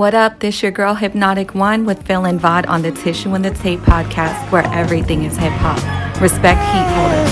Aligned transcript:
What 0.00 0.14
up? 0.14 0.38
This 0.38 0.62
your 0.62 0.72
girl 0.72 0.94
Hypnotic 0.94 1.54
One 1.54 1.84
with 1.84 2.06
Phil 2.06 2.24
and 2.24 2.40
Vod 2.40 2.66
on 2.66 2.80
the 2.80 2.90
Tissue 2.90 3.34
and 3.34 3.44
the 3.44 3.50
Tape 3.50 3.80
podcast, 3.80 4.50
where 4.50 4.64
everything 4.72 5.24
is 5.24 5.36
hip 5.36 5.52
hop. 5.52 5.76
Respect 6.22 6.58
heat 6.58 6.86
holders. 6.96 7.30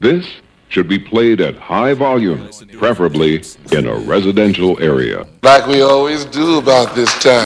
This 0.00 0.26
should 0.70 0.88
be 0.88 0.98
played 0.98 1.40
at 1.40 1.56
high 1.56 1.92
volume, 1.92 2.48
preferably 2.78 3.42
in 3.72 3.86
a 3.86 3.94
residential 3.98 4.80
area. 4.80 5.26
Like 5.42 5.66
we 5.66 5.82
always 5.82 6.24
do 6.24 6.58
about 6.58 6.94
this 6.94 7.12
time. 7.22 7.44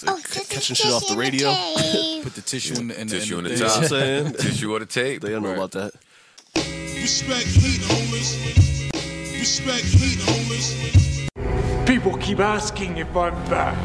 catching 0.48 0.76
shit 0.76 0.92
off 0.92 1.08
the 1.08 1.16
radio. 1.16 1.48
Put 2.22 2.34
the 2.34 2.42
tissue 2.42 2.78
in 2.78 2.88
the, 2.88 3.00
in 3.00 3.06
the, 3.08 3.18
Tissue 3.18 3.38
in 3.38 3.44
on 3.46 3.50
the, 3.50 3.56
the 3.56 3.64
top. 3.64 3.74
You 3.76 3.80
what 3.80 3.82
I'm 3.82 3.88
saying? 3.88 4.32
Tissue 4.38 4.74
on 4.74 4.80
the 4.80 4.86
tape. 4.86 5.22
They 5.22 5.30
don't 5.30 5.42
know 5.42 5.54
about 5.54 5.72
that. 5.72 5.92
Respect 6.54 7.46
heat, 7.46 7.80
homies. 7.82 8.90
Respect 9.38 9.84
heat, 9.84 10.18
homies. 10.20 11.86
People 11.86 12.16
keep 12.18 12.40
asking 12.40 12.98
if 12.98 13.14
I'm 13.16 13.34
back, 13.48 13.76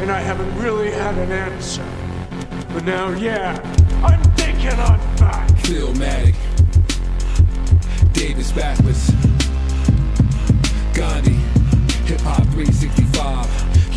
and 0.00 0.10
I 0.10 0.20
haven't 0.20 0.56
really 0.56 0.90
had 0.90 1.16
an 1.18 1.30
answer. 1.32 1.84
But 2.72 2.84
now, 2.84 3.10
yeah, 3.10 3.60
I'm 4.04 4.22
thinking 4.34 4.70
I'm 4.70 5.16
back. 5.16 5.48
Philmatic, 5.62 6.34
Davis 8.12 8.52
backwards, 8.52 9.10
Gandhi, 10.94 11.38
Hip 12.06 12.20
Hop 12.20 12.42
365. 12.52 13.67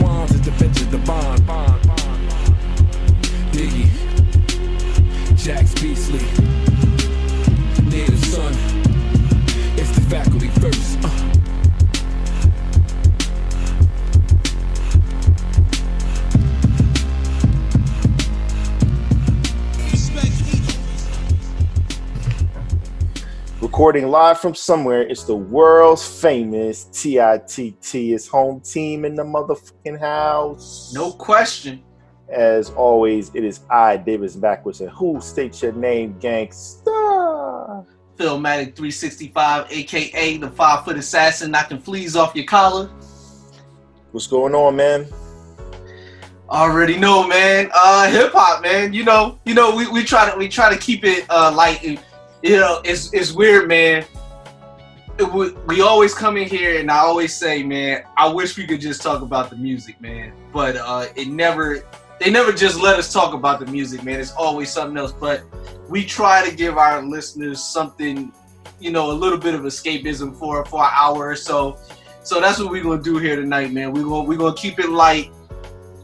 twines 0.00 0.30
is 0.32 0.40
the 0.40 0.50
benches, 0.52 0.88
the 0.88 0.98
bond. 0.98 1.46
Diggy, 3.52 3.86
Jax 5.36 5.74
Beasley, 5.80 6.24
Recording 23.60 24.08
live 24.08 24.40
from 24.40 24.54
somewhere, 24.54 25.02
it's 25.02 25.24
the 25.24 25.36
world's 25.36 26.06
famous 26.22 26.84
TITT. 26.84 27.94
It's 27.94 28.26
home 28.26 28.62
team 28.62 29.04
in 29.04 29.14
the 29.14 29.22
motherfucking 29.22 30.00
house. 30.00 30.94
No 30.94 31.12
question. 31.12 31.82
As 32.30 32.70
always, 32.70 33.30
it 33.34 33.44
is 33.44 33.60
I, 33.68 33.98
Davis 33.98 34.34
Backwards, 34.34 34.80
and 34.80 34.88
who 34.88 35.20
states 35.20 35.60
your 35.60 35.72
name, 35.72 36.14
gangsta? 36.18 37.84
Philmatic 38.16 38.76
365, 38.76 39.70
aka 39.70 40.36
the 40.38 40.50
five 40.52 40.86
foot 40.86 40.96
assassin, 40.96 41.50
knocking 41.50 41.80
fleas 41.80 42.16
off 42.16 42.34
your 42.34 42.46
collar. 42.46 42.86
What's 44.12 44.26
going 44.26 44.54
on, 44.54 44.76
man? 44.76 45.06
Already 46.48 46.96
know, 46.96 47.28
man. 47.28 47.70
Uh, 47.74 48.10
hip 48.10 48.32
hop, 48.32 48.62
man. 48.62 48.94
You 48.94 49.04
know, 49.04 49.38
you 49.44 49.52
know, 49.52 49.76
we, 49.76 49.86
we 49.86 50.02
try 50.02 50.30
to 50.30 50.38
we 50.38 50.48
try 50.48 50.72
to 50.72 50.80
keep 50.80 51.04
it 51.04 51.26
uh 51.28 51.52
light. 51.54 51.84
and, 51.84 52.00
You 52.42 52.56
know, 52.56 52.80
it's 52.84 53.12
it's 53.12 53.32
weird, 53.32 53.68
man. 53.68 54.04
It, 55.18 55.30
we, 55.30 55.50
we 55.66 55.82
always 55.82 56.14
come 56.14 56.38
in 56.38 56.48
here, 56.48 56.80
and 56.80 56.90
I 56.90 56.98
always 56.98 57.34
say, 57.34 57.62
man, 57.62 58.04
I 58.16 58.32
wish 58.32 58.56
we 58.56 58.66
could 58.66 58.80
just 58.80 59.02
talk 59.02 59.20
about 59.20 59.50
the 59.50 59.56
music, 59.56 60.00
man. 60.00 60.32
But 60.50 60.76
uh, 60.76 61.06
it 61.16 61.28
never, 61.28 61.84
they 62.18 62.30
never 62.30 62.52
just 62.52 62.80
let 62.80 62.98
us 62.98 63.12
talk 63.12 63.34
about 63.34 63.60
the 63.60 63.66
music, 63.66 64.02
man. 64.04 64.18
It's 64.20 64.32
always 64.32 64.72
something 64.72 64.96
else. 64.96 65.12
But 65.12 65.42
we 65.90 66.04
try 66.06 66.48
to 66.48 66.54
give 66.54 66.78
our 66.78 67.02
listeners 67.02 67.62
something, 67.62 68.32
you 68.78 68.90
know, 68.90 69.10
a 69.10 69.12
little 69.12 69.38
bit 69.38 69.54
of 69.54 69.62
escapism 69.62 70.34
for 70.34 70.64
for 70.64 70.82
an 70.82 70.90
hour 70.92 71.28
or 71.28 71.36
so. 71.36 71.76
So 72.22 72.40
that's 72.40 72.58
what 72.58 72.70
we're 72.70 72.82
gonna 72.82 73.02
do 73.02 73.18
here 73.18 73.36
tonight, 73.36 73.70
man. 73.72 73.92
We're 73.92 74.04
gonna 74.04 74.22
we're 74.22 74.38
gonna 74.38 74.56
keep 74.56 74.78
it 74.78 74.88
light. 74.88 75.30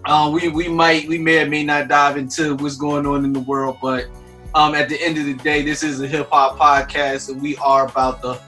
Uh, 0.05 0.31
we 0.33 0.49
we 0.49 0.69
might 0.69 1.09
we 1.09 1.17
may 1.17 1.43
or 1.43 1.47
may 1.47 1.65
not 1.65 1.89
dive 1.89 2.19
into 2.19 2.57
what's 2.57 2.77
going 2.77 3.07
on 3.07 3.25
in 3.25 3.33
the 3.33 3.41
world, 3.41 3.79
but 3.81 4.07
um, 4.56 4.75
at 4.75 4.89
the 4.89 5.00
end 5.03 5.19
of 5.19 5.27
the 5.27 5.34
day, 5.34 5.62
this 5.62 5.83
is 5.83 6.00
a 6.00 6.09
hip 6.09 6.31
hop 6.33 6.59
podcast, 6.59 7.28
and 7.28 7.41
we 7.41 7.56
are 7.59 7.87
about 7.87 8.22
the 8.22 8.41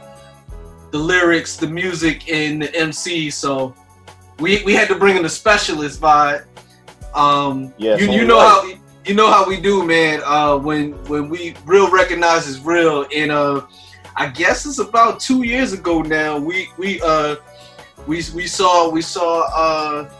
the 0.90 0.98
lyrics, 0.98 1.58
the 1.58 1.66
music, 1.68 2.32
and 2.32 2.62
the 2.62 2.74
MC. 2.74 3.28
So 3.30 3.74
we 4.40 4.64
we 4.64 4.72
had 4.72 4.88
to 4.88 4.94
bring 4.94 5.18
in 5.18 5.24
a 5.26 5.28
specialist, 5.28 6.00
vibe. 6.00 6.46
Um, 7.14 7.74
Yes, 7.76 8.00
you 8.00 8.10
you 8.10 8.26
know 8.26 8.38
right. 8.38 8.74
how 8.74 8.80
you 9.04 9.14
know 9.14 9.30
how 9.30 9.46
we 9.46 9.60
do, 9.60 9.86
man. 9.86 10.22
Uh, 10.24 10.56
when 10.56 10.92
when 11.04 11.28
we 11.28 11.54
real 11.66 11.90
recognize 11.90 12.48
is 12.48 12.60
real, 12.60 13.06
and 13.14 13.30
uh, 13.30 13.66
I 14.16 14.28
guess 14.28 14.64
it's 14.64 14.78
about 14.78 15.20
two 15.20 15.42
years 15.44 15.74
ago 15.74 16.00
now. 16.00 16.38
We 16.38 16.70
we 16.78 17.02
uh 17.02 17.36
we 18.06 18.22
we 18.34 18.46
saw 18.46 18.88
we 18.88 19.02
saw 19.02 19.42
uh 19.54 20.10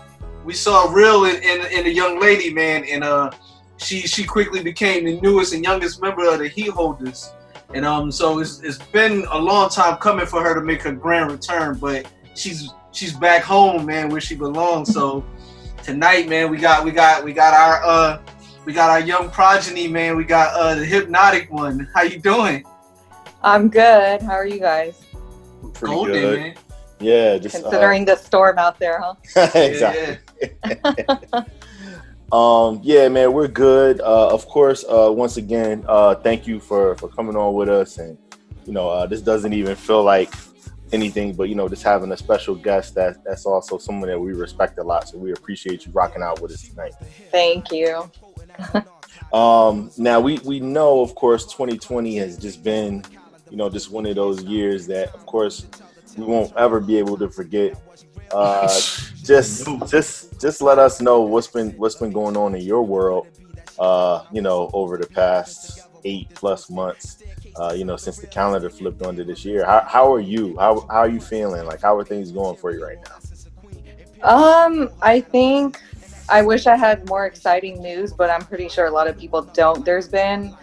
we 0.45 0.53
saw 0.53 0.93
real 0.93 1.25
in, 1.25 1.37
in, 1.37 1.61
in 1.73 1.87
a 1.87 1.91
young 1.91 2.21
lady, 2.21 2.53
man, 2.53 2.85
and 2.85 3.05
uh 3.05 3.31
she 3.79 4.01
she 4.01 4.25
quickly 4.25 4.63
became 4.63 5.05
the 5.05 5.21
newest 5.21 5.55
and 5.55 5.65
youngest 5.65 6.03
member 6.03 6.29
of 6.29 6.39
the 6.39 6.49
Heat 6.49 6.71
Holders. 6.71 7.33
And 7.75 7.85
um 7.85 8.11
so 8.11 8.39
it's 8.39 8.61
it's 8.61 8.79
been 8.79 9.25
a 9.31 9.39
long 9.39 9.69
time 9.71 9.97
coming 9.99 10.27
for 10.27 10.43
her 10.43 10.55
to 10.55 10.61
make 10.61 10.83
her 10.83 10.93
grand 10.93 11.31
return, 11.31 11.79
but 11.79 12.11
she's 12.35 12.71
she's 12.93 13.13
back 13.13 13.43
home, 13.43 13.87
man, 13.87 14.09
where 14.09 14.21
she 14.21 14.35
belongs. 14.35 14.93
So 14.93 15.25
tonight, 15.83 16.29
man, 16.29 16.51
we 16.51 16.59
got 16.59 16.85
we 16.85 16.91
got 16.91 17.25
we 17.25 17.33
got 17.33 17.55
our 17.55 17.85
uh 17.85 18.21
we 18.65 18.73
got 18.73 18.91
our 18.91 19.01
young 19.01 19.31
progeny, 19.31 19.89
man. 19.89 20.17
We 20.17 20.25
got 20.25 20.55
uh 20.55 20.75
the 20.75 20.85
hypnotic 20.85 21.51
one. 21.51 21.89
How 21.95 22.03
you 22.03 22.19
doing? 22.19 22.65
I'm 23.43 23.69
good. 23.69 24.21
How 24.23 24.33
are 24.33 24.47
you 24.47 24.59
guys? 24.59 25.01
Pretty 25.75 25.95
Golden, 25.95 26.13
good. 26.13 26.39
man. 26.41 26.55
Yeah, 27.01 27.39
just 27.39 27.55
uh, 27.55 27.61
Considering 27.61 28.05
the 28.05 28.17
storm 28.17 28.59
out 28.59 28.81
there, 28.81 29.01
huh? 29.01 29.15
exactly. 29.55 30.19
Um, 32.33 32.81
yeah, 32.83 33.09
man, 33.09 33.33
we're 33.33 33.49
good. 33.49 34.01
Uh, 34.01 34.29
of 34.29 34.47
course, 34.47 34.85
uh, 34.85 35.11
once 35.11 35.39
again, 35.39 35.85
uh, 35.89 36.15
thank 36.17 36.47
you 36.47 36.61
for 36.61 36.95
for 36.97 37.09
coming 37.09 37.37
on 37.37 37.55
with 37.55 37.69
us. 37.69 37.99
And 37.99 38.19
you 38.67 38.73
know, 38.73 38.89
uh, 38.89 39.07
this 39.07 39.23
doesn't 39.23 39.53
even 39.53 39.77
feel 39.77 40.03
like 40.03 40.33
anything, 40.93 41.35
but 41.35 41.49
you 41.49 41.55
know, 41.55 41.69
just 41.69 41.83
having 41.83 42.13
a 42.13 42.17
special 42.17 42.55
guest 42.55 42.95
that 42.97 43.25
that's 43.25 43.47
also 43.47 43.79
someone 43.79 44.09
that 44.11 44.21
we 44.21 44.33
respect 44.35 44.79
a 44.79 44.83
lot. 44.83 45.09
So 45.09 45.19
we 45.19 45.33
appreciate 45.33 45.87
you 45.87 45.93
rocking 45.93 46.23
out 46.23 46.41
with 46.41 46.53
us 46.53 46.69
tonight. 46.69 46.95
Thank 47.31 47.73
you. 47.73 48.11
Um, 49.33 49.91
now 49.99 50.21
we 50.21 50.39
we 50.39 50.61
know, 50.61 51.01
of 51.01 51.15
course, 51.15 51.45
2020 51.45 52.17
has 52.17 52.39
just 52.39 52.63
been, 52.63 53.05
you 53.51 53.57
know, 53.57 53.69
just 53.69 53.91
one 53.91 54.07
of 54.07 54.17
those 54.17 54.43
years 54.45 54.87
that, 54.87 55.15
of 55.15 55.27
course, 55.27 55.67
we 56.17 56.25
won't 56.25 56.55
ever 56.57 56.81
be 56.81 56.99
able 56.99 57.19
to 57.19 57.29
forget. 57.29 57.79
Uh, 58.33 58.69
just 59.23 59.67
just 59.87 60.41
just 60.41 60.63
let 60.63 60.79
us 60.79 61.01
know 61.01 61.21
what's 61.23 61.47
been 61.47 61.71
what's 61.73 61.97
been 61.97 62.13
going 62.13 62.37
on 62.37 62.55
in 62.55 62.63
your 62.63 62.83
world. 62.83 63.27
Uh, 63.79 64.25
you 64.33 64.43
know, 64.43 64.71
over 64.73 64.97
the 64.97 65.07
past 65.07 65.89
eight 66.05 66.29
plus 66.35 66.71
months. 66.71 67.23
Uh, 67.57 67.73
you 67.73 67.85
know, 67.85 67.97
since 67.97 68.19
the 68.19 68.27
calendar 68.27 68.71
flipped 68.71 69.03
onto 69.03 69.25
this 69.25 69.45
year. 69.45 69.65
How 69.65 69.85
how 69.87 70.13
are 70.13 70.21
you? 70.21 70.57
How 70.59 70.81
how 70.89 70.99
are 70.99 71.09
you 71.09 71.21
feeling? 71.21 71.65
Like, 71.67 71.81
how 71.81 71.97
are 71.97 72.05
things 72.05 72.31
going 72.31 72.57
for 72.57 72.73
you 72.73 72.85
right 72.85 72.99
now? 73.05 73.17
Um, 74.23 74.91
I 75.01 75.21
think 75.21 75.81
I 76.29 76.43
wish 76.43 76.67
I 76.67 76.77
had 76.77 77.09
more 77.09 77.27
exciting 77.27 77.81
news, 77.83 78.13
but 78.13 78.31
I'm 78.31 78.43
pretty 78.43 78.69
sure 78.69 78.87
a 78.87 78.91
lot 78.91 79.09
of 79.09 79.19
people 79.19 79.43
don't. 79.43 79.85
There's 79.85 80.09
been 80.09 80.55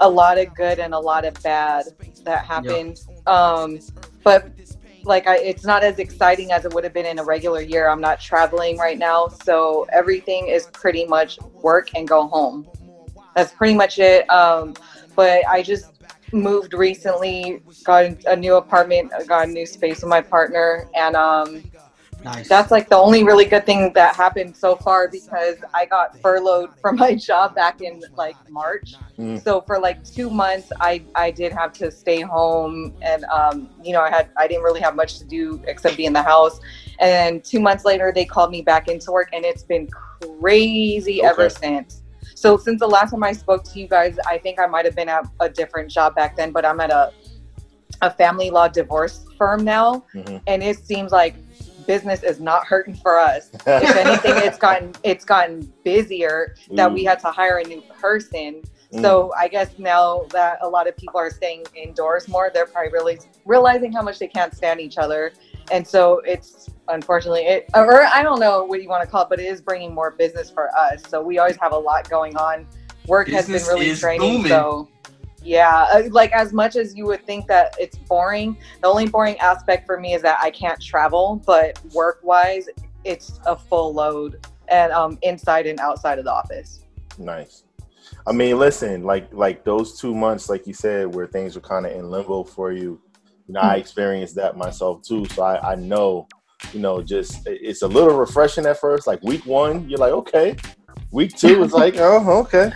a 0.00 0.08
lot 0.08 0.38
of 0.38 0.54
good 0.54 0.78
and 0.78 0.94
a 0.94 0.98
lot 0.98 1.24
of 1.24 1.34
bad 1.42 1.84
that 2.24 2.44
happened. 2.44 3.00
Um, 3.26 3.78
but 4.24 4.50
like 5.04 5.26
I, 5.26 5.38
it's 5.38 5.64
not 5.64 5.82
as 5.82 5.98
exciting 5.98 6.52
as 6.52 6.64
it 6.64 6.72
would 6.74 6.84
have 6.84 6.92
been 6.92 7.06
in 7.06 7.18
a 7.18 7.24
regular 7.24 7.60
year. 7.60 7.88
I'm 7.88 8.00
not 8.00 8.20
traveling 8.20 8.78
right 8.78 8.98
now, 8.98 9.28
so 9.28 9.86
everything 9.92 10.48
is 10.48 10.66
pretty 10.72 11.04
much 11.06 11.38
work 11.62 11.88
and 11.94 12.06
go 12.06 12.26
home. 12.26 12.66
That's 13.34 13.52
pretty 13.52 13.74
much 13.74 13.98
it. 13.98 14.28
Um, 14.30 14.74
but 15.16 15.46
I 15.48 15.62
just 15.62 15.92
moved 16.32 16.74
recently, 16.74 17.62
got 17.84 18.24
a 18.26 18.36
new 18.36 18.56
apartment, 18.56 19.12
got 19.26 19.48
a 19.48 19.50
new 19.50 19.66
space 19.66 20.02
with 20.02 20.10
my 20.10 20.20
partner, 20.20 20.88
and 20.94 21.16
um, 21.16 21.62
Nice. 22.24 22.48
that's 22.48 22.70
like 22.70 22.88
the 22.88 22.96
only 22.96 23.24
really 23.24 23.44
good 23.44 23.64
thing 23.64 23.92
that 23.94 24.14
happened 24.14 24.56
so 24.56 24.76
far 24.76 25.08
because 25.08 25.56
I 25.72 25.86
got 25.86 26.18
furloughed 26.20 26.70
from 26.80 26.96
my 26.96 27.14
job 27.14 27.54
back 27.54 27.80
in 27.80 28.02
like 28.16 28.36
March. 28.50 28.94
Mm. 29.18 29.42
So 29.42 29.60
for 29.62 29.78
like 29.78 30.04
two 30.04 30.30
months, 30.30 30.70
I 30.80 31.02
I 31.14 31.30
did 31.30 31.52
have 31.52 31.72
to 31.74 31.90
stay 31.90 32.20
home, 32.20 32.94
and 33.02 33.24
um, 33.24 33.68
you 33.82 33.92
know 33.92 34.00
I 34.00 34.10
had 34.10 34.30
I 34.36 34.46
didn't 34.46 34.62
really 34.62 34.80
have 34.80 34.96
much 34.96 35.18
to 35.18 35.24
do 35.24 35.62
except 35.66 35.96
be 35.96 36.06
in 36.06 36.12
the 36.12 36.22
house. 36.22 36.60
And 36.98 37.42
two 37.42 37.60
months 37.60 37.84
later, 37.84 38.12
they 38.14 38.24
called 38.24 38.50
me 38.50 38.62
back 38.62 38.88
into 38.88 39.12
work, 39.12 39.28
and 39.32 39.44
it's 39.44 39.62
been 39.62 39.88
crazy 40.40 41.22
ever 41.22 41.48
since. 41.48 42.02
So 42.34 42.56
since 42.56 42.80
the 42.80 42.86
last 42.86 43.10
time 43.10 43.22
I 43.22 43.32
spoke 43.32 43.64
to 43.64 43.80
you 43.80 43.86
guys, 43.86 44.18
I 44.26 44.38
think 44.38 44.58
I 44.58 44.66
might 44.66 44.84
have 44.84 44.96
been 44.96 45.08
at 45.08 45.26
a 45.40 45.48
different 45.48 45.90
job 45.90 46.14
back 46.14 46.36
then, 46.36 46.52
but 46.52 46.64
I'm 46.64 46.80
at 46.80 46.90
a 46.90 47.12
a 48.02 48.10
family 48.10 48.50
law 48.50 48.66
divorce 48.68 49.26
firm 49.36 49.62
now, 49.64 50.04
Mhm. 50.14 50.40
and 50.46 50.62
it 50.62 50.78
seems 50.86 51.12
like 51.12 51.34
business 51.90 52.22
is 52.22 52.38
not 52.38 52.64
hurting 52.64 52.94
for 52.94 53.18
us. 53.18 53.50
if 53.52 53.66
anything, 54.06 54.34
it's 54.36 54.58
gotten 54.58 54.92
it's 55.02 55.24
gotten 55.24 55.72
busier 55.82 56.54
that 56.70 56.92
we 56.92 57.02
had 57.02 57.18
to 57.18 57.32
hire 57.32 57.58
a 57.58 57.64
new 57.64 57.82
person. 57.98 58.62
Mm. 58.92 59.00
So 59.02 59.32
I 59.36 59.48
guess 59.48 59.76
now 59.76 60.26
that 60.30 60.58
a 60.62 60.68
lot 60.68 60.86
of 60.86 60.96
people 60.96 61.18
are 61.18 61.30
staying 61.30 61.64
indoors 61.74 62.28
more, 62.28 62.48
they're 62.54 62.66
probably 62.66 62.92
really 62.92 63.18
realizing 63.44 63.90
how 63.90 64.02
much 64.02 64.20
they 64.20 64.28
can't 64.28 64.54
stand 64.54 64.80
each 64.80 64.98
other, 64.98 65.32
and 65.72 65.84
so 65.84 66.20
it's 66.24 66.70
unfortunately 66.88 67.46
it 67.54 67.68
or 67.74 68.04
I 68.04 68.22
don't 68.22 68.38
know 68.38 68.62
what 68.62 68.80
you 68.80 68.88
want 68.88 69.02
to 69.02 69.10
call 69.10 69.22
it, 69.24 69.28
but 69.28 69.40
it 69.40 69.46
is 69.46 69.60
bringing 69.60 69.92
more 69.92 70.12
business 70.12 70.48
for 70.48 70.70
us. 70.76 71.02
So 71.08 71.20
we 71.20 71.40
always 71.40 71.56
have 71.56 71.72
a 71.72 71.82
lot 71.90 72.08
going 72.08 72.36
on. 72.36 72.68
Work 73.08 73.28
has 73.30 73.46
been 73.48 73.62
really 73.66 73.88
is 73.88 73.98
draining. 73.98 74.42
booming. 74.42 74.48
So 74.48 74.88
yeah, 75.42 75.86
uh, 75.92 76.02
like 76.10 76.32
as 76.32 76.52
much 76.52 76.76
as 76.76 76.94
you 76.94 77.06
would 77.06 77.24
think 77.24 77.46
that 77.46 77.74
it's 77.78 77.96
boring, 77.96 78.56
the 78.82 78.88
only 78.88 79.06
boring 79.06 79.38
aspect 79.38 79.86
for 79.86 79.98
me 79.98 80.14
is 80.14 80.22
that 80.22 80.38
I 80.42 80.50
can't 80.50 80.80
travel. 80.80 81.42
But 81.46 81.80
work 81.94 82.20
wise, 82.22 82.68
it's 83.04 83.40
a 83.46 83.56
full 83.56 83.94
load 83.94 84.46
and 84.68 84.92
um, 84.92 85.18
inside 85.22 85.66
and 85.66 85.80
outside 85.80 86.18
of 86.18 86.24
the 86.24 86.32
office. 86.32 86.84
Nice. 87.18 87.64
I 88.26 88.32
mean, 88.32 88.58
listen, 88.58 89.04
like 89.04 89.32
like 89.32 89.64
those 89.64 89.98
two 89.98 90.14
months, 90.14 90.48
like 90.48 90.66
you 90.66 90.74
said, 90.74 91.14
where 91.14 91.26
things 91.26 91.54
were 91.54 91.62
kind 91.62 91.86
of 91.86 91.92
in 91.92 92.10
limbo 92.10 92.44
for 92.44 92.72
you. 92.72 93.00
You 93.46 93.54
know, 93.54 93.60
I 93.60 93.76
experienced 93.76 94.36
that 94.36 94.56
myself 94.56 95.02
too, 95.02 95.24
so 95.26 95.42
I, 95.42 95.72
I 95.72 95.74
know, 95.74 96.28
you 96.72 96.78
know, 96.78 97.02
just 97.02 97.42
it's 97.46 97.82
a 97.82 97.88
little 97.88 98.16
refreshing 98.16 98.66
at 98.66 98.78
first. 98.78 99.06
Like 99.06 99.22
week 99.22 99.44
one, 99.46 99.88
you're 99.88 99.98
like, 99.98 100.12
okay. 100.12 100.56
Week 101.10 101.34
two 101.36 101.62
is 101.64 101.72
like, 101.72 101.96
oh, 101.96 102.40
okay. 102.42 102.70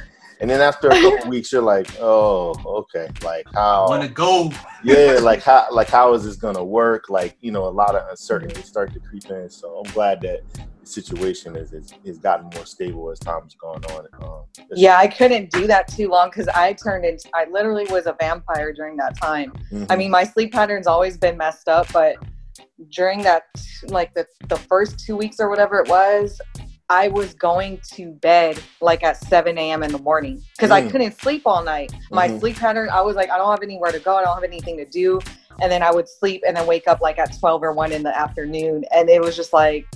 And 0.45 0.51
then 0.51 0.61
after 0.61 0.89
a 0.89 1.01
couple 1.01 1.31
weeks, 1.31 1.51
you're 1.53 1.63
like, 1.63 1.89
oh, 2.01 2.55
okay. 2.67 3.09
Like 3.23 3.47
how? 3.55 3.89
Want 3.89 4.03
to 4.03 4.11
go? 4.11 4.53
yeah, 4.85 5.19
like 5.23 5.43
how 5.43 5.69
like 5.73 5.89
how 5.89 6.13
is 6.13 6.23
this 6.23 6.37
gonna 6.37 6.63
work? 6.63 7.09
Like 7.09 7.39
you 7.41 7.51
know, 7.51 7.65
a 7.65 7.71
lot 7.73 7.95
of 7.95 8.07
uncertainty 8.11 8.61
start 8.61 8.93
to 8.93 9.01
creep 9.01 9.25
in. 9.31 9.49
So 9.49 9.79
I'm 9.79 9.91
glad 9.95 10.21
that 10.21 10.43
the 10.53 10.87
situation 10.87 11.57
is 11.57 11.73
is, 11.73 11.95
is 12.05 12.19
gotten 12.19 12.51
more 12.55 12.67
stable 12.67 13.11
as 13.11 13.19
time's 13.21 13.55
gone 13.55 13.83
on. 13.87 14.07
Um, 14.23 14.43
Yeah, 14.75 14.99
I 14.99 15.07
couldn't 15.09 15.51
do 15.51 15.67
that 15.67 15.89
too 15.89 16.09
long 16.09 16.29
because 16.29 16.49
I 16.49 16.75
turned 16.75 17.07
into, 17.07 17.27
I 17.33 17.47
literally 17.51 17.87
was 17.89 18.05
a 18.05 18.15
vampire 18.21 18.75
during 18.75 18.99
that 18.99 19.17
time. 19.19 19.51
mhm. 19.73 19.87
I 19.89 19.97
mean, 19.97 20.11
my 20.11 20.25
sleep 20.25 20.53
pattern's 20.53 20.87
always 20.87 21.17
been 21.17 21.39
messed 21.39 21.69
up, 21.69 21.91
but 21.91 22.17
during 22.91 23.23
that, 23.23 23.45
like 23.87 24.13
the, 24.13 24.27
the 24.49 24.57
first 24.57 24.99
two 24.99 25.17
weeks 25.17 25.41
or 25.41 25.49
whatever 25.49 25.81
it 25.81 25.89
was, 25.89 26.39
I 26.91 27.09
was 27.09 27.33
going 27.35 27.81
to 27.95 28.11
bed 28.13 28.61
like 28.81 29.03
at 29.03 29.17
7 29.17 29.57
a.m. 29.57 29.83
in 29.83 29.91
the 29.91 29.99
morning 29.99 30.43
because 30.53 30.71
I 30.71 30.83
Mm. 30.83 30.91
couldn't 30.91 31.19
sleep 31.21 31.43
all 31.47 31.65
night. 31.65 31.93
My 32.11 32.29
Mhm. 32.29 32.41
sleep 32.41 32.57
pattern, 32.59 32.91
I 32.93 33.01
was 33.01 33.17
like, 33.17 33.31
I 33.31 33.39
don't 33.39 33.51
have 33.51 33.63
anywhere 33.63 33.91
to 33.91 33.99
go. 33.99 34.17
I 34.17 34.23
don't 34.23 34.35
have 34.35 34.45
anything 34.45 34.77
to 34.77 34.85
do. 34.85 35.19
And 35.61 35.73
then 35.73 35.83
I 35.83 35.91
would 35.91 36.09
sleep 36.09 36.43
and 36.47 36.57
then 36.57 36.67
wake 36.67 36.87
up 36.87 37.01
like 37.01 37.19
at 37.19 37.39
12 37.39 37.63
or 37.63 37.73
1 37.73 37.93
in 37.93 38.03
the 38.03 38.17
afternoon. 38.17 38.85
And 38.95 39.09
it 39.09 39.23
was 39.23 39.35
just 39.35 39.53
like, 39.53 39.87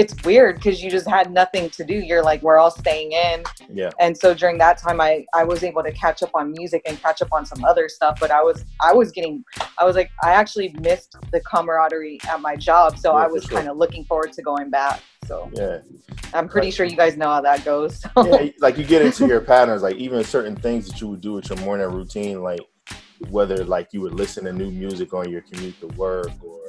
it's 0.00 0.14
weird 0.24 0.56
because 0.56 0.76
you 0.82 0.88
just 0.98 1.08
had 1.08 1.26
nothing 1.32 1.68
to 1.70 1.82
do. 1.84 1.94
You're 1.94 2.22
like, 2.30 2.40
we're 2.42 2.58
all 2.62 2.70
staying 2.70 3.10
in 3.12 3.42
yeah, 3.80 3.90
and 4.04 4.16
so 4.22 4.32
during 4.42 4.56
that 4.58 4.76
time 4.84 4.98
i 5.08 5.12
i 5.34 5.42
was 5.44 5.60
able 5.70 5.82
to 5.82 5.92
catch 5.92 6.22
up 6.22 6.30
on 6.34 6.44
music 6.52 6.80
and 6.86 6.94
catch 7.02 7.20
up 7.24 7.30
on 7.32 7.44
some 7.44 7.62
other 7.70 7.86
stuff 7.88 8.14
but 8.22 8.30
i 8.30 8.42
was 8.48 8.64
i 8.80 8.92
was 9.00 9.10
getting 9.16 9.44
i 9.78 9.84
was 9.84 9.94
like 10.00 10.10
i 10.22 10.30
actually 10.30 10.68
missed 10.88 11.16
the 11.32 11.40
camaraderie 11.40 12.18
at 12.32 12.40
my 12.40 12.54
job 12.56 12.98
so 12.98 13.08
Yeah, 13.12 13.24
i 13.24 13.26
was 13.26 13.42
sure. 13.44 13.58
kind 13.58 13.68
of 13.68 13.76
looking 13.76 14.04
forward 14.04 14.32
to 14.32 14.42
going 14.42 14.70
back 14.70 15.02
so 15.26 15.50
yeah. 15.54 15.78
i'm 16.32 16.48
pretty 16.48 16.68
Right. 16.68 16.74
sure 16.74 16.86
you 16.86 16.96
guys 16.96 17.16
know 17.16 17.28
how 17.28 17.40
that 17.42 17.64
goes 17.64 18.00
so. 18.00 18.08
yeah, 18.24 18.50
like 18.60 18.78
you 18.78 18.84
get 18.84 19.02
into 19.02 19.26
your 19.26 19.40
patterns, 19.52 19.82
like 19.82 19.96
even 19.96 20.22
certain 20.24 20.56
things 20.56 20.86
that 20.88 21.00
you 21.00 21.08
would 21.08 21.20
do 21.20 21.32
with 21.34 21.48
your 21.50 21.58
morning 21.58 21.90
routine, 21.98 22.42
like 22.42 22.60
whether 23.30 23.64
like 23.64 23.88
you 23.92 24.00
would 24.02 24.14
listen 24.14 24.44
to 24.44 24.52
new 24.52 24.70
music 24.70 25.12
on 25.12 25.28
your 25.30 25.42
commute 25.42 25.78
to 25.80 25.88
work, 25.88 26.30
or 26.42 26.60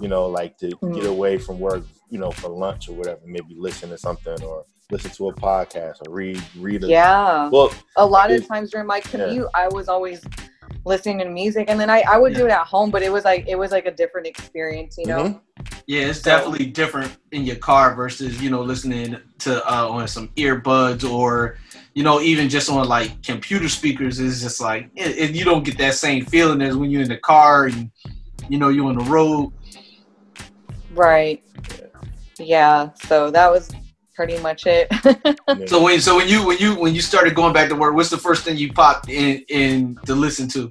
you 0.00 0.08
know, 0.08 0.26
like 0.26 0.56
to 0.58 0.68
Mm. 0.82 0.94
get 0.94 1.06
away 1.06 1.38
from 1.38 1.58
work, 1.58 1.82
you 2.10 2.18
know, 2.18 2.30
for 2.30 2.48
lunch 2.50 2.88
or 2.88 2.92
whatever, 2.92 3.20
maybe 3.26 3.54
listen 3.56 3.90
to 3.90 3.98
something 3.98 4.42
or 4.42 4.64
listen 4.90 5.10
to 5.10 5.28
a 5.28 5.34
podcast 5.34 5.96
or 6.06 6.10
read 6.12 6.40
read 6.58 6.82
a 6.82 6.88
yeah 6.88 7.48
book. 7.50 7.74
a 7.96 8.06
lot 8.06 8.30
of 8.30 8.46
times 8.48 8.70
during 8.70 8.86
my 8.86 9.00
commute 9.00 9.46
i 9.54 9.68
was 9.68 9.86
always 9.86 10.24
listening 10.86 11.18
to 11.18 11.26
music 11.28 11.66
and 11.68 11.78
then 11.78 11.90
i 11.90 12.02
i 12.08 12.16
would 12.16 12.34
do 12.34 12.46
it 12.46 12.50
at 12.50 12.66
home 12.66 12.90
but 12.90 13.02
it 13.02 13.12
was 13.12 13.22
like 13.24 13.44
it 13.46 13.58
was 13.58 13.70
like 13.70 13.84
a 13.84 13.90
different 13.90 14.26
experience 14.26 14.96
you 14.96 15.06
know 15.06 15.24
Mhm. 15.24 15.40
Yeah, 15.86 16.02
it's 16.02 16.20
definitely 16.22 16.66
different 16.66 17.16
in 17.32 17.44
your 17.44 17.56
car 17.56 17.94
versus 17.94 18.40
you 18.42 18.48
know 18.50 18.62
listening 18.62 19.16
to 19.40 19.50
uh, 19.70 19.88
on 19.88 20.06
some 20.06 20.28
earbuds 20.36 21.02
or 21.10 21.56
you 21.94 22.02
know 22.02 22.20
even 22.20 22.48
just 22.48 22.70
on 22.70 22.86
like 22.88 23.22
computer 23.22 23.68
speakers. 23.68 24.20
It's 24.20 24.40
just 24.42 24.60
like 24.60 24.90
it, 24.94 25.16
it- 25.18 25.34
you 25.34 25.44
don't 25.44 25.64
get 25.64 25.78
that 25.78 25.94
same 25.94 26.24
feeling 26.26 26.60
as 26.62 26.76
when 26.76 26.90
you're 26.90 27.02
in 27.02 27.08
the 27.08 27.16
car 27.16 27.66
and 27.66 27.90
you 28.48 28.58
know 28.58 28.68
you're 28.68 28.86
on 28.86 28.96
the 28.96 29.04
road. 29.10 29.52
right 30.90 31.42
yeah 32.38 32.90
so 33.06 33.30
that 33.30 33.50
was 33.50 33.70
pretty 34.14 34.38
much 34.38 34.66
it 34.66 34.88
So 35.66 35.82
when 35.82 36.00
so 36.00 36.16
when 36.16 36.28
you 36.28 36.46
when 36.46 36.58
you 36.58 36.74
when 36.74 36.94
you 36.94 37.00
started 37.00 37.34
going 37.34 37.52
back 37.52 37.68
to 37.70 37.74
work, 37.74 37.94
what's 37.94 38.10
the 38.10 38.18
first 38.18 38.44
thing 38.44 38.56
you 38.56 38.72
popped 38.72 39.08
in 39.08 39.44
in 39.48 39.98
to 40.06 40.14
listen 40.14 40.48
to? 40.50 40.68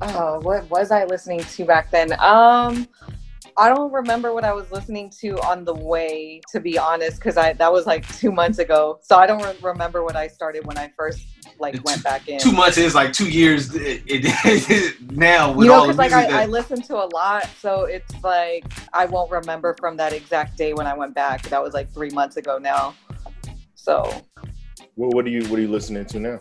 Oh, 0.00 0.40
what 0.40 0.68
was 0.68 0.90
I 0.90 1.04
listening 1.04 1.40
to 1.40 1.64
back 1.64 1.90
then? 1.90 2.12
Um, 2.20 2.88
I 3.56 3.68
don't 3.68 3.92
remember 3.92 4.34
what 4.34 4.44
I 4.44 4.52
was 4.52 4.70
listening 4.72 5.10
to 5.20 5.38
on 5.42 5.64
the 5.64 5.74
way, 5.74 6.40
to 6.50 6.60
be 6.60 6.78
honest, 6.78 7.18
because 7.18 7.36
I 7.36 7.52
that 7.54 7.72
was 7.72 7.86
like 7.86 8.06
two 8.18 8.32
months 8.32 8.58
ago. 8.58 8.98
So 9.02 9.16
I 9.16 9.26
don't 9.26 9.42
re- 9.42 9.56
remember 9.62 10.02
what 10.02 10.16
I 10.16 10.26
started 10.26 10.66
when 10.66 10.76
I 10.76 10.92
first 10.96 11.24
like 11.62 11.76
Two- 11.76 11.82
went 11.84 12.02
back 12.02 12.28
in. 12.28 12.38
Two 12.38 12.52
months 12.52 12.76
is 12.76 12.94
like 12.94 13.12
two 13.12 13.30
years 13.30 13.74
it, 13.74 14.02
it, 14.06 15.00
now 15.12 15.52
with 15.52 15.64
you 15.64 15.72
know, 15.72 15.78
all 15.78 15.82
because 15.86 15.96
like 15.96 16.10
music 16.10 16.30
I, 16.34 16.42
I 16.42 16.46
listen 16.46 16.82
to 16.82 16.96
a 16.96 17.08
lot, 17.14 17.48
so 17.58 17.84
it's 17.84 18.12
like 18.22 18.70
I 18.92 19.06
won't 19.06 19.30
remember 19.30 19.74
from 19.80 19.96
that 19.96 20.12
exact 20.12 20.58
day 20.58 20.74
when 20.74 20.86
I 20.86 20.94
went 20.94 21.14
back. 21.14 21.42
That 21.48 21.62
was 21.62 21.72
like 21.72 21.90
three 21.90 22.10
months 22.10 22.36
ago 22.36 22.58
now. 22.58 22.94
So 23.74 24.12
What, 24.96 25.14
what 25.14 25.24
are 25.24 25.30
you 25.30 25.42
what 25.48 25.58
are 25.58 25.62
you 25.62 25.68
listening 25.68 26.04
to 26.06 26.20
now? 26.20 26.40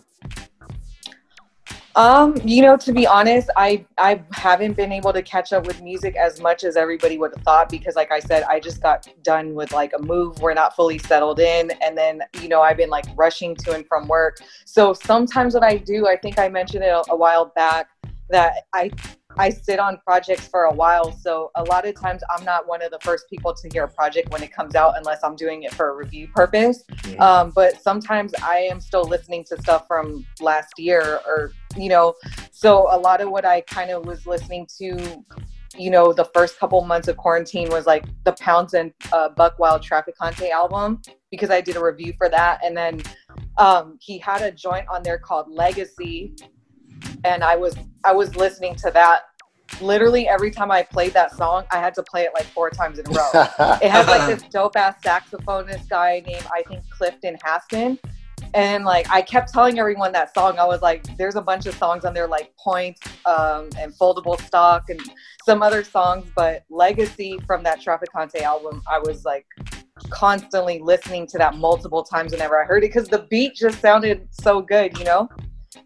Um, 1.96 2.36
you 2.46 2.62
know, 2.62 2.78
to 2.78 2.94
be 2.94 3.06
honest, 3.06 3.50
I 3.58 3.86
I 3.98 4.24
haven't 4.32 4.78
been 4.78 4.92
able 4.92 5.12
to 5.14 5.22
catch 5.22 5.52
up 5.52 5.68
with 5.68 5.82
music 5.82 6.16
as 6.16 6.40
much 6.40 6.64
as 6.64 6.78
everybody 6.78 7.18
would 7.18 7.34
have 7.36 7.44
thought 7.44 7.70
because 7.70 7.96
like 7.96 8.12
I 8.12 8.20
said, 8.20 8.44
I 8.44 8.60
just 8.60 8.82
got 8.82 9.08
done 9.24 9.54
with 9.54 9.74
like 9.74 9.92
a 9.98 10.02
move. 10.02 10.40
We're 10.40 10.54
not 10.54 10.76
fully 10.76 10.98
settled 10.98 11.40
in 11.40 11.72
and 11.82 11.98
then, 11.98 12.22
you 12.42 12.48
know, 12.48 12.62
I've 12.62 12.78
been 12.78 12.90
like 12.90 13.06
rushing 13.16 13.56
to 13.58 13.74
and 13.74 13.86
from 13.88 14.08
work. 14.08 14.38
So 14.66 14.94
sometimes 14.94 15.54
what 15.54 15.64
I 15.64 15.78
do, 15.78 16.08
I 16.08 16.16
think 16.16 16.40
I 16.40 16.48
mentioned 16.48 16.84
it 16.84 16.88
a, 16.88 17.04
a 17.12 17.16
while 17.16 17.52
back 17.56 17.90
that 18.30 18.68
I 18.74 18.90
I 19.38 19.50
sit 19.50 19.80
on 19.80 19.98
projects 20.06 20.48
for 20.48 20.66
a 20.66 20.74
while. 20.74 21.12
So 21.12 21.52
a 21.56 21.64
lot 21.64 21.88
of 21.88 22.00
times 22.00 22.22
I'm 22.36 22.44
not 22.46 22.68
one 22.68 22.82
of 22.82 22.92
the 22.92 23.00
first 23.02 23.30
people 23.30 23.54
to 23.54 23.70
hear 23.70 23.84
a 23.86 23.88
project 23.88 24.32
when 24.32 24.44
it 24.44 24.52
comes 24.52 24.76
out 24.76 24.96
unless 24.98 25.24
I'm 25.24 25.36
doing 25.36 25.64
it 25.64 25.74
for 25.74 25.90
a 25.90 25.96
review 25.96 26.28
purpose. 26.28 26.84
Um, 27.20 27.52
but 27.52 27.82
sometimes 27.82 28.34
I 28.44 28.58
am 28.58 28.80
still 28.80 29.04
listening 29.04 29.44
to 29.46 29.62
stuff 29.62 29.88
from 29.88 30.26
last 30.40 30.78
year 30.78 31.20
or, 31.26 31.52
you 31.78 31.90
know, 31.90 32.16
so 32.52 32.88
a 32.94 32.98
lot 32.98 33.22
of 33.22 33.30
what 33.30 33.46
I 33.46 33.62
kind 33.62 33.92
of 33.92 34.06
was 34.06 34.26
listening 34.26 34.68
to, 34.78 35.24
you 35.78 35.90
know, 35.90 36.14
the 36.14 36.26
first 36.34 36.60
couple 36.60 36.82
months 36.84 37.08
of 37.08 37.18
quarantine 37.18 37.70
was 37.70 37.86
like 37.86 38.06
the 38.26 38.34
Pounds 38.34 38.74
and 38.74 38.94
uh, 39.14 39.30
Buckwild 39.30 39.82
Traficante 39.82 40.50
album 40.52 41.02
because 41.32 41.50
I 41.50 41.62
did 41.62 41.78
a 41.78 41.84
review 41.84 42.14
for 42.18 42.30
that. 42.30 42.60
And 42.64 42.76
then 42.76 43.02
um, 43.58 43.98
he 44.02 44.18
had 44.18 44.42
a 44.42 44.52
joint 44.52 44.86
on 44.90 45.02
there 45.04 45.18
called 45.18 45.50
Legacy. 45.50 46.36
And 47.24 47.44
I 47.44 47.56
was 47.56 47.76
I 48.04 48.14
was 48.14 48.36
listening 48.36 48.76
to 48.76 48.92
that 48.92 49.22
literally 49.80 50.28
every 50.28 50.52
time 50.52 50.72
I 50.72 50.84
played 50.84 51.14
that 51.14 51.36
song, 51.36 51.66
I 51.72 51.78
had 51.78 51.94
to 51.96 52.04
play 52.04 52.24
it 52.24 52.32
like 52.34 52.46
four 52.46 52.70
times 52.70 53.00
in 53.00 53.08
a 53.08 53.12
row. 53.12 53.30
it 53.82 53.90
has 53.90 54.08
like 54.08 54.28
this 54.28 54.48
dope 54.50 54.76
ass 54.76 54.96
saxophonist 55.04 55.90
guy 55.90 56.24
named 56.26 56.46
I 56.54 56.64
think 56.64 56.84
Clifton 56.90 57.38
Haston. 57.46 57.98
And 58.54 58.84
like 58.84 59.10
I 59.10 59.22
kept 59.22 59.54
telling 59.54 59.80
everyone 59.80 60.12
that 60.12 60.34
song, 60.34 60.60
I 60.60 60.66
was 60.66 60.82
like, 60.82 61.06
there's 61.18 61.36
a 61.36 61.42
bunch 61.42 61.68
of 61.68 61.76
songs 61.76 62.04
on 62.04 62.14
there 62.14 62.28
like 62.28 62.54
Point 62.58 62.98
um, 63.26 63.70
and 63.80 63.94
Foldable 63.94 64.40
Stock 64.42 64.90
and 64.90 65.00
some 65.46 65.62
other 65.62 65.84
songs, 65.84 66.28
but 66.36 66.64
Legacy 66.70 67.40
from 67.48 67.64
that 67.64 67.80
Traficante 67.82 68.42
album, 68.42 68.82
I 68.92 69.00
was 69.00 69.24
like 69.24 69.46
constantly 70.10 70.80
listening 70.80 71.28
to 71.28 71.38
that 71.38 71.56
multiple 71.56 72.04
times 72.04 72.32
whenever 72.32 72.62
I 72.62 72.66
heard 72.66 72.84
it 72.84 72.88
because 72.88 73.08
the 73.08 73.26
beat 73.30 73.56
just 73.56 73.80
sounded 73.80 74.28
so 74.32 74.62
good, 74.62 74.98
you 74.98 75.06
know. 75.06 75.30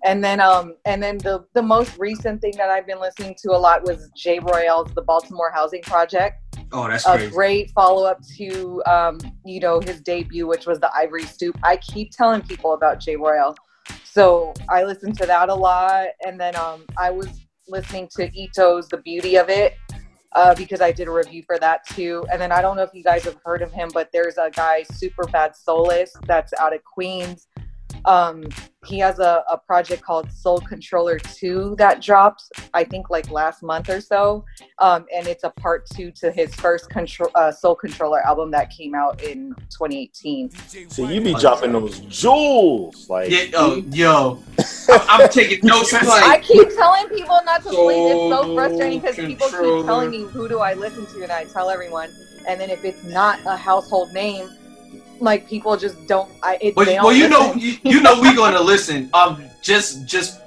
And 0.03 0.23
then 0.23 0.39
um 0.39 0.75
and 0.85 1.01
then 1.01 1.17
the 1.19 1.45
the 1.53 1.61
most 1.61 1.97
recent 1.97 2.41
thing 2.41 2.53
that 2.57 2.69
I've 2.69 2.87
been 2.87 2.99
listening 2.99 3.35
to 3.43 3.51
a 3.51 3.57
lot 3.57 3.83
was 3.83 4.09
Jay 4.15 4.39
Royale's 4.39 4.91
The 4.93 5.01
Baltimore 5.01 5.51
Housing 5.53 5.81
Project. 5.81 6.41
Oh, 6.71 6.87
that's 6.87 7.05
A 7.05 7.13
crazy. 7.13 7.31
great 7.31 7.71
follow 7.71 8.05
up 8.05 8.19
to 8.37 8.81
um, 8.87 9.19
you 9.45 9.59
know, 9.59 9.79
his 9.79 10.01
debut, 10.01 10.47
which 10.47 10.65
was 10.65 10.79
the 10.79 10.89
Ivory 10.95 11.23
Stoop. 11.23 11.57
I 11.63 11.77
keep 11.77 12.11
telling 12.11 12.41
people 12.41 12.73
about 12.73 12.99
Jay 12.99 13.15
Royale. 13.15 13.55
So 14.03 14.53
I 14.69 14.83
listened 14.83 15.17
to 15.19 15.25
that 15.27 15.49
a 15.49 15.55
lot. 15.55 16.07
And 16.25 16.39
then 16.39 16.55
um 16.55 16.83
I 16.97 17.11
was 17.11 17.27
listening 17.67 18.07
to 18.15 18.29
Eto's 18.39 18.87
The 18.87 18.97
Beauty 18.97 19.35
of 19.37 19.49
It. 19.49 19.75
Uh, 20.31 20.53
because 20.53 20.81
I 20.81 20.91
did 20.91 21.07
a 21.07 21.11
review 21.11 21.41
for 21.43 21.57
that 21.59 21.85
too. 21.87 22.25
And 22.29 22.41
then 22.41 22.51
I 22.51 22.61
don't 22.61 22.75
know 22.75 22.83
if 22.83 22.93
you 22.93 23.03
guys 23.03 23.23
have 23.23 23.37
heard 23.45 23.61
of 23.61 23.71
him, 23.71 23.89
but 23.93 24.09
there's 24.11 24.35
a 24.37 24.49
guy, 24.51 24.83
Super 24.83 25.23
Bad 25.27 25.55
Soulless, 25.55 26.11
that's 26.27 26.51
out 26.59 26.75
of 26.75 26.83
Queens. 26.83 27.47
Um, 28.05 28.43
he 28.85 28.99
has 28.99 29.19
a, 29.19 29.43
a 29.49 29.57
project 29.57 30.03
called 30.03 30.31
Soul 30.31 30.59
Controller 30.59 31.17
2 31.17 31.75
that 31.77 32.01
dropped, 32.01 32.43
I 32.73 32.83
think, 32.83 33.09
like 33.09 33.31
last 33.31 33.63
month 33.63 33.89
or 33.89 33.99
so. 33.99 34.45
Um, 34.79 35.05
and 35.13 35.27
it's 35.27 35.43
a 35.43 35.49
part 35.49 35.87
two 35.87 36.11
to 36.11 36.31
his 36.31 36.53
first 36.53 36.89
control, 36.89 37.31
uh, 37.33 37.51
Soul 37.51 37.75
Controller 37.75 38.21
album 38.21 38.51
that 38.51 38.69
came 38.69 38.93
out 38.93 39.23
in 39.23 39.55
2018. 39.71 40.51
So 40.89 41.09
you 41.09 41.21
be 41.21 41.33
dropping 41.33 41.71
those 41.71 41.99
jewels, 42.01 43.09
like 43.09 43.31
Yeah, 43.31 43.45
oh, 43.55 43.83
yo, 43.91 44.43
I'm, 44.89 45.01
I'm 45.21 45.29
taking 45.29 45.65
notes. 45.65 45.93
I'm 45.93 46.07
I 46.07 46.39
keep 46.39 46.69
telling 46.75 47.07
people 47.09 47.39
not 47.45 47.63
to 47.63 47.69
sleep. 47.69 47.97
It's 47.97 48.35
so 48.35 48.53
frustrating 48.53 48.99
because 48.99 49.15
people 49.15 49.47
keep 49.47 49.85
telling 49.85 50.11
me 50.11 50.23
who 50.23 50.47
do 50.47 50.59
I 50.59 50.73
listen 50.73 51.05
to, 51.07 51.23
and 51.23 51.31
I 51.31 51.45
tell 51.45 51.69
everyone. 51.69 52.11
And 52.47 52.61
then 52.61 52.69
if 52.69 52.85
it's 52.85 53.03
not 53.03 53.39
a 53.45 53.57
household 53.57 54.13
name, 54.13 54.49
like 55.19 55.47
people 55.47 55.77
just 55.77 56.07
don't. 56.07 56.29
I 56.43 56.57
it, 56.61 56.75
well, 56.75 57.05
well 57.05 57.13
you 57.13 57.27
know, 57.29 57.53
you, 57.53 57.77
you 57.83 58.01
know, 58.01 58.19
we 58.19 58.35
gonna 58.35 58.61
listen. 58.73 59.09
Um, 59.13 59.43
just, 59.61 60.05
just 60.05 60.41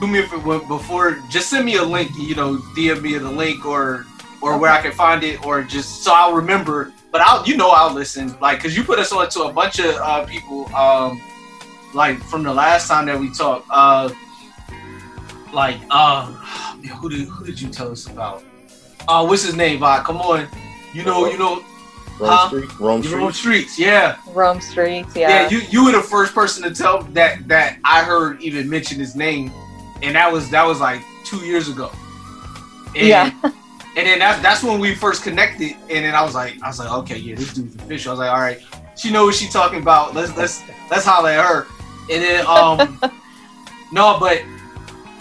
do 0.00 0.06
me 0.06 0.20
a 0.20 0.26
favor 0.26 0.58
before. 0.60 1.22
Just 1.30 1.50
send 1.50 1.64
me 1.64 1.76
a 1.76 1.84
link. 1.84 2.10
You 2.18 2.34
know, 2.34 2.56
DM 2.76 3.02
me 3.02 3.18
the 3.18 3.30
link 3.30 3.64
or, 3.64 4.04
or 4.42 4.58
where 4.58 4.70
I 4.70 4.82
can 4.82 4.92
find 4.92 5.22
it, 5.22 5.44
or 5.44 5.62
just 5.62 6.02
so 6.02 6.12
I'll 6.14 6.34
remember. 6.34 6.92
But 7.10 7.20
I'll, 7.20 7.46
you 7.46 7.56
know, 7.56 7.70
I'll 7.70 7.92
listen. 7.92 8.36
Like, 8.40 8.60
cause 8.60 8.76
you 8.76 8.82
put 8.82 8.98
us 8.98 9.12
on 9.12 9.28
to 9.30 9.42
a 9.42 9.52
bunch 9.52 9.78
of 9.78 9.94
uh, 9.96 10.24
people. 10.26 10.74
Um, 10.74 11.20
like 11.94 12.18
from 12.18 12.42
the 12.42 12.52
last 12.52 12.88
time 12.88 13.06
that 13.06 13.18
we 13.18 13.32
talked. 13.32 13.66
Uh, 13.70 14.10
like, 15.52 15.80
um, 15.90 16.34
who 17.00 17.08
did 17.08 17.28
who 17.28 17.46
did 17.46 17.60
you 17.60 17.68
tell 17.68 17.90
us 17.90 18.06
about? 18.06 18.42
Uh, 19.06 19.24
what's 19.26 19.44
his 19.44 19.54
name? 19.54 19.80
Vod? 19.80 20.04
Come 20.04 20.18
on. 20.18 20.48
You 20.92 21.04
know, 21.04 21.26
you 21.26 21.38
know, 21.38 21.64
Rome 22.18 22.30
huh? 22.30 22.48
Street, 22.48 22.80
Rome 22.80 23.02
You 23.02 23.08
Street. 23.08 23.18
Rome 23.20 23.32
Streetz. 23.32 23.78
Yeah. 23.78 24.16
Rome 24.32 24.58
Streetz, 24.58 25.14
Yeah, 25.14 25.28
yeah. 25.28 25.48
you 25.50 25.58
you 25.70 25.84
were 25.84 25.92
the 25.92 26.02
first 26.02 26.34
person 26.34 26.62
to 26.62 26.74
tell 26.74 27.02
that 27.02 27.46
that 27.48 27.78
I 27.84 28.04
heard 28.04 28.40
even 28.40 28.68
mention 28.68 28.98
his 28.98 29.16
name, 29.16 29.52
and 30.02 30.14
that 30.14 30.32
was 30.32 30.50
that 30.50 30.64
was 30.64 30.80
like 30.80 31.02
two 31.24 31.38
years 31.38 31.68
ago. 31.68 31.90
And, 32.96 33.06
Yeah. 33.08 33.32
And 33.96 34.08
then 34.08 34.18
that's 34.18 34.42
that's 34.42 34.62
when 34.62 34.80
we 34.80 34.94
first 34.94 35.22
connected, 35.22 35.76
and 35.88 36.04
then 36.04 36.14
I 36.14 36.22
was 36.22 36.34
like 36.34 36.60
I 36.62 36.68
was 36.68 36.78
like 36.78 36.90
okay 36.90 37.16
yeah 37.18 37.36
this 37.36 37.54
dude's 37.54 37.76
official. 37.76 38.10
I 38.10 38.12
was 38.12 38.18
like 38.20 38.30
all 38.30 38.40
right 38.40 38.60
she 38.96 39.10
knows 39.10 39.26
what 39.26 39.34
she 39.34 39.48
talking 39.48 39.80
about. 39.80 40.14
Let's 40.14 40.36
let's 40.36 40.62
let's 40.90 41.04
holler 41.04 41.30
at 41.30 41.44
her. 41.44 41.66
And 42.10 42.22
then 42.22 42.46
um 42.46 43.00
no 43.92 44.18
but 44.18 44.42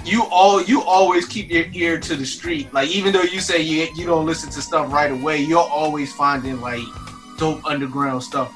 you 0.04 0.26
all 0.32 0.62
you 0.64 0.82
always 0.84 1.26
keep 1.26 1.50
your 1.50 1.66
ear 1.74 2.00
to 2.00 2.16
the 2.16 2.26
street. 2.26 2.74
Like 2.74 2.90
even 2.90 3.14
though 3.14 3.22
you 3.22 3.40
say 3.40 3.62
you 3.62 3.88
you 3.96 4.06
don't 4.06 4.26
listen 4.26 4.50
to 4.52 4.62
stuff 4.62 4.92
right 4.92 5.12
away, 5.12 5.40
you're 5.40 5.60
always 5.60 6.14
finding 6.14 6.60
like 6.62 6.84
dope 7.38 7.66
underground 7.66 8.24
stuff. 8.24 8.54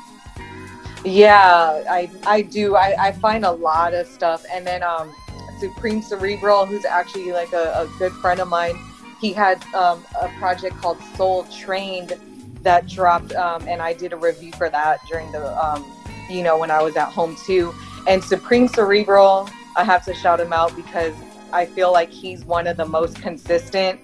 Yeah, 1.03 1.83
I 1.89 2.09
I 2.25 2.41
do. 2.41 2.75
I, 2.75 2.95
I 2.99 3.11
find 3.11 3.45
a 3.45 3.51
lot 3.51 3.93
of 3.93 4.07
stuff, 4.07 4.45
and 4.51 4.67
then 4.67 4.83
um, 4.83 5.13
Supreme 5.59 6.01
Cerebral, 6.01 6.65
who's 6.65 6.85
actually 6.85 7.31
like 7.31 7.53
a, 7.53 7.71
a 7.73 7.89
good 7.97 8.11
friend 8.13 8.39
of 8.39 8.49
mine, 8.49 8.77
he 9.21 9.31
had 9.31 9.63
um, 9.73 10.03
a 10.19 10.27
project 10.39 10.75
called 10.77 11.01
Soul 11.15 11.43
Trained 11.45 12.19
that 12.63 12.87
dropped, 12.87 13.33
um, 13.33 13.65
and 13.67 13.81
I 13.81 13.93
did 13.93 14.11
a 14.11 14.17
review 14.17 14.51
for 14.53 14.69
that 14.69 14.99
during 15.07 15.31
the 15.31 15.65
um, 15.65 15.85
you 16.29 16.43
know 16.43 16.57
when 16.57 16.71
I 16.71 16.81
was 16.81 16.97
at 16.97 17.09
home 17.09 17.37
too. 17.45 17.73
And 18.07 18.23
Supreme 18.23 18.67
Cerebral, 18.67 19.49
I 19.75 19.83
have 19.83 20.03
to 20.05 20.13
shout 20.13 20.39
him 20.39 20.53
out 20.53 20.75
because 20.75 21.13
I 21.51 21.65
feel 21.65 21.91
like 21.91 22.09
he's 22.09 22.45
one 22.45 22.67
of 22.67 22.77
the 22.77 22.85
most 22.85 23.21
consistent 23.21 23.99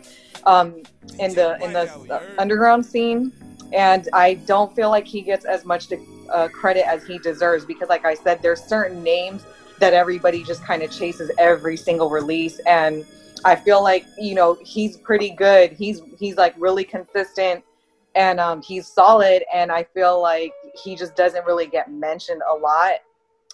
um, 0.45 0.83
in 1.19 1.33
the 1.33 1.57
in 1.63 1.73
the 1.73 1.91
uh, 2.09 2.21
underground 2.37 2.85
scene, 2.85 3.31
and 3.71 4.07
I 4.13 4.35
don't 4.35 4.75
feel 4.75 4.89
like 4.89 5.05
he 5.05 5.21
gets 5.21 5.45
as 5.45 5.65
much 5.65 5.87
to, 5.87 5.99
uh, 6.29 6.47
credit 6.49 6.87
as 6.87 7.05
he 7.05 7.17
deserves 7.19 7.65
because, 7.65 7.89
like 7.89 8.05
I 8.05 8.13
said, 8.13 8.41
there's 8.41 8.61
certain 8.63 9.03
names 9.03 9.45
that 9.79 9.93
everybody 9.93 10.43
just 10.43 10.63
kind 10.63 10.83
of 10.83 10.91
chases 10.91 11.31
every 11.37 11.77
single 11.77 12.09
release, 12.09 12.59
and 12.67 13.05
I 13.45 13.55
feel 13.55 13.81
like 13.83 14.05
you 14.19 14.35
know 14.35 14.57
he's 14.63 14.97
pretty 14.97 15.29
good. 15.31 15.71
He's 15.71 16.01
he's 16.19 16.37
like 16.37 16.55
really 16.57 16.83
consistent, 16.83 17.63
and 18.15 18.39
um, 18.39 18.61
he's 18.61 18.87
solid, 18.87 19.43
and 19.53 19.71
I 19.71 19.83
feel 19.83 20.21
like 20.21 20.53
he 20.81 20.95
just 20.95 21.15
doesn't 21.15 21.45
really 21.45 21.67
get 21.67 21.91
mentioned 21.91 22.41
a 22.49 22.55
lot 22.55 22.99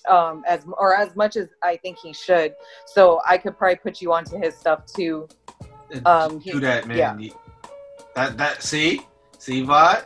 um 0.07 0.43
as 0.47 0.61
or 0.77 0.95
as 0.95 1.15
much 1.15 1.35
as 1.35 1.49
I 1.63 1.77
think 1.77 1.97
he 1.99 2.13
should. 2.13 2.53
So 2.85 3.21
I 3.27 3.37
could 3.37 3.57
probably 3.57 3.75
put 3.77 4.01
you 4.01 4.13
onto 4.13 4.37
his 4.39 4.55
stuff 4.55 4.85
too. 4.85 5.27
Um 6.05 6.39
he- 6.39 6.51
do 6.51 6.59
that, 6.61 6.87
man. 6.87 7.19
yeah. 7.19 7.29
That 8.15 8.37
that 8.37 8.63
see 8.63 9.01
see 9.37 9.63
Vod. 9.63 10.05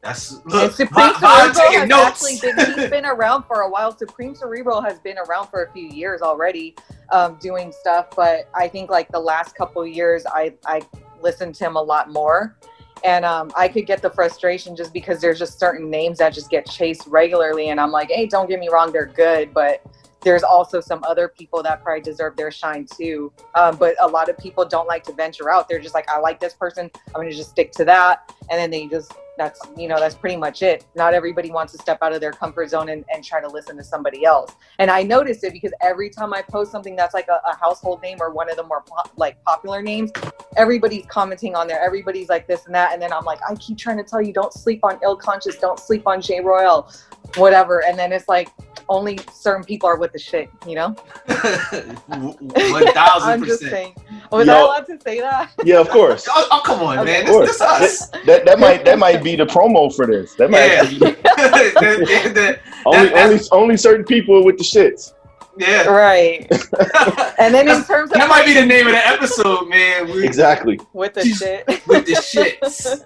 That's 0.00 0.30
And 0.32 0.42
look. 0.52 0.72
Supreme 0.72 1.08
Vod, 1.14 1.54
Cerebral 1.54 1.72
has 1.80 1.88
notes. 1.88 2.24
actually 2.24 2.38
been 2.54 2.74
he's 2.80 2.90
been 2.90 3.04
around 3.04 3.42
for 3.44 3.62
a 3.62 3.68
while. 3.70 3.96
Supreme 3.96 4.34
Cerebral 4.34 4.80
has 4.80 4.98
been 5.00 5.18
around 5.18 5.48
for 5.48 5.64
a 5.64 5.72
few 5.72 5.88
years 5.88 6.22
already, 6.22 6.76
um, 7.10 7.36
doing 7.40 7.72
stuff. 7.72 8.06
But 8.14 8.48
I 8.54 8.68
think 8.68 8.90
like 8.90 9.08
the 9.10 9.18
last 9.18 9.56
couple 9.56 9.84
years, 9.84 10.24
I 10.26 10.54
I 10.66 10.82
listened 11.20 11.56
to 11.56 11.64
him 11.66 11.74
a 11.76 11.82
lot 11.82 12.10
more, 12.12 12.56
and 13.04 13.24
um, 13.24 13.52
I 13.56 13.68
could 13.68 13.86
get 13.86 14.02
the 14.02 14.10
frustration 14.10 14.76
just 14.76 14.92
because 14.92 15.20
there's 15.20 15.38
just 15.38 15.58
certain 15.58 15.90
names 15.90 16.18
that 16.18 16.32
just 16.32 16.50
get 16.50 16.66
chased 16.66 17.06
regularly, 17.06 17.70
and 17.70 17.80
I'm 17.80 17.90
like, 17.90 18.10
hey, 18.10 18.26
don't 18.26 18.48
get 18.48 18.60
me 18.60 18.68
wrong, 18.68 18.92
they're 18.92 19.06
good, 19.06 19.52
but 19.52 19.82
there's 20.20 20.42
also 20.42 20.80
some 20.80 21.02
other 21.04 21.28
people 21.28 21.62
that 21.62 21.82
probably 21.82 22.02
deserve 22.02 22.36
their 22.36 22.50
shine 22.50 22.86
too. 22.86 23.32
Um, 23.54 23.76
but 23.76 23.94
a 24.00 24.06
lot 24.06 24.28
of 24.28 24.36
people 24.36 24.64
don't 24.64 24.88
like 24.88 25.04
to 25.04 25.12
venture 25.12 25.50
out. 25.50 25.68
They're 25.68 25.78
just 25.78 25.94
like, 25.94 26.08
I 26.10 26.18
like 26.18 26.40
this 26.40 26.54
person. 26.54 26.90
I'm 27.14 27.22
to 27.22 27.30
just 27.30 27.50
stick 27.50 27.72
to 27.72 27.84
that. 27.84 28.34
And 28.50 28.58
then 28.58 28.70
they 28.70 28.86
just, 28.86 29.12
that's 29.38 29.60
you 29.76 29.88
know 29.88 29.98
that's 29.98 30.14
pretty 30.14 30.36
much 30.36 30.62
it. 30.62 30.84
Not 30.94 31.14
everybody 31.14 31.50
wants 31.50 31.72
to 31.72 31.78
step 31.78 31.98
out 32.02 32.12
of 32.12 32.20
their 32.20 32.32
comfort 32.32 32.70
zone 32.70 32.90
and, 32.90 33.04
and 33.12 33.24
try 33.24 33.40
to 33.40 33.48
listen 33.48 33.76
to 33.76 33.84
somebody 33.84 34.24
else. 34.24 34.54
And 34.78 34.90
i 34.90 35.02
noticed 35.02 35.44
it 35.44 35.52
because 35.52 35.72
every 35.80 36.10
time 36.10 36.34
i 36.34 36.42
post 36.42 36.72
something 36.72 36.96
that's 36.96 37.14
like 37.14 37.28
a, 37.28 37.40
a 37.48 37.56
household 37.56 38.02
name 38.02 38.18
or 38.20 38.30
one 38.30 38.50
of 38.50 38.56
the 38.56 38.64
more 38.64 38.84
like 39.16 39.42
popular 39.44 39.80
names 39.80 40.10
everybody's 40.56 41.06
commenting 41.06 41.54
on 41.54 41.68
there. 41.68 41.80
Everybody's 41.80 42.28
like 42.28 42.46
this 42.46 42.66
and 42.66 42.74
that. 42.74 42.92
And 42.92 43.00
then 43.00 43.12
i'm 43.12 43.24
like 43.24 43.38
i 43.48 43.54
keep 43.54 43.78
trying 43.78 43.98
to 43.98 44.04
tell 44.04 44.20
you 44.20 44.32
don't 44.32 44.52
sleep 44.52 44.80
on 44.82 44.98
ill 45.02 45.16
conscious 45.16 45.56
don't 45.56 45.78
sleep 45.78 46.06
on 46.06 46.20
jay 46.20 46.40
royale. 46.40 46.92
Whatever. 47.36 47.84
And 47.84 47.98
then 47.98 48.12
it's 48.12 48.28
like 48.28 48.48
only 48.88 49.18
certain 49.32 49.64
people 49.64 49.88
are 49.88 49.98
with 49.98 50.12
the 50.12 50.18
shit 50.18 50.50
you 50.66 50.74
know? 50.74 50.96
1000% 51.28 53.94
was 54.30 54.46
Yo. 54.46 54.52
I 54.54 54.58
allowed 54.60 54.86
to 54.86 55.00
say 55.00 55.20
that? 55.20 55.50
Yeah, 55.64 55.80
of 55.80 55.88
course. 55.88 56.26
Oh, 56.30 56.46
oh, 56.50 56.60
come 56.64 56.80
on, 56.80 56.98
Okay. 56.98 57.12
man. 57.12 57.24
This, 57.24 57.30
course. 57.32 57.48
this 57.48 57.60
us. 57.60 58.08
That, 58.26 58.44
that 58.44 58.58
might 58.58 58.84
that 58.84 58.98
might 58.98 59.22
be 59.24 59.36
the 59.36 59.46
promo 59.46 59.94
for 59.94 60.06
this. 60.06 60.34
That 60.34 60.50
might 60.50 60.66
Yeah. 60.66 60.82
be 60.84 60.98
The- 60.98 62.32
the- 62.34 62.58
only 62.86 63.12
only 63.14 63.40
only 63.52 63.76
certain 63.76 64.04
people 64.04 64.44
with 64.44 64.58
the 64.58 64.64
shits. 64.64 65.12
yeah. 65.56 65.84
Right. 65.88 66.46
And 67.38 67.54
then 67.54 67.68
in 67.68 67.84
terms 67.84 68.10
of 68.10 68.18
That 68.18 68.28
might 68.28 68.44
be 68.46 68.52
the 68.54 68.66
name 68.66 68.86
of 68.86 68.92
the 68.92 69.06
episode, 69.06 69.68
man. 69.68 70.06
We, 70.06 70.24
Exactly. 70.26 70.78
with 70.92 71.14
the 71.14 71.20
Jeez. 71.22 71.38
shit. 71.38 71.86
With 71.86 72.04
the 72.06 72.12
shits. 72.14 73.04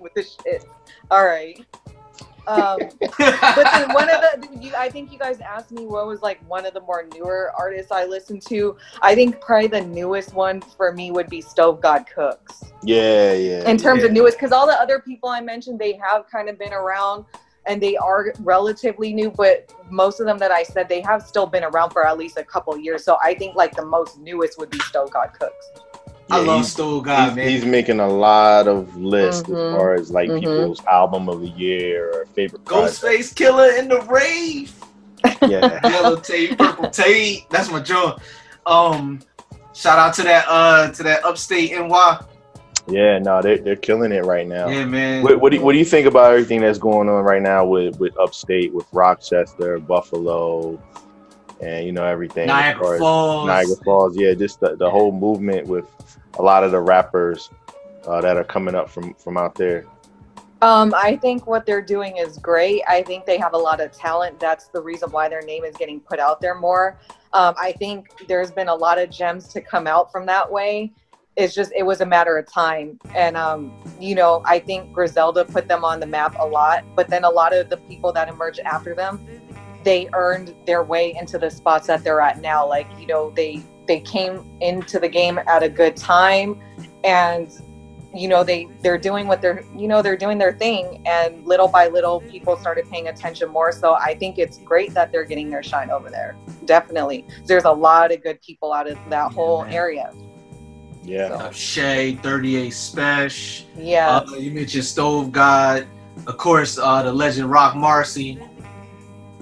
with 0.00 0.14
the 0.14 0.22
shit. 0.22 0.64
All 1.10 1.24
right. 1.24 1.64
Um, 2.46 2.78
but 3.00 3.66
then 3.72 3.92
one 3.92 4.08
of 4.08 4.20
the, 4.20 4.48
you, 4.60 4.72
I 4.76 4.88
think 4.88 5.12
you 5.12 5.18
guys 5.18 5.40
asked 5.40 5.72
me 5.72 5.86
what 5.86 6.06
was 6.06 6.22
like 6.22 6.40
one 6.48 6.64
of 6.66 6.74
the 6.74 6.80
more 6.80 7.08
newer 7.14 7.52
artists 7.58 7.90
I 7.92 8.04
listened 8.04 8.42
to. 8.48 8.76
I 9.02 9.14
think 9.14 9.40
probably 9.40 9.68
the 9.68 9.80
newest 9.82 10.34
one 10.34 10.60
for 10.60 10.92
me 10.92 11.10
would 11.10 11.28
be 11.28 11.40
Stove 11.40 11.80
God 11.80 12.04
Cooks. 12.14 12.62
Yeah, 12.82 13.32
yeah. 13.32 13.68
in 13.68 13.76
terms 13.78 14.00
Yeah. 14.02 14.06
of 14.06 14.12
newest 14.12 14.36
because 14.38 14.52
all 14.52 14.66
the 14.66 14.78
other 14.80 15.00
people 15.00 15.28
i 15.28 15.40
mentioned 15.40 15.78
they 15.78 15.94
have 15.94 16.28
kind 16.30 16.48
of 16.48 16.58
been 16.58 16.72
around 16.72 17.24
and 17.66 17.82
they 17.82 17.96
are 17.96 18.32
relatively 18.40 19.12
new 19.12 19.30
but 19.30 19.72
most 19.90 20.20
of 20.20 20.26
them 20.26 20.38
that 20.38 20.52
i 20.52 20.62
said 20.62 20.88
they 20.88 21.00
have 21.00 21.22
still 21.22 21.46
been 21.46 21.64
around 21.64 21.90
for 21.90 22.06
at 22.06 22.16
least 22.16 22.36
a 22.36 22.44
couple 22.44 22.76
years 22.78 23.02
so 23.02 23.16
i 23.24 23.34
think 23.34 23.56
like 23.56 23.74
the 23.74 23.84
most 23.84 24.18
newest 24.20 24.58
would 24.58 24.70
be 24.70 24.78
stove 24.80 25.10
god 25.10 25.32
cooks 25.38 25.70
I 26.30 26.38
love 26.38 26.56
he's- 26.60 26.72
Stove 26.72 27.04
God, 27.04 27.28
he's, 27.28 27.36
man. 27.36 27.48
he's 27.48 27.64
making 27.64 28.00
a 28.00 28.08
lot 28.08 28.66
of 28.66 28.96
lists 28.96 29.42
Mhm. 29.48 29.74
as 29.74 29.76
far 29.78 29.94
as 29.94 30.10
like 30.10 30.28
Mhm. 30.28 30.40
people's 30.40 30.84
album 30.86 31.28
of 31.28 31.40
the 31.40 31.48
year 31.48 32.10
or 32.12 32.26
favorite 32.34 32.64
project. 32.64 32.94
Ghostface 33.00 33.32
Killah 33.34 33.78
in 33.78 33.88
the 33.88 34.00
rave. 34.02 34.72
Yeah. 35.42 35.80
Yellow 35.88 36.16
tape, 36.16 36.58
purple 36.58 36.90
tape. 36.90 37.48
That's 37.50 37.70
my 37.70 37.80
joint. 37.80 38.16
Um, 38.66 39.20
shout 39.72 39.98
out 39.98 40.14
to 40.14 40.22
that 40.24 40.46
uh 40.48 40.90
to 40.92 41.02
that 41.04 41.24
upstate 41.24 41.70
NY. 41.72 42.18
Yeah, 42.88 43.18
no, 43.18 43.42
they're 43.42 43.58
they're 43.58 43.76
killing 43.76 44.12
it 44.12 44.24
right 44.24 44.46
now. 44.46 44.68
Yeah, 44.68 44.84
man. 44.84 45.22
What, 45.24 45.40
what 45.40 45.50
do 45.50 45.58
you, 45.58 45.64
what 45.64 45.72
do 45.72 45.78
you 45.78 45.84
think 45.84 46.06
about 46.06 46.30
everything 46.32 46.60
that's 46.60 46.78
going 46.78 47.08
on 47.08 47.24
right 47.24 47.42
now 47.42 47.64
with 47.64 47.98
with 48.00 48.16
upstate, 48.18 48.72
with 48.74 48.86
Rochester, 48.92 49.78
Buffalo, 49.80 50.78
and 51.60 51.84
you 51.86 51.90
know 51.92 52.04
everything? 52.04 52.44
as 52.44 52.48
Niagara 52.48 52.98
Falls. 52.98 53.46
Niagara 53.48 53.76
Falls, 53.84 54.16
yeah, 54.16 54.34
just 54.34 54.60
the, 54.60 54.76
the 54.76 54.88
whole 54.88 55.10
movement 55.12 55.66
with 55.66 55.86
a 56.38 56.42
lot 56.42 56.64
of 56.64 56.70
the 56.70 56.80
rappers 56.80 57.50
uh, 58.06 58.20
that 58.20 58.36
are 58.36 58.44
coming 58.44 58.74
up 58.74 58.88
from 58.88 59.14
from 59.14 59.36
out 59.36 59.54
there. 59.54 59.86
Um, 60.62 60.94
I 60.96 61.16
think 61.16 61.46
what 61.46 61.66
they're 61.66 61.82
doing 61.82 62.16
is 62.16 62.38
great. 62.38 62.82
I 62.88 63.02
think 63.02 63.26
they 63.26 63.36
have 63.38 63.52
a 63.52 63.58
lot 63.58 63.80
of 63.80 63.92
talent. 63.92 64.40
That's 64.40 64.68
the 64.68 64.80
reason 64.80 65.10
why 65.10 65.28
their 65.28 65.42
name 65.42 65.64
is 65.64 65.76
getting 65.76 66.00
put 66.00 66.18
out 66.18 66.40
there 66.40 66.54
more. 66.54 66.98
Um, 67.34 67.54
I 67.58 67.72
think 67.72 68.08
there's 68.26 68.50
been 68.50 68.68
a 68.68 68.74
lot 68.74 68.98
of 68.98 69.10
gems 69.10 69.48
to 69.48 69.60
come 69.60 69.86
out 69.86 70.10
from 70.10 70.24
that 70.26 70.50
way. 70.50 70.92
It's 71.36 71.54
just 71.54 71.70
it 71.76 71.82
was 71.82 72.00
a 72.00 72.06
matter 72.06 72.38
of 72.38 72.50
time, 72.50 72.98
and 73.14 73.36
um, 73.36 73.70
you 74.00 74.14
know 74.14 74.42
I 74.46 74.58
think 74.58 74.94
Griselda 74.94 75.44
put 75.44 75.68
them 75.68 75.84
on 75.84 76.00
the 76.00 76.06
map 76.06 76.34
a 76.38 76.46
lot. 76.46 76.84
But 76.94 77.08
then 77.08 77.24
a 77.24 77.30
lot 77.30 77.54
of 77.54 77.68
the 77.68 77.76
people 77.76 78.10
that 78.14 78.28
emerged 78.28 78.60
after 78.60 78.94
them, 78.94 79.20
they 79.84 80.08
earned 80.14 80.54
their 80.64 80.82
way 80.82 81.14
into 81.20 81.38
the 81.38 81.50
spots 81.50 81.88
that 81.88 82.02
they're 82.02 82.22
at 82.22 82.40
now. 82.40 82.66
Like 82.66 82.86
you 82.98 83.06
know 83.06 83.30
they 83.36 83.62
they 83.86 84.00
came 84.00 84.44
into 84.60 84.98
the 84.98 85.08
game 85.08 85.38
at 85.46 85.62
a 85.62 85.68
good 85.68 85.96
time, 85.96 86.60
and 87.04 87.50
you 88.14 88.28
know 88.28 88.42
they 88.42 88.66
they're 88.82 88.98
doing 88.98 89.26
what 89.26 89.42
they're 89.42 89.62
you 89.76 89.86
know 89.88 90.00
they're 90.00 90.16
doing 90.16 90.38
their 90.38 90.52
thing 90.52 91.02
and 91.06 91.44
little 91.46 91.68
by 91.68 91.86
little 91.86 92.20
people 92.22 92.56
started 92.56 92.88
paying 92.90 93.08
attention 93.08 93.50
more 93.50 93.70
so 93.70 93.94
i 93.94 94.14
think 94.14 94.38
it's 94.38 94.56
great 94.58 94.94
that 94.94 95.12
they're 95.12 95.24
getting 95.24 95.50
their 95.50 95.62
shine 95.62 95.90
over 95.90 96.08
there 96.08 96.34
definitely 96.64 97.26
there's 97.44 97.64
a 97.64 97.70
lot 97.70 98.10
of 98.10 98.22
good 98.22 98.40
people 98.40 98.72
out 98.72 98.88
of 98.88 98.96
that 99.10 99.30
whole 99.32 99.64
man. 99.64 99.72
area 99.74 100.10
Yeah, 101.04 101.26
Uh, 101.26 101.50
Shay, 101.52 102.16
38 102.22 102.72
Spesh. 102.72 103.64
yeah 103.76 104.22
Uh, 104.26 104.34
you 104.36 104.50
mentioned 104.50 104.84
Stove 104.84 105.30
God. 105.30 105.86
Of 106.26 106.36
course, 106.36 106.78
uh, 106.78 107.02
the 107.02 107.12
legend 107.12 107.48
Rock 107.48 107.76
Marcy. 107.76 108.40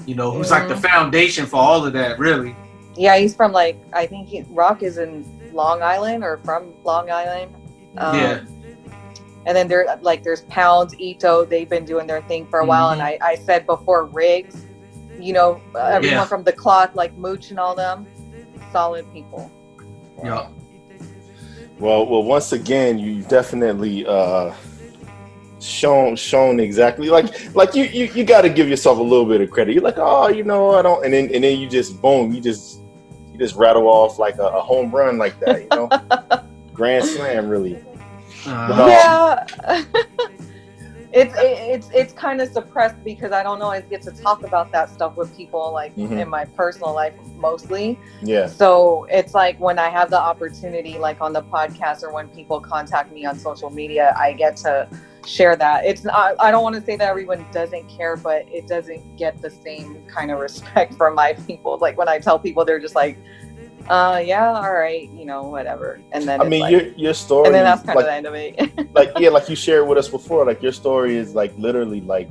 You 0.05 0.15
know, 0.15 0.31
who's 0.31 0.51
like 0.51 0.69
the 0.69 0.77
foundation 0.77 1.47
for 1.47 1.57
all 1.57 1.87
of 1.87 1.95
that, 1.95 2.19
really. 2.19 2.55
Yeah 2.97 3.17
he's 3.19 3.35
from 3.35 3.53
like 3.53 3.79
i 3.93 4.07
think 4.07 4.29
he, 4.29 4.43
rock 4.51 4.83
is 4.83 4.99
in 4.99 5.25
long 5.53 5.83
island 5.83 6.23
or 6.25 6.41
from 6.45 6.73
long 6.85 7.11
island 7.11 7.55
um, 7.99 8.17
Yeah. 8.17 8.45
and 9.47 9.57
then 9.57 9.69
there 9.69 9.87
like 10.03 10.23
there's 10.23 10.43
pounds 10.43 10.95
eto 10.97 11.49
they've 11.49 11.69
been 11.69 11.85
doing 11.85 12.07
their 12.07 12.23
thing 12.23 12.47
for 12.47 12.61
a 12.61 12.67
while 12.67 12.91
and 12.91 13.01
I, 13.03 13.19
I 13.23 13.35
said 13.37 13.67
before 13.67 14.09
rigz 14.09 14.65
you 15.21 15.33
know 15.33 15.61
everyone 15.79 16.19
Yeah. 16.19 16.25
from 16.25 16.45
the 16.45 16.53
clock 16.53 16.95
like 16.95 17.17
mooch 17.17 17.51
and 17.51 17.59
all 17.59 17.75
them 17.75 18.07
solid 18.73 19.11
people 19.13 19.51
Yeah. 20.25 20.49
Well, 21.81 22.07
well, 22.07 22.23
once 22.23 22.53
again, 22.53 23.01
you 23.01 23.23
definitely 23.23 24.07
uh, 24.07 24.55
shown 25.61 26.15
shown 26.15 26.61
exactly 26.61 27.09
like 27.09 27.53
like 27.55 27.75
you 27.75 27.85
you, 27.85 28.05
you 28.15 28.23
got 28.25 28.43
to 28.43 28.49
give 28.49 28.69
yourself 28.69 28.99
a 28.99 29.03
little 29.03 29.27
bit 29.27 29.41
of 29.41 29.51
credit. 29.51 29.75
You're 29.75 29.83
like, 29.83 29.99
oh, 29.99 30.29
you 30.29 30.45
know, 30.45 30.71
I 30.77 30.83
don't, 30.83 31.05
and 31.05 31.13
then 31.13 31.35
and 31.35 31.43
then 31.43 31.59
you 31.59 31.69
just 31.69 32.01
boom, 32.01 32.33
you 32.33 32.41
just 32.41 32.81
you 33.35 33.41
just 33.41 33.57
rattle 33.57 33.89
off 33.89 34.19
like 34.19 34.37
a, 34.39 34.45
a 34.47 34.61
home 34.61 34.91
run 34.93 35.19
like 35.19 35.39
that, 35.41 35.63
you 35.63 35.69
know, 35.71 35.89
grand 36.73 37.05
slam, 37.05 37.49
really. 37.49 37.77
Uh, 38.47 39.45
yeah. 39.69 39.85
It's 41.17 41.33
it, 41.37 41.43
it's 41.73 41.91
it's 41.95 42.13
kind 42.13 42.41
of 42.41 42.49
suppressed 42.53 42.97
because 43.05 43.31
i 43.31 43.45
don't 43.45 43.63
always 43.63 43.85
get 43.85 44.03
to 44.03 44.11
talk 44.11 44.43
about 44.43 44.73
that 44.73 44.91
stuff 44.91 45.17
with 45.17 45.37
people 45.37 45.71
like 45.73 45.95
Mhm. 45.95 46.19
in 46.21 46.29
my 46.29 46.45
personal 46.45 46.93
life 46.93 47.15
mostly. 47.37 48.01
Yeah, 48.21 48.49
so 48.49 49.07
it's 49.09 49.33
like 49.33 49.57
when 49.61 49.79
i 49.79 49.89
have 49.91 50.11
the 50.11 50.19
opportunity 50.19 50.99
like 50.99 51.21
on 51.21 51.33
the 51.33 51.43
podcast 51.43 52.03
or 52.03 52.13
when 52.13 52.27
people 52.31 52.59
contact 52.61 53.13
me 53.13 53.25
on 53.27 53.39
social 53.39 53.71
media 53.71 54.13
i 54.19 54.33
get 54.33 54.57
to 54.67 54.89
share 55.27 55.57
that. 55.57 55.85
It's 55.85 56.05
not 56.05 56.35
i 56.41 56.51
don't 56.51 56.63
want 56.63 56.77
to 56.77 56.83
say 56.83 56.97
that 56.97 57.09
everyone 57.09 57.47
doesn't 57.53 57.89
care 57.89 58.17
but 58.17 58.47
it 58.49 58.67
doesn't 58.67 59.17
get 59.17 59.41
the 59.41 59.51
same 59.51 60.05
kind 60.07 60.31
of 60.31 60.39
respect 60.39 60.95
from 61.01 61.15
my 61.15 61.33
people. 61.33 61.79
Like 61.79 61.97
when 61.99 62.09
i 62.09 62.19
tell 62.19 62.39
people 62.39 62.65
they're 62.65 62.81
just 62.81 62.95
like 62.95 63.19
uh 63.91 64.23
yeah 64.25 64.51
all 64.51 64.73
right 64.73 65.11
you 65.11 65.25
know 65.25 65.43
whatever. 65.43 66.01
And 66.13 66.27
then 66.27 66.41
I 66.41 66.45
mean 66.45 66.61
like- 66.61 66.73
your 66.73 66.87
your 66.93 67.15
story, 67.15 67.47
and 67.47 67.55
then 67.55 67.65
that's 67.65 67.83
kind 67.83 67.97
like, 67.97 68.05
of 68.05 68.09
the 68.09 68.15
end 68.15 68.27
of 68.27 68.35
it. 68.35 68.95
like 68.95 69.13
yeah, 69.19 69.31
like 69.31 69.49
you 69.49 69.57
shared 69.57 69.87
with 69.89 69.99
us 69.99 70.09
before. 70.09 70.47
Like 70.47 70.63
your 70.63 70.73
story 70.73 71.17
is 71.17 71.35
like 71.35 71.53
literally 71.57 72.01
like 72.01 72.31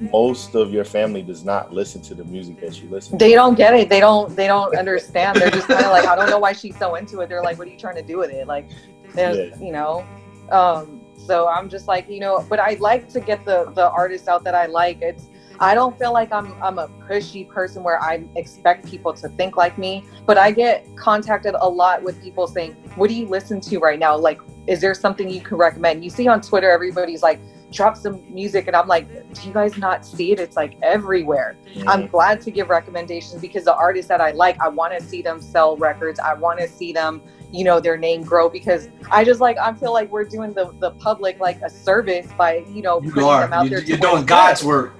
most 0.00 0.54
of 0.54 0.72
your 0.72 0.84
family 0.84 1.22
does 1.22 1.44
not 1.44 1.72
listen 1.72 2.00
to 2.02 2.14
the 2.14 2.24
music 2.24 2.60
that 2.60 2.80
you 2.80 2.88
listen. 2.88 3.18
to. 3.18 3.24
they 3.24 3.34
don't 3.34 3.54
get 3.54 3.74
it. 3.74 3.88
They 3.88 4.00
don't 4.00 4.34
they 4.34 4.46
don't 4.46 4.74
understand. 4.76 5.38
They're 5.38 5.50
just 5.50 5.68
kind 5.68 5.84
of 5.84 5.92
like 5.92 6.06
i 6.06 6.16
don't 6.16 6.30
know 6.30 6.38
why 6.38 6.52
she's 6.52 6.76
so 6.78 6.94
into 6.94 7.20
it. 7.20 7.28
They're 7.28 7.42
like 7.42 7.58
what 7.58 7.68
are 7.68 7.70
you 7.70 7.78
trying 7.78 7.96
to 7.96 8.02
do 8.02 8.18
with 8.18 8.30
it? 8.30 8.46
Like 8.46 8.70
there's 9.14 9.60
you 9.60 9.72
know 9.72 10.06
um 10.50 11.00
so 11.28 11.46
i'm 11.48 11.68
just 11.68 11.86
like 11.86 12.08
you 12.08 12.20
know 12.20 12.34
but 12.48 12.58
i 12.58 12.70
like 12.80 13.08
to 13.08 13.20
get 13.20 13.44
the 13.44 13.70
the 13.74 13.90
artists 13.90 14.28
out 14.28 14.42
that 14.44 14.54
i 14.54 14.66
like. 14.66 14.98
It's 15.02 15.28
i 15.60 15.74
don't 15.74 15.98
feel 15.98 16.12
like 16.12 16.32
i'm 16.32 16.48
i'm 16.62 16.78
a 16.78 16.88
pushy 17.06 17.42
person 17.56 17.82
where 17.82 18.00
i 18.10 18.24
expect 18.36 18.86
people 18.86 19.12
to 19.12 19.28
think 19.38 19.56
like 19.56 19.76
me 19.76 19.92
but 20.24 20.38
i 20.38 20.48
get 20.50 20.86
contacted 20.96 21.54
a 21.68 21.68
lot 21.68 22.02
with 22.02 22.22
people 22.22 22.46
saying 22.46 22.72
what 22.94 23.08
do 23.10 23.14
you 23.14 23.26
listen 23.26 23.60
to 23.60 23.78
right 23.78 23.98
now? 23.98 24.16
Like 24.16 24.40
is 24.66 24.80
there 24.80 24.94
something 24.94 25.28
you 25.28 25.40
can 25.40 25.56
recommend? 25.56 26.04
You 26.04 26.10
see 26.10 26.28
on 26.28 26.40
twitter 26.40 26.70
everybody's 26.70 27.22
like 27.22 27.40
drop 27.70 27.94
some 27.98 28.16
music 28.32 28.66
and 28.66 28.74
i'm 28.74 28.88
like 28.88 29.06
do 29.34 29.46
you 29.46 29.52
guys 29.52 29.76
not 29.76 30.04
see 30.04 30.32
it? 30.32 30.40
It's 30.40 30.56
like 30.56 30.76
everywhere. 30.82 31.56
I'm 31.86 32.06
glad 32.06 32.40
to 32.42 32.50
give 32.50 32.70
recommendations 32.70 33.40
because 33.40 33.64
the 33.64 33.74
artists 33.74 34.08
that 34.08 34.20
I 34.20 34.30
like, 34.32 34.60
I 34.60 34.68
want 34.68 34.98
to 34.98 35.04
see 35.04 35.22
them 35.22 35.40
sell 35.40 35.76
records. 35.76 36.18
I 36.18 36.34
want 36.34 36.58
to 36.60 36.68
see 36.68 36.92
them, 36.92 37.22
you 37.50 37.64
know, 37.64 37.80
their 37.80 37.96
name 37.96 38.22
grow 38.22 38.48
because 38.48 38.88
I 39.10 39.24
just 39.24 39.40
like 39.40 39.56
I 39.58 39.72
feel 39.74 39.92
like 39.92 40.10
we're 40.10 40.24
doing 40.24 40.52
the 40.52 40.72
the 40.80 40.90
public 40.92 41.40
like 41.40 41.60
a 41.62 41.70
service 41.70 42.26
by 42.36 42.64
you 42.68 42.82
know 42.82 43.00
you 43.00 43.10
putting 43.10 43.28
them 43.28 43.52
out 43.52 43.64
You, 43.64 43.70
there. 43.70 43.82
you're 43.82 43.98
doing 43.98 44.24
God's 44.24 44.64
work. 44.64 44.94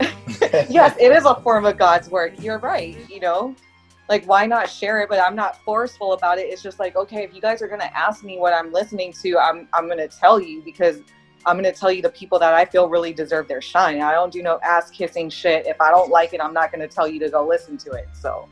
yes, 0.68 0.96
it 0.98 1.12
is 1.12 1.24
a 1.24 1.36
form 1.36 1.66
of 1.66 1.78
God's 1.78 2.10
work. 2.10 2.32
You're 2.40 2.58
right. 2.58 2.96
You 3.08 3.20
know, 3.20 3.54
like 4.08 4.24
why 4.26 4.46
not 4.46 4.68
share 4.68 5.00
it? 5.02 5.08
But 5.08 5.20
I'm 5.20 5.36
not 5.36 5.62
forceful 5.62 6.14
about 6.14 6.38
it. 6.38 6.42
It's 6.42 6.62
just 6.62 6.80
like 6.80 6.96
okay, 6.96 7.22
if 7.22 7.32
you 7.34 7.40
guys 7.40 7.62
are 7.62 7.68
gonna 7.68 7.90
ask 7.94 8.24
me 8.24 8.38
what 8.38 8.52
I'm 8.52 8.72
listening 8.72 9.12
to, 9.22 9.38
I'm 9.38 9.68
I'm 9.72 9.88
gonna 9.88 10.08
tell 10.08 10.40
you 10.40 10.62
because. 10.62 11.00
I'm 11.46 11.58
gonna 11.58 11.72
tell 11.72 11.92
you 11.92 12.00
the 12.00 12.08
people 12.08 12.38
that 12.38 12.54
I 12.54 12.64
feel 12.64 12.88
really 12.88 13.12
deserve 13.12 13.48
their 13.48 13.60
shine. 13.60 14.00
I 14.00 14.12
don't 14.12 14.32
do 14.32 14.42
no 14.42 14.58
ass 14.62 14.90
kissing 14.90 15.28
shit. 15.28 15.66
If 15.66 15.78
I 15.78 15.90
don't 15.90 16.10
like 16.10 16.32
it, 16.32 16.40
I'm 16.40 16.54
not 16.54 16.72
gonna 16.72 16.88
tell 16.88 17.06
you 17.06 17.20
to 17.20 17.28
go 17.28 17.46
listen 17.46 17.76
to 17.76 17.90
it. 17.90 18.08
So, 18.14 18.48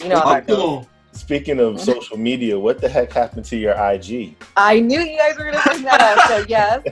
you 0.00 0.10
know 0.10 0.20
how 0.20 0.34
that 0.34 0.46
goes. 0.46 0.86
Cool. 1.16 1.20
Speaking 1.20 1.60
of 1.60 1.74
mm-hmm. 1.74 1.84
social 1.84 2.16
media, 2.16 2.58
what 2.58 2.80
the 2.80 2.88
heck 2.88 3.12
happened 3.12 3.44
to 3.46 3.56
your 3.56 3.72
IG? 3.72 4.34
I 4.56 4.80
knew 4.80 5.00
you 5.00 5.16
guys 5.16 5.36
were 5.36 5.44
gonna 5.44 5.62
bring 5.64 5.82
that 5.82 6.00
up. 6.00 6.28
So 6.28 6.44
yes, 6.48 6.82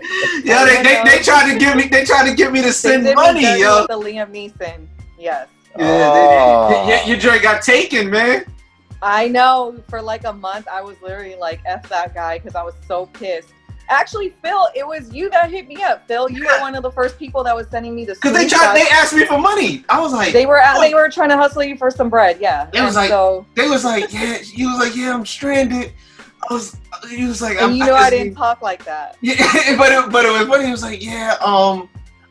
Yeah, 0.44 0.64
they, 0.64 0.82
they, 0.82 1.02
they 1.04 1.22
tried 1.22 1.52
to 1.52 1.58
give 1.58 1.76
me. 1.76 1.88
They 1.88 2.04
tried 2.04 2.28
to 2.28 2.34
get 2.34 2.52
me 2.52 2.62
to 2.62 2.72
send 2.72 3.04
money, 3.14 3.42
dirty 3.42 3.60
yo. 3.60 3.86
the 3.86 3.94
Liam 3.94 4.30
Neeson. 4.30 4.86
Yes, 5.18 5.48
Yeah, 5.78 5.86
Oh. 5.86 6.68
they, 6.68 6.86
they, 6.86 7.02
ah. 7.02 7.06
your 7.06 7.18
drink 7.18 7.42
got 7.42 7.62
taken, 7.62 8.10
man. 8.10 8.46
I 9.02 9.28
know. 9.28 9.76
For 9.88 10.00
like 10.00 10.24
a 10.24 10.32
month, 10.32 10.66
I 10.68 10.80
was 10.80 11.00
literally 11.02 11.36
like 11.36 11.60
"f 11.66 11.88
that 11.90 12.14
guy" 12.14 12.38
because 12.38 12.54
I 12.54 12.62
was 12.62 12.74
so 12.88 13.06
pissed. 13.06 13.52
Actually, 13.88 14.30
Phil, 14.42 14.68
it 14.74 14.86
was 14.86 15.12
you 15.12 15.28
that 15.30 15.50
hit 15.50 15.68
me 15.68 15.82
up. 15.82 16.06
Phil, 16.08 16.30
you 16.30 16.44
were 16.44 16.60
one 16.60 16.74
of 16.74 16.82
the 16.82 16.90
first 16.90 17.18
people 17.18 17.44
that 17.44 17.54
was 17.54 17.68
sending 17.68 17.94
me 17.94 18.04
the. 18.04 18.16
Cause 18.16 18.32
they 18.32 18.48
tried. 18.48 18.74
They 18.74 18.86
asked 18.88 19.12
me 19.14 19.26
for 19.26 19.38
money. 19.38 19.84
I 19.88 20.00
was 20.00 20.12
like, 20.12 20.32
They 20.32 20.46
were 20.46 20.60
oh. 20.64 20.80
they 20.80 20.94
were 20.94 21.10
trying 21.10 21.28
to 21.30 21.36
hustle 21.36 21.62
you 21.64 21.76
for 21.76 21.90
some 21.90 22.08
bread. 22.08 22.38
Yeah, 22.40 22.68
It 22.72 22.80
was 22.82 22.96
like- 22.96 23.10
so. 23.10 23.46
They 23.54 23.68
was 23.68 23.84
like, 23.84 24.12
yeah. 24.12 24.38
you 24.54 24.70
was 24.70 24.78
like, 24.78 24.96
yeah, 24.96 25.14
I'm 25.14 25.26
stranded. 25.26 25.92
I 26.48 26.54
was. 26.54 26.76
He 27.10 27.26
was 27.26 27.42
like, 27.42 27.60
And 27.60 27.76
you 27.76 27.84
know 27.84 27.94
I 27.94 28.10
just- 28.10 28.22
didn't 28.22 28.34
talk 28.34 28.62
like 28.62 28.84
that. 28.84 29.16
Yeah, 29.22 29.36
but 29.76 29.92
it, 29.92 30.10
but 30.10 30.24
it 30.24 30.32
was 30.32 30.46
funny. 30.48 30.64
He 30.66 30.70
was 30.70 30.82
like, 30.82 31.02
yeah, 31.02 31.36
um, 31.44 31.88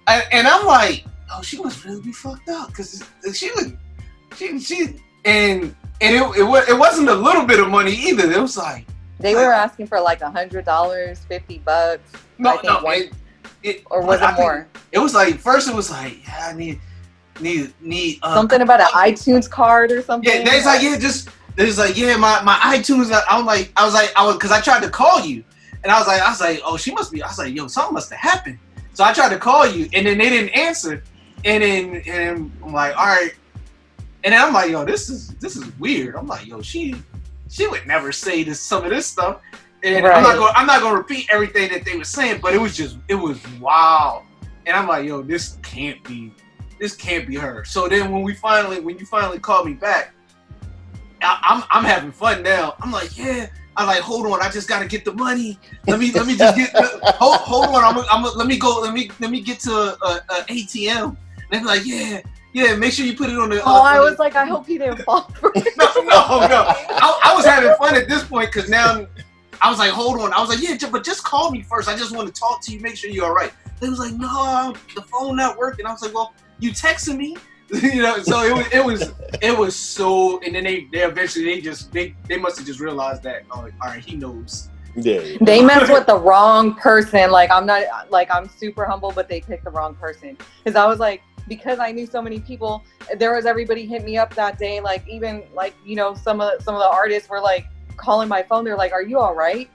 I, 0.08 0.24
and 0.32 0.48
I'm 0.48 0.66
like, 0.66 1.06
oh, 1.34 1.42
she 1.42 1.62
must 1.62 1.86
really 1.86 2.02
be 2.02 2.12
fucked 2.12 2.50
up 2.50 2.70
because 2.70 3.04
she 3.34 3.52
was, 3.52 3.74
she 4.36 4.60
she 4.60 4.82
and 5.26 5.76
and 6.02 6.16
it 6.16 6.22
it, 6.22 6.70
it 6.70 6.78
wasn't 6.78 7.10
a 7.10 7.14
little 7.16 7.46
bit 7.46 7.60
of 7.60 7.70
money 7.70 7.94
either. 7.94 8.30
It 8.32 8.42
was 8.42 8.58
like 8.58 8.86
They 9.24 9.36
were 9.36 9.54
asking 9.54 9.88
for 9.88 10.00
like 10.02 10.22
a 10.22 10.30
hundred 10.30 10.66
dollars, 10.66 11.24
fifty 11.26 11.60
bucks. 11.60 12.12
no, 12.38 12.50
I 12.50 12.54
think 12.58 12.64
no, 12.66 12.82
one- 12.82 12.96
it, 12.98 13.14
it, 13.64 13.84
or 13.90 14.02
was 14.06 14.22
I 14.22 14.34
it 14.34 14.36
more? 14.36 14.68
It 14.92 15.00
was 15.00 15.14
like 15.14 15.38
first 15.40 15.70
it 15.70 15.74
was 15.74 15.90
like, 15.90 16.28
yeah, 16.28 16.50
I 16.52 16.54
need 16.54 16.80
need 17.40 17.74
need 17.82 18.20
uh, 18.22 18.36
Something 18.36 18.62
about 18.62 18.82
an 18.82 18.88
iTunes 18.88 19.50
card 19.50 19.92
or 19.94 20.02
something. 20.02 20.30
Yeah, 20.30 20.44
they 20.44 20.58
was 20.58 20.66
like, 20.66 20.82
yeah, 20.84 20.98
just 20.98 21.30
they 21.56 21.66
was 21.66 21.78
like, 21.78 21.98
yeah, 21.98 22.18
my 22.18 22.42
my 22.44 22.56
iTunes. 22.76 23.12
uh, 23.12 23.22
I'm 23.30 23.46
like, 23.46 23.72
I 23.78 23.86
was 23.86 23.94
like, 23.94 24.12
I 24.18 24.26
was 24.26 24.36
because 24.36 24.52
I 24.52 24.60
tried 24.60 24.84
to 24.84 24.90
call 24.90 25.22
you, 25.22 25.42
and 25.84 25.92
I 25.92 25.98
was 25.98 26.08
like, 26.08 26.22
I 26.22 26.30
was 26.30 26.42
like, 26.42 26.60
oh, 26.66 26.76
she 26.76 26.92
must 26.92 27.10
be. 27.10 27.24
I 27.24 27.28
was 27.28 27.38
like, 27.40 27.56
yo, 27.56 27.68
something 27.68 27.94
must 27.94 28.12
have 28.12 28.20
happened. 28.20 28.60
So 28.94 29.06
I 29.06 29.14
tried 29.14 29.30
to 29.30 29.38
call 29.40 29.66
you, 29.66 29.88
and 29.94 30.06
then 30.06 30.18
they 30.18 30.30
didn't 30.30 30.50
answer, 30.50 31.02
and 31.46 31.64
then 31.64 32.04
and 32.06 32.52
I'm 32.62 32.74
like, 32.74 32.96
all 32.98 33.06
right, 33.06 33.34
and 34.26 34.34
then 34.34 34.44
I'm 34.44 34.54
like, 34.54 34.70
yo, 34.70 34.84
this 34.84 35.10
is 35.10 35.30
this 35.36 35.56
is 35.56 35.66
weird. 35.80 36.16
I'm 36.18 36.28
like, 36.28 36.46
yo, 36.46 36.62
she 36.62 36.96
she 37.54 37.68
would 37.68 37.86
never 37.86 38.12
say 38.12 38.44
this 38.44 38.60
some 38.60 38.84
of 38.84 38.90
this 38.90 39.06
stuff. 39.06 39.42
And 39.84 40.08
I'm 40.08 40.24
not 40.24 40.38
going 40.38 40.54
I'm 40.56 40.66
not 40.66 40.82
gonna 40.82 40.98
repeat 40.98 41.28
everything 41.32 41.72
that 41.72 41.86
they 41.86 41.96
were 41.96 42.04
saying, 42.04 42.40
but 42.42 42.54
it 42.54 42.58
was 42.60 42.76
just 42.76 42.98
it 43.08 43.16
was 43.16 43.40
wow. 43.60 44.24
And 44.66 44.76
I'm 44.76 44.88
like, 44.88 45.06
yo, 45.06 45.22
this 45.22 45.58
can't 45.62 46.04
be 46.04 46.34
this 46.80 46.96
can't 46.96 47.28
be 47.28 47.36
her. 47.36 47.64
So 47.64 47.88
then 47.88 48.12
when 48.12 48.24
we 48.24 48.34
finally 48.34 48.80
when 48.80 48.98
you 48.98 49.06
finally 49.06 49.40
called 49.40 49.68
me 49.68 49.74
back, 49.74 50.14
I, 51.22 51.40
I'm 51.44 51.64
I'm 51.70 51.84
having 51.84 52.12
fun 52.12 52.42
now. 52.42 52.76
I'm 52.82 52.92
like, 52.92 53.16
yeah. 53.18 53.48
I'm 53.76 53.88
like, 53.88 54.02
hold 54.02 54.28
on, 54.28 54.40
I 54.42 54.50
just 54.50 54.68
gotta 54.68 54.88
get 54.88 55.04
the 55.04 55.14
money. 55.14 55.60
Let 55.88 56.00
me 56.00 56.12
let 56.12 56.26
me 56.26 56.36
just 56.36 56.56
get 56.56 56.72
hold, 56.76 57.38
hold 57.38 57.76
on. 57.76 57.84
I'm, 57.84 58.06
I'm 58.12 58.38
let 58.38 58.48
me 58.48 58.58
go. 58.58 58.80
Let 58.82 58.94
me 58.94 59.12
let 59.20 59.30
me 59.30 59.42
get 59.42 59.60
to 59.62 59.72
a, 59.72 59.98
a, 60.02 60.22
a 60.30 60.36
ATM. 60.44 61.04
And 61.06 61.18
they're 61.52 61.64
like, 61.66 61.86
yeah, 61.86 62.22
yeah. 62.54 62.76
Make 62.76 62.94
sure 62.94 63.06
you 63.06 63.16
put 63.16 63.30
it 63.30 63.38
on 63.38 63.50
the. 63.50 63.62
Oh, 63.62 63.82
uh, 63.82 63.82
I 63.82 64.00
was 64.00 64.20
like, 64.20 64.36
I 64.36 64.46
hope 64.46 64.66
he 64.68 64.78
didn't 64.78 65.04
fall 65.04 65.24
for 65.40 65.52
it. 65.56 65.68
no, 65.78 65.86
no, 65.98 66.48
no. 66.48 66.66
I, 66.68 67.20
I 67.26 67.36
was 67.36 67.46
having 67.46 67.76
fun 67.76 67.96
at 67.96 68.08
this 68.08 68.24
point 68.24 68.52
because 68.52 68.70
now 68.70 69.06
I 69.62 69.70
was 69.70 69.80
like, 69.80 69.92
hold 69.92 70.20
on. 70.20 70.34
I 70.34 70.42
was 70.42 70.50
like, 70.50 70.62
yeah, 70.62 70.78
but 70.92 71.06
just 71.06 71.24
call 71.24 71.50
me 71.50 71.62
first. 71.62 71.88
I 71.88 71.96
just 71.96 72.16
want 72.16 72.34
to 72.34 72.40
talk 72.40 72.62
to 72.64 72.72
you, 72.74 72.82
make 72.82 72.98
sure 72.98 73.10
you're 73.10 73.26
all 73.26 73.34
right. 73.34 73.54
They 73.80 73.90
was 73.90 74.00
like, 74.00 74.14
no, 74.14 74.74
the 74.94 75.02
phone 75.02 75.38
not 75.38 75.58
working. 75.58 75.86
I 75.86 75.92
was 75.92 76.02
like, 76.02 76.14
well, 76.14 76.34
you 76.60 76.72
texting 76.72 77.18
me, 77.18 77.38
you 77.82 78.02
know. 78.02 78.22
So 78.22 78.44
it 78.44 78.54
was, 78.54 78.68
it 78.74 78.86
was, 78.86 79.14
it 79.42 79.58
was 79.58 79.76
so. 79.76 80.40
And 80.42 80.56
then 80.56 80.66
they, 80.66 80.88
they 80.92 81.04
eventually 81.04 81.46
they 81.46 81.62
just 81.62 81.92
they 81.92 82.16
they 82.28 82.38
must 82.38 82.58
have 82.58 82.68
just 82.68 82.80
realized 82.80 83.24
that. 83.24 83.44
Oh, 83.52 83.62
all 83.62 83.70
right, 83.82 84.04
he 84.04 84.16
knows. 84.16 84.70
Yeah. 84.96 85.22
yeah. 85.22 85.38
They 85.42 85.64
mess 85.64 85.90
with 85.90 86.06
the 86.08 86.18
wrong 86.18 86.76
person. 86.76 87.32
Like 87.32 87.50
I'm 87.50 87.66
not 87.66 88.12
like 88.12 88.30
I'm 88.32 88.48
super 88.48 88.86
humble, 88.86 89.12
but 89.12 89.28
they 89.28 89.42
picked 89.42 89.64
the 89.64 89.72
wrong 89.72 89.96
person. 89.96 90.38
Because 90.64 90.76
I 90.76 90.86
was 90.86 91.00
like, 91.00 91.22
because 91.48 91.80
I 91.80 91.92
knew 91.92 92.06
so 92.06 92.22
many 92.22 92.40
people, 92.40 92.84
there 93.18 93.34
was 93.34 93.46
everybody 93.46 93.86
hit 93.86 94.04
me 94.04 94.18
up 94.18 94.34
that 94.36 94.58
day. 94.58 94.80
Like 94.80 95.08
even 95.08 95.44
like 95.54 95.74
you 95.86 95.96
know 95.96 96.14
some 96.14 96.42
of 96.42 96.62
some 96.62 96.76
of 96.76 96.82
the 96.82 96.90
artists 96.90 97.30
were 97.30 97.42
like 97.42 97.68
calling 97.98 98.28
my 98.28 98.44
phone. 98.44 98.64
They're 98.64 98.78
like, 98.78 98.94
"Are 98.94 99.02
you 99.02 99.20
all 99.20 99.36
right?" 99.36 99.70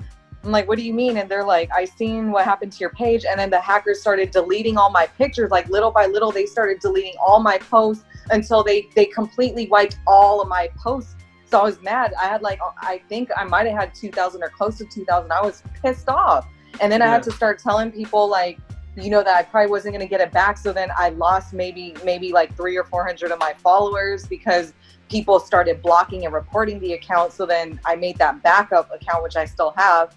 I'm 0.44 0.52
like, 0.52 0.68
"What 0.68 0.78
do 0.78 0.85
you 0.85 0.94
mean?" 0.94 1.16
And 1.16 1.28
they're 1.28 1.44
like, 1.44 1.70
"I 1.72 1.85
seen 1.85 2.31
what 2.31 2.44
happened 2.44 2.72
to 2.72 2.78
your 2.78 2.90
page." 2.90 3.24
And 3.24 3.38
then 3.38 3.50
the 3.50 3.61
hackers 3.61 4.00
started 4.00 4.31
deleting 4.31 4.76
all 4.76 4.90
my 4.90 5.07
pictures. 5.07 5.50
Like 5.50 5.68
little 5.68 5.90
by 5.90 6.07
little, 6.07 6.31
they 6.31 6.46
started 6.46 6.81
deleting 6.81 7.14
all 7.20 7.40
my 7.40 7.59
posts 7.59 8.04
until 8.31 8.62
they 8.62 8.88
they 8.94 9.07
completely 9.07 9.68
wiped 9.68 9.98
all 10.07 10.40
of 10.40 10.48
my 10.48 10.70
posts. 10.76 11.14
So 11.50 11.59
I 11.59 11.64
was 11.64 11.81
mad. 11.83 12.12
I 12.20 12.26
had 12.26 12.42
like 12.42 12.61
I 12.78 13.00
think 13.09 13.31
I 13.37 13.44
might 13.44 13.66
have 13.66 13.78
had 13.78 13.94
2,000 13.94 14.42
or 14.42 14.50
close 14.50 14.78
to 14.78 14.85
2,000. 14.85 15.33
I 15.33 15.40
was 15.40 15.62
pissed 15.83 16.09
off. 16.09 16.46
And 16.81 16.92
then 16.92 17.02
I 17.02 17.07
had 17.07 17.22
to 17.24 17.33
start 17.33 17.59
telling 17.59 17.90
people 17.90 18.28
like, 18.28 18.59
you 19.01 19.11
know, 19.11 19.23
that 19.23 19.37
I 19.37 19.43
probably 19.43 19.71
wasn't 19.71 19.95
going 19.95 20.07
to 20.07 20.11
get 20.11 20.21
it 20.21 20.33
back. 20.33 20.59
So 20.59 20.73
then 20.73 20.91
I 20.97 21.11
lost 21.11 21.53
maybe 21.53 21.95
maybe 22.05 22.33
like 22.33 22.55
three 22.57 22.77
or 22.77 22.85
400 22.85 23.31
of 23.31 23.39
my 23.39 23.55
followers 23.55 24.27
because 24.27 24.73
people 25.09 25.41
started 25.41 25.83
blocking 25.83 26.25
and 26.25 26.35
reporting 26.35 26.81
the 26.81 26.95
account. 26.95 27.33
So 27.33 27.47
then 27.47 27.81
I 27.85 27.97
made 27.97 28.17
that 28.19 28.43
backup 28.43 28.91
account, 28.93 29.23
which 29.23 29.37
I 29.37 29.45
still 29.45 29.73
have. 29.77 30.15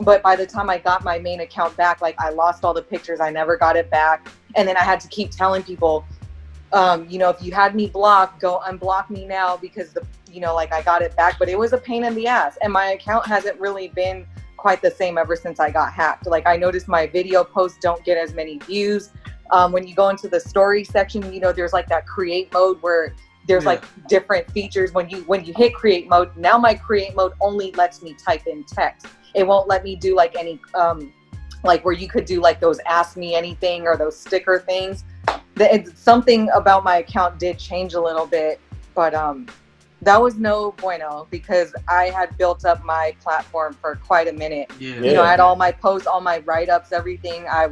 But 0.00 0.22
by 0.22 0.34
the 0.36 0.46
time 0.46 0.70
I 0.70 0.78
got 0.78 1.04
my 1.04 1.18
main 1.18 1.40
account 1.40 1.76
back, 1.76 2.00
like 2.00 2.20
I 2.20 2.30
lost 2.30 2.64
all 2.64 2.74
the 2.74 2.82
pictures. 2.82 3.20
I 3.20 3.30
never 3.30 3.56
got 3.56 3.76
it 3.76 3.90
back. 3.90 4.28
And 4.56 4.66
then 4.66 4.76
I 4.76 4.82
had 4.82 5.00
to 5.00 5.08
keep 5.08 5.30
telling 5.30 5.62
people, 5.62 6.04
um, 6.72 7.08
you 7.08 7.18
know, 7.18 7.28
if 7.28 7.40
you 7.42 7.52
had 7.52 7.74
me 7.74 7.88
blocked, 7.88 8.40
go 8.40 8.60
unblock 8.66 9.10
me 9.10 9.24
now 9.24 9.56
because 9.56 9.92
the, 9.92 10.04
you 10.30 10.40
know, 10.40 10.54
like 10.54 10.72
I 10.72 10.82
got 10.82 11.02
it 11.02 11.14
back. 11.14 11.38
But 11.38 11.48
it 11.48 11.56
was 11.56 11.72
a 11.72 11.78
pain 11.78 12.04
in 12.04 12.14
the 12.14 12.26
ass, 12.26 12.58
and 12.60 12.72
my 12.72 12.86
account 12.86 13.26
hasn't 13.26 13.60
really 13.60 13.88
been 13.88 14.26
quite 14.64 14.80
the 14.80 14.90
same 14.90 15.18
ever 15.18 15.36
since 15.36 15.60
I 15.60 15.70
got 15.70 15.92
hacked. 15.92 16.26
Like 16.26 16.46
I 16.46 16.56
noticed 16.56 16.88
my 16.88 17.06
video 17.06 17.44
posts 17.44 17.76
don't 17.82 18.02
get 18.02 18.16
as 18.16 18.32
many 18.32 18.56
views. 18.60 19.10
Um, 19.50 19.72
when 19.72 19.86
you 19.86 19.94
go 19.94 20.08
into 20.08 20.26
the 20.26 20.40
story 20.40 20.84
section, 20.84 21.30
you 21.30 21.38
know, 21.38 21.52
there's 21.52 21.74
like 21.74 21.86
that 21.88 22.06
create 22.06 22.50
mode 22.50 22.80
where 22.80 23.14
there's 23.46 23.64
Yeah. 23.64 23.72
like 23.72 23.84
different 24.08 24.50
features 24.52 24.94
when 24.94 25.10
you 25.10 25.18
when 25.24 25.44
you 25.44 25.52
hit 25.54 25.74
create 25.74 26.08
mode. 26.08 26.34
Now 26.38 26.56
my 26.56 26.72
create 26.72 27.14
mode 27.14 27.34
only 27.42 27.72
lets 27.72 28.00
me 28.00 28.14
type 28.14 28.46
in 28.46 28.64
text. 28.64 29.06
It 29.34 29.46
won't 29.46 29.68
let 29.68 29.84
me 29.84 29.96
do 29.96 30.16
like 30.16 30.34
any 30.34 30.58
um, 30.74 31.12
like 31.62 31.84
where 31.84 31.92
you 31.92 32.08
could 32.08 32.24
do 32.24 32.40
like 32.40 32.58
those 32.58 32.78
ask 32.86 33.18
me 33.18 33.34
anything 33.34 33.82
or 33.82 33.98
those 33.98 34.18
sticker 34.18 34.60
things 34.60 35.04
the, 35.56 35.74
it's 35.74 35.98
something 36.00 36.48
about 36.54 36.84
my 36.84 36.96
account 37.04 37.38
did 37.38 37.58
change 37.58 37.94
a 37.94 38.00
little 38.00 38.26
bit, 38.26 38.60
but 38.94 39.14
um, 39.14 39.46
that 40.04 40.20
was 40.20 40.36
no 40.36 40.72
bueno 40.72 41.26
because 41.30 41.74
I 41.88 42.10
had 42.10 42.36
built 42.36 42.64
up 42.64 42.84
my 42.84 43.16
platform 43.22 43.74
for 43.80 43.96
quite 43.96 44.28
a 44.28 44.32
minute. 44.32 44.70
Yeah. 44.78 44.96
You 44.96 45.14
know, 45.14 45.22
I 45.22 45.30
had 45.30 45.40
all 45.40 45.56
my 45.56 45.72
posts, 45.72 46.06
all 46.06 46.20
my 46.20 46.38
write 46.40 46.68
ups, 46.68 46.92
everything. 46.92 47.46
I 47.48 47.70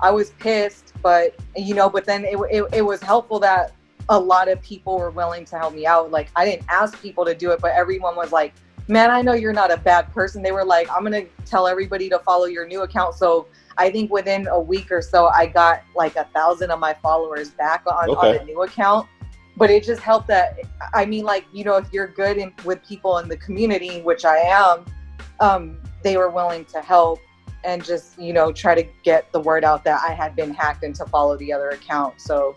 I 0.00 0.10
was 0.10 0.30
pissed, 0.30 0.92
but 1.02 1.36
you 1.56 1.74
know, 1.74 1.88
but 1.90 2.04
then 2.04 2.24
it, 2.24 2.36
it 2.50 2.64
it 2.72 2.82
was 2.82 3.02
helpful 3.02 3.38
that 3.40 3.72
a 4.08 4.18
lot 4.18 4.48
of 4.48 4.60
people 4.62 4.98
were 4.98 5.10
willing 5.10 5.44
to 5.46 5.58
help 5.58 5.74
me 5.74 5.86
out. 5.86 6.10
Like 6.10 6.28
I 6.36 6.44
didn't 6.44 6.66
ask 6.68 7.00
people 7.00 7.24
to 7.26 7.34
do 7.34 7.50
it, 7.50 7.60
but 7.60 7.72
everyone 7.72 8.16
was 8.16 8.32
like, 8.32 8.54
"Man, 8.88 9.10
I 9.10 9.20
know 9.20 9.34
you're 9.34 9.52
not 9.52 9.70
a 9.70 9.76
bad 9.76 10.12
person." 10.12 10.42
They 10.42 10.52
were 10.52 10.64
like, 10.64 10.88
"I'm 10.90 11.02
gonna 11.02 11.24
tell 11.44 11.66
everybody 11.66 12.08
to 12.10 12.18
follow 12.20 12.46
your 12.46 12.66
new 12.66 12.82
account." 12.82 13.14
So 13.14 13.46
I 13.76 13.90
think 13.90 14.10
within 14.10 14.46
a 14.46 14.60
week 14.60 14.90
or 14.90 15.02
so, 15.02 15.26
I 15.26 15.46
got 15.46 15.82
like 15.94 16.16
a 16.16 16.24
thousand 16.34 16.70
of 16.70 16.78
my 16.80 16.94
followers 16.94 17.50
back 17.50 17.82
on, 17.86 18.10
on 18.10 18.36
the 18.36 18.44
new 18.44 18.62
account. 18.62 19.08
But 19.56 19.70
it 19.70 19.84
just 19.84 20.02
helped 20.02 20.28
that 20.28 20.58
I 20.94 21.04
mean, 21.06 21.24
like 21.24 21.46
you 21.52 21.64
know, 21.64 21.76
if 21.76 21.92
you're 21.92 22.08
good 22.08 22.38
in, 22.38 22.52
with 22.64 22.84
people 22.84 23.18
in 23.18 23.28
the 23.28 23.36
community, 23.36 24.00
which 24.02 24.24
I 24.24 24.38
am, 24.38 24.84
um, 25.40 25.80
they 26.02 26.16
were 26.16 26.30
willing 26.30 26.64
to 26.66 26.80
help 26.80 27.20
and 27.64 27.82
just 27.84 28.18
you 28.18 28.32
know 28.32 28.52
try 28.52 28.74
to 28.74 28.86
get 29.02 29.32
the 29.32 29.40
word 29.40 29.64
out 29.64 29.84
that 29.84 30.02
I 30.06 30.12
had 30.12 30.36
been 30.36 30.52
hacked 30.52 30.84
and 30.84 30.94
to 30.96 31.06
follow 31.06 31.36
the 31.36 31.52
other 31.52 31.70
account. 31.70 32.20
So, 32.20 32.56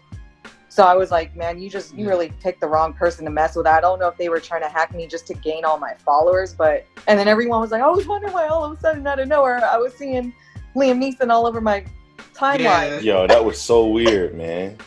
so 0.70 0.84
I 0.84 0.96
was 0.96 1.12
like, 1.12 1.36
man, 1.36 1.60
you 1.60 1.70
just 1.70 1.96
you 1.96 2.08
really 2.08 2.30
picked 2.42 2.62
the 2.62 2.68
wrong 2.68 2.94
person 2.94 3.26
to 3.26 3.32
mess 3.32 3.56
with. 3.56 3.68
I 3.68 3.80
don't 3.80 4.00
know 4.00 4.08
if 4.08 4.18
they 4.18 4.30
were 4.30 4.40
trying 4.40 4.62
to 4.62 4.70
hack 4.70 4.94
me 4.94 5.08
just 5.08 5.28
to 5.28 5.34
gain 5.34 5.66
all 5.66 5.78
my 5.78 5.94
followers, 6.06 6.54
but 6.54 6.86
and 7.08 7.18
then 7.18 7.28
everyone 7.28 7.62
was 7.62 7.72
like, 7.72 7.82
I 7.82 7.90
was 7.90 8.06
wondering 8.06 8.34
why 8.34 8.48
all 8.48 8.66
of 8.66 8.78
a 8.78 8.82
sudden 8.82 9.06
out 9.08 9.20
of 9.20 9.28
nowhere 9.28 9.64
I 9.64 9.78
was 9.78 9.94
seeing 9.94 10.34
Liam 10.76 11.00
Neeson 11.00 11.30
all 11.30 11.48
over 11.48 11.62
my 11.62 11.86
timeline. 12.34 13.02
Yo, 13.02 13.28
that 13.28 13.44
was 13.44 13.60
so 13.60 13.88
weird, 13.88 14.36
man. 14.36 14.78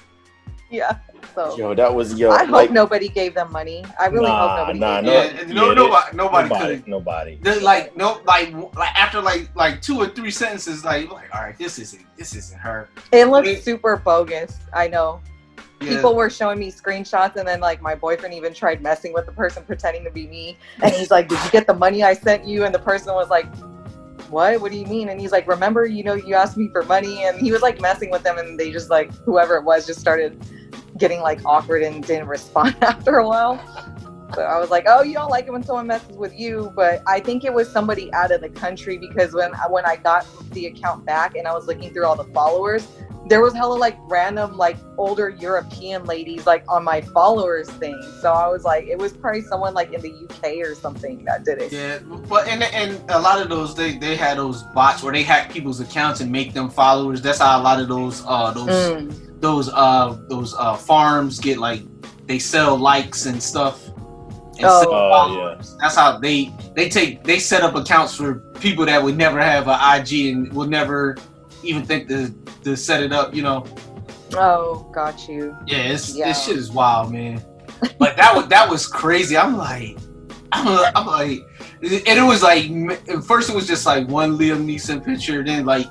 Yeah. 0.71 0.99
So 1.35 1.57
Yo, 1.57 1.75
that 1.75 1.95
was 1.95 2.15
yo. 2.19 2.31
I 2.31 2.45
hope 2.45 2.71
nobody 2.71 3.09
gave 3.09 3.35
them 3.35 3.53
money. 3.53 3.85
I 3.99 4.07
really 4.07 4.27
nah, 4.27 4.49
hope 4.67 4.75
nobody. 4.75 4.79
nah, 4.79 4.97
gave 5.01 5.05
no, 5.05 5.13
Yeah, 5.13 5.27
them. 5.29 5.39
and 5.39 5.55
no- 5.55 5.69
yeah, 5.69 5.75
nobody- 5.75 6.17
nobody 6.17 6.49
nobody, 6.49 6.65
could've- 6.67 6.89
nobody. 6.89 7.39
They're 7.43 7.61
like 7.61 7.97
no, 7.97 8.21
like 8.27 8.53
like 8.77 8.95
after 8.97 9.21
like 9.21 9.49
like 9.55 9.81
two 9.83 9.99
or 10.01 10.09
three 10.09 10.31
sentences, 10.31 10.85
like 10.85 11.11
like 11.13 11.35
all 11.35 11.43
right, 11.43 11.57
this 11.59 11.79
isn't 11.79 12.05
this 12.17 12.35
isn't 12.35 12.59
her. 12.61 12.89
It 13.13 13.27
looks 13.27 13.49
It- 13.49 13.63
super 13.65 13.97
bogus. 13.97 14.57
I 14.73 14.89
know. 14.89 15.21
Yeah. 15.83 15.91
People 15.97 16.15
were 16.15 16.29
showing 16.29 16.59
me 16.59 16.71
screenshots, 16.71 17.37
and 17.37 17.49
then 17.49 17.61
like 17.61 17.81
my 17.81 17.95
boyfriend 17.95 18.35
even 18.35 18.53
tried 18.53 18.83
messing 18.83 19.15
with 19.15 19.25
the 19.25 19.33
person 19.33 19.63
pretending 19.65 20.05
to 20.05 20.11
be 20.11 20.27
me, 20.27 20.59
and 20.83 20.93
he's 20.93 21.11
like, 21.11 21.27
"Did 21.29 21.39
you 21.43 21.51
get 21.51 21.67
the 21.67 21.73
money 21.75 22.03
I 22.03 22.13
sent 22.13 22.45
you?" 22.45 22.65
And 22.67 22.75
the 22.75 22.79
person 22.81 23.15
was 23.15 23.31
like, 23.31 23.47
"What? 24.29 24.61
What 24.61 24.73
do 24.73 24.77
you 24.79 24.85
mean?" 24.85 25.09
And 25.09 25.19
he's 25.19 25.33
like, 25.33 25.49
"Remember, 25.49 25.87
you 25.87 26.05
know, 26.05 26.13
you 26.13 26.35
asked 26.35 26.59
me 26.59 26.69
for 26.71 26.83
money," 26.83 27.25
and 27.25 27.41
he 27.41 27.51
was 27.51 27.63
like 27.63 27.81
messing 27.81 28.11
with 28.11 28.23
them, 28.23 28.37
and 28.37 28.61
they 28.61 28.71
just 28.71 28.91
like 28.91 29.11
whoever 29.25 29.57
it 29.57 29.65
was 29.65 29.87
just 29.87 30.01
started 30.01 30.39
getting 31.01 31.21
like 31.21 31.41
awkward 31.45 31.83
and 31.83 32.07
didn't 32.07 32.29
respond 32.29 32.77
after 32.83 33.17
a 33.17 33.27
while. 33.27 33.59
So 34.35 34.43
I 34.43 34.61
was 34.61 34.71
like, 34.71 34.85
"Oh, 34.87 35.03
you 35.03 35.15
don't 35.15 35.31
like 35.31 35.47
it 35.47 35.51
when 35.51 35.65
someone 35.65 35.89
messes 35.89 36.17
with 36.17 36.39
you," 36.39 36.73
but 36.77 37.03
I 37.09 37.19
think 37.19 37.45
it 37.45 37.53
was 37.53 37.69
somebody 37.69 38.13
out 38.13 38.31
of 38.31 38.41
the 38.41 38.49
country 38.49 38.97
because 38.97 39.33
when 39.33 39.53
when 39.71 39.85
I 39.85 39.97
got 39.97 40.25
the 40.53 40.67
account 40.67 41.05
back 41.05 41.35
and 41.35 41.49
I 41.49 41.53
was 41.53 41.67
looking 41.67 41.93
through 41.93 42.07
all 42.07 42.15
the 42.15 42.31
followers, 42.33 42.87
there 43.29 43.41
was 43.41 43.55
hella 43.55 43.75
like 43.75 43.97
random 44.03 44.57
like 44.57 44.77
older 44.99 45.31
European 45.31 46.05
ladies 46.05 46.47
like 46.47 46.65
on 46.69 46.85
my 46.85 47.01
followers 47.01 47.69
thing. 47.71 48.01
So 48.21 48.33
I 48.33 48.47
was 48.49 48.63
like, 48.63 48.87
it 48.87 48.99
was 48.99 49.13
probably 49.13 49.43
someone 49.43 49.75
like 49.75 49.93
in 49.93 50.01
the 50.01 50.13
UK 50.13 50.65
or 50.65 50.77
something 50.77 51.25
that 51.25 51.45
did 51.45 51.61
it. 51.61 51.73
Yeah, 51.73 51.99
but 52.29 52.47
and 52.47 52.63
and 52.63 53.03
a 53.11 53.19
lot 53.19 53.43
of 53.43 53.49
those 53.49 53.75
they 53.75 53.99
they 53.99 54.15
had 54.15 54.39
those 54.39 54.63
bots 54.75 55.03
where 55.03 55.13
they 55.13 55.25
hack 55.25 55.53
people's 55.53 55.81
accounts 55.81 56.21
and 56.21 56.31
make 56.31 56.53
them 56.53 56.71
followers. 56.71 57.21
That's 57.21 57.39
how 57.39 57.61
a 57.61 57.63
lot 57.63 57.81
of 57.81 57.89
those 57.89 58.23
uh 58.27 58.53
those 58.53 58.69
Mm. 58.71 59.30
Those 59.41 59.69
uh 59.71 60.17
those 60.29 60.55
uh 60.55 60.77
farms 60.77 61.39
get 61.39 61.59
like 61.59 61.83
they 62.27 62.39
sell 62.39 62.77
likes 62.79 63.27
and 63.27 63.43
stuff. 63.43 63.87
And 63.87 64.67
Oh. 64.69 64.83
sell 64.83 64.93
Oh, 64.95 65.11
followers. 65.11 65.77
That's 65.81 65.97
how 65.97 66.19
they 66.19 66.53
they 66.77 66.89
take 66.89 67.25
they 67.25 67.39
set 67.39 67.63
up 67.63 67.75
accounts 67.75 68.15
for 68.15 68.35
people 68.61 68.85
that 68.87 69.03
would 69.03 69.17
never 69.17 69.41
have 69.41 69.69
an 69.69 69.79
IG 70.01 70.27
and 70.35 70.53
would 70.53 70.69
never 70.71 71.17
even 71.63 71.85
think 71.85 72.09
to 72.09 72.31
to 72.65 72.77
set 72.77 73.03
it 73.03 73.13
up. 73.13 73.35
You 73.35 73.43
know. 73.43 73.65
Oh, 74.35 74.89
got 74.95 75.27
you. 75.29 75.57
Yeah, 75.67 75.79
it's, 75.79 76.15
Yeah. 76.15 76.29
this 76.29 76.45
shit 76.45 76.57
is 76.57 76.71
wild, 76.71 77.11
man. 77.13 77.43
But 77.99 78.17
that 78.19 78.37
was 78.37 78.47
that 78.49 78.69
was 78.69 78.87
crazy. 78.87 79.37
I'm 79.37 79.57
like, 79.57 79.97
I'm, 80.53 80.67
like- 80.67 80.93
I'm 80.95 81.07
like, 81.07 81.41
and 81.83 81.93
it 82.07 82.23
was 82.27 82.43
like, 82.43 82.65
first 83.25 83.49
it 83.49 83.55
was 83.57 83.67
just 83.67 83.87
like 83.87 84.07
one 84.09 84.37
Liam 84.39 84.67
Neeson 84.67 85.03
picture, 85.05 85.43
then 85.43 85.65
like, 85.65 85.87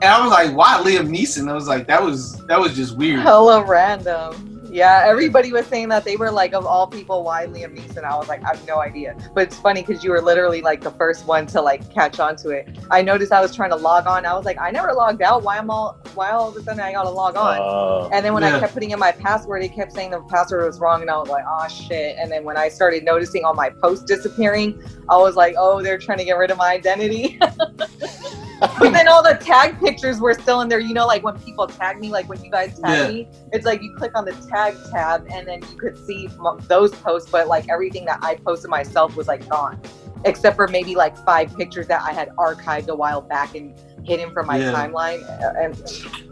and 0.00 0.12
I 0.12 0.22
was 0.22 0.30
like, 0.30 0.56
why 0.56 0.80
Liam 0.84 1.08
Neeson? 1.08 1.48
I 1.50 1.54
was 1.54 1.66
like, 1.68 1.86
that 1.86 2.02
was 2.02 2.36
that 2.46 2.60
was 2.60 2.74
just 2.74 2.96
weird. 2.96 3.20
Hella 3.20 3.64
random. 3.64 4.47
Yeah, 4.70 5.04
everybody 5.06 5.52
was 5.52 5.66
saying 5.66 5.88
that 5.90 6.04
they 6.04 6.16
were 6.16 6.30
like, 6.30 6.54
of 6.54 6.66
all 6.66 6.86
people, 6.88 7.24
why 7.24 7.46
Liam 7.46 7.76
Neeson? 7.76 8.04
I 8.04 8.16
was 8.16 8.28
like, 8.28 8.42
I 8.44 8.56
have 8.56 8.66
no 8.66 8.80
idea. 8.80 9.16
But 9.34 9.44
it's 9.48 9.58
funny 9.58 9.82
because 9.82 10.04
you 10.04 10.10
were 10.10 10.20
literally 10.22 10.62
like 10.62 10.82
the 10.82 10.90
first 10.92 11.26
one 11.26 11.46
to 11.48 11.60
like 11.62 11.90
catch 11.92 12.20
on 12.20 12.36
to 12.38 12.50
it. 12.50 12.68
I 12.90 13.02
noticed 13.02 13.32
I 13.32 13.40
was 13.40 13.54
trying 13.54 13.70
to 13.70 13.76
log 13.76 14.06
on. 14.06 14.26
I 14.26 14.34
was 14.34 14.44
like, 14.44 14.58
I 14.60 14.70
never 14.70 14.92
logged 14.92 15.22
out. 15.22 15.42
Why 15.42 15.58
am 15.58 15.70
all? 15.70 15.98
Why 16.14 16.30
all 16.32 16.48
of 16.50 16.56
a 16.56 16.62
sudden 16.62 16.80
I 16.80 16.92
gotta 16.92 17.10
log 17.10 17.36
on? 17.36 17.58
Uh, 17.58 18.08
and 18.12 18.24
then 18.24 18.34
when 18.34 18.44
I 18.44 18.52
kept 18.52 18.74
putting 18.74 18.90
in 18.90 18.98
my 18.98 19.12
password, 19.12 19.62
it 19.64 19.74
kept 19.74 19.92
saying 19.92 20.10
the 20.10 20.20
password 20.22 20.66
was 20.66 20.80
wrong, 20.80 21.02
and 21.02 21.10
I 21.10 21.18
was 21.18 21.28
like, 21.28 21.44
oh 21.48 21.68
shit. 21.68 22.16
And 22.18 22.30
then 22.30 22.44
when 22.44 22.56
I 22.56 22.68
started 22.68 23.04
noticing 23.04 23.44
all 23.44 23.54
my 23.54 23.70
posts 23.70 24.04
disappearing, 24.04 24.80
I 25.08 25.16
was 25.18 25.36
like, 25.36 25.54
oh, 25.58 25.82
they're 25.82 25.98
trying 25.98 26.18
to 26.18 26.24
get 26.24 26.38
rid 26.38 26.50
of 26.50 26.58
my 26.58 26.72
identity. 26.72 27.38
but 28.78 28.92
then 28.92 29.08
all 29.08 29.22
the 29.22 29.38
tag 29.40 29.78
pictures 29.80 30.20
were 30.20 30.34
still 30.34 30.60
in 30.62 30.68
there. 30.68 30.80
You 30.80 30.94
know, 30.94 31.06
like 31.06 31.22
when 31.24 31.38
people 31.38 31.66
tag 31.66 32.00
me, 32.00 32.10
like 32.10 32.28
when 32.28 32.42
you 32.42 32.50
guys 32.50 32.78
tag 32.78 33.00
Yeah. 33.00 33.08
me, 33.08 33.28
it's 33.52 33.66
like 33.66 33.82
you 33.82 33.94
click 33.96 34.12
on 34.16 34.24
the 34.24 34.32
tag 34.32 34.57
tab 34.90 35.26
and 35.30 35.46
then 35.46 35.60
you 35.70 35.76
could 35.78 35.96
see 36.06 36.28
those 36.66 36.92
posts, 36.94 37.30
but 37.30 37.48
like 37.48 37.68
everything 37.68 38.04
that 38.06 38.18
I 38.22 38.36
posted 38.36 38.70
myself 38.70 39.16
was 39.16 39.26
like 39.28 39.48
gone, 39.48 39.80
except 40.24 40.56
for 40.56 40.68
maybe 40.68 40.94
like 40.94 41.16
five 41.24 41.56
pictures 41.56 41.86
that 41.88 42.02
I 42.02 42.12
had 42.12 42.28
archived 42.36 42.88
a 42.88 42.94
while 42.96 43.20
back 43.20 43.54
and 43.54 43.78
hidden 44.04 44.32
from 44.32 44.46
my 44.46 44.58
Yeah. 44.58 44.72
timeline. 44.72 45.22
Uh, 45.42 45.62
And 45.62 45.74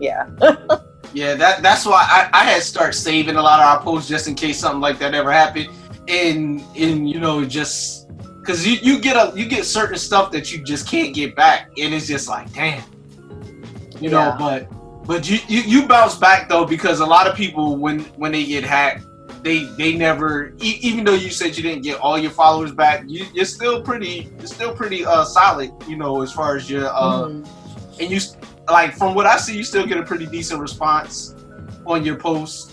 yeah, 0.00 0.26
Yeah, 1.12 1.34
that 1.34 1.62
that's 1.62 1.86
why 1.86 2.02
I, 2.10 2.28
I 2.40 2.44
had 2.44 2.62
start 2.62 2.94
saving 2.94 3.36
a 3.36 3.42
lot 3.42 3.60
of 3.60 3.66
our 3.66 3.80
posts 3.80 4.08
just 4.08 4.26
in 4.28 4.34
case 4.34 4.58
something 4.58 4.80
like 4.80 4.98
that 4.98 5.14
ever 5.14 5.32
happened. 5.32 5.68
And 6.08 6.62
and 6.76 7.08
you 7.08 7.20
know, 7.20 7.44
just 7.44 8.08
because 8.40 8.66
you, 8.66 8.74
you 8.82 9.00
get 9.00 9.16
a 9.16 9.32
you 9.38 9.46
get 9.48 9.64
certain 9.64 9.98
stuff 9.98 10.30
that 10.32 10.52
you 10.52 10.62
just 10.64 10.88
can't 10.88 11.14
get 11.14 11.34
back, 11.34 11.70
and 11.78 11.94
it's 11.94 12.06
just 12.06 12.28
like, 12.28 12.52
damn. 12.52 12.82
You 14.00 14.10
know, 14.10 14.18
Yeah. 14.18 14.36
but 14.38 14.75
but 15.06 15.28
you, 15.28 15.38
you 15.48 15.60
you 15.62 15.86
bounce 15.88 16.16
back 16.16 16.48
though 16.48 16.64
because 16.64 17.00
a 17.00 17.06
lot 17.06 17.26
of 17.26 17.36
people 17.36 17.76
when 17.76 18.00
when 18.16 18.32
they 18.32 18.44
get 18.44 18.64
hacked, 18.64 19.04
they 19.42 19.64
they 19.78 19.94
never 19.96 20.52
e- 20.60 20.78
even 20.82 21.04
though 21.04 21.14
you 21.14 21.30
said 21.30 21.56
you 21.56 21.62
didn't 21.62 21.82
get 21.82 21.98
all 22.00 22.18
your 22.18 22.30
followers 22.32 22.72
back, 22.72 23.04
you, 23.06 23.26
you're 23.32 23.44
still 23.44 23.82
pretty 23.82 24.30
you're 24.38 24.46
still 24.46 24.74
pretty 24.74 25.04
uh 25.06 25.24
solid, 25.24 25.70
you 25.88 25.96
know, 25.96 26.22
as 26.22 26.32
far 26.32 26.56
as 26.56 26.68
your 26.68 26.88
uh 26.88 27.28
Mhm. 27.28 27.48
and 28.00 28.10
you 28.10 28.20
like 28.68 28.94
from 28.96 29.14
what 29.14 29.26
I 29.26 29.36
see, 29.36 29.56
you 29.56 29.62
still 29.64 29.86
get 29.86 29.98
a 29.98 30.02
pretty 30.02 30.26
decent 30.26 30.60
response 30.60 31.34
on 31.86 32.04
your 32.04 32.16
posts. 32.16 32.72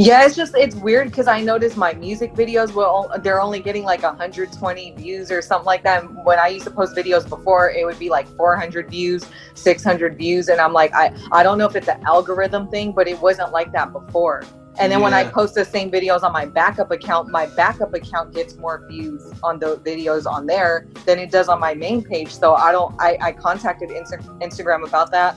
Yeah, 0.00 0.24
it's 0.24 0.34
just 0.34 0.56
it's 0.56 0.76
weird 0.76 1.10
because 1.10 1.28
I 1.28 1.42
noticed 1.42 1.76
my 1.76 1.92
music 1.92 2.32
videos 2.34 2.74
will 2.74 3.12
they're 3.22 3.40
only 3.40 3.60
getting 3.60 3.84
like 3.84 4.02
120 4.02 4.92
views 4.92 5.30
or 5.30 5.42
something 5.42 5.66
like 5.66 5.84
that. 5.84 6.02
When 6.24 6.38
I 6.38 6.48
used 6.48 6.64
to 6.64 6.72
post 6.72 6.96
videos 6.96 7.28
before, 7.28 7.70
it 7.70 7.84
would 7.84 7.98
be 7.98 8.08
like 8.10 8.26
400 8.28 8.90
views, 8.90 9.26
600 9.54 10.18
views, 10.18 10.48
and 10.48 10.60
I'm 10.60 10.72
like, 10.72 10.94
I 10.94 11.14
I 11.32 11.44
don't 11.44 11.58
know 11.58 11.66
if 11.66 11.76
it's 11.76 11.88
an 11.88 12.02
algorithm 12.06 12.68
thing, 12.70 12.92
but 12.92 13.08
it 13.08 13.20
wasn't 13.20 13.52
like 13.52 13.72
that 13.74 13.92
before. 13.92 14.42
And 14.80 14.92
then 14.92 15.02
when 15.02 15.14
I 15.14 15.24
post 15.24 15.54
the 15.54 15.66
same 15.66 15.92
videos 15.92 16.24
on 16.24 16.32
my 16.32 16.46
backup 16.46 16.90
account, 16.90 17.28
my 17.28 17.46
backup 17.46 17.94
account 17.94 18.34
gets 18.34 18.56
more 18.56 18.86
views 18.88 19.22
on 19.44 19.60
the 19.60 19.78
videos 19.78 20.26
on 20.26 20.46
there 20.46 20.88
than 21.06 21.20
it 21.20 21.30
does 21.30 21.48
on 21.50 21.60
my 21.60 21.74
main 21.74 22.02
page. 22.02 22.34
So 22.34 22.54
I 22.56 22.72
don't. 22.72 22.96
I, 23.00 23.18
I 23.22 23.32
contacted 23.32 23.90
Insta- 23.90 24.40
Instagram 24.40 24.88
about 24.88 25.12
that, 25.12 25.36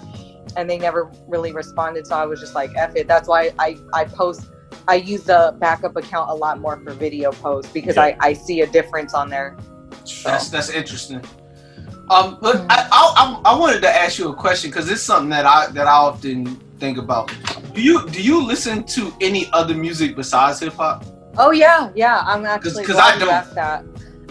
and 0.57 0.69
they 0.69 0.79
never 0.79 1.11
really 1.27 1.51
responded. 1.51 2.07
So 2.07 2.15
I 2.15 2.25
was 2.25 2.39
just 2.39 2.55
like, 2.55 2.71
"F 2.77 2.95
it." 2.95 3.07
That's 3.09 3.27
why 3.27 3.51
I 3.59 3.77
I 3.93 4.05
post. 4.05 4.47
I 4.87 4.95
use 4.95 5.23
the 5.23 5.55
backup 5.59 5.95
account 5.95 6.29
a 6.29 6.33
lot 6.33 6.59
more 6.59 6.77
for 6.83 6.93
video 6.93 7.31
posts 7.31 7.71
because 7.71 7.95
Yeah. 7.95 8.03
I 8.03 8.17
I 8.19 8.33
see 8.33 8.61
a 8.61 8.67
difference 8.67 9.13
on 9.13 9.29
there. 9.29 9.55
That's 10.23 10.49
that's 10.49 10.69
interesting. 10.69 11.21
Um, 12.09 12.37
but 12.41 12.57
I, 12.69 12.87
I 12.91 13.41
I 13.45 13.53
I 13.53 13.59
wanted 13.59 13.81
to 13.81 13.89
ask 13.89 14.19
you 14.19 14.29
a 14.29 14.35
question 14.35 14.69
because 14.69 14.89
it's 14.91 15.01
something 15.01 15.29
that 15.29 15.45
I 15.45 15.67
that 15.67 15.87
I 15.87 15.91
often 16.09 16.57
think 16.79 16.97
about. 16.97 17.31
Do 17.73 17.81
you 17.81 18.07
do 18.09 18.21
you 18.21 18.43
listen 18.45 18.83
to 18.95 19.13
any 19.21 19.49
other 19.53 19.73
music 19.73 20.15
besides 20.15 20.59
hip 20.59 20.73
hop? 20.73 21.05
Oh 21.37 21.51
yeah, 21.51 21.91
yeah. 21.95 22.23
I'm 22.25 22.45
actually 22.45 22.71
'cause 22.71 22.81
because 22.81 22.97
I 22.97 23.17
don't. 23.17 23.29
asked 23.29 23.55
that. 23.55 23.83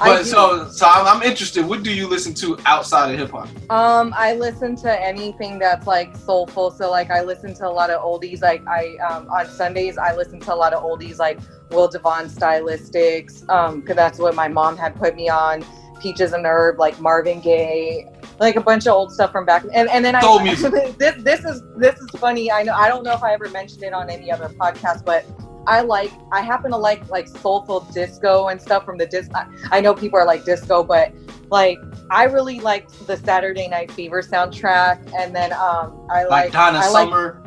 But 0.05 0.25
so 0.25 0.69
so 0.69 0.87
I'm, 0.87 1.07
I'm 1.07 1.23
interested. 1.23 1.67
What 1.67 1.83
do 1.83 1.93
you 1.93 2.09
listen 2.09 2.35
to 2.35 2.59
outside 2.67 3.13
of 3.13 3.19
hip 3.19 3.31
hop? 3.31 3.49
Um, 3.71 4.15
I 4.17 4.35
listen 4.35 4.77
to 4.77 5.03
anything 5.03 5.59
that's 5.59 5.87
like 5.87 6.17
soulful. 6.17 6.71
So 6.71 6.91
like 6.91 7.11
I 7.11 7.23
listen 7.23 7.55
to 7.55 7.67
a 7.67 7.71
lot 7.71 7.91
of 7.91 8.01
oldies. 8.03 8.43
Like 8.43 8.67
I 8.67 8.97
um, 9.09 9.29
on 9.31 9.47
Sundays 9.47 9.99
I 9.99 10.15
listen 10.15 10.41
to 10.41 10.55
a 10.55 10.57
lot 10.57 10.73
of 10.73 10.83
oldies 10.83 11.19
like 11.19 11.39
Will 11.71 11.89
Devon 11.89 12.27
stylistics. 12.27 13.49
Um, 13.49 13.81
because 13.81 13.97
that's 13.97 14.19
what 14.19 14.35
my 14.35 14.49
mom 14.49 14.77
had 14.77 14.97
put 14.97 15.17
me 15.17 15.29
on. 15.29 15.65
Peaches 16.01 16.33
and 16.33 16.45
Herb, 16.45 16.81
like 16.81 16.99
Marvin 17.01 17.41
Gaye, 17.41 18.09
like 18.41 18.57
a 18.57 18.61
bunch 18.61 18.87
of 18.89 18.95
old 18.95 19.13
stuff 19.13 19.31
from 19.31 19.45
back. 19.45 19.65
And 19.73 19.89
and 19.89 20.05
then 20.05 20.21
Soul 20.21 20.41
I 20.41 20.45
music. 20.45 20.73
this 20.99 21.23
this 21.23 21.45
is 21.45 21.63
this 21.77 21.99
is 22.01 22.11
funny. 22.19 22.51
I 22.51 22.65
know 22.65 22.75
I 22.75 22.89
don't 22.89 23.05
know 23.05 23.13
if 23.13 23.23
I 23.23 23.33
ever 23.33 23.49
mentioned 23.51 23.85
it 23.85 23.93
on 23.93 24.11
any 24.11 24.31
other 24.31 24.49
podcast, 24.49 25.05
but 25.05 25.25
I 25.67 25.83
like 25.83 26.13
I 26.33 26.41
happen 26.41 26.71
to 26.73 26.77
like 26.77 27.09
like 27.09 27.29
soulful 27.29 27.81
disco 27.93 28.49
and 28.49 28.61
stuff 28.61 28.85
from 28.85 28.99
the 28.99 29.07
disco. 29.07 29.35
I, 29.35 29.47
I 29.71 29.81
know 29.81 29.95
people 29.95 30.19
are 30.19 30.27
like 30.27 30.45
disco, 30.45 30.83
but 30.83 31.13
like 31.51 31.79
I 32.11 32.25
really 32.25 32.61
liked 32.61 33.07
the 33.07 33.17
Saturday 33.17 33.69
Night 33.69 33.91
Fever 33.93 34.23
soundtrack, 34.23 35.13
and 35.17 35.35
then 35.35 35.53
um 35.53 36.07
I 36.11 36.25
Like, 36.25 36.31
like 36.31 36.53
Donna 36.53 36.79
I 36.79 36.89
like 36.89 37.09
Summer. 37.09 37.43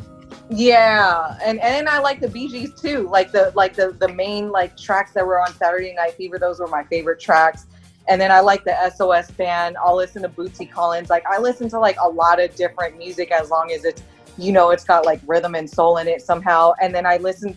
yeah, 0.50 1.38
and 1.44 1.60
and 1.60 1.90
I 1.90 2.00
like 2.00 2.22
the 2.22 2.30
Bee 2.30 2.48
Gees 2.48 2.74
too. 2.74 3.10
Like 3.10 3.32
the 3.32 3.52
like 3.56 3.76
the 3.76 3.92
the 4.00 4.08
main 4.10 4.50
like 4.50 4.78
tracks 4.78 5.12
that 5.14 5.26
were 5.26 5.40
on 5.40 5.54
Saturday 5.56 5.94
Night 5.94 6.14
Fever. 6.14 6.40
Those 6.40 6.60
were 6.60 6.68
my 6.68 6.84
favorite 6.86 7.20
tracks. 7.20 7.66
And 8.08 8.22
then 8.22 8.32
I 8.32 8.40
like 8.40 8.64
the 8.64 8.76
SOS 8.96 9.32
band. 9.32 9.78
I'll 9.84 9.96
listen 9.96 10.22
to 10.22 10.30
Bootsy 10.30 10.72
Collins. 10.72 11.10
Like 11.10 11.26
I 11.26 11.40
listen 11.40 11.68
to 11.70 11.80
like 11.80 11.98
a 12.00 12.08
lot 12.08 12.40
of 12.40 12.56
different 12.56 12.98
music 12.98 13.32
as 13.32 13.50
long 13.50 13.72
as 13.72 13.84
it's 13.84 14.04
you 14.38 14.52
know 14.52 14.70
it's 14.70 14.84
got 14.84 15.06
like 15.06 15.20
rhythm 15.26 15.56
and 15.56 15.68
soul 15.70 15.98
in 15.98 16.08
it 16.08 16.22
somehow. 16.22 16.74
And 16.82 16.94
then 16.94 17.06
I 17.06 17.18
listen 17.18 17.56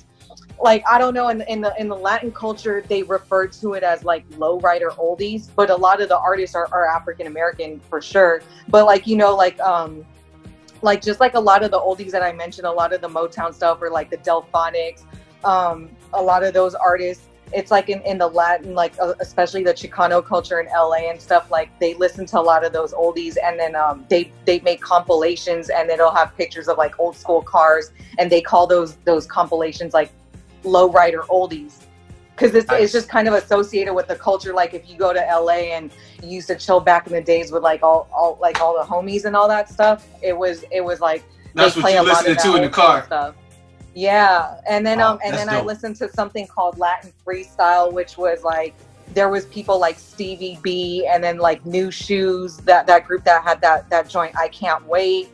like 0.60 0.82
I 0.90 0.98
don't 0.98 1.14
know 1.14 1.28
in 1.28 1.38
the, 1.38 1.52
in 1.52 1.60
the 1.60 1.74
in 1.78 1.88
the 1.88 1.96
Latin 1.96 2.32
culture 2.32 2.84
they 2.88 3.02
refer 3.02 3.46
to 3.46 3.74
it 3.74 3.82
as 3.82 4.04
like 4.04 4.28
lowrider 4.30 4.90
oldies, 4.96 5.48
but 5.54 5.70
a 5.70 5.76
lot 5.76 6.00
of 6.00 6.08
the 6.08 6.18
artists 6.18 6.54
are, 6.56 6.68
are 6.72 6.86
African 6.86 7.26
American 7.26 7.80
for 7.88 8.00
sure. 8.00 8.42
But 8.68 8.84
like 8.84 9.06
you 9.06 9.16
know 9.16 9.34
like 9.36 9.58
um 9.60 10.04
like 10.82 11.02
just 11.02 11.20
like 11.20 11.34
a 11.34 11.40
lot 11.40 11.62
of 11.62 11.70
the 11.70 11.78
oldies 11.78 12.10
that 12.12 12.22
I 12.22 12.32
mentioned, 12.32 12.66
a 12.66 12.72
lot 12.72 12.92
of 12.92 13.00
the 13.00 13.08
Motown 13.08 13.52
stuff 13.54 13.80
or 13.82 13.90
like 13.90 14.10
the 14.10 14.18
Delfonics, 14.18 15.02
um, 15.44 15.90
a 16.12 16.22
lot 16.22 16.42
of 16.42 16.54
those 16.54 16.74
artists. 16.74 17.24
It's 17.50 17.70
like 17.70 17.88
in, 17.88 18.02
in 18.02 18.18
the 18.18 18.28
Latin, 18.28 18.74
like 18.74 18.92
uh, 19.00 19.14
especially 19.20 19.64
the 19.64 19.72
Chicano 19.72 20.22
culture 20.22 20.60
in 20.60 20.66
LA 20.66 21.08
and 21.08 21.18
stuff. 21.18 21.50
Like 21.50 21.70
they 21.80 21.94
listen 21.94 22.26
to 22.26 22.38
a 22.38 22.42
lot 22.42 22.62
of 22.62 22.74
those 22.74 22.92
oldies, 22.92 23.36
and 23.42 23.58
then 23.58 23.74
um, 23.74 24.04
they 24.10 24.30
they 24.44 24.60
make 24.60 24.82
compilations, 24.82 25.70
and 25.70 25.88
they'll 25.88 26.10
have 26.10 26.36
pictures 26.36 26.68
of 26.68 26.76
like 26.76 27.00
old 27.00 27.16
school 27.16 27.40
cars, 27.40 27.90
and 28.18 28.30
they 28.30 28.42
call 28.42 28.66
those 28.66 28.96
those 29.06 29.26
compilations 29.26 29.94
like 29.94 30.10
lowrider 30.68 31.26
oldies 31.28 31.84
because 32.34 32.54
it's, 32.54 32.68
Nice. 32.68 32.84
it's 32.84 32.92
just 32.92 33.08
kind 33.08 33.26
of 33.26 33.34
associated 33.34 33.92
with 33.94 34.06
the 34.06 34.14
culture 34.14 34.52
like 34.54 34.72
if 34.74 34.88
you 34.88 34.96
go 34.96 35.12
to 35.12 35.18
la 35.40 35.48
and 35.50 35.90
you 36.22 36.28
used 36.30 36.46
to 36.48 36.54
chill 36.56 36.78
back 36.80 37.06
in 37.08 37.12
the 37.12 37.20
days 37.20 37.50
with 37.50 37.62
like 37.64 37.82
all, 37.82 38.08
all 38.12 38.38
like 38.40 38.60
all 38.60 38.74
the 38.78 38.84
homies 38.84 39.24
and 39.24 39.34
all 39.34 39.48
that 39.48 39.68
stuff 39.68 40.06
it 40.22 40.36
was 40.36 40.64
it 40.70 40.80
was 40.80 41.00
like 41.00 41.24
That's 41.54 41.74
they 41.74 41.82
what 41.82 41.92
you 41.92 42.00
a 42.00 42.02
listening 42.02 42.36
to 42.36 42.56
in 42.56 42.62
the 42.62 42.68
car. 42.68 43.04
stuff. 43.06 43.34
yeah 43.94 44.60
and 44.68 44.86
then 44.86 45.00
Oh, 45.00 45.12
um 45.12 45.18
and 45.24 45.34
then 45.34 45.48
i 45.48 45.60
listened 45.60 45.96
to 45.96 46.08
something 46.12 46.46
called 46.46 46.78
latin 46.78 47.12
freestyle 47.26 47.92
which 47.92 48.16
was 48.16 48.42
like 48.44 48.74
there 49.14 49.30
was 49.30 49.46
people 49.46 49.78
like 49.80 49.98
stevie 49.98 50.58
b 50.62 51.06
and 51.10 51.24
then 51.24 51.38
like 51.38 51.64
nu 51.66 51.88
shooz 51.88 52.62
that 52.64 52.86
that 52.86 53.06
group 53.06 53.24
that 53.24 53.42
had 53.42 53.60
that 53.62 53.88
that 53.90 54.08
joint 54.08 54.36
i 54.36 54.46
can't 54.48 54.86
wait 54.86 55.28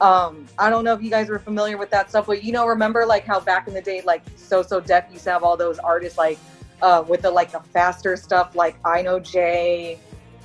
um 0.00 0.46
i 0.58 0.68
don't 0.68 0.84
know 0.84 0.92
if 0.92 1.02
you 1.02 1.10
guys 1.10 1.28
were 1.28 1.38
familiar 1.38 1.78
with 1.78 1.90
that 1.90 2.10
stuff 2.10 2.26
but 2.26 2.44
you 2.44 2.52
know 2.52 2.66
remember 2.66 3.06
like 3.06 3.24
how 3.24 3.40
back 3.40 3.66
in 3.66 3.72
the 3.74 3.80
day 3.80 4.02
like 4.04 4.22
so 4.36 4.62
so 4.62 4.78
def 4.80 5.04
used 5.10 5.24
to 5.24 5.30
have 5.30 5.42
all 5.42 5.56
those 5.56 5.78
artists 5.78 6.18
like 6.18 6.38
uh 6.82 7.02
with 7.08 7.22
the 7.22 7.30
like 7.30 7.50
the 7.50 7.60
faster 7.72 8.14
stuff 8.16 8.54
like 8.54 8.76
i 8.84 9.00
know 9.00 9.18
jay 9.18 9.98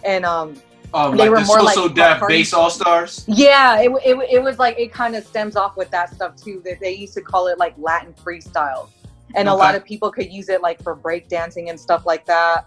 and 0.04 0.24
um 0.26 0.56
Um, 0.94 1.12
They 1.16 1.24
like 1.24 1.30
were 1.32 1.40
the 1.40 1.46
more 1.46 1.60
So 1.60 1.64
like 1.66 1.76
So 1.76 1.88
Def 1.88 2.20
party- 2.20 2.38
Bass 2.40 2.54
All 2.54 2.70
Stars. 2.70 3.24
yeah 3.28 3.80
it, 3.80 3.90
it, 4.06 4.16
it 4.30 4.44
was 4.44 4.60
like 4.60 4.78
it 4.78 4.92
kind 4.92 5.16
of 5.16 5.26
stems 5.26 5.56
off 5.56 5.78
with 5.78 5.90
that 5.92 6.14
stuff 6.14 6.36
too 6.36 6.62
that 6.66 6.80
they 6.82 6.92
used 6.92 7.14
to 7.14 7.22
call 7.22 7.48
it 7.48 7.58
like 7.58 7.74
latin 7.78 8.14
freestyle. 8.14 8.90
And 9.36 9.48
a 9.48 9.54
lot 9.54 9.76
of 9.76 9.86
people 9.86 10.12
could 10.12 10.30
use 10.32 10.50
it 10.50 10.62
like 10.62 10.84
for 10.84 10.94
breakdancing 10.94 11.70
and 11.70 11.80
stuff 11.80 12.06
like 12.06 12.26
that 12.26 12.66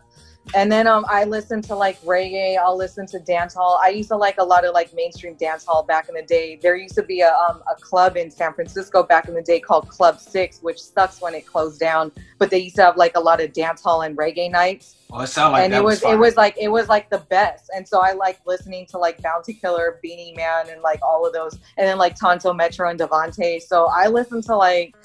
and 0.55 0.71
then 0.71 0.87
um, 0.87 1.05
I 1.09 1.25
listen 1.25 1.63
to 1.63 1.75
like 1.75 2.01
reggae. 2.03 2.59
I'll 2.59 2.77
listen 2.77 3.07
to 3.09 3.19
dance 3.19 3.55
hall. 3.55 3.81
I 3.83 3.89
used 3.89 4.09
to 4.11 4.17
like 4.17 4.37
a 4.39 4.45
lot 4.45 4.65
of 4.65 4.75
like 4.75 4.93
mainstream 4.95 5.35
dance 5.35 5.65
hall 5.65 5.83
back 5.83 6.09
in 6.09 6.15
the 6.15 6.23
day. 6.23 6.59
There 6.61 6.77
used 6.77 6.95
to 6.97 7.03
be 7.03 7.21
a 7.21 7.33
um, 7.33 7.63
a 7.71 7.75
club 7.81 8.17
in 8.17 8.31
San 8.31 8.53
Francisco 8.53 9.03
back 9.03 9.29
in 9.29 9.35
the 9.35 9.43
day 9.43 9.61
called 9.61 9.89
Club 9.89 10.21
Six, 10.21 10.61
which 10.61 10.81
sucks 10.81 11.21
when 11.21 11.35
it 11.35 11.47
closed 11.47 11.81
down. 11.81 12.13
But 12.39 12.51
they 12.51 12.59
used 12.59 12.77
to 12.77 12.83
have 12.83 12.97
like 12.97 13.17
a 13.17 13.21
lot 13.21 13.41
of 13.41 13.53
dance 13.53 13.83
hall 13.83 14.03
and 14.03 14.17
reggae 14.17 14.51
nights 14.51 14.97
Oh, 15.17 15.21
it 15.21 15.29
sounded 15.29 15.53
like 15.53 15.65
and 15.67 15.75
it 15.75 15.85
was, 15.85 16.01
fire. 16.01 16.15
it 16.15 16.19
was 16.19 16.37
like 16.37 16.57
it 16.59 16.67
was 16.69 16.89
like 16.89 17.09
the 17.09 17.19
best 17.19 17.71
and 17.77 17.87
so 17.87 18.01
i 18.01 18.13
like 18.13 18.41
listening 18.47 18.85
to 18.87 18.99
like 18.99 19.23
bounty 19.23 19.55
killer 19.55 20.01
beenie 20.03 20.35
man 20.37 20.69
and 20.71 20.81
like 20.83 21.01
all 21.03 21.25
of 21.25 21.33
those 21.33 21.55
and 21.77 21.87
then 21.87 21.99
like 21.99 22.17
tanto 22.17 22.53
metro 22.53 22.91
and 22.91 22.99
devonte 22.99 23.63
so 23.63 23.87
i 23.95 24.09
listen 24.09 24.43
to 24.43 24.57
like 24.57 24.97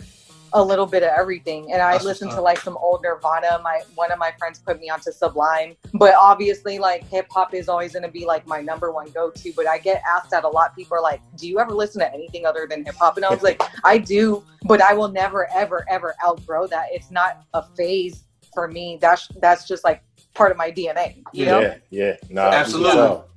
a 0.54 0.64
little 0.64 0.86
bit 0.86 1.04
of 1.04 1.10
everything. 1.10 1.72
And 1.72 1.82
I 1.82 1.94
That's 1.94 2.06
listen 2.06 2.30
to 2.30 2.42
like 2.42 2.60
some 2.60 2.78
old 2.78 3.04
Nirvana. 3.04 3.60
My 3.64 3.82
one 3.96 4.12
of 4.12 4.20
my 4.20 4.32
friends 4.38 4.60
put 4.60 4.80
me 4.80 4.90
onto 4.90 5.12
Sublime. 5.12 5.76
But 5.94 6.14
obviously 6.20 6.80
like 6.80 7.04
hip 7.06 7.28
hop 7.30 7.54
is 7.54 7.70
always 7.70 7.94
gonna 7.94 8.12
be 8.12 8.26
like 8.26 8.46
my 8.48 8.62
number 8.62 8.92
one 8.92 9.10
go 9.12 9.30
to. 9.32 9.54
But 9.56 9.68
I 9.68 9.78
get 9.78 10.02
asked 10.08 10.32
that 10.32 10.44
a 10.44 10.48
lot. 10.48 10.76
People 10.76 10.98
are 10.98 11.02
like, 11.02 11.22
Do 11.36 11.48
you 11.48 11.60
ever 11.60 11.74
listen 11.74 12.00
to 12.02 12.14
anything 12.14 12.46
other 12.46 12.68
than 12.70 12.86
hip 12.86 12.96
hop? 12.96 13.18
And 13.18 13.26
I 13.26 13.30
was 13.30 13.44
like, 13.44 13.62
I 13.84 13.98
do, 13.98 14.44
but 14.66 14.82
I 14.82 14.94
will 14.94 15.10
never, 15.10 15.52
ever, 15.52 15.86
ever 15.90 16.16
outgrow 16.26 16.68
that. 16.68 16.88
It's 16.92 17.12
not 17.12 17.44
a 17.54 17.64
phase 17.76 18.24
for 18.54 18.68
me. 18.68 18.98
That's 19.02 19.28
that's 19.42 19.68
just 19.68 19.84
like 19.84 20.04
part 20.34 20.52
of 20.52 20.58
my 20.58 20.72
DNA. 20.72 21.24
You 21.34 21.46
know? 21.46 21.60
Yeah, 21.60 21.78
yeah, 21.90 22.16
nah, 22.30 22.46
we 22.46 22.52
can 22.52 22.60
Absolutely. 22.60 22.92
tell. 22.92 23.30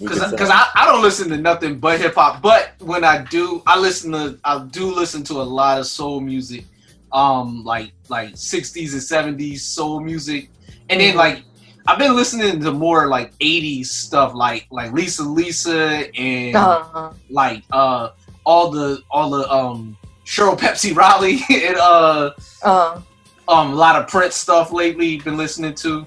We 0.00 0.08
Because 0.08 0.30
because. 0.30 0.50
I, 0.50 0.66
I 0.74 0.86
don't 0.86 1.02
listen 1.02 1.28
to 1.30 1.36
nothing 1.36 1.78
but 1.78 2.00
hip 2.00 2.14
hop. 2.14 2.42
But 2.42 2.74
when 2.80 3.04
I 3.04 3.24
do, 3.24 3.62
I 3.66 3.78
listen 3.78 4.12
to 4.12 4.38
I 4.44 4.58
do 4.70 4.94
listen 4.94 5.22
to 5.24 5.34
a 5.34 5.42
lot 5.44 5.78
of 5.78 5.86
soul 5.86 6.20
music, 6.20 6.66
um, 7.12 7.64
like 7.64 7.92
like 8.08 8.32
sixties 8.36 8.92
and 8.92 9.02
seventies 9.02 9.64
soul 9.64 10.00
music, 10.00 10.50
and 10.90 11.00
then 11.00 11.14
Mhm. 11.14 11.18
like 11.18 11.44
I've 11.88 11.98
been 11.98 12.14
listening 12.16 12.60
to 12.60 12.72
more 12.72 13.08
like 13.08 13.32
eighties 13.40 13.90
stuff, 13.90 14.34
like 14.34 14.66
like 14.70 14.92
Lisa 14.92 15.22
Lisa 15.24 16.06
and 16.18 16.54
Uh-huh. 16.56 17.10
like 17.30 17.62
uh 17.72 18.10
all 18.44 18.70
the 18.70 19.00
all 19.10 19.30
the 19.30 19.50
um 19.50 19.96
Cheryl 20.26 20.58
Pepsii 20.58 20.94
Riley 20.94 21.40
and 21.50 21.76
uh 21.76 22.30
Uh, 22.62 23.00
um 23.48 23.72
a 23.72 23.74
lot 23.76 23.96
of 23.96 24.08
Prince 24.08 24.34
stuff 24.36 24.72
lately. 24.72 25.18
Been 25.20 25.36
listening 25.38 25.74
to. 25.76 26.06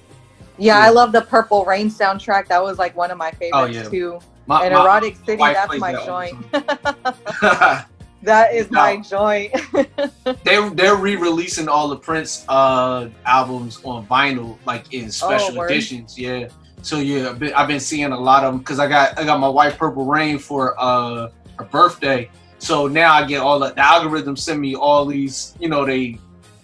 Yeah, 0.59 0.79
Yeah. 0.79 0.85
I 0.85 0.89
love 0.89 1.11
the 1.11 1.21
Purple 1.21 1.65
Rain 1.65 1.89
soundtrack. 1.89 2.47
That 2.47 2.61
was 2.61 2.77
like 2.77 2.95
one 2.95 3.11
of 3.11 3.17
my 3.17 3.31
favorites 3.31 3.53
Oh, 3.53 3.65
yeah. 3.65 3.83
too. 3.89 4.19
My, 4.45 4.65
and 4.65 4.73
my- 4.73 4.81
Erotic 4.83 5.15
City, 5.25 5.35
wife 5.37 5.55
that's 5.55 5.77
my 5.79 5.91
that 5.93 6.05
joint. 6.05 7.85
That 8.21 8.53
is 8.53 8.69
my 8.69 8.97
joint. 8.97 9.53
they're 10.43 10.69
they're 10.71 10.95
re-releasing 10.97 11.69
all 11.69 11.87
the 11.87 11.95
Prince 11.95 12.43
uh 12.49 13.07
albums 13.25 13.79
on 13.85 14.05
vinyl, 14.07 14.57
like 14.65 14.93
in 14.93 15.09
special 15.09 15.57
Oh, 15.57 15.63
editions. 15.63 16.19
Yeah. 16.19 16.49
So 16.81 16.97
yeah, 16.97 17.29
I've 17.29 17.39
been, 17.39 17.53
I've 17.53 17.69
been 17.69 17.79
seeing 17.79 18.11
a 18.11 18.19
lot 18.19 18.43
of 18.43 18.51
them 18.53 18.59
because 18.59 18.77
I 18.77 18.89
got 18.89 19.17
I 19.17 19.23
got 19.23 19.39
my 19.39 19.47
wife 19.47 19.77
Purple 19.77 20.03
Rain 20.05 20.37
for 20.37 20.75
uh 20.77 21.29
her 21.57 21.65
birthday. 21.65 22.29
So 22.57 22.87
now 22.87 23.13
I 23.13 23.23
get 23.25 23.39
all 23.39 23.57
the, 23.57 23.69
the 23.69 23.79
algorithms 23.81 24.39
send 24.39 24.59
me 24.59 24.75
all 24.75 25.05
these, 25.05 25.55
you 25.57 25.69
know, 25.69 25.85
they 25.85 26.19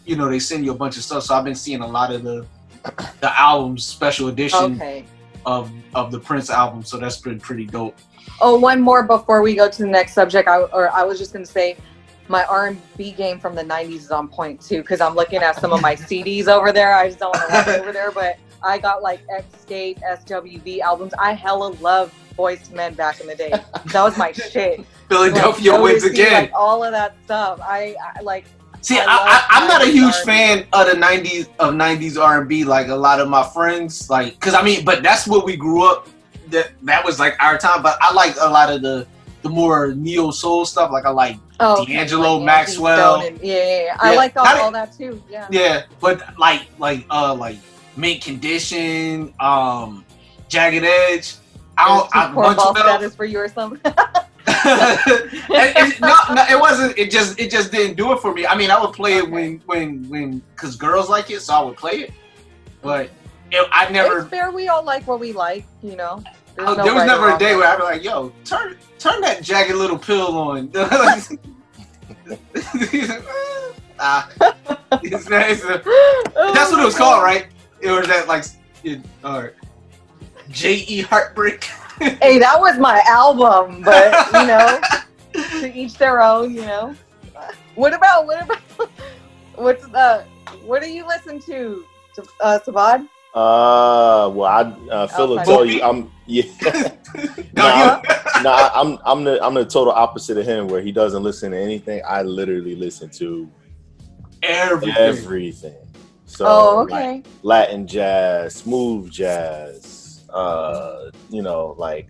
you 0.06 0.18
know, 0.18 0.28
they 0.28 0.40
send 0.40 0.66
you 0.66 0.72
a 0.72 0.76
bunch 0.76 0.98
of 0.98 1.04
stuff. 1.04 1.24
So 1.24 1.36
I've 1.36 1.46
been 1.46 1.56
seeing 1.56 1.80
a 1.80 1.88
lot 1.88 2.12
of 2.12 2.24
the 2.24 2.46
the 3.22 3.40
albums 3.40 3.86
special 3.86 4.28
edition 4.28 4.76
okay. 4.76 5.06
of 5.46 5.72
of 5.94 6.12
the 6.12 6.20
Prince 6.20 6.50
album. 6.50 6.84
So 6.84 6.98
that's 6.98 7.18
been 7.18 7.40
pretty 7.40 7.66
dope. 7.66 7.98
Oh, 8.42 8.60
one 8.60 8.82
more 8.82 9.04
before 9.04 9.42
we 9.42 9.56
go 9.56 9.70
to 9.70 9.82
the 9.82 9.88
next 9.88 10.14
subject. 10.14 10.48
I 10.48 10.62
or 10.62 10.92
I 10.92 11.04
was 11.04 11.18
just 11.18 11.34
gonna 11.34 11.46
say, 11.46 11.78
my 12.28 12.44
R 12.46 12.68
and 12.68 12.82
B 12.98 13.12
game 13.12 13.40
from 13.40 13.56
the 13.56 13.64
'90s 13.64 13.94
is 13.96 14.12
on 14.12 14.28
point 14.28 14.62
too. 14.62 14.82
Because 14.82 15.02
I'm 15.02 15.16
looking 15.16 15.42
at 15.42 15.60
some 15.60 15.72
of 15.72 15.82
my 15.82 15.96
CDs 16.08 16.48
over 16.48 16.72
there. 16.72 16.94
I 16.96 17.08
just 17.08 17.20
don't 17.20 17.36
want 17.36 17.50
to 17.50 17.56
walk 17.56 17.68
over 17.68 17.92
there, 17.92 18.12
but 18.12 18.38
I 18.64 18.78
got 18.78 19.02
like 19.02 19.22
Xscape, 19.28 20.02
SWV 20.02 20.80
albums. 20.80 21.14
I 21.20 21.34
hella 21.34 21.68
love 21.82 22.14
Boys 22.36 22.70
Men 22.72 22.94
back 22.96 23.22
in 23.22 23.28
the 23.28 23.36
day. 23.36 23.50
That 23.50 24.04
was 24.04 24.18
my 24.18 24.32
shit. 24.34 24.86
Philadelphia 25.08 25.74
Like, 25.74 25.82
wins 25.82 26.04
again. 26.04 26.44
Like 26.44 26.54
all 26.54 26.84
of 26.84 26.92
that 26.92 27.16
stuff. 27.26 27.60
I, 27.62 27.96
I 28.16 28.22
like. 28.22 28.46
See, 28.86 29.00
I 29.00 29.04
I, 29.08 29.46
I'm 29.50 29.68
not 29.68 29.82
a 29.82 29.88
huge 29.88 30.14
fan 30.18 30.68
of 30.72 30.86
the 30.86 30.94
'90s 30.94 31.48
of 31.58 31.74
'90s 31.74 32.22
R&B. 32.22 32.66
Like 32.66 32.88
a 32.90 32.96
lot 32.96 33.20
of 33.20 33.28
my 33.28 33.42
friends, 33.42 34.12
like, 34.12 34.40
cause 34.40 34.54
I 34.54 34.62
mean, 34.62 34.86
but 34.86 35.02
that's 35.02 35.26
what 35.26 35.44
we 35.44 35.58
grew 35.58 35.90
up. 35.90 36.08
That 36.50 36.70
that 36.84 37.04
was 37.04 37.20
like 37.20 37.36
our 37.42 37.58
time. 37.58 37.82
But 37.82 37.98
I 38.00 38.14
like 38.14 38.36
a 38.40 38.48
lot 38.48 38.72
of 38.72 38.84
the 38.84 39.08
the 39.42 39.50
more 39.50 39.96
neo 39.96 40.30
soul 40.30 40.66
stuff. 40.66 40.92
Like 40.92 41.06
I 41.06 41.10
like, 41.10 41.38
Oh, 41.60 41.84
D'Angelo, 41.84 42.36
Angie 42.36 42.46
Maxwell. 42.46 43.22
And- 43.22 43.40
yeah, 43.42 43.56
yeah, 43.56 43.82
yeah. 43.86 43.98
I 44.00 44.12
Yeah. 44.12 44.18
like 44.18 44.38
all, 44.38 44.46
all 44.46 44.72
that 44.72 44.96
too. 44.96 45.20
Yeah. 45.32 45.48
yeah. 45.50 45.84
But 46.00 46.38
like 46.38 46.68
like 46.78 47.08
uh 47.10 47.34
like 47.34 47.58
Mint 47.98 48.22
Condition, 48.22 49.34
um, 49.40 50.06
Jagged 50.48 50.84
Edge. 50.84 51.38
I 51.76 51.88
don't. 51.88 52.16
I, 52.16 52.32
bunch 52.32 52.60
Cornball 52.60 52.70
of 52.70 52.76
them. 52.76 52.84
status 52.84 53.16
for 53.16 53.26
you 53.26 53.40
or 53.40 53.48
something. 53.50 53.82
it, 54.48 55.34
it, 55.50 56.00
no, 56.00 56.16
no, 56.34 56.46
it 56.50 56.60
wasn't. 56.60 56.98
It 56.98 57.10
just 57.10 57.40
it 57.40 57.50
just 57.50 57.72
didn't 57.72 57.98
do 57.98 58.14
it 58.14 58.20
for 58.20 58.34
me. 58.34 58.46
I 58.46 58.56
mean, 58.56 58.70
I 58.70 58.80
would 58.80 58.94
play 58.94 59.18
it 59.18 59.30
when 59.30 59.60
when 59.66 60.08
when 60.08 60.40
because 60.54 60.76
girls 60.76 61.10
like 61.10 61.32
it, 61.32 61.42
so 61.42 61.56
I 61.56 61.64
would 61.64 61.78
play 61.78 62.02
it. 62.02 62.14
But 62.82 63.10
it, 63.52 63.68
I 63.72 63.90
never. 63.90 64.20
It's 64.20 64.30
fair. 64.30 64.52
We 64.52 64.68
all 64.68 64.84
like 64.84 65.08
what 65.08 65.20
we 65.20 65.34
like, 65.34 65.66
you 65.82 65.96
know. 65.96 66.24
Oh, 66.58 66.74
no 66.74 66.84
there 66.84 66.94
was 66.94 67.02
right 67.02 67.08
never 67.08 67.36
a 67.36 67.40
day 67.40 67.56
where 67.56 67.68
I'd 67.68 67.78
be 67.78 67.84
like, 67.84 68.04
"Yo, 68.04 68.32
turn 68.46 68.78
turn 69.00 69.20
that 69.22 69.42
jagged 69.42 69.76
little 69.76 69.98
pill 69.98 70.38
on." 70.38 70.72
ah, 70.76 71.18
it's, 75.02 75.02
it's 75.02 75.64
a- 75.64 75.82
that's 76.54 76.72
what 76.72 76.80
it 76.80 76.86
was 76.86 76.98
called, 76.98 77.24
right? 77.24 77.48
It 77.82 77.92
was 77.92 78.08
that 78.08 78.28
like, 78.28 78.46
it, 78.84 79.02
or 79.24 79.54
J 80.50 80.86
E 80.88 81.02
Heartbreak. 81.02 81.70
Hey, 82.22 82.40
that 82.40 82.60
was 82.60 82.78
my 82.78 83.02
album, 83.08 83.82
but 83.82 84.14
you 84.34 84.48
know, 84.48 84.82
to 85.62 85.74
each 85.74 85.94
their 85.96 86.22
own. 86.22 86.54
You 86.54 86.62
know. 86.62 86.96
What 87.76 87.94
about 87.94 88.26
what 88.26 88.44
about 88.44 88.62
what's 89.56 89.86
the 89.88 90.26
what 90.64 90.82
do 90.82 90.90
you 90.90 91.08
listen 91.08 91.40
to, 91.42 91.86
uh, 92.42 92.60
Sabad? 92.66 93.08
Uh, 93.34 94.32
well, 94.34 94.46
I 94.46 94.62
uh, 94.92 95.08
Phil 95.08 95.28
will 95.28 95.44
tell 95.44 95.66
you, 95.66 95.82
I'm 95.82 96.12
yeah. 96.26 96.44
nah, 97.54 98.02
nah, 98.42 98.70
I'm 98.74 98.98
I'm 99.06 99.24
the 99.24 99.44
I'm 99.44 99.54
the 99.54 99.66
total 99.66 99.94
opposite 99.94 100.38
of 100.38 100.46
him, 100.46 100.68
where 100.68 100.82
he 100.82 100.92
doesn't 100.92 101.24
listen 101.24 101.52
to 101.52 101.58
anything. 101.58 102.02
I 102.08 102.24
literally 102.24 102.76
listen 102.76 103.10
to 103.12 103.50
Everything. 104.44 104.96
everything. 104.98 105.88
So, 106.26 106.46
oh, 106.48 106.88
like, 106.90 107.04
okay. 107.04 107.24
Latin 107.44 107.88
jazz, 107.88 108.56
smooth 108.56 109.12
jazz, 109.12 109.86
uh, 110.36 111.10
you 111.30 111.42
know, 111.42 111.76
like 111.78 112.10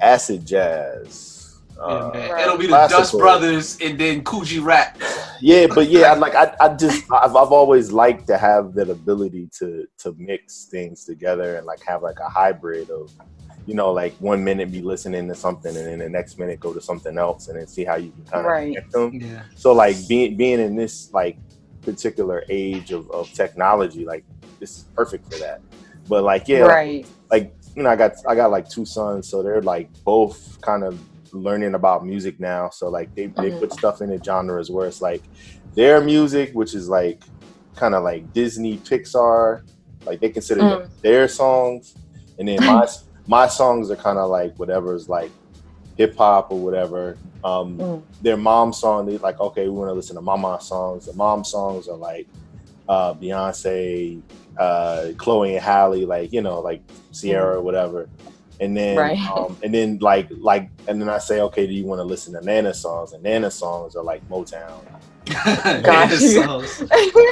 acid 0.00 0.46
jazz. 0.46 1.32
Uh, 1.78 2.10
Yeah. 2.14 2.28
Right. 2.30 2.42
It'll 2.46 2.56
be 2.56 2.66
the 2.66 2.68
Classical. 2.72 3.00
Dust 3.02 3.18
Brothers 3.18 3.78
and 3.82 3.98
then 3.98 4.24
Coogee 4.24 4.64
Rap. 4.64 4.98
yeah, 5.42 5.66
but 5.66 5.88
yeah, 5.90 6.12
I, 6.12 6.14
like 6.24 6.34
I, 6.34 6.54
I 6.60 6.74
just 6.74 7.04
I've, 7.12 7.36
I've 7.36 7.52
always 7.52 7.92
liked 7.92 8.26
to 8.28 8.38
have 8.38 8.72
that 8.74 8.88
ability 8.88 9.50
to 9.58 9.86
to 9.98 10.14
mix 10.18 10.64
things 10.64 11.04
together 11.04 11.56
and 11.56 11.66
like 11.66 11.82
have 11.84 12.02
like 12.02 12.18
a 12.20 12.28
hybrid 12.30 12.88
of 12.90 13.10
you 13.66 13.74
know 13.74 13.92
like 13.92 14.14
one 14.20 14.42
minute 14.42 14.70
be 14.72 14.80
listening 14.80 15.28
to 15.28 15.34
something 15.34 15.76
and 15.76 15.86
then 15.86 15.98
the 15.98 16.08
next 16.08 16.38
minute 16.38 16.60
go 16.60 16.72
to 16.72 16.80
something 16.80 17.18
else 17.18 17.48
and 17.48 17.58
then 17.58 17.66
see 17.66 17.84
how 17.84 17.96
you 17.96 18.10
can 18.12 18.24
kind 18.24 18.46
of 18.46 18.52
Right. 18.52 18.74
connect 18.74 18.92
them. 18.92 19.12
Yeah. 19.12 19.42
So 19.56 19.72
like 19.72 19.96
being 20.08 20.36
being 20.36 20.60
in 20.60 20.76
this 20.76 21.12
like 21.12 21.36
particular 21.82 22.44
age 22.48 22.90
of, 22.92 23.10
of 23.10 23.30
technology, 23.32 24.04
like 24.06 24.24
this 24.60 24.78
is 24.78 24.84
perfect 24.94 25.30
for 25.30 25.38
that. 25.40 25.60
But 26.08 26.22
like 26.24 26.48
yeah, 26.48 26.62
like, 26.64 26.70
right. 26.70 27.06
Like 27.30 27.52
you 27.74 27.82
know, 27.82 27.90
I 27.90 27.96
got 27.96 28.12
I 28.28 28.34
got 28.34 28.50
like 28.50 28.68
two 28.68 28.86
sons, 28.86 29.28
so 29.28 29.42
they're 29.42 29.62
like 29.62 29.90
both 30.04 30.40
kind 30.62 30.84
of 30.84 31.00
learning 31.32 31.74
about 31.74 32.06
music 32.06 32.40
now. 32.40 32.70
So 32.70 32.88
like 32.88 33.10
they, 33.16 33.26
they 33.40 33.50
Mhm. 33.50 33.58
put 33.58 33.72
stuff 33.72 34.00
in 34.00 34.10
the 34.10 34.22
genres 34.22 34.70
where 34.70 34.86
it's 34.86 35.00
like 35.00 35.28
their 35.74 36.00
music, 36.00 36.50
which 36.54 36.74
is 36.74 36.88
like 36.88 37.20
kind 37.76 37.94
of 37.94 38.02
like 38.02 38.32
Disney, 38.32 38.78
Pixar, 38.78 39.60
like 40.06 40.20
they 40.20 40.30
consider 40.30 40.62
Mm. 40.62 40.90
their 41.02 41.28
songs, 41.28 41.96
and 42.38 42.48
then 42.48 42.64
my 42.64 42.86
my 43.26 43.46
songs 43.48 43.90
are 43.90 43.96
kind 43.96 44.18
of 44.18 44.30
like 44.30 44.54
whatever's 44.56 45.08
like 45.08 45.34
hip 45.96 46.14
hop 46.16 46.50
or 46.50 46.62
whatever. 46.62 47.20
Um, 47.44 47.78
Mm. 47.80 48.02
Their 48.20 48.36
mom 48.38 48.72
song, 48.72 49.06
they 49.06 49.18
like 49.18 49.38
okay, 49.40 49.64
we 49.64 49.70
want 49.70 49.90
to 49.90 49.94
listen 49.94 50.16
to 50.16 50.22
mama 50.22 50.58
songs. 50.62 51.04
The 51.04 51.12
mom 51.12 51.44
songs 51.44 51.86
are 51.88 51.96
like 51.98 52.28
uh, 52.88 53.14
Beyonce, 53.14 54.22
uh, 54.58 55.08
Chloe 55.16 55.54
and 55.56 55.64
Halle, 55.64 56.04
like 56.06 56.32
you 56.32 56.42
know, 56.42 56.60
like 56.60 56.82
Ciara 57.12 57.56
or 57.58 57.62
whatever. 57.62 58.08
And 58.58 58.74
then, 58.74 58.96
Right. 58.96 59.18
um, 59.30 59.56
and 59.62 59.74
then 59.74 59.98
like 60.00 60.28
like, 60.38 60.70
and 60.88 61.00
then 61.00 61.08
I 61.08 61.18
say, 61.18 61.40
okay, 61.42 61.66
do 61.66 61.74
you 61.74 61.84
want 61.84 61.98
to 61.98 62.04
listen 62.04 62.32
to 62.34 62.40
Nana 62.40 62.72
songs? 62.72 63.12
And 63.12 63.22
Nana 63.22 63.50
songs 63.50 63.96
are 63.96 64.02
like 64.02 64.26
Motown. 64.28 64.80
Got 65.82 66.20
you. 66.20 66.64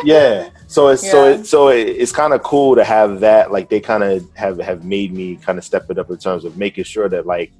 Yeah. 0.05 0.51
So 0.67 0.89
it's 0.89 1.09
so 1.09 1.29
it, 1.29 1.47
so 1.47 1.69
it, 1.69 1.89
it's 1.89 2.13
kind 2.13 2.33
of 2.35 2.43
cool 2.43 2.75
to 2.75 2.85
have 2.85 3.21
that. 3.21 3.53
Like 3.53 3.69
they 3.71 3.81
kind 3.81 4.03
of 4.03 4.29
have 4.35 4.59
have 4.59 4.85
made 4.85 5.15
me 5.15 5.37
kind 5.37 5.59
of 5.59 5.65
step 5.65 5.91
it 5.91 5.99
up 5.99 6.11
in 6.11 6.19
terms 6.19 6.45
of 6.45 6.57
making 6.59 6.85
sure 6.85 7.09
that 7.09 7.25
like 7.25 7.53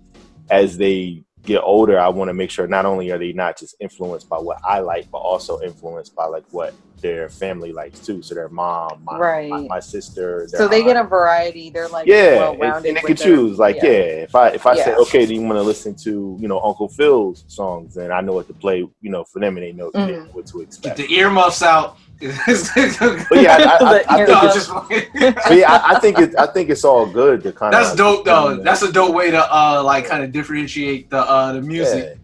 as 0.51 0.77
they 0.77 1.23
get 1.45 1.61
older, 1.63 1.99
I 2.01 2.09
want 2.09 2.29
to 2.29 2.35
make 2.35 2.51
sure 2.51 2.67
not 2.67 2.87
only 2.87 3.11
are 3.11 3.19
they 3.19 3.33
not 3.33 3.59
just 3.59 3.77
influenced 3.81 4.29
by 4.29 4.39
what 4.39 4.59
I 4.65 4.81
like, 4.81 5.11
but 5.11 5.19
also 5.19 5.61
influenced 5.61 6.15
by 6.15 6.27
like 6.27 6.45
what 6.51 6.75
their 7.01 7.29
family 7.29 7.71
likes 7.71 8.01
too. 8.01 8.23
So 8.23 8.35
their 8.35 8.49
mom, 8.49 9.03
my, 9.05 9.19
Right. 9.19 9.51
my, 9.51 9.61
my 9.63 9.81
sister. 9.81 10.47
their 10.51 10.59
So 10.61 10.69
they 10.69 10.83
get 10.83 10.97
a 10.97 11.05
variety. 11.05 11.69
They're 11.69 11.89
like 11.89 12.07
yeah, 12.07 12.49
and, 12.51 12.59
well-rounded 12.59 12.89
and 12.89 12.97
they 12.97 13.01
with 13.03 13.19
can 13.19 13.29
their- 13.29 13.37
choose. 13.37 13.59
Like, 13.59 13.77
yeah. 13.77 13.91
if 14.25 14.35
I 14.35 14.49
if 14.49 14.65
I 14.67 14.75
say, 14.77 14.95
okay, 14.95 15.27
do 15.27 15.35
you 15.35 15.43
want 15.43 15.57
to 15.57 15.63
listen 15.63 15.95
to 15.97 16.37
you 16.41 16.49
know 16.49 16.61
Uncle 16.61 16.89
Phil's 16.89 17.45
songs? 17.49 17.95
Then 17.95 18.11
I 18.11 18.23
know 18.23 18.33
what 18.33 18.47
to 18.47 18.55
play. 18.55 18.79
You 18.79 19.11
know, 19.11 19.25
for 19.25 19.39
them, 19.39 19.57
and 19.59 19.65
they 19.67 19.73
know, 19.73 19.91
they 19.93 19.99
know 20.07 20.13
Mhm. 20.25 20.35
what 20.35 20.47
to 20.47 20.59
Get 20.61 20.67
expect. 20.67 20.97
the 20.97 21.13
earmuffs 21.15 21.63
out. 21.63 21.99
But 22.21 23.41
yeah, 23.41 23.57
I, 23.59 23.79
I, 23.81 24.05
I, 24.05 24.05
I 24.09 24.17
think 24.17 24.29
No, 24.29 24.41
it's 24.43 24.55
just 24.55 24.71
but 25.49 25.57
yeah, 25.57 25.73
I, 25.73 25.95
I 25.97 26.01
think 26.01 26.19
it. 26.19 26.35
I 26.39 26.47
think 26.47 26.71
it's 26.71 26.85
all 26.85 27.07
good 27.07 27.43
to 27.43 27.53
kind 27.53 27.75
of. 27.75 27.81
That's 27.81 27.97
dope 27.97 28.25
though. 28.25 28.57
That's 28.57 28.83
a 28.83 28.93
dope 28.93 29.15
way 29.15 29.31
to 29.31 29.55
uh 29.55 29.83
like 29.85 30.07
kind 30.07 30.23
of 30.23 30.33
differentiate 30.33 31.11
the 31.11 31.19
uh 31.19 31.53
the 31.53 31.63
music. 31.63 32.19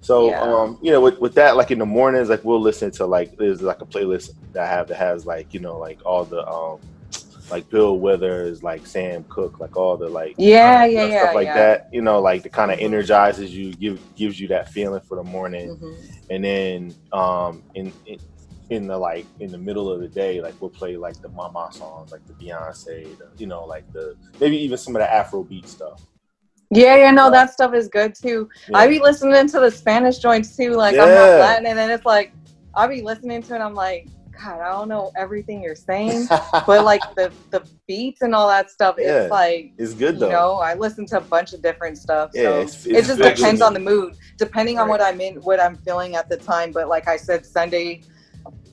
So 0.00 0.28
Yeah. 0.28 0.42
um, 0.42 0.78
you 0.82 0.92
know, 0.92 1.00
with, 1.00 1.18
with 1.18 1.34
that, 1.36 1.56
like 1.56 1.70
in 1.70 1.78
the 1.78 1.86
mornings, 1.86 2.28
like 2.28 2.44
we'll 2.44 2.60
listen 2.60 2.90
to 2.92 3.06
like 3.06 3.36
there's 3.38 3.62
like 3.62 3.80
a 3.80 3.86
playlist 3.86 4.30
that 4.52 4.64
I 4.64 4.66
have 4.66 4.88
that 4.88 4.96
has 4.96 5.24
like, 5.24 5.54
you 5.54 5.60
know, 5.60 5.78
like 5.78 6.00
all 6.04 6.24
the 6.26 6.46
um 6.46 6.78
like 7.50 7.68
Bill 7.70 7.98
Withers, 7.98 8.62
like 8.62 8.86
Sam 8.86 9.24
Cooke, 9.30 9.60
like 9.60 9.76
all 9.76 9.96
the 9.96 10.08
like 10.08 10.34
Yeah, 10.36 10.84
yeah, 10.84 11.06
stuff 11.08 11.10
yeah, 11.28 11.32
like 11.32 11.46
yeah. 11.46 11.54
that. 11.54 11.88
You 11.92 12.02
know, 12.02 12.20
like 12.20 12.42
the 12.42 12.50
kind 12.50 12.70
of 12.70 12.78
energizes 12.80 13.54
you, 13.56 13.72
give 13.74 13.98
gives 14.14 14.38
you 14.38 14.48
that 14.48 14.68
feeling 14.70 15.00
for 15.08 15.16
the 15.16 15.24
morning. 15.24 15.76
Mhm. 15.76 15.96
And 16.30 16.44
then 16.44 16.94
um 17.12 17.62
in, 17.74 17.92
in 18.06 18.18
in 18.70 18.86
the 18.86 18.96
like 18.96 19.26
in 19.40 19.50
the 19.50 19.58
middle 19.58 19.90
of 19.90 20.00
the 20.00 20.08
day, 20.08 20.40
like 20.40 20.54
we'll 20.60 20.70
play 20.70 20.96
like 20.96 21.20
the 21.20 21.28
Mama 21.28 21.68
songs, 21.72 22.12
like 22.12 22.26
the 22.26 22.32
Beyonce, 22.34 23.16
the, 23.18 23.28
you 23.36 23.46
know, 23.46 23.64
like 23.64 23.90
the 23.92 24.16
maybe 24.40 24.56
even 24.58 24.78
some 24.78 24.96
of 24.96 25.00
the 25.02 25.06
Afrobeat 25.08 25.66
stuff. 25.66 26.00
Yeah, 26.70 26.96
yeah, 26.96 27.10
no, 27.10 27.30
that 27.30 27.52
stuff 27.52 27.74
is 27.74 27.88
good 27.88 28.14
too. 28.14 28.48
Yeah. 28.68 28.78
I 28.78 28.88
be 28.88 28.98
listening 28.98 29.46
to 29.48 29.60
the 29.60 29.70
Spanish 29.70 30.18
joints 30.18 30.56
too. 30.56 30.70
Like 30.74 30.96
I'm 30.96 31.08
not 31.14 31.38
Latin, 31.40 31.66
and 31.66 31.78
then 31.78 31.90
it's 31.90 32.06
like 32.06 32.32
I 32.74 32.86
be 32.86 33.02
listening 33.02 33.42
to 33.42 33.54
it. 33.54 33.58
I'm 33.60 33.74
like, 33.74 34.08
God, 34.42 34.60
I 34.60 34.72
don't 34.72 34.88
know 34.88 35.12
everything 35.14 35.62
you're 35.62 35.76
saying, 35.76 36.26
but 36.66 36.84
like 36.92 37.02
the 37.16 37.30
the 37.50 37.62
beats 37.86 38.22
and 38.22 38.34
all 38.34 38.48
that 38.48 38.70
stuff, 38.70 38.96
Yeah, 38.98 39.22
it's 39.24 39.30
like 39.30 39.72
it's 39.78 39.92
good 39.94 40.18
though. 40.18 40.26
you 40.26 40.32
know, 40.32 40.54
I 40.54 40.74
listen 40.74 41.06
to 41.06 41.18
a 41.18 41.20
bunch 41.20 41.52
of 41.52 41.62
different 41.62 41.98
stuff. 41.98 42.30
Yeah, 42.34 42.42
so 42.44 42.60
it's- 42.62 42.86
it 42.86 43.04
just 43.04 43.20
depends 43.20 43.60
on 43.60 43.74
the 43.74 43.78
mood, 43.80 44.16
depending 44.38 44.78
on 44.78 44.88
what 44.88 45.00
I'm 45.02 45.20
in, 45.20 45.36
what 45.42 45.60
I'm 45.60 45.76
feeling 45.76 46.16
at 46.16 46.28
the 46.30 46.38
time. 46.38 46.72
But 46.72 46.88
like 46.88 47.06
I 47.06 47.16
said, 47.16 47.44
Sunday, 47.46 48.02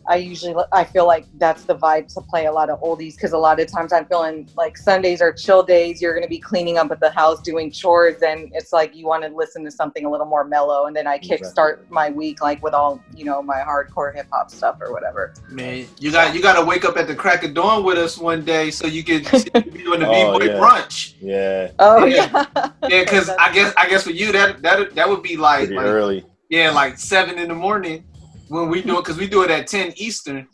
I 0.10 0.16
usually 0.18 0.56
I 0.74 0.84
feel 0.84 1.06
like 1.06 1.28
that's 1.38 1.66
the 1.66 1.76
vibe 1.76 2.12
to 2.16 2.22
play 2.22 2.48
a 2.48 2.52
lot 2.52 2.70
of 2.70 2.80
oldies 2.82 3.16
because 3.16 3.34
a 3.34 3.38
lot 3.38 3.60
of 3.60 3.72
times 3.72 3.94
I'm 3.94 4.06
feeling 4.06 4.50
like 4.58 4.78
Sundays 4.78 5.22
are 5.22 5.32
chill 5.32 5.64
days. 5.64 6.02
You're 6.02 6.14
gonna 6.16 6.28
be 6.28 6.40
cleaning 6.40 6.78
up 6.78 6.92
at 6.92 7.00
the 7.00 7.12
house, 7.12 7.42
doing 7.42 7.72
chores, 7.72 8.16
and 8.22 8.50
it's 8.54 8.74
like 8.74 8.96
you 8.96 9.06
want 9.06 9.24
to 9.24 9.30
listen 9.30 9.64
to 9.66 9.72
something 9.72 10.06
a 10.06 10.10
little 10.10 10.26
more 10.26 10.44
mellow. 10.44 10.88
And 10.88 10.96
then 10.96 11.08
I 11.08 11.16
Exactly. 11.16 11.48
kickstart 11.48 11.76
my 11.90 12.10
week 12.10 12.42
like 12.42 12.62
with 12.64 12.74
all 12.74 13.00
you 13.14 13.26
know 13.26 13.42
my 13.44 13.62
hardcore 13.68 14.14
hip 14.14 14.28
hop 14.32 14.50
stuff 14.50 14.78
or 14.82 14.92
whatever. 14.92 15.34
Man, 15.50 15.88
you 16.00 16.12
got 16.12 16.34
you 16.34 16.42
got 16.42 16.60
to 16.60 16.66
wake 16.66 16.84
up 16.84 16.98
at 16.98 17.08
the 17.08 17.16
crack 17.16 17.44
of 17.44 17.54
dawn 17.54 17.84
with 17.84 17.98
us 17.98 18.18
one 18.18 18.44
day 18.44 18.72
so 18.72 18.88
you 18.88 19.04
can 19.04 19.24
so 19.24 19.44
be 19.54 19.84
doing 19.84 20.00
the 20.00 20.08
Oh, 20.10 20.40
b 20.40 20.40
boy 20.40 20.46
yeah. 20.46 20.60
brunch. 20.60 21.14
Yeah, 21.22 21.72
Oh 21.80 22.06
Yeah. 22.06 22.46
yeah, 22.56 22.70
Yeah, 22.88 23.04
because 23.04 23.30
I 23.40 23.52
guess 23.54 23.74
I 23.78 23.88
guess 23.88 24.04
for 24.04 24.12
you 24.12 24.32
that 24.32 24.62
that 24.64 24.96
that 24.96 25.08
would 25.08 25.22
be 25.22 25.38
like, 25.38 25.68
pretty 25.68 25.76
like 25.76 25.86
early. 25.86 26.26
yeah, 26.50 26.72
like 26.72 26.98
seven 26.98 27.38
in 27.38 27.48
the 27.50 27.56
morning 27.56 28.04
when 28.52 28.68
we 28.70 28.82
do 28.82 28.98
it 28.98 29.02
because 29.06 29.18
we 29.18 29.28
do 29.28 29.44
it 29.44 29.50
at 29.52 29.68
ten 29.68 29.94
Eastern. 29.96 30.48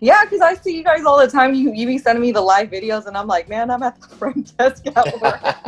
Yeah, 0.00 0.24
because 0.24 0.40
I 0.40 0.54
see 0.54 0.76
you 0.76 0.82
guys 0.84 1.04
all 1.04 1.18
the 1.18 1.28
time. 1.28 1.54
You 1.54 1.72
you 1.72 1.86
be 1.86 1.98
sending 1.98 2.22
me 2.22 2.32
the 2.32 2.40
live 2.40 2.70
videos, 2.70 3.06
and 3.06 3.16
I'm 3.16 3.26
like, 3.26 3.48
man, 3.48 3.70
I'm 3.70 3.82
at 3.82 4.00
the 4.00 4.08
front 4.08 4.56
desk 4.56 4.86
at 4.86 5.20
work. 5.20 5.40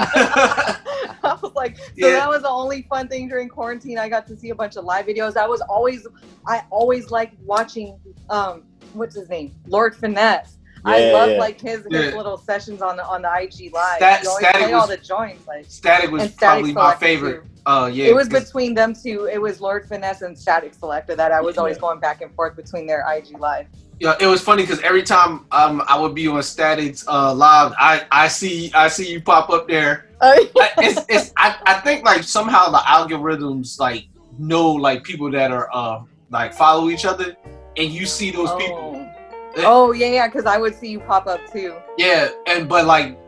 I 1.27 1.37
was 1.43 1.53
like, 1.55 1.77
so 1.79 1.85
Yeah. 1.97 2.11
that 2.21 2.29
was 2.29 2.43
the 2.43 2.49
only 2.49 2.83
fun 2.83 3.09
thing 3.09 3.29
during 3.29 3.49
quarantine. 3.49 3.99
I 3.99 4.09
got 4.09 4.27
to 4.29 4.37
see 4.37 4.51
a 4.51 4.55
bunch 4.55 4.77
of 4.77 4.85
live 4.85 5.07
videos. 5.07 5.37
I 5.37 5.47
was 5.47 5.61
always, 5.63 6.07
I 6.47 6.63
always 6.71 7.11
liked 7.11 7.37
watching, 7.45 7.99
um, 8.31 8.63
what's 8.95 9.17
his 9.17 9.29
name, 9.29 9.55
Lord 9.67 9.95
Finesse. 9.97 10.59
I 10.85 11.11
love 11.13 11.31
yeah. 11.31 11.39
like 11.39 11.61
his, 11.61 11.79
his 11.85 11.87
Yeah. 11.91 12.17
little 12.17 12.37
sessions 12.37 12.81
on 12.81 12.97
the 12.97 13.05
on 13.05 13.23
the 13.23 13.29
IG 13.43 13.73
live. 13.75 13.97
Stat- 13.97 14.21
he 14.21 14.27
always 14.29 14.45
Statik 14.47 14.53
played 14.61 14.75
all 14.75 14.87
the 14.87 14.97
joints. 14.99 15.47
Like 15.47 15.67
Statik 15.67 16.11
was 16.13 16.23
And 16.23 16.31
Statik 16.33 16.39
probably 16.39 16.73
my 16.73 16.95
favorite. 16.95 17.43
too. 17.43 17.51
Uh, 17.67 17.91
yeah, 17.93 18.05
it 18.05 18.15
was 18.15 18.29
between 18.29 18.75
them 18.75 18.95
two. 18.95 19.29
It 19.31 19.43
was 19.43 19.61
Lord 19.61 19.89
Finesse 19.89 20.23
and 20.23 20.37
Statik 20.37 20.79
Selektah 20.79 21.17
that 21.17 21.33
I 21.33 21.41
was 21.41 21.59
always 21.59 21.77
going 21.77 21.99
back 21.99 22.23
and 22.23 22.33
forth 22.35 22.55
between 22.55 22.87
their 22.87 23.05
IG 23.13 23.39
live. 23.41 23.67
Yeah, 23.99 24.15
it 24.21 24.27
was 24.27 24.41
funny 24.41 24.63
because 24.63 24.81
every 24.83 25.03
time 25.03 25.47
um 25.51 25.83
I 25.89 25.99
would 25.99 26.15
be 26.15 26.29
on 26.29 26.37
Statik's 26.37 27.05
uh 27.09 27.35
live, 27.35 27.73
I 27.77 28.07
I 28.13 28.29
see 28.29 28.71
I 28.73 28.87
see 28.87 29.11
you 29.11 29.21
pop 29.21 29.51
up 29.51 29.67
there. 29.67 30.07
I, 30.21 30.49
it's, 30.79 31.05
it's 31.09 31.33
I, 31.37 31.59
I 31.67 31.81
think 31.81 32.05
like 32.05 32.23
somehow 32.23 32.71
the 32.71 32.79
algorithms 32.79 33.81
like 33.81 34.07
know 34.39 34.71
like 34.71 35.03
people 35.03 35.31
that 35.33 35.51
are 35.51 35.69
uh 35.75 36.03
like 36.31 36.55
follow 36.55 36.89
each 36.89 37.05
other, 37.05 37.37
and 37.77 37.91
you 37.91 38.07
see 38.07 38.31
those 38.31 38.53
people. 38.55 38.93
Oh. 38.95 39.13
Oh 39.59 39.93
yeah, 39.93 40.09
yeah, 40.09 40.29
because 40.29 40.45
I 40.45 40.59
would 40.59 40.75
see 40.75 40.89
you 40.89 41.01
pop 41.01 41.27
up 41.27 41.41
too. 41.51 41.75
Yeah, 41.97 42.29
and 42.47 42.69
but 42.69 42.85
like 42.85 43.19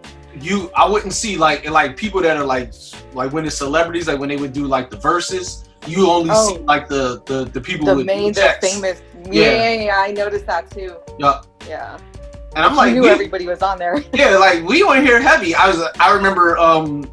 you, 0.40 0.70
I 0.76 0.88
wouldn't 0.88 1.12
see 1.12 1.36
like 1.36 1.68
like 1.68 1.96
people 1.96 2.20
that 2.22 2.36
are 2.36 2.44
like 2.44 2.72
like 3.14 3.32
when 3.32 3.44
it's 3.46 3.56
celebrities, 3.56 4.06
like 4.08 4.18
when 4.18 4.28
they 4.28 4.36
would 4.36 4.52
do 4.52 4.66
like 4.66 4.90
the 4.90 4.96
verses. 4.96 5.64
You 5.86 6.10
only 6.10 6.30
Oh. 6.32 6.56
see 6.56 6.58
like 6.64 6.88
the 6.88 7.22
the 7.26 7.44
the 7.44 7.60
people 7.60 7.86
The 7.86 7.96
with 7.96 8.06
main, 8.06 8.32
the 8.32 8.56
famous. 8.60 9.00
Yeah. 9.30 9.50
Yeah. 9.50 9.72
yeah, 9.72 9.98
I 9.98 10.12
noticed 10.12 10.46
that 10.46 10.70
too. 10.70 10.96
Yeah, 11.18 11.40
Yeah, 11.68 11.98
and 12.54 12.64
I'm 12.64 12.74
like, 12.76 12.92
knew 12.94 13.06
everybody 13.06 13.46
was 13.46 13.62
on 13.62 13.78
there. 13.78 14.02
yeah, 14.12 14.36
like 14.36 14.62
we 14.66 14.82
on 14.82 15.04
here 15.04 15.20
heavy. 15.20 15.54
I 15.54 15.68
was, 15.68 15.80
I 16.00 16.12
remember 16.14 16.58
um 16.58 17.10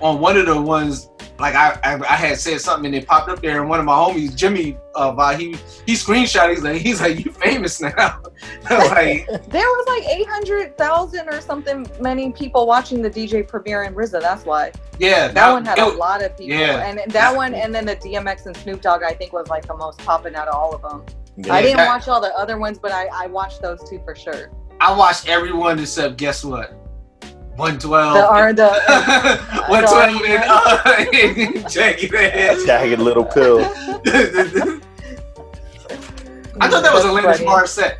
on 0.00 0.20
one 0.20 0.36
of 0.36 0.46
the 0.46 0.60
ones, 0.60 1.10
like 1.38 1.54
I, 1.54 1.78
I, 1.82 1.94
I 1.94 2.16
had 2.16 2.38
said 2.38 2.60
something 2.60 2.86
and 2.86 2.94
it 2.94 3.08
popped 3.08 3.28
up 3.28 3.42
there, 3.42 3.60
and 3.60 3.68
one 3.68 3.80
of 3.80 3.86
my 3.86 3.92
homies, 3.92 4.36
Jimmy, 4.36 4.76
uh, 4.94 5.36
he 5.36 5.56
he 5.84 5.94
screenshot. 5.94 6.50
He's 6.50 6.62
like, 6.62 6.80
he's 6.80 7.00
like, 7.00 7.24
you 7.24 7.32
famous 7.32 7.80
now. 7.80 8.20
like, 8.70 9.26
There 9.48 9.66
was 9.66 9.86
like 9.88 10.16
eight 10.16 10.28
hundred 10.28 10.78
thousand 10.78 11.28
or 11.28 11.40
something 11.40 11.86
many 12.00 12.30
people 12.32 12.66
watching 12.66 13.02
the 13.02 13.10
DJ 13.10 13.46
Premier 13.46 13.82
in 13.82 13.94
RZA. 13.94 14.20
That's 14.20 14.44
why 14.44 14.72
yeah, 14.98 15.28
that, 15.28 15.52
one 15.52 15.64
had 15.64 15.78
it 15.78 15.82
a 15.82 15.86
lot 15.88 16.22
of 16.22 16.36
people, 16.36 16.56
yeah. 16.56 16.86
and 16.86 17.10
that 17.12 17.34
one, 17.34 17.54
and 17.54 17.74
then 17.74 17.84
the 17.84 17.96
DMX 17.96 18.46
and 18.46 18.56
Snoop 18.56 18.80
Dogg, 18.80 19.02
I 19.02 19.12
think 19.12 19.32
was 19.32 19.48
like 19.48 19.66
the 19.66 19.76
most 19.76 19.98
popping 20.00 20.36
out 20.36 20.46
of 20.48 20.54
all 20.54 20.74
of 20.74 20.82
them. 20.82 21.04
Yeah. 21.36 21.52
I 21.52 21.62
didn't 21.62 21.78
that- 21.78 21.88
watch 21.88 22.06
all 22.06 22.20
the 22.20 22.34
other 22.36 22.58
ones, 22.58 22.78
but 22.78 22.92
I, 22.92 23.08
I 23.12 23.26
watched 23.26 23.60
those 23.60 23.82
two 23.88 24.00
for 24.04 24.14
sure. 24.14 24.50
I 24.80 24.96
watched 24.96 25.28
everyone 25.28 25.78
except 25.78 26.16
guess 26.16 26.44
what, 26.44 26.74
one 27.56 27.78
twelve. 27.78 28.14
The 28.14 28.26
are 28.26 28.52
the 28.52 28.68
One 29.68 29.82
the 29.82 29.86
twelve 29.86 30.22
R&B 30.86 31.62
uh, 31.64 31.68
Jagged 31.68 32.14
Edge. 32.14 32.66
Jagged 32.66 32.98
little 33.00 33.24
pill. 33.24 33.60
I 36.60 36.68
thought 36.70 36.82
that 36.82 36.92
was 36.92 37.02
That's 37.02 37.06
Alanis 37.06 37.36
funny. 37.38 37.46
Morissette. 37.46 37.96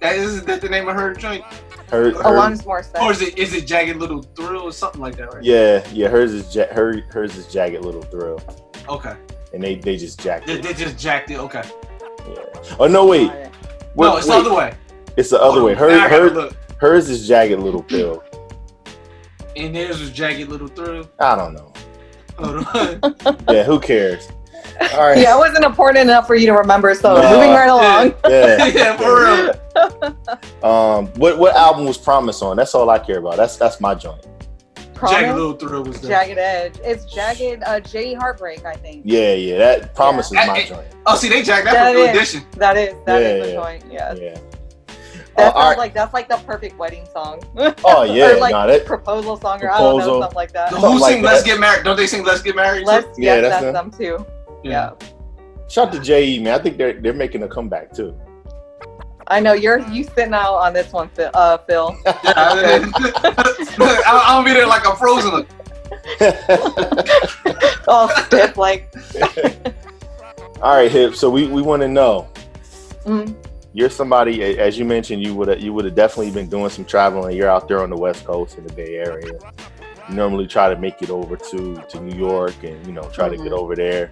That 0.00 0.16
is 0.16 0.42
that 0.44 0.60
the 0.60 0.68
name 0.68 0.88
of 0.88 0.94
her 0.96 1.14
joint, 1.14 1.44
Her, 1.90 2.10
her, 2.10 2.22
Alanis 2.22 2.62
Morissette. 2.64 3.00
or 3.02 3.12
is 3.12 3.22
it 3.22 3.38
is 3.38 3.54
it 3.54 3.66
Jagged 3.66 3.96
Little 3.98 4.22
Thrill 4.22 4.62
or 4.62 4.72
something 4.72 5.00
like 5.00 5.16
that? 5.16 5.32
Right? 5.34 5.42
yeah, 5.44 5.86
yeah. 5.92 6.08
Hers 6.08 6.32
is 6.32 6.54
ja- 6.54 6.72
her. 6.72 7.00
Hers 7.10 7.36
is 7.36 7.46
jagged 7.52 7.84
little 7.84 8.02
thrill, 8.02 8.40
Okay. 8.88 9.14
and 9.52 9.62
they 9.62 9.76
they 9.76 9.96
just 9.96 10.20
jacked 10.20 10.46
They, 10.46 10.54
it. 10.54 10.62
they 10.62 10.72
just 10.74 10.98
jacked 10.98 11.30
it. 11.30 11.38
Okay. 11.38 11.62
Yeah. 12.28 12.76
Oh 12.80 12.86
no, 12.88 13.06
wait. 13.06 13.26
no, 13.28 13.50
Wait, 13.94 14.16
it's 14.18 14.26
the 14.26 14.32
other 14.34 14.54
way. 14.54 14.74
It's 15.16 15.30
the 15.30 15.40
other 15.40 15.62
way. 15.62 15.74
Her, 15.74 15.90
Now 15.90 16.08
her, 16.08 16.50
hers 16.78 17.08
is 17.10 17.28
jagged 17.28 17.60
little 17.60 17.82
pill. 17.82 18.22
And 19.56 19.74
theirs 19.74 20.00
was 20.00 20.10
Jagged 20.10 20.48
Little 20.48 20.68
Thrill. 20.68 21.08
I 21.18 21.36
don't 21.36 21.54
know. 21.54 21.72
Hold 22.38 22.66
on. 22.74 23.44
Yeah, 23.54 23.64
who 23.64 23.78
cares? 23.78 24.28
All 24.94 25.08
right. 25.08 25.18
Yeah, 25.18 25.36
it 25.36 25.38
wasn't 25.38 25.64
important 25.64 25.98
enough 25.98 26.26
for 26.26 26.34
you 26.34 26.46
to 26.46 26.52
remember. 26.54 26.94
So 26.94 27.20
No. 27.20 27.30
moving 27.34 27.50
right 27.50 27.68
along. 27.68 28.14
Yeah. 28.28 28.66
yeah, 28.66 28.96
for 28.96 29.24
real. 29.24 30.64
Um, 30.64 31.06
what 31.14 31.38
what 31.38 31.54
album 31.56 31.84
was 31.84 31.98
Promise 31.98 32.40
on? 32.42 32.56
That's 32.56 32.74
all 32.74 32.88
I 32.88 32.98
care 32.98 33.18
about. 33.18 33.36
That's 33.36 33.56
that's 33.56 33.80
my 33.80 33.94
joint. 33.94 34.26
Jagged 35.08 35.34
Little 35.34 35.54
Thrill 35.54 35.82
was 35.82 36.00
there. 36.00 36.10
Jagged 36.10 36.38
Edge. 36.38 36.78
It's 36.84 37.04
Jagged 37.12 37.62
uh, 37.66 37.80
J 37.80 38.14
Heartbreak, 38.14 38.64
I 38.64 38.74
think. 38.74 39.02
Yeah, 39.04 39.34
yeah. 39.34 39.58
That 39.58 39.94
Promise 39.96 40.32
Yeah. 40.32 40.42
is 40.42 40.48
my 40.48 40.58
Hey, 40.60 40.68
joint. 40.68 40.86
Oh, 41.06 41.16
see, 41.16 41.28
they 41.28 41.42
jacked 41.42 41.64
that 41.64 41.72
That 41.74 41.92
for 41.92 41.98
New 41.98 42.04
is. 42.04 42.16
Edition. 42.16 42.46
That 42.56 42.76
is 42.76 42.94
that 43.04 43.20
is 43.22 43.28
Yeah, 43.28 43.38
the 43.46 43.48
yeah. 43.48 43.54
joint. 43.54 43.84
Yeah. 43.90 44.14
Yeah. 44.14 44.38
That 45.36 45.38
Oh, 45.38 45.42
sounds 45.44 45.54
all 45.56 45.68
right. 45.70 45.78
like 45.78 45.94
that's 45.94 46.12
like 46.12 46.28
the 46.28 46.36
perfect 46.38 46.76
wedding 46.78 47.06
song. 47.12 47.40
Oh 47.84 48.02
yeah, 48.04 48.32
or 48.32 48.38
like 48.40 48.52
no, 48.52 48.66
that 48.66 48.84
proposal 48.84 49.36
song 49.38 49.62
or 49.62 49.70
I 49.70 49.78
don't 49.78 49.98
know, 49.98 50.20
something 50.20 50.36
like 50.36 50.52
that. 50.52 50.70
Who 50.70 50.80
Something 50.80 51.00
like 51.00 51.12
sing 51.14 51.22
Let's 51.22 51.42
that. 51.42 51.46
Get 51.48 51.60
Married? 51.60 51.84
Don't 51.84 51.96
they 51.96 52.06
sing 52.06 52.24
Let's 52.24 52.42
Get 52.42 52.54
Married? 52.56 52.86
Let's 52.86 53.18
Yeah, 53.18 53.36
yeah, 53.36 53.40
that's 53.40 53.62
that's, 53.62 53.72
them. 53.72 53.90
them 53.90 53.90
too. 53.90 54.26
Yeah. 54.62 54.90
shout 55.68 55.88
out 55.88 55.92
to 55.94 56.00
JE 56.00 56.40
man. 56.42 56.58
I 56.58 56.62
think 56.62 56.76
they're 56.76 57.00
they're 57.00 57.14
making 57.14 57.42
a 57.44 57.48
comeback 57.48 57.92
too. 57.92 58.14
I 59.28 59.40
know 59.40 59.52
you're 59.54 59.78
you 59.88 60.04
sitting 60.04 60.34
out 60.34 60.56
on 60.56 60.72
this 60.74 60.92
one, 60.92 61.08
Phil. 61.10 61.30
Uh, 61.32 61.56
Phil. 61.58 61.96
I- 62.06 62.90
I'll 64.26 64.44
be 64.44 64.52
there 64.52 64.66
like 64.66 64.86
I'm 64.86 64.96
frozen. 64.96 65.46
All 67.88 68.08
stiff 68.08 68.56
like. 68.56 68.92
All 70.60 70.76
right, 70.76 70.90
hip. 70.90 71.14
So 71.14 71.28
we, 71.30 71.46
we 71.48 71.62
want 71.62 71.82
to 71.82 71.88
know. 71.88 72.28
Mm. 73.04 73.34
You're 73.74 73.88
somebody, 73.90 74.58
as 74.58 74.78
you 74.78 74.84
mentioned, 74.84 75.24
you 75.24 75.34
would 75.34 75.48
have 75.48 75.60
you 75.60 75.72
would 75.72 75.86
have 75.86 75.94
definitely 75.94 76.30
been 76.30 76.48
doing 76.48 76.68
some 76.68 76.84
traveling. 76.84 77.34
You're 77.36 77.48
out 77.48 77.68
there 77.68 77.82
on 77.82 77.88
the 77.88 77.96
West 77.96 78.24
Coast 78.24 78.58
in 78.58 78.66
the 78.66 78.72
Bay 78.74 78.96
Area. 78.96 79.32
You 80.08 80.14
normally 80.14 80.46
try 80.46 80.68
to 80.72 80.78
make 80.78 81.00
it 81.00 81.08
over 81.10 81.36
to 81.36 81.74
to 81.88 82.00
New 82.00 82.16
York 82.18 82.54
and 82.62 82.86
you 82.86 82.92
know 82.92 83.02
try 83.14 83.28
to 83.30 83.36
Mhm. 83.36 83.44
get 83.44 83.52
over 83.52 83.74
there. 83.74 84.10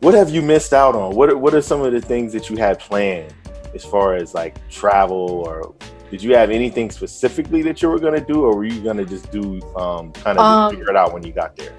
What 0.00 0.14
have 0.14 0.30
you 0.30 0.40
missed 0.40 0.72
out 0.72 0.94
on? 0.94 1.16
What 1.16 1.30
are, 1.30 1.36
what 1.36 1.52
are 1.54 1.62
some 1.62 1.82
of 1.82 1.92
the 1.92 2.00
things 2.00 2.32
that 2.32 2.48
you 2.48 2.56
had 2.56 2.78
planned 2.78 3.34
as 3.74 3.84
far 3.84 4.14
as 4.14 4.34
like 4.34 4.56
travel 4.70 5.42
or 5.44 5.74
did 6.10 6.22
you 6.22 6.34
have 6.36 6.50
anything 6.50 6.90
specifically 6.92 7.60
that 7.62 7.82
you 7.82 7.88
were 7.88 7.98
gonna 7.98 8.20
do 8.20 8.44
or 8.44 8.54
were 8.56 8.64
you 8.64 8.80
gonna 8.80 9.04
just 9.04 9.30
do 9.32 9.60
um, 9.76 10.12
kind 10.12 10.38
of 10.38 10.44
Um, 10.46 10.70
figure 10.70 10.88
it 10.90 10.96
out 10.96 11.12
when 11.12 11.24
you 11.26 11.32
got 11.32 11.56
there? 11.56 11.72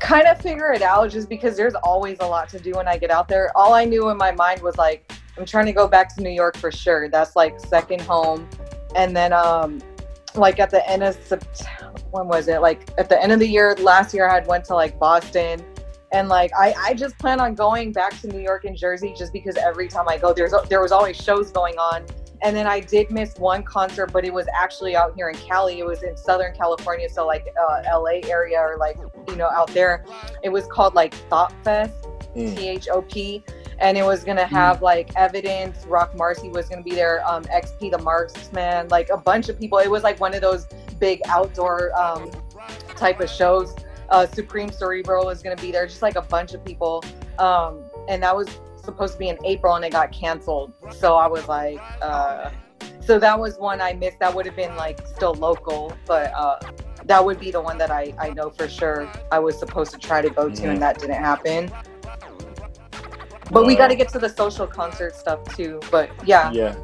kind 0.00 0.26
of 0.26 0.40
figure 0.40 0.72
it 0.72 0.82
out 0.82 1.10
just 1.10 1.28
because 1.28 1.56
there's 1.56 1.74
always 1.84 2.18
a 2.20 2.26
lot 2.26 2.48
to 2.48 2.58
do 2.58 2.72
when 2.72 2.88
I 2.88 2.96
get 2.98 3.10
out 3.10 3.28
there. 3.28 3.52
All 3.54 3.74
I 3.74 3.84
knew 3.84 4.08
in 4.08 4.16
my 4.16 4.32
mind 4.32 4.62
was 4.62 4.76
like, 4.78 5.10
I'm 5.38 5.44
trying 5.46 5.66
to 5.66 5.72
go 5.72 5.88
back 5.88 6.14
to 6.16 6.22
New 6.22 6.30
York 6.30 6.56
for 6.56 6.70
sure. 6.72 7.08
That's 7.08 7.36
like 7.36 7.58
second 7.60 8.00
home. 8.02 8.48
And 8.96 9.16
then, 9.16 9.32
um, 9.32 9.80
like 10.34 10.60
at 10.60 10.70
the 10.70 10.88
end 10.88 11.02
of 11.02 11.14
September, 11.24 11.92
when 12.10 12.28
was 12.28 12.48
it? 12.48 12.60
Like 12.60 12.88
at 12.98 13.08
the 13.08 13.20
end 13.20 13.32
of 13.32 13.38
the 13.40 13.48
year, 13.48 13.74
last 13.80 14.14
year 14.14 14.28
I 14.28 14.34
had 14.34 14.46
went 14.46 14.64
to 14.66 14.74
like 14.74 14.98
Boston. 14.98 15.64
and 16.12 16.28
like 16.28 16.50
I, 16.58 16.74
I 16.78 16.94
just 16.94 17.16
plan 17.18 17.40
on 17.40 17.54
going 17.54 17.92
back 17.92 18.20
to 18.20 18.28
New 18.28 18.40
York 18.40 18.64
and 18.64 18.76
Jersey 18.76 19.14
just 19.16 19.32
because 19.32 19.56
every 19.56 19.88
time 19.88 20.08
I 20.08 20.18
go, 20.18 20.32
there's 20.32 20.52
there 20.68 20.80
was 20.82 20.92
always 20.92 21.16
shows 21.16 21.50
going 21.50 21.76
on. 21.78 22.04
And 22.42 22.56
then 22.56 22.66
I 22.66 22.80
did 22.80 23.10
miss 23.10 23.34
one 23.36 23.62
concert, 23.62 24.12
but 24.12 24.24
it 24.24 24.32
was 24.32 24.46
actually 24.54 24.96
out 24.96 25.14
here 25.14 25.28
in 25.28 25.36
Cali. 25.36 25.78
It 25.80 25.84
was 25.86 26.02
in 26.02 26.16
Southern 26.16 26.54
California, 26.54 27.06
so 27.10 27.26
like 27.26 27.46
uh, 27.60 27.82
LA 27.92 28.20
area 28.28 28.58
or 28.58 28.76
like 28.78 28.96
you 29.28 29.36
know 29.36 29.50
out 29.50 29.68
there. 29.74 30.04
It 30.42 30.48
was 30.48 30.66
called 30.66 30.94
like 30.94 31.12
Thought 31.28 31.52
Fest, 31.64 31.92
Mm. 32.36 32.56
T 32.56 32.68
H 32.68 32.88
O 32.92 33.02
P, 33.02 33.42
and 33.80 33.96
it 33.96 34.04
was 34.04 34.24
gonna 34.24 34.46
have 34.46 34.82
like 34.82 35.10
Evidence. 35.16 35.84
Roc 35.86 36.12
Marci 36.14 36.50
was 36.52 36.68
gonna 36.68 36.82
be 36.82 36.94
there. 36.94 37.26
Um, 37.28 37.44
XP 37.44 37.90
the 37.90 37.98
Marxman, 37.98 38.90
like 38.90 39.08
a 39.10 39.16
bunch 39.16 39.48
of 39.48 39.58
people. 39.58 39.78
It 39.78 39.90
was 39.90 40.02
like 40.02 40.20
one 40.20 40.34
of 40.34 40.40
those 40.40 40.66
big 40.98 41.20
outdoor 41.26 41.92
um, 41.98 42.30
type 42.96 43.20
of 43.20 43.30
shows. 43.30 43.74
Uh, 44.10 44.26
Supreme 44.26 44.70
Cerebral 44.70 45.26
was 45.26 45.42
gonna 45.42 45.56
be 45.56 45.70
there. 45.72 45.86
Just 45.86 46.02
like 46.02 46.16
a 46.16 46.22
bunch 46.22 46.52
of 46.54 46.64
people, 46.64 47.02
um, 47.38 47.84
and 48.08 48.22
that 48.22 48.36
was 48.36 48.48
supposed 48.82 49.14
to 49.14 49.18
be 49.18 49.28
in 49.28 49.38
April, 49.44 49.74
and 49.76 49.84
it 49.84 49.92
got 49.92 50.12
canceled. 50.12 50.72
So 50.92 51.16
I 51.16 51.26
was 51.26 51.48
like. 51.48 51.80
Uh, 52.02 52.50
so 53.00 53.18
that 53.18 53.38
was 53.38 53.58
one 53.58 53.80
I 53.80 53.94
missed. 53.94 54.18
That 54.20 54.32
would 54.34 54.46
have 54.46 54.54
been 54.54 54.76
like 54.76 55.04
still 55.06 55.34
local, 55.34 55.96
but 56.06 56.32
uh, 56.34 56.58
that 57.06 57.24
would 57.24 57.40
be 57.40 57.50
the 57.50 57.60
one 57.60 57.76
that 57.78 57.90
I, 57.90 58.14
I 58.18 58.30
know 58.30 58.50
for 58.50 58.68
sure 58.68 59.10
I 59.32 59.38
was 59.38 59.58
supposed 59.58 59.90
to 59.92 59.98
try 59.98 60.20
to 60.22 60.30
go 60.30 60.48
to, 60.48 60.62
Mhm. 60.62 60.68
and 60.74 60.82
that 60.82 60.98
didn't 60.98 61.16
happen. 61.16 61.72
But 63.50 63.66
we 63.66 63.74
got 63.74 63.88
to 63.88 63.96
get 63.96 64.08
to 64.10 64.18
the 64.18 64.28
social 64.28 64.66
concert 64.66 65.16
stuff 65.16 65.44
too. 65.56 65.80
But 65.90 66.10
yeah, 66.26 66.50
Yeah. 66.52 66.74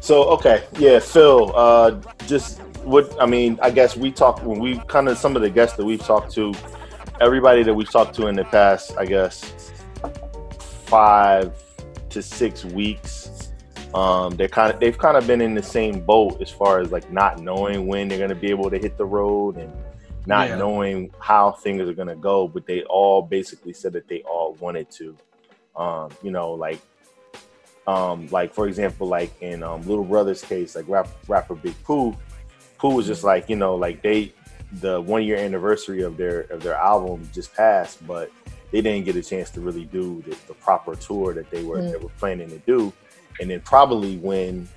So 0.00 0.24
okay, 0.30 0.64
yeah, 0.78 0.98
Phil. 0.98 1.52
Uh, 1.56 1.92
just 2.26 2.60
what 2.84 3.14
I 3.20 3.24
mean, 3.26 3.58
I 3.62 3.70
guess 3.70 3.96
we 3.96 4.12
talked 4.12 4.42
when 4.42 4.58
we 4.60 4.78
kind 4.86 5.08
of 5.08 5.16
some 5.16 5.34
of 5.34 5.40
the 5.42 5.48
guests 5.48 5.76
that 5.78 5.84
we've 5.84 6.04
talked 6.04 6.30
to, 6.34 6.52
everybody 7.20 7.62
that 7.62 7.72
we've 7.72 7.90
talked 7.90 8.14
to 8.16 8.26
in 8.26 8.36
the 8.36 8.44
past, 8.44 8.96
I 8.98 9.06
guess, 9.06 9.72
five 10.84 11.54
to 12.10 12.22
six 12.22 12.64
weeks. 12.64 13.52
Um, 13.94 14.36
they're 14.36 14.48
kind 14.48 14.72
of 14.74 14.80
they've 14.80 14.98
kind 14.98 15.16
of 15.16 15.26
been 15.26 15.40
in 15.40 15.54
the 15.54 15.62
same 15.62 16.00
boat 16.00 16.42
as 16.42 16.50
far 16.50 16.80
as 16.80 16.90
like 16.90 17.10
not 17.10 17.40
knowing 17.40 17.86
when 17.86 18.08
they're 18.08 18.18
gonna 18.18 18.34
be 18.34 18.50
able 18.50 18.68
to 18.70 18.78
hit 18.78 18.96
the 18.98 19.06
road 19.06 19.56
and 19.56 19.72
not 20.26 20.48
Yeah. 20.48 20.56
knowing 20.56 21.12
how 21.18 21.52
things 21.52 21.88
are 21.88 21.94
gonna 21.94 22.16
go. 22.16 22.48
But 22.48 22.66
they 22.66 22.82
all 22.84 23.22
basically 23.22 23.72
said 23.72 23.92
that 23.94 24.08
they 24.08 24.22
all 24.22 24.56
wanted 24.60 24.90
to. 24.92 25.16
Um, 25.76 26.10
you 26.22 26.30
know, 26.30 26.52
like 26.52 26.80
um, 27.86 28.28
like 28.28 28.54
for 28.54 28.66
example, 28.66 29.06
like 29.06 29.30
in 29.42 29.62
um, 29.62 29.82
Little 29.82 30.04
Brother's 30.04 30.42
case, 30.42 30.74
like 30.74 30.88
rap, 30.88 31.08
rapper 31.28 31.54
Big 31.54 31.74
Pooh, 31.84 32.16
Pooh 32.78 32.94
was 32.94 33.06
just 33.06 33.24
like 33.24 33.48
you 33.48 33.56
know 33.56 33.74
like 33.74 34.02
they 34.02 34.32
the 34.80 35.00
one 35.00 35.22
year 35.22 35.36
anniversary 35.36 36.02
of 36.02 36.16
their 36.16 36.40
of 36.42 36.62
their 36.62 36.74
album 36.74 37.28
just 37.32 37.54
passed, 37.54 38.04
but 38.06 38.30
they 38.70 38.80
didn't 38.80 39.04
get 39.04 39.16
a 39.16 39.22
chance 39.22 39.50
to 39.50 39.60
really 39.60 39.84
do 39.84 40.22
the, 40.26 40.36
the 40.48 40.54
proper 40.54 40.96
tour 40.96 41.32
that 41.34 41.50
they 41.50 41.62
were 41.62 41.78
Mm. 41.78 41.92
they 41.92 41.98
were 41.98 42.10
planning 42.18 42.48
to 42.48 42.58
do, 42.60 42.92
and 43.40 43.50
then 43.50 43.60
probably 43.60 44.16
when 44.16 44.68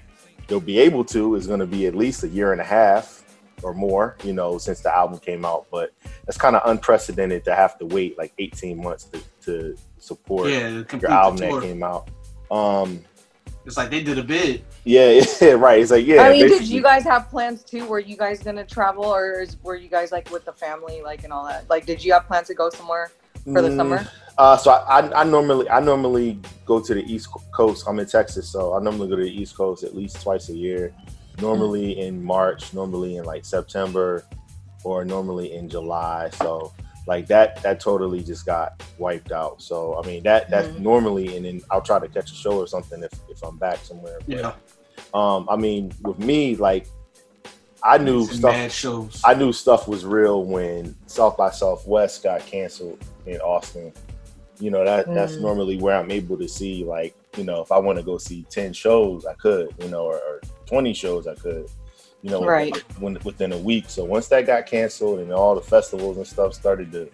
they'll 0.48 0.60
be 0.60 0.80
able 0.80 1.04
to 1.06 1.36
is 1.36 1.48
going 1.48 1.60
to 1.60 1.68
be 1.68 1.88
at 1.88 1.95
least 1.95 2.24
a 2.24 2.28
year 2.28 2.52
and 2.52 2.62
a 2.62 2.64
half 2.64 3.24
or 3.64 3.74
more, 3.74 4.16
you 4.24 4.34
know, 4.34 4.58
since 4.58 4.82
the 4.82 4.95
album 4.95 5.20
came 5.20 5.45
out. 5.45 5.66
But 5.72 5.91
that's 6.26 6.38
kind 6.38 6.56
of 6.56 6.62
unprecedented 6.70 7.43
to 7.45 7.56
have 7.56 7.78
to 7.80 7.86
wait 7.86 8.18
like 8.18 8.34
18 8.38 8.82
months 8.82 9.06
to, 9.06 9.22
to 9.48 9.76
support 9.98 10.50
Yeah, 10.50 10.84
your 11.02 11.10
album 11.12 11.38
tour. 11.39 11.62
that 11.62 11.68
came 11.68 11.82
out. 11.84 12.10
Um, 12.52 13.04
It's 13.66 13.78
like 13.78 13.89
they 13.89 14.04
did 14.04 14.18
a 14.20 14.24
bid. 14.24 14.64
yeah, 14.84 15.22
yeah, 15.41 15.52
right. 15.52 15.82
It's 15.82 15.91
like 15.91 16.06
yeah. 16.06 16.22
I 16.22 16.30
mean, 16.32 16.48
did 16.48 16.68
you 16.68 16.82
guys 16.82 17.04
have 17.04 17.30
plans 17.30 17.64
too? 17.64 17.86
Were 17.88 18.00
you 18.00 18.16
guys 18.16 18.43
gonna 18.43 18.66
travel, 18.66 19.06
or 19.06 19.41
is, 19.41 19.58
were 19.64 19.76
you 19.76 19.89
guys 19.89 20.12
like 20.12 20.30
with 20.32 20.45
the 20.45 20.54
family, 20.54 21.02
like 21.02 21.24
and 21.24 21.34
all 21.34 21.45
that? 21.48 21.70
Like, 21.70 21.86
did 21.86 22.04
you 22.04 22.14
have 22.14 22.28
plans 22.28 22.48
to 22.48 22.54
go 22.54 22.70
somewhere 22.70 23.12
for 23.43 23.62
the 23.62 23.70
Mm, 23.70 23.78
summer? 23.78 24.08
Uh, 24.38 24.56
so 24.56 24.72
I, 24.72 25.00
I, 25.00 25.22
I 25.22 25.24
normally 25.24 25.70
I 25.70 25.80
normally 25.80 26.39
go 26.66 26.80
to 26.82 26.93
the 26.93 27.04
East 27.12 27.30
Coast. 27.54 27.86
I'm 27.88 28.00
in 28.00 28.06
Texas, 28.06 28.48
so 28.50 28.74
I 28.76 28.80
normally 28.82 29.08
go 29.10 29.16
to 29.16 29.24
the 29.24 29.32
East 29.41 29.56
Coast 29.58 29.84
at 29.84 29.95
least 29.95 30.22
twice 30.22 30.50
a 30.50 30.54
year. 30.56 30.93
Normally 31.41 32.00
in 32.00 32.24
March, 32.24 32.74
normally 32.74 33.18
in 33.18 33.24
like 33.26 33.45
September, 33.45 34.24
or 34.84 35.04
normally 35.06 35.54
in 35.54 35.68
July. 35.70 36.30
So 36.41 36.74
like 37.08 37.26
that 37.28 37.62
that 37.64 37.80
totally 37.80 38.22
just 38.22 38.45
got 38.45 38.84
wiped 38.99 39.32
out. 39.32 39.62
So 39.62 39.99
I 40.01 40.05
mean 40.05 40.24
that 40.24 40.49
that's 40.49 40.68
Mhm. 40.68 40.80
normally, 40.82 41.38
and 41.38 41.45
then 41.45 41.62
I'll 41.72 41.82
try 41.82 41.99
to 41.99 42.08
catch 42.08 42.32
a 42.32 42.36
show 42.36 42.60
or 42.60 42.68
something 42.68 43.01
if 43.01 43.12
if 43.30 43.41
I'm 43.43 43.58
back 43.58 43.80
somewhere. 43.80 44.20
But, 44.28 44.38
Yeah. 44.38 44.53
Um, 45.14 45.47
I 45.49 45.55
mean 45.55 45.93
with 46.03 46.20
me 46.20 46.55
like 46.58 46.88
I 47.84 47.97
knew 47.97 48.26
Some 48.26 48.36
stuff. 48.38 48.72
Shows. 48.74 49.22
I 49.24 49.34
knew 49.36 49.53
stuff 49.53 49.88
was 49.88 50.03
real 50.03 50.43
when 50.43 50.95
South 51.05 51.38
by 51.38 51.51
Southwest 51.51 52.24
got 52.24 52.45
canceled 52.45 52.99
in 53.26 53.39
Austin. 53.39 53.93
You 54.60 54.72
know 54.72 54.84
that 54.84 55.14
that's 55.14 55.34
Mm. 55.34 55.41
normally 55.41 55.78
where 55.78 55.95
I'm 55.95 56.12
able 56.12 56.38
to 56.38 56.47
see 56.47 56.84
like 56.84 57.16
you 57.38 57.43
know 57.43 57.62
if 57.62 57.72
I 57.72 57.78
want 57.78 57.97
to 57.99 58.03
go 58.03 58.18
see 58.18 58.45
ten 58.49 58.74
shows 58.74 59.26
I 59.26 59.34
could 59.36 59.74
you 59.80 59.88
know 59.89 60.03
or, 60.05 60.16
or 60.16 60.41
twenty 60.66 60.93
shows 60.93 61.28
I 61.28 61.36
could 61.36 61.70
you 62.22 62.30
know 62.32 62.43
Right. 62.43 62.76
when, 62.99 63.18
within 63.24 63.53
a 63.53 63.57
week. 63.57 63.86
So 63.89 64.03
once 64.03 64.28
that 64.30 64.45
got 64.45 64.65
canceled 64.65 65.20
and 65.20 65.32
all 65.32 65.55
the 65.55 65.61
festivals 65.61 66.18
and 66.18 66.26
stuff 66.28 66.53
started 66.53 66.91
to 66.93 67.09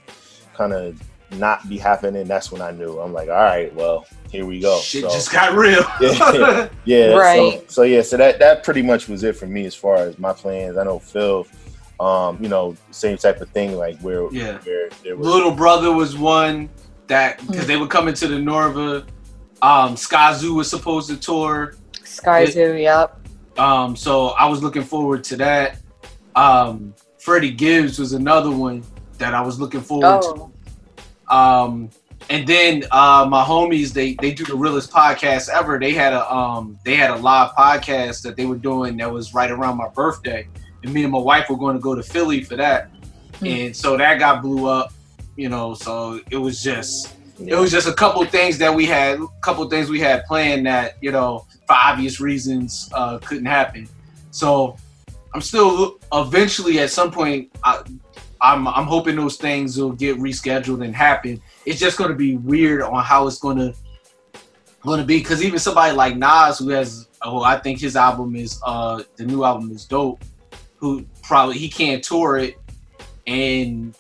kind 0.56 0.74
of 0.74 1.02
not 1.40 1.68
be 1.68 1.78
happening, 1.78 2.28
that's 2.28 2.52
when 2.52 2.62
I 2.62 2.72
knew 2.72 3.00
I'm 3.00 3.12
like 3.14 3.30
all 3.30 3.36
right, 3.36 3.74
well 3.76 4.06
here 4.32 4.46
we 4.46 4.60
go. 4.60 4.80
Shit 4.80 5.04
So- 5.04 5.10
just 5.10 5.32
got 5.32 5.54
real. 5.56 5.84
yeah, 6.02 6.70
yeah. 6.86 7.14
Right. 7.14 7.60
So, 7.62 7.66
so 7.68 7.82
yeah, 7.84 8.02
so 8.02 8.18
that 8.18 8.40
that 8.40 8.64
pretty 8.64 8.82
much 8.82 9.08
was 9.08 9.24
it 9.24 9.36
for 9.36 9.46
me 9.48 9.66
as 9.66 9.76
far 9.76 9.98
as 9.98 10.18
my 10.20 10.34
plans. 10.34 10.78
I 10.78 10.84
know 10.84 11.00
Phil, 11.00 11.46
um, 12.00 12.42
you 12.42 12.50
know, 12.50 12.76
same 12.92 13.18
type 13.18 13.42
of 13.42 13.50
thing. 13.50 13.76
Like 13.76 14.00
where, 14.02 14.32
Yeah. 14.32 14.58
where 14.60 14.90
there 15.04 15.16
was, 15.18 15.28
Little 15.28 15.52
Brother 15.52 15.92
was 15.92 16.18
one 16.18 16.70
that 17.08 17.46
because 17.46 17.68
they 17.68 17.78
were 17.78 17.88
coming 17.88 18.14
to 18.16 18.28
the 18.28 18.38
Norva. 18.38 19.06
Um, 19.62 19.96
Skyzoo 19.96 20.56
was 20.56 20.70
supposed 20.70 21.10
to 21.10 21.16
tour. 21.18 21.76
Sky 22.04 22.42
Yeah. 22.42 22.52
Zoo, 22.52 22.74
yep. 22.76 23.20
Um, 23.58 23.96
so 23.96 24.30
I 24.30 24.48
was 24.48 24.64
looking 24.64 24.84
forward 24.84 25.24
to 25.26 25.38
that. 25.38 25.78
Um, 26.36 26.94
Freddie 27.20 27.52
Gibbs 27.52 28.00
was 28.00 28.14
another 28.14 28.52
one 28.52 28.84
that 29.18 29.34
I 29.34 29.42
was 29.42 29.60
looking 29.60 29.82
forward 29.82 30.22
Oh, 30.24 30.52
to. 31.30 31.36
Um, 31.36 31.90
and 32.30 32.48
then 32.48 32.84
uh, 32.92 33.26
my 33.30 33.44
homies, 33.44 33.92
they 33.94 34.14
they 34.16 34.34
do 34.34 34.46
the 34.46 34.56
realest 34.56 34.92
podcast 34.92 35.50
ever. 35.50 35.78
They 35.80 35.92
had 35.94 36.14
a 36.14 36.34
um 36.34 36.78
they 36.86 36.96
had 36.96 37.12
a 37.12 37.16
live 37.18 37.52
podcast 37.52 38.22
that 38.24 38.36
they 38.38 38.46
were 38.46 38.58
doing 38.58 38.98
that 38.98 39.12
was 39.12 39.34
right 39.34 39.52
around 39.52 39.78
my 39.78 39.90
birthday, 39.90 40.48
and 40.84 40.94
me 40.94 41.04
and 41.04 41.12
my 41.12 41.20
wife 41.20 41.50
were 41.50 41.58
going 41.58 41.76
to 41.76 41.82
go 41.82 41.96
to 41.96 42.02
Philly 42.04 42.42
for 42.44 42.56
that, 42.56 42.90
Hmm. 43.40 43.46
and 43.48 43.76
so 43.76 43.98
that 43.98 44.20
got 44.20 44.42
blew 44.42 44.68
up. 44.68 44.94
You 45.36 45.50
know, 45.50 45.74
so 45.74 46.20
it 46.32 46.38
was 46.38 46.62
just 46.64 47.16
it 47.40 47.56
was 47.56 47.72
just 47.72 47.88
a 47.88 47.94
couple 47.94 48.24
things 48.26 48.58
that 48.60 48.74
we 48.74 48.86
had, 48.86 49.20
a 49.20 49.28
couple 49.42 49.68
things 49.70 49.90
we 49.90 50.00
had 50.00 50.26
planned 50.26 50.66
that 50.66 50.96
you 51.02 51.12
know 51.12 51.46
for 51.68 51.76
obvious 51.76 52.20
reasons 52.20 52.90
uh, 52.94 53.18
couldn't 53.20 53.46
happen. 53.46 53.88
So 54.32 54.78
I'm 55.34 55.42
still 55.42 56.00
eventually 56.12 56.80
at 56.80 56.92
some 56.92 57.12
point. 57.12 57.52
I, 57.64 57.82
I'm 58.42 58.68
I'm 58.68 58.86
hoping 58.86 59.16
those 59.16 59.38
things 59.38 59.78
will 59.78 59.94
get 59.94 60.18
rescheduled 60.18 60.84
and 60.84 60.96
happen. 60.96 61.42
It's 61.66 61.80
just 61.80 61.98
going 61.98 62.10
to 62.10 62.16
be 62.16 62.38
weird 62.38 62.82
on 62.82 63.02
how 63.04 63.26
it's 63.26 63.40
going 63.40 63.58
to 63.58 63.74
going 64.82 65.00
to 65.00 65.06
be 65.06 65.20
because 65.20 65.42
even 65.44 65.60
somebody 65.60 65.96
like 65.96 66.18
Nas, 66.18 66.60
who 66.60 66.70
has, 66.70 67.08
oh, 67.22 67.42
I 67.42 67.58
think 67.58 67.80
his 67.80 67.96
album 67.96 68.36
is 68.36 68.60
uh 68.64 69.02
the 69.16 69.26
new 69.26 69.44
album 69.44 69.72
is 69.72 69.86
dope. 69.86 70.22
Who 70.78 71.06
probably 71.22 71.58
he 71.58 71.70
can't 71.70 72.04
tour 72.04 72.38
it, 72.38 72.58
and 73.26 73.96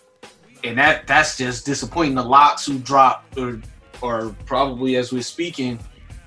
and 0.63 0.77
that 0.77 1.07
that's 1.07 1.37
just 1.37 1.65
disappointing. 1.65 2.15
The 2.15 2.23
LOX 2.23 2.65
who 2.65 2.79
dropped 2.79 3.37
or 3.37 3.59
or 4.01 4.35
probably 4.45 4.95
as 4.97 5.11
we're 5.11 5.21
speaking, 5.21 5.79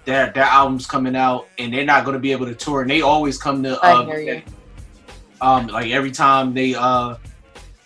their 0.05 0.31
their 0.33 0.45
album's 0.45 0.87
coming 0.87 1.17
out 1.17 1.49
and 1.59 1.73
they're 1.73 1.85
not 1.85 2.05
going 2.05 2.15
to 2.15 2.21
be 2.21 2.33
able 2.33 2.47
to 2.47 2.55
tour. 2.55 2.83
And 2.83 2.91
they 2.91 3.01
always 3.03 3.39
come 3.39 3.63
to 3.63 3.71
you. 3.71 3.79
um 5.41 5.67
like 5.69 5.91
every 5.91 6.11
time 6.11 6.55
they 6.55 6.75
uh 6.75 7.17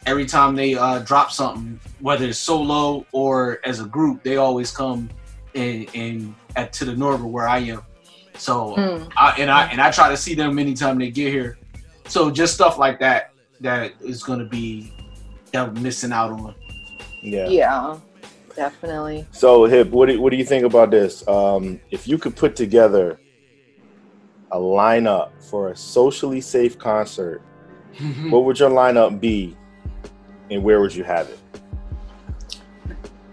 every 0.07 0.27
time 0.27 0.55
they 0.55 0.75
uh 0.75 1.01
drop 1.01 1.33
something, 1.33 1.79
whether 2.01 2.27
it's 2.27 2.39
solo 2.39 3.05
or 3.13 3.61
as 3.65 3.81
a 3.81 3.85
group, 3.87 4.23
they 4.23 4.37
always 4.37 4.71
come 4.71 5.11
and 5.55 5.89
and 5.95 6.35
at 6.57 6.73
to 6.75 6.85
the 6.85 6.93
Norva 6.93 7.25
where 7.25 7.49
I 7.49 7.59
am. 7.59 7.83
So 8.37 8.75
Hmm. 8.75 9.09
I, 9.17 9.35
and 9.39 9.51
I 9.51 9.65
and 9.67 9.81
I 9.81 9.91
try 9.91 10.09
to 10.09 10.17
see 10.17 10.35
them 10.35 10.59
anytime 10.59 10.99
they 10.99 11.11
get 11.11 11.33
here. 11.33 11.59
So 12.07 12.31
just 12.31 12.55
stuff 12.55 12.79
like 12.79 12.99
that 13.01 13.33
that 13.61 13.93
is 14.01 14.23
going 14.23 14.39
to 14.39 14.45
be 14.47 14.93
that 15.53 15.69
I'm 15.69 15.83
missing 15.83 16.13
out 16.13 16.33
on. 16.33 16.55
yeah. 17.23 17.49
Yeah, 17.49 17.99
definitely. 18.57 19.27
So 19.33 19.65
hip, 19.65 19.91
what 19.91 20.09
do 20.09 20.21
what 20.21 20.31
do 20.31 20.37
you 20.37 20.45
think 20.45 20.65
about 20.65 20.91
this? 20.91 21.27
Um, 21.29 21.81
if 21.91 22.07
you 22.07 22.19
could 22.19 22.37
put 22.37 22.57
together 22.57 23.21
a 24.53 24.59
lineup 24.59 25.31
for 25.43 25.71
a 25.71 25.77
socially 25.77 26.41
safe 26.41 26.79
concert, 26.79 27.43
what 28.31 28.45
would 28.45 28.59
your 28.59 28.71
lineup 28.71 29.21
be, 29.21 29.57
and 30.51 30.63
where 30.63 30.81
would 30.81 30.95
you 30.95 31.05
have 31.05 31.29
it? 31.29 31.39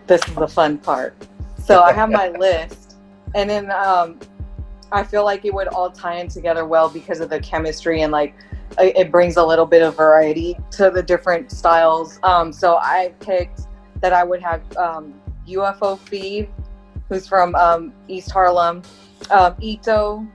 This 0.08 0.26
is 0.28 0.36
the 0.36 0.48
fun 0.48 0.78
part. 0.78 1.16
So 1.64 1.82
I 1.82 1.92
have 1.92 2.10
my 2.10 2.30
list, 2.40 2.96
and 3.36 3.50
then 3.50 3.72
um, 3.72 4.20
I 4.92 5.04
feel 5.04 5.26
like 5.26 5.44
it 5.44 5.54
would 5.54 5.68
all 5.68 5.92
tie 5.92 6.16
in 6.16 6.30
together 6.30 6.66
well 6.66 6.90
because 6.90 7.20
of 7.20 7.30
the 7.30 7.40
chemistry 7.40 8.02
and 8.02 8.12
like 8.12 8.34
it 8.80 9.12
brings 9.12 9.38
a 9.38 9.46
little 9.46 9.66
bit 9.66 9.82
of 9.82 9.96
variety 9.96 10.58
to 10.72 10.90
the 10.90 11.02
different 11.02 11.52
styles. 11.52 12.20
Um, 12.24 12.52
so 12.52 12.78
I 12.78 13.14
picked 13.20 13.62
that 14.02 14.14
I 14.14 14.24
would 14.24 14.42
have 14.42 14.62
um, 14.78 15.14
UFO 15.48 15.98
Fev, 16.00 16.50
who's 17.10 17.28
from 17.28 17.56
um, 17.56 17.94
East 18.08 18.32
Harlem, 18.32 18.84
um, 19.32 19.56
Eto, 19.56 20.28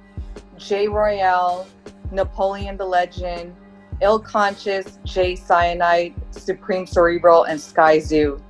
Jay 0.58 0.88
Royale, 0.88 1.66
Napoleon 2.10 2.76
the 2.76 2.84
Legend, 2.84 3.54
Ill 4.00 4.18
Conscious, 4.18 4.98
Jay 5.04 5.36
Cyanide, 5.36 6.14
Supreme 6.30 6.86
Cerebral, 6.86 7.44
and 7.44 7.58
Skyzoo. 7.58 8.40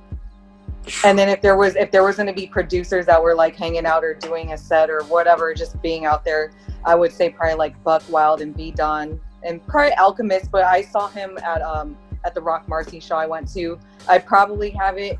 And 1.05 1.17
then 1.17 1.29
if 1.29 1.41
there 1.41 1.55
was 1.55 1.75
if 1.75 1.91
there 1.91 2.03
was 2.03 2.17
going 2.17 2.27
to 2.27 2.33
be 2.33 2.47
producers 2.47 3.05
that 3.05 3.21
were 3.21 3.35
like 3.35 3.55
hanging 3.55 3.85
out 3.85 4.03
or 4.03 4.15
doing 4.15 4.51
a 4.51 4.57
set 4.57 4.89
or 4.89 5.03
whatever, 5.03 5.53
just 5.53 5.81
being 5.81 6.05
out 6.05 6.25
there, 6.25 6.51
I 6.83 6.95
would 6.95 7.13
say 7.13 7.29
probably 7.29 7.55
like 7.55 7.81
Buckwild 7.83 8.41
and 8.41 8.55
B 8.55 8.71
Don 8.71 9.19
and 9.45 9.65
probably 9.67 9.93
Alchemist. 9.97 10.51
But 10.51 10.63
I 10.63 10.81
saw 10.81 11.07
him 11.07 11.37
at 11.43 11.61
um 11.61 11.97
at 12.25 12.33
the 12.33 12.41
Roc 12.41 12.67
Marci 12.67 13.01
show 13.01 13.15
I 13.15 13.25
went 13.25 13.51
to. 13.53 13.79
I'd 14.07 14.25
probably 14.25 14.69
have 14.71 14.97
it. 14.97 15.19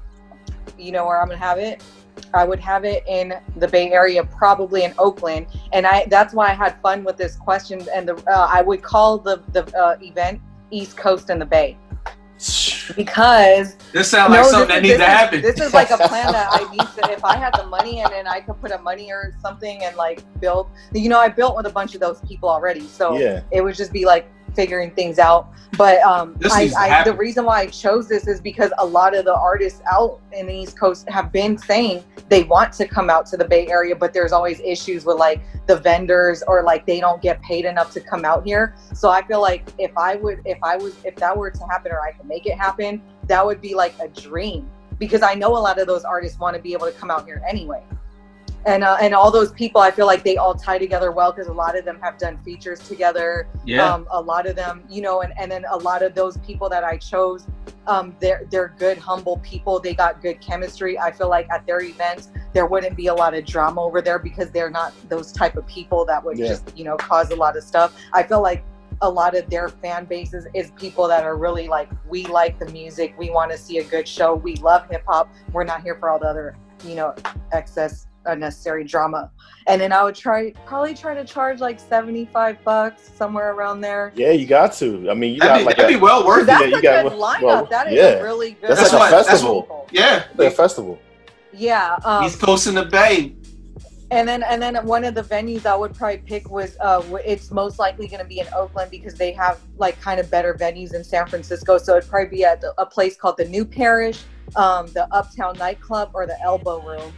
You 0.78 0.92
know 0.92 1.06
where 1.06 1.22
I'm 1.22 1.28
gonna 1.28 1.40
have 1.40 1.60
it. 1.60 1.84
I 2.34 2.46
would 2.46 2.60
have 2.60 2.86
it 2.86 3.04
in 3.08 3.34
the 3.58 3.68
Bay 3.68 3.92
Area, 3.92 4.24
probably 4.24 4.84
in 4.84 4.94
Oakland, 4.98 5.48
and 5.72 5.86
I 5.86 6.06
that's 6.10 6.34
why 6.34 6.50
I 6.50 6.54
had 6.54 6.80
fun 6.82 7.04
with 7.04 7.18
this 7.18 7.36
question. 7.36 7.86
And 7.94 8.08
the 8.08 8.16
uh, 8.28 8.48
I 8.52 8.62
would 8.62 8.82
call 8.82 9.18
the 9.18 9.42
the 9.52 9.66
uh, 9.78 9.98
event 10.02 10.42
East 10.72 10.98
Coast 10.98 11.30
and 11.30 11.42
the 11.42 11.46
Bay 11.46 11.78
because 12.96 13.76
This 13.92 14.10
sounds 14.10 14.32
like 14.32 14.44
no, 14.44 14.50
something 14.50 14.84
this 14.84 14.84
that 14.84 14.84
is- 14.84 14.90
needs 14.90 14.98
to 14.98 15.04
is- 15.04 15.08
happen. 15.08 15.42
This 15.42 15.60
is 15.62 15.74
like 15.74 15.92
a 15.92 15.98
plan 16.08 16.32
that 16.32 16.48
I 16.52 16.70
need 16.72 16.80
to. 16.80 17.12
If 17.12 17.24
I 17.24 17.38
had 17.38 17.54
the 17.56 17.66
money 17.68 18.02
and 18.02 18.12
then 18.12 18.28
I 18.28 18.42
could 18.42 18.60
put 18.62 18.72
a 18.72 18.78
money 18.80 19.12
or 19.12 19.34
something 19.42 19.84
and 19.84 19.96
like 19.96 20.22
build, 20.40 20.70
you 20.94 21.10
know, 21.10 21.20
I 21.20 21.30
built 21.30 21.56
with 21.56 21.66
a 21.66 21.70
bunch 21.72 21.94
of 21.96 22.02
those 22.02 22.20
people 22.22 22.50
already, 22.50 22.88
so 22.88 23.18
Yeah. 23.18 23.42
it 23.52 23.62
would 23.62 23.76
just 23.76 23.92
be 23.94 24.06
like 24.06 24.28
figuring 24.56 24.92
things 24.92 25.20
out. 25.20 25.50
But 25.78 26.02
um, 26.02 26.38
I, 26.46 26.72
I, 26.78 27.04
the 27.04 27.14
reason 27.14 27.46
why 27.46 27.62
I 27.62 27.66
chose 27.66 28.08
this 28.08 28.28
is 28.28 28.40
because 28.40 28.72
a 28.78 28.86
lot 28.86 29.16
of 29.16 29.26
the 29.26 29.34
artists 29.34 29.82
out 29.92 30.20
in 30.32 30.46
the 30.46 30.54
East 30.54 30.80
Coast 30.80 31.10
have 31.10 31.32
been 31.32 31.58
saying 31.58 32.04
they 32.30 32.44
want 32.44 32.74
to 32.74 32.88
come 32.88 33.10
out 33.10 33.26
to 33.28 33.38
the 33.38 33.46
Bay 33.46 33.68
Area, 33.68 33.96
but 33.96 34.14
there's 34.14 34.32
always 34.32 34.60
issues 34.60 35.04
with 35.04 35.18
like 35.18 35.42
the 35.66 35.76
vendors 35.76 36.44
or 36.48 36.62
like 36.62 36.86
they 36.86 37.00
don't 37.00 37.22
get 37.22 37.42
paid 37.42 37.66
enough 37.66 37.92
to 37.94 38.02
come 38.02 38.24
out 38.24 38.46
here. 38.46 38.76
So 38.94 39.10
I 39.10 39.26
feel 39.26 39.42
like 39.42 39.68
if 39.80 39.98
I 39.98 40.16
would, 40.16 40.42
if 40.46 40.60
I 40.62 40.78
was, 40.78 40.96
if 41.04 41.16
that 41.16 41.36
were 41.36 41.50
to 41.50 41.66
happen 41.66 41.92
or 41.92 42.02
I 42.02 42.12
could 42.12 42.28
make 42.28 42.46
it 42.46 42.58
happen, 42.58 43.02
that 43.28 43.44
would 43.44 43.62
be 43.62 43.74
like 43.74 43.96
a 44.00 44.08
dream 44.10 44.70
because 45.00 45.24
I 45.24 45.34
know 45.34 45.58
a 45.58 45.60
lot 45.60 45.80
of 45.80 45.88
those 45.88 46.04
artists 46.04 46.40
want 46.40 46.56
to 46.56 46.62
be 46.62 46.74
able 46.74 46.86
to 46.86 46.92
come 46.92 47.10
out 47.10 47.26
here 47.26 47.42
anyway. 47.48 47.84
And 48.66 48.84
uh, 48.84 48.98
and 49.02 49.14
all 49.14 49.30
those 49.30 49.52
people, 49.52 49.82
I 49.82 49.92
feel 49.92 50.06
like 50.06 50.24
they 50.24 50.38
all 50.38 50.56
tie 50.56 50.78
together 50.78 51.12
well 51.12 51.32
because 51.34 51.48
a 51.48 51.54
lot 51.54 51.78
of 51.78 51.84
them 51.84 52.00
have 52.02 52.18
done 52.18 52.38
features 52.44 52.80
together. 52.80 53.48
Yeah. 53.66 53.86
Um, 53.94 54.08
a 54.12 54.22
lot 54.22 54.48
of 54.48 54.56
them, 54.56 54.84
you 54.90 55.02
know, 55.02 55.22
and, 55.22 55.34
and 55.38 55.52
then 55.52 55.66
a 55.70 55.78
lot 55.78 56.02
of 56.02 56.16
those 56.16 56.38
people 56.38 56.70
that 56.70 56.84
I 56.84 56.96
chose, 56.98 57.46
um, 57.88 58.16
they're 58.22 58.48
they're 58.50 58.74
good, 58.80 58.98
humble 58.98 59.38
people. 59.38 59.80
They 59.82 59.94
got 59.94 60.22
good 60.22 60.40
chemistry. 60.40 60.98
I 60.98 61.12
feel 61.12 61.28
like 61.30 61.50
at 61.50 61.66
their 61.66 61.82
events 61.82 62.30
there 62.54 62.66
wouldn't 62.66 62.96
be 62.96 63.08
a 63.08 63.14
lot 63.14 63.34
of 63.34 63.46
drama 63.46 63.82
over 63.84 64.02
there 64.02 64.20
because 64.20 64.50
they're 64.52 64.70
not 64.70 64.94
those 65.10 65.34
type 65.34 65.58
of 65.58 65.68
people 65.68 66.06
that 66.06 66.24
would 66.24 66.38
Yeah. 66.38 66.48
just 66.48 66.78
you 66.78 66.86
know 66.86 66.96
cause 66.96 67.32
a 67.32 67.36
lot 67.36 67.58
of 67.58 67.64
stuff. 67.64 67.94
I 68.14 68.24
feel 68.24 68.42
like 68.42 68.64
a 69.02 69.10
lot 69.10 69.36
of 69.36 69.50
their 69.50 69.68
fan 69.68 70.06
bases 70.06 70.48
is 70.54 70.72
people 70.80 71.08
that 71.10 71.26
are 71.26 71.36
really 71.36 71.68
like 71.68 71.90
we 72.08 72.26
like 72.28 72.58
the 72.60 72.68
music 72.72 73.14
we 73.18 73.30
want 73.30 73.52
to 73.52 73.58
see 73.58 73.80
a 73.80 73.84
good 73.84 74.08
show 74.08 74.36
we 74.36 74.56
love 74.58 74.88
hip-hop 74.90 75.30
we're 75.52 75.64
not 75.64 75.82
here 75.82 75.96
for 75.96 76.10
all 76.10 76.20
the 76.20 76.28
other 76.28 76.56
you 76.86 76.96
know 76.96 77.14
excess 77.52 78.08
unnecessary 78.26 78.84
drama 78.84 79.32
and 79.68 79.80
then 79.82 79.92
i 79.92 80.04
would 80.04 80.16
try 80.16 80.52
probably 80.66 80.94
try 80.94 81.14
to 81.14 81.24
charge 81.26 81.60
like 81.60 81.80
75 81.80 82.64
bucks 82.64 83.12
somewhere 83.16 83.54
around 83.54 83.82
there 83.82 84.12
Yeah, 84.16 84.32
you 84.32 84.46
got 84.46 84.74
to. 84.74 85.10
I 85.10 85.14
mean, 85.14 85.34
you 85.34 85.40
That'd 85.40 85.54
got 85.54 85.58
be, 85.60 85.66
like 85.66 85.78
that'd 85.78 85.92
a, 85.96 85.98
be 85.98 86.02
well 86.02 86.26
worth 86.26 86.46
that's 86.46 86.64
it. 86.64 86.70
you 86.72 86.78
a 86.78 86.82
got- 86.82 87.04
good 87.04 87.14
lineup 87.20 87.42
well, 87.42 87.66
that 87.66 87.88
is 87.88 87.94
yeah. 87.98 88.04
a 88.20 88.24
really 88.24 88.52
good 88.52 88.70
That's 88.70 88.82
That's 88.82 88.94
like 88.94 89.00
a 89.00 89.04
what. 89.04 89.12
That's 89.12 89.30
festival. 89.30 89.62
what. 89.64 89.90
Yeah. 89.94 90.26
a 90.40 90.50
festival. 90.52 91.00
yeah 91.54 91.98
um, 92.06 92.24
East 92.26 92.40
Coast 92.40 92.68
in 92.68 92.76
the 92.76 92.86
Bay. 92.86 93.36
And 94.12 94.28
then 94.28 94.44
and 94.44 94.62
then 94.62 94.76
one 94.86 95.04
of 95.06 95.16
the 95.16 95.24
venues 95.24 95.66
I 95.66 95.76
would 95.76 95.96
probably 95.96 96.18
pick 96.20 96.48
was 96.52 96.78
uh 96.80 97.02
it's 97.26 97.50
most 97.50 97.80
likely 97.80 98.08
going 98.08 98.20
to 98.22 98.28
be 98.28 98.40
in 98.40 98.48
Oakland 98.56 98.92
because 98.92 99.16
they 99.16 99.32
have 99.32 99.60
like 99.78 100.00
kind 100.02 100.20
of 100.20 100.30
better 100.30 100.54
venues 100.54 100.94
in 100.94 101.04
San 101.04 101.26
Francisco. 101.26 101.80
So 101.80 101.98
it'd 101.98 102.08
probably 102.10 102.30
be 102.38 102.44
at 102.46 102.64
a 102.78 102.86
place 102.86 103.16
called 103.16 103.38
the 103.38 103.46
New 103.46 103.66
Parish, 103.66 104.20
um, 104.56 104.86
the 104.88 105.08
Uptown 105.12 105.58
Nightclub, 105.58 106.12
or 106.14 106.28
the 106.28 106.40
Elbow 106.44 106.82
Room. 106.86 107.12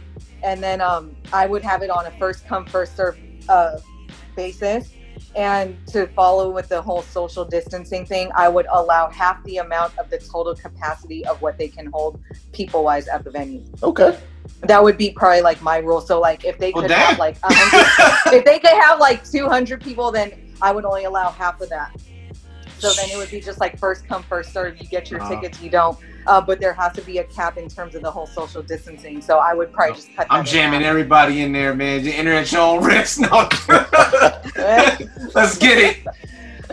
And 0.46 0.62
then 0.64 0.82
um, 0.82 1.16
I 1.34 1.46
would 1.48 1.64
have 1.64 1.82
it 1.82 1.90
on 1.90 2.06
a 2.06 2.12
first 2.12 2.46
come 2.46 2.66
first 2.66 2.96
serve 2.96 3.18
uh, 3.50 3.78
basis. 4.36 4.94
And 5.36 5.78
to 5.88 6.08
follow 6.08 6.50
with 6.52 6.68
the 6.70 6.82
whole 6.82 7.02
social 7.02 7.46
distancing 7.46 8.06
thing, 8.06 8.30
I 8.36 8.48
would 8.50 8.66
allow 8.72 9.10
half 9.10 9.44
the 9.44 9.58
amount 9.58 9.94
of 9.98 10.10
the 10.10 10.18
total 10.18 10.56
capacity 10.56 11.26
of 11.26 11.42
what 11.42 11.58
they 11.58 11.68
can 11.68 11.88
hold 11.94 12.20
people 12.54 12.84
wise 12.84 13.08
at 13.08 13.24
the 13.24 13.32
venue 13.32 13.64
Okay. 13.82 14.18
that 14.62 14.82
would 14.82 14.98
be 14.98 15.12
probably 15.12 15.42
like 15.42 15.62
my 15.62 15.78
rule. 15.78 16.02
So 16.02 16.20
like 16.20 16.44
if 16.44 16.58
they 16.58 16.72
Well, 16.72 16.82
could 16.82 16.90
damn. 16.90 17.00
have 17.00 17.18
like 17.18 17.38
if 18.32 18.44
they 18.46 18.60
could 18.60 18.82
have 18.82 19.00
like 19.00 19.28
two 19.28 19.48
hundred 19.48 19.82
people, 19.82 20.12
then 20.12 20.32
I 20.62 20.72
would 20.72 20.86
only 20.86 21.04
allow 21.04 21.32
half 21.32 21.60
of 21.60 21.70
that. 21.70 21.90
So 22.78 22.94
then 22.94 23.10
it 23.10 23.16
would 23.18 23.30
be 23.30 23.40
just 23.40 23.60
like 23.60 23.78
first 23.78 24.06
come 24.08 24.24
first 24.24 24.52
serve. 24.52 24.78
You 24.78 24.88
get 24.88 25.10
your 25.10 25.20
Uh-huh. 25.22 25.30
tickets, 25.30 25.60
you 25.62 25.70
don't. 25.70 25.98
Uh, 26.26 26.40
but 26.40 26.58
there 26.60 26.72
has 26.74 26.92
to 26.94 27.02
be 27.02 27.18
a 27.18 27.24
cap 27.24 27.56
in 27.56 27.68
terms 27.68 27.94
of 27.94 28.02
the 28.02 28.10
whole 28.10 28.26
social 28.26 28.62
distancing. 28.62 29.20
So 29.22 29.38
I 29.38 29.54
would 29.54 29.72
probably 29.72 29.94
just 29.96 30.14
cut. 30.16 30.26
I'm 30.30 30.44
jamming 30.44 30.80
half. 30.80 30.88
everybody 30.90 31.42
in 31.42 31.52
there, 31.52 31.74
man. 31.74 32.04
You 32.04 32.12
enter 32.12 32.32
at 32.32 32.50
your 32.50 32.62
own 32.62 32.84
risk. 32.84 33.20
No. 33.30 33.48
Let's 35.34 35.58
get 35.58 35.78
it. 35.78 36.04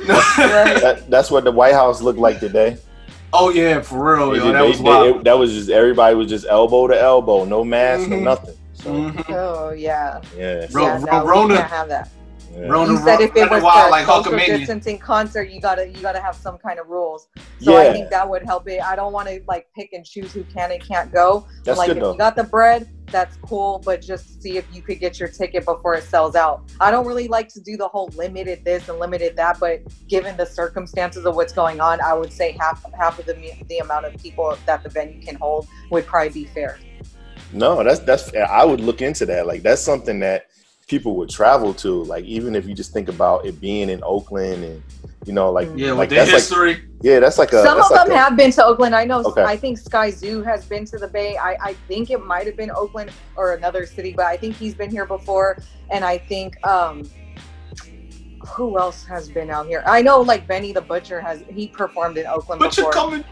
That, 0.08 1.06
that's 1.10 1.30
what 1.32 1.44
the 1.44 1.52
White 1.52 1.74
House 1.74 2.02
looked 2.02 2.20
like 2.20 2.40
today. 2.40 2.78
oh 3.32 3.50
yeah, 3.50 3.82
for 3.82 4.14
real, 4.16 4.36
yo. 4.36 4.52
That 4.52 4.62
they- 4.62 4.68
was 4.68 4.82
they- 4.82 5.10
it- 5.10 5.24
that 5.24 5.38
was 5.38 5.52
just 5.52 5.70
everybody 5.70 6.16
was 6.16 6.28
just 6.30 6.46
elbow 6.50 6.88
to 6.88 7.00
elbow, 7.00 7.46
no 7.46 7.64
mask, 7.64 8.08
no 8.10 8.18
Mhm. 8.18 8.24
nothing. 8.24 8.56
So 8.74 8.92
Mhm. 8.94 9.26
Oh 9.30 9.72
yeah. 9.72 10.22
yeah, 10.38 10.66
Ro- 10.72 10.84
yeah, 10.84 11.00
Ro- 11.00 11.06
no, 11.20 11.24
we 11.24 11.30
Rona- 11.32 11.56
can't 11.58 11.70
have 11.72 11.88
that. 11.90 12.10
Yeah. 12.56 12.68
Rona- 12.68 12.94
You 12.94 12.98
said 13.00 13.22
if 13.22 13.36
it 13.36 13.50
was 13.50 13.64
wild 13.64 13.88
a 13.88 13.92
like 13.92 14.06
social 14.06 14.38
distancing 14.38 15.00
concert, 15.00 15.50
you 15.50 15.60
gotta 15.60 15.88
you 15.88 16.02
gotta 16.02 16.22
have 16.22 16.36
some 16.36 16.58
kind 16.58 16.80
of 16.80 16.88
rules. 16.88 17.28
So 17.60 17.76
I 17.76 17.92
think 17.92 18.10
that 18.10 18.30
would 18.30 18.44
help 18.44 18.68
it. 18.68 18.82
I 18.82 18.96
don't 18.96 19.14
want 19.14 19.28
to 19.30 19.42
like 19.48 19.68
pick 19.76 19.94
and 19.94 20.06
choose 20.06 20.34
who 20.34 20.44
can 20.46 20.72
and 20.72 20.82
can't 20.82 21.12
go. 21.12 21.48
That's 21.64 21.78
like 21.78 21.88
good 21.88 21.98
if 21.98 22.04
though. 22.04 22.12
you 22.12 22.18
got 22.18 22.36
the 22.36 22.44
bread, 22.44 22.90
that's 23.08 23.38
cool, 23.38 23.82
but 23.86 24.02
just 24.02 24.42
see 24.42 24.58
if 24.58 24.66
you 24.74 24.82
could 24.82 25.00
get 25.00 25.20
your 25.20 25.30
ticket 25.30 25.66
before 25.66 25.96
it 25.96 26.04
sells 26.04 26.36
out. 26.36 26.64
I 26.80 26.92
don't 26.92 27.08
really 27.08 27.28
like 27.28 27.48
to 27.50 27.62
do 27.62 27.78
the 27.78 27.88
whole 27.88 28.10
limited 28.16 28.64
this 28.66 28.90
and 28.90 29.00
limited 29.00 29.36
that, 29.38 29.60
but 29.60 29.82
given 30.08 30.38
the 30.38 30.46
circumstances 30.46 31.26
of 31.26 31.36
what's 31.36 31.54
going 31.54 31.80
on, 31.80 32.02
I 32.02 32.14
would 32.14 32.34
say 32.34 32.56
half 32.60 32.84
half 32.94 33.20
of 33.20 33.26
the 33.26 33.34
the 33.68 33.80
amount 33.80 34.06
of 34.06 34.22
people 34.22 34.58
that 34.66 34.84
the 34.84 34.90
venue 34.90 35.22
can 35.22 35.36
hold 35.36 35.68
would 35.90 36.06
probably 36.06 36.30
be 36.30 36.46
fair. 36.46 36.78
No, 37.52 37.84
that's 37.84 38.00
that's. 38.00 38.34
I 38.36 38.66
would 38.66 38.82
look 38.82 39.02
into 39.02 39.26
that. 39.28 39.48
Like 39.48 39.62
that's 39.62 39.82
something 39.82 40.20
that 40.20 40.48
people 40.88 41.16
would 41.16 41.30
travel 41.30 41.74
to. 41.76 42.04
Like 42.04 42.26
even 42.26 42.56
if 42.56 42.68
you 42.68 42.74
just 42.74 42.92
think 42.94 43.10
about 43.10 43.46
it 43.46 43.60
being 43.62 43.90
in 43.90 44.02
Oakland 44.04 44.64
and 44.64 44.84
you 45.26 45.32
know, 45.34 45.52
like 45.52 45.70
Yeah, 45.76 45.92
with 45.92 46.00
like 46.00 46.10
the 46.10 46.16
that's 46.16 46.32
like 46.32 46.40
history. 46.42 46.82
yeah, 47.02 47.20
that's 47.20 47.38
like 47.38 47.54
a 47.54 47.64
Some 47.64 47.80
of 47.80 47.90
like 47.90 48.06
them 48.08 48.12
a- 48.12 48.18
have 48.18 48.36
been 48.36 48.52
to 48.52 48.66
Oakland. 48.66 48.94
I 48.94 49.06
know. 49.06 49.24
Okay. 49.24 49.44
I 49.44 49.56
think 49.56 49.80
Skyzoo 49.80 50.44
has 50.44 50.66
been 50.66 50.84
to 50.86 50.98
the 50.98 51.08
Bay. 51.08 51.38
I, 51.38 51.56
I 51.62 51.74
think 51.88 52.10
it 52.12 52.26
might 52.26 52.46
have 52.46 52.58
been 52.58 52.72
Oakland 52.72 53.12
or 53.38 53.54
another 53.54 53.86
city, 53.86 54.14
but 54.16 54.26
I 54.26 54.36
think 54.36 54.56
he's 54.56 54.76
been 54.76 54.92
here 54.92 55.06
before. 55.06 55.58
And 55.92 56.04
I 56.04 56.18
think 56.18 56.56
um, 56.68 57.10
who 58.46 58.78
else 58.78 59.06
has 59.06 59.30
been 59.30 59.50
out 59.50 59.68
here? 59.68 59.84
I 59.86 60.02
know 60.02 60.20
like 60.20 60.46
Benny 60.48 60.74
the 60.74 60.82
Butcher 60.82 61.22
has 61.22 61.44
he 61.50 61.68
performed 61.68 62.18
in 62.18 62.28
Oakland 62.28 62.60
But 62.60 62.76
you're 62.76 62.90
before. 62.90 63.10
coming. 63.10 63.24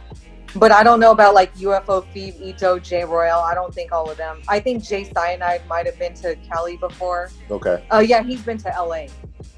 But 0.55 0.71
I 0.71 0.83
don't 0.83 0.99
know 0.99 1.11
about 1.11 1.33
like 1.33 1.53
UFO 1.55 2.05
Fev, 2.13 2.39
Eto, 2.41 2.81
Jay 2.81 3.03
Royale. 3.03 3.39
I 3.39 3.53
don't 3.53 3.73
think 3.73 3.91
all 3.91 4.09
of 4.09 4.17
them. 4.17 4.41
I 4.47 4.59
think 4.59 4.83
Jay 4.83 5.05
Cyanide 5.05 5.65
might 5.67 5.85
have 5.85 5.97
been 5.97 6.13
to 6.15 6.35
Cali 6.47 6.77
before. 6.77 7.29
okay. 7.49 7.83
Oh 7.91 7.99
yeah, 7.99 8.21
he's 8.21 8.41
been 8.41 8.57
to 8.59 8.69
LA. 8.69 9.05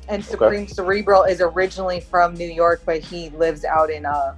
And 0.08 0.24
Supreme 0.24 0.68
Cerebral 0.68 1.24
is 1.24 1.42
originally 1.42 2.00
from 2.00 2.34
New 2.36 2.50
York, 2.50 2.84
but 2.86 3.02
he 3.02 3.30
lives 3.32 3.64
out 3.66 3.90
in 3.90 4.06
uh 4.06 4.36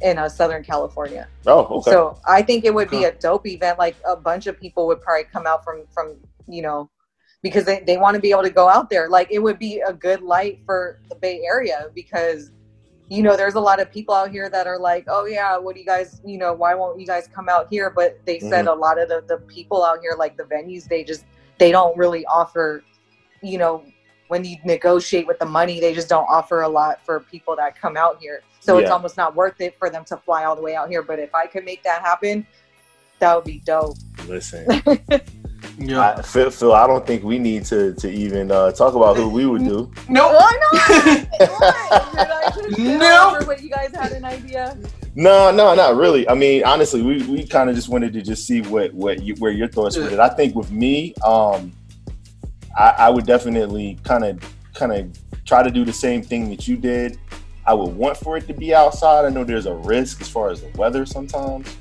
in 0.00 0.16
uh, 0.16 0.28
Southern 0.28 0.62
California. 0.62 1.28
Oh, 1.46 1.78
okay. 1.78 1.90
So 1.90 2.18
I 2.26 2.42
think 2.42 2.64
it 2.64 2.72
would 2.72 2.90
be 2.90 3.04
a 3.04 3.12
dope 3.12 3.46
event. 3.46 3.78
Like 3.78 3.96
a 4.06 4.16
bunch 4.16 4.46
of 4.46 4.58
people 4.58 4.86
would 4.86 5.00
probably 5.00 5.24
come 5.24 5.46
out 5.46 5.64
from 5.64 5.84
from 5.92 6.16
you 6.46 6.62
know 6.62 6.90
because 7.42 7.64
they, 7.64 7.80
they 7.80 7.96
want 7.96 8.14
to 8.14 8.20
be 8.20 8.30
able 8.30 8.42
to 8.42 8.50
go 8.50 8.68
out 8.68 8.90
there. 8.90 9.08
Like 9.08 9.28
it 9.30 9.40
would 9.40 9.58
be 9.58 9.80
a 9.80 9.92
good 9.92 10.22
light 10.22 10.60
for 10.64 11.00
the 11.08 11.16
Bay 11.16 11.42
Area 11.44 11.88
because 11.94 12.50
you 13.10 13.22
know 13.22 13.36
there's 13.36 13.54
a 13.54 13.60
lot 13.60 13.80
of 13.80 13.90
people 13.90 14.14
out 14.14 14.30
here 14.30 14.48
that 14.50 14.66
are 14.66 14.78
like, 14.78 15.04
oh 15.08 15.24
yeah, 15.26 15.56
what 15.56 15.74
do 15.74 15.80
you 15.80 15.86
guys 15.86 16.20
you 16.24 16.38
know 16.38 16.52
why 16.52 16.74
won't 16.74 17.00
you 17.00 17.06
guys 17.06 17.28
come 17.34 17.48
out 17.48 17.66
here? 17.70 17.90
But 17.90 18.20
they 18.26 18.38
said 18.38 18.66
Mhm. 18.66 18.72
a 18.72 18.74
lot 18.74 19.00
of 19.00 19.08
the 19.08 19.24
the 19.26 19.38
people 19.38 19.84
out 19.84 20.00
here 20.00 20.14
like 20.18 20.36
the 20.36 20.44
venues 20.44 20.84
they 20.88 21.04
just 21.04 21.24
they 21.58 21.72
don't 21.72 21.96
really 21.96 22.24
offer 22.26 22.82
you 23.42 23.58
know 23.58 23.84
when 24.28 24.44
you 24.44 24.56
negotiate 24.64 25.26
with 25.26 25.38
the 25.38 25.46
money 25.46 25.80
they 25.80 25.94
just 25.94 26.08
don't 26.08 26.26
offer 26.28 26.60
a 26.62 26.68
lot 26.68 27.04
for 27.06 27.20
people 27.20 27.56
that 27.56 27.80
come 27.80 27.96
out 27.96 28.20
here 28.20 28.42
so 28.60 28.76
it's 28.78 28.90
almost 28.90 29.16
not 29.16 29.34
worth 29.34 29.60
it 29.60 29.74
for 29.78 29.88
them 29.88 30.04
to 30.04 30.16
fly 30.18 30.44
all 30.44 30.54
the 30.54 30.60
way 30.62 30.74
out 30.76 30.88
here 30.90 31.02
but 31.02 31.18
if 31.18 31.34
i 31.34 31.46
could 31.46 31.64
make 31.64 31.82
that 31.82 32.02
happen 32.02 32.44
that 33.20 33.34
would 33.34 33.44
be 33.44 33.60
dope 33.64 33.96
Listen, 34.26 34.66
Yeah. 35.78 36.14
I, 36.16 36.22
Phil, 36.22 36.50
Phil, 36.50 36.72
I 36.72 36.86
don't 36.86 37.06
think 37.06 37.22
we 37.22 37.38
need 37.38 37.64
to 37.66 37.94
to 37.94 38.10
even 38.10 38.50
uh, 38.50 38.72
talk 38.72 38.94
about 38.94 39.16
who 39.16 39.28
we 39.28 39.46
would 39.46 39.64
do. 39.64 39.90
No, 40.08 40.28
Why 40.28 40.52
not? 40.60 40.72
Why? 40.80 41.26
Did 41.38 41.50
I 41.50 42.52
just 42.54 42.76
get 42.76 42.98
Nope. 42.98 43.32
over 43.34 43.46
what 43.46 43.62
you 43.62 43.70
guys 43.70 43.94
had 43.94 44.12
an 44.12 44.24
idea? 44.24 44.76
No, 45.14 45.50
no, 45.50 45.74
not 45.74 45.96
really. 45.96 46.28
I 46.28 46.34
mean, 46.34 46.64
honestly, 46.64 47.02
we, 47.02 47.22
we 47.24 47.44
kind 47.46 47.68
of 47.68 47.76
just 47.76 47.88
wanted 47.88 48.12
to 48.14 48.22
just 48.22 48.46
see 48.46 48.60
what 48.62 48.92
what 48.94 49.22
you, 49.22 49.34
where 49.36 49.50
your 49.52 49.68
thoughts 49.68 49.96
with 49.96 50.12
it. 50.12 50.18
I 50.20 50.28
think 50.28 50.54
with 50.54 50.70
me, 50.70 51.14
um, 51.26 51.72
I, 52.76 52.94
I 52.98 53.10
would 53.10 53.26
definitely 53.26 53.98
kind 54.04 54.24
of 54.24 54.40
kind 54.74 54.92
of 54.92 55.18
try 55.44 55.62
to 55.62 55.70
do 55.70 55.84
the 55.84 55.92
same 55.92 56.22
thing 56.22 56.48
that 56.50 56.68
you 56.68 56.76
did. 56.76 57.18
I 57.66 57.74
would 57.74 57.94
want 57.94 58.16
for 58.16 58.36
it 58.36 58.46
to 58.46 58.54
be 58.54 58.74
outside. 58.74 59.24
I 59.24 59.28
know 59.28 59.44
there's 59.44 59.66
a 59.66 59.74
risk 59.74 60.20
as 60.22 60.28
far 60.28 60.50
as 60.50 60.62
the 60.62 60.68
weather 60.78 61.04
sometimes, 61.04 61.76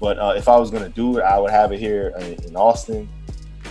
but 0.00 0.18
uh, 0.18 0.34
if 0.36 0.48
I 0.48 0.56
was 0.56 0.70
gonna 0.70 0.88
do 0.88 1.18
it, 1.18 1.22
I 1.22 1.38
would 1.38 1.50
have 1.50 1.72
it 1.72 1.78
here 1.80 2.12
in, 2.18 2.34
in 2.44 2.56
Austin. 2.56 3.08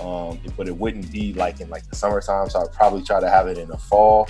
Um, 0.01 0.39
but 0.57 0.67
it 0.67 0.75
wouldn't 0.75 1.11
be 1.11 1.33
like 1.33 1.61
in 1.61 1.69
like 1.69 1.87
the 1.87 1.95
summertime, 1.95 2.49
so 2.49 2.61
I'd 2.61 2.73
probably 2.73 3.03
try 3.03 3.19
to 3.19 3.29
have 3.29 3.47
it 3.47 3.57
in 3.57 3.67
the 3.67 3.77
fall. 3.77 4.27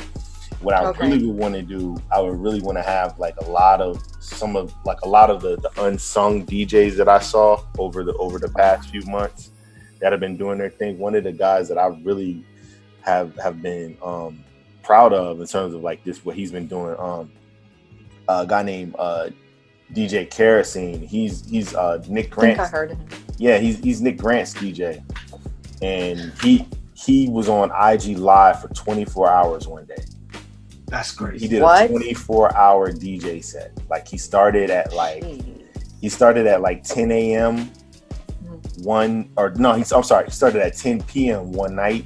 What 0.60 0.76
I 0.76 0.84
Okay. 0.90 1.10
really 1.10 1.26
would 1.26 1.38
want 1.38 1.54
to 1.56 1.62
do, 1.62 1.96
I 2.12 2.20
would 2.22 2.38
really 2.40 2.62
want 2.62 2.78
to 2.78 2.84
have 2.84 3.18
like 3.18 3.36
a 3.38 3.46
lot 3.50 3.82
of 3.82 4.02
some 4.20 4.56
of 4.56 4.74
like 4.86 5.02
a 5.02 5.08
lot 5.08 5.30
of 5.30 5.42
the, 5.42 5.56
the 5.58 5.84
unsung 5.84 6.46
DJs 6.46 6.96
that 6.98 7.08
I 7.10 7.20
saw 7.20 7.64
over 7.80 8.04
the 8.04 8.14
over 8.16 8.40
the 8.40 8.50
past 8.50 8.90
few 8.90 9.02
months 9.06 9.52
that 10.00 10.12
have 10.12 10.20
been 10.20 10.38
doing 10.38 10.58
their 10.58 10.70
thing. 10.70 11.00
One 11.00 11.16
of 11.16 11.24
the 11.24 11.32
guys 11.32 11.70
that 11.70 11.78
I 11.78 11.88
really 12.04 12.46
have 13.02 13.36
have 13.38 13.62
been 13.62 13.98
um, 14.04 14.44
proud 14.84 15.14
of 15.14 15.40
in 15.40 15.48
terms 15.48 15.74
of 15.74 15.82
like 15.82 16.04
this 16.04 16.24
what 16.26 16.36
he's 16.36 16.52
been 16.52 16.68
doing. 16.68 16.96
Um, 17.00 17.32
a 18.28 18.46
guy 18.46 18.64
named 18.64 18.96
uh, 19.00 19.30
DJ 19.92 20.30
Kerosene. 20.30 21.02
He's 21.02 21.46
he's 21.48 21.76
uh, 21.76 22.04
Nick 22.08 22.30
Grant. 22.30 22.60
I 22.60 22.68
heard 22.68 22.92
him. 22.92 23.06
Yeah, 23.38 23.58
he's 23.58 23.80
he's 23.80 24.02
Nick 24.02 24.18
Grant's 24.18 24.54
DJ, 24.54 25.04
and 25.82 26.32
he 26.42 26.68
he 26.94 27.28
was 27.30 27.50
on 27.50 27.72
IG 27.72 28.18
Live 28.18 28.62
for 28.62 28.70
24 28.70 29.30
hours 29.30 29.68
one 29.68 29.86
day. 29.86 30.04
That's 30.88 31.12
great. 31.14 31.42
He 31.42 31.48
did 31.48 31.62
What? 31.62 31.86
a 31.86 31.88
24 31.90 32.56
hour 32.56 32.92
DJ 32.92 33.44
set. 33.44 33.72
Like 33.90 34.08
he 34.08 34.18
started 34.18 34.70
at 34.70 34.94
like 34.94 35.24
he 36.02 36.10
started 36.10 36.46
at 36.48 36.62
like 36.62 36.84
10 36.84 37.12
a.m. 37.12 37.72
one 38.84 39.30
or 39.38 39.52
no, 39.56 39.74
he's 39.74 39.92
I'm 39.92 40.04
sorry, 40.04 40.26
he 40.26 40.32
started 40.32 40.62
at 40.62 40.78
10 40.78 41.04
p.m. 41.04 41.52
one 41.52 41.76
night, 41.76 42.06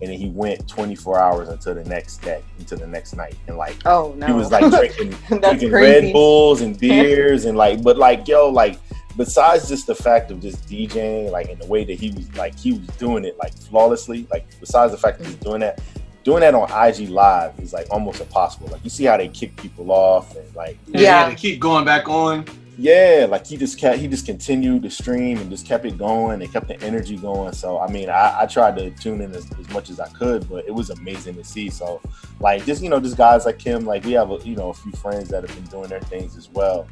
and 0.00 0.10
then 0.10 0.18
he 0.18 0.28
went 0.28 0.66
24 0.68 1.18
hours 1.18 1.48
until 1.48 1.74
the 1.74 1.84
next 1.84 2.18
day, 2.18 2.42
until 2.58 2.78
the 2.78 2.86
next 2.86 3.14
night, 3.14 3.34
and 3.48 3.56
like 3.56 3.76
Oh 3.86 4.14
no. 4.16 4.26
he 4.26 4.32
was 4.32 4.50
like 4.50 4.70
drinking, 4.70 5.10
drinking. 5.40 5.70
Red 5.70 6.12
Bulls 6.12 6.60
and 6.60 6.78
beers 6.80 7.44
and 7.44 7.56
like, 7.56 7.82
but 7.82 7.96
like 7.96 8.28
yo, 8.28 8.48
like 8.50 8.78
besides 9.16 9.68
just 9.68 9.86
the 9.86 9.94
fact 9.94 10.30
of 10.30 10.40
just 10.40 10.66
DJing, 10.68 11.30
like 11.30 11.48
in 11.48 11.58
the 11.58 11.66
way 11.66 11.84
that 11.84 11.98
he 11.98 12.10
was 12.10 12.34
like 12.36 12.58
he 12.58 12.72
was 12.72 12.86
doing 12.98 13.24
it 13.24 13.36
like 13.38 13.56
flawlessly, 13.56 14.26
like 14.30 14.46
besides 14.60 14.92
the 14.92 14.98
fact 14.98 15.18
that 15.18 15.26
he's 15.26 15.36
doing 15.36 15.60
that, 15.60 15.80
doing 16.24 16.40
that 16.40 16.54
on 16.54 16.64
IG 16.88 17.08
Live 17.08 17.58
is 17.60 17.72
like 17.72 17.86
almost 17.90 18.20
impossible. 18.20 18.68
Like 18.68 18.84
you 18.84 18.90
see 18.90 19.04
how 19.04 19.16
they 19.16 19.28
kick 19.28 19.56
people 19.56 19.90
off 19.90 20.36
and 20.36 20.54
like 20.54 20.78
Yeah. 20.86 21.00
Yeah. 21.00 21.28
They 21.30 21.34
keep 21.36 21.60
going 21.60 21.84
back 21.84 22.08
on. 22.08 22.44
Yeah, 22.78 23.26
like 23.28 23.46
he 23.46 23.56
just 23.56 23.78
kept 23.78 23.98
he 23.98 24.06
just 24.08 24.26
continued 24.26 24.82
to 24.82 24.90
stream 24.90 25.38
and 25.38 25.50
just 25.50 25.66
kept 25.66 25.84
it 25.86 25.96
going 25.96 26.42
and 26.42 26.52
kept 26.52 26.68
the 26.68 26.80
energy 26.82 27.16
going. 27.16 27.52
So 27.52 27.78
I 27.80 27.90
mean, 27.90 28.08
I, 28.10 28.40
I 28.42 28.46
tried 28.46 28.76
to 28.76 28.90
tune 28.90 29.20
in 29.20 29.34
as, 29.34 29.50
as 29.58 29.68
much 29.70 29.88
as 29.90 29.98
I 30.00 30.08
could, 30.08 30.48
but 30.48 30.66
it 30.66 30.70
was 30.74 30.90
amazing 30.90 31.36
to 31.36 31.44
see. 31.44 31.70
So 31.70 32.00
like 32.40 32.64
just 32.66 32.82
you 32.82 32.90
know, 32.90 33.00
just 33.00 33.16
guys 33.16 33.46
like 33.46 33.60
him, 33.60 33.86
like 33.86 34.04
we 34.04 34.12
have 34.12 34.30
a 34.30 34.38
you 34.44 34.56
know 34.56 34.70
a 34.70 34.74
few 34.74 34.92
friends 34.92 35.28
that 35.30 35.42
have 35.48 35.54
been 35.56 35.64
doing 35.70 35.88
their 35.88 36.00
things 36.00 36.36
as 36.36 36.48
well. 36.50 36.86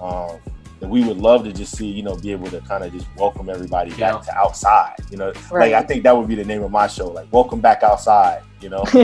Um, 0.00 0.38
that 0.80 0.88
we 0.88 1.04
would 1.04 1.18
love 1.18 1.44
to 1.44 1.52
just 1.52 1.76
see, 1.76 1.86
you 1.86 2.02
know, 2.02 2.16
be 2.16 2.32
able 2.32 2.48
to 2.50 2.58
kind 2.62 2.82
of 2.82 2.90
just 2.90 3.06
welcome 3.18 3.50
everybody 3.50 3.90
Yeah. 3.98 4.12
back 4.14 4.22
to 4.24 4.34
outside. 4.38 4.94
You 5.10 5.18
know, 5.18 5.26
Right. 5.50 5.72
like 5.72 5.84
I 5.84 5.86
think 5.86 6.02
that 6.04 6.16
would 6.16 6.26
be 6.26 6.34
the 6.34 6.44
name 6.44 6.62
of 6.62 6.70
my 6.70 6.86
show, 6.86 7.08
like 7.08 7.30
Welcome 7.30 7.60
Back 7.60 7.82
Outside. 7.82 8.40
You 8.62 8.70
know, 8.70 8.84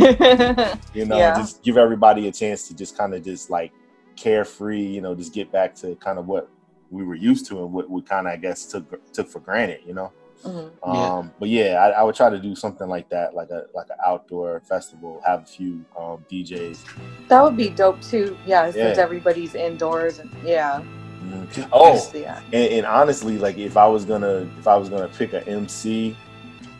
you 0.94 1.04
know, 1.04 1.18
Yeah. 1.18 1.36
just 1.36 1.62
give 1.62 1.76
everybody 1.76 2.28
a 2.28 2.32
chance 2.32 2.66
to 2.68 2.74
just 2.74 2.96
kind 2.96 3.12
of 3.14 3.22
just 3.22 3.50
like 3.50 3.72
carefree, 4.16 4.82
you 4.82 5.00
know, 5.00 5.14
just 5.14 5.32
get 5.32 5.52
back 5.52 5.74
to 5.76 5.94
kind 5.96 6.18
of 6.18 6.26
what 6.26 6.48
we 6.90 7.04
were 7.04 7.14
used 7.14 7.46
to 7.46 7.62
and 7.64 7.72
what 7.72 7.88
we 7.90 8.00
kind 8.02 8.26
of, 8.26 8.32
I 8.32 8.36
guess, 8.36 8.66
took 8.66 9.12
took 9.12 9.28
for 9.28 9.40
granted, 9.40 9.80
you 9.86 9.94
know. 9.94 10.12
Mhm. 10.44 10.70
Yeah. 10.86 11.12
Um, 11.16 11.32
but 11.40 11.48
yeah, 11.48 11.74
I, 11.82 12.00
I 12.00 12.02
would 12.02 12.14
try 12.14 12.28
to 12.30 12.38
do 12.38 12.54
something 12.54 12.88
like 12.88 13.08
that, 13.10 13.34
like 13.34 13.50
a 13.50 13.64
like 13.74 13.86
an 13.90 13.96
outdoor 14.06 14.60
festival, 14.60 15.20
have 15.24 15.42
a 15.42 15.46
few 15.46 15.84
um, 15.98 16.24
DJs. 16.30 16.84
That 17.28 17.42
would 17.42 17.56
be 17.56 17.70
dope 17.70 18.00
too. 18.02 18.36
Yeah, 18.46 18.70
since 18.70 18.96
Yeah. 18.98 19.02
everybody's 19.02 19.54
indoors 19.54 20.18
and 20.18 20.30
yeah. 20.44 20.82
Mhm. 21.24 21.68
Oh, 21.72 21.94
Just, 21.94 22.14
yeah. 22.14 22.40
and, 22.52 22.72
and 22.72 22.86
honestly, 22.86 23.38
like 23.38 23.56
if 23.58 23.76
I 23.76 23.86
was 23.88 24.04
gonna 24.04 24.48
if 24.58 24.68
I 24.68 24.76
was 24.76 24.88
gonna 24.88 25.08
pick 25.08 25.32
a 25.32 25.46
MC 25.48 26.16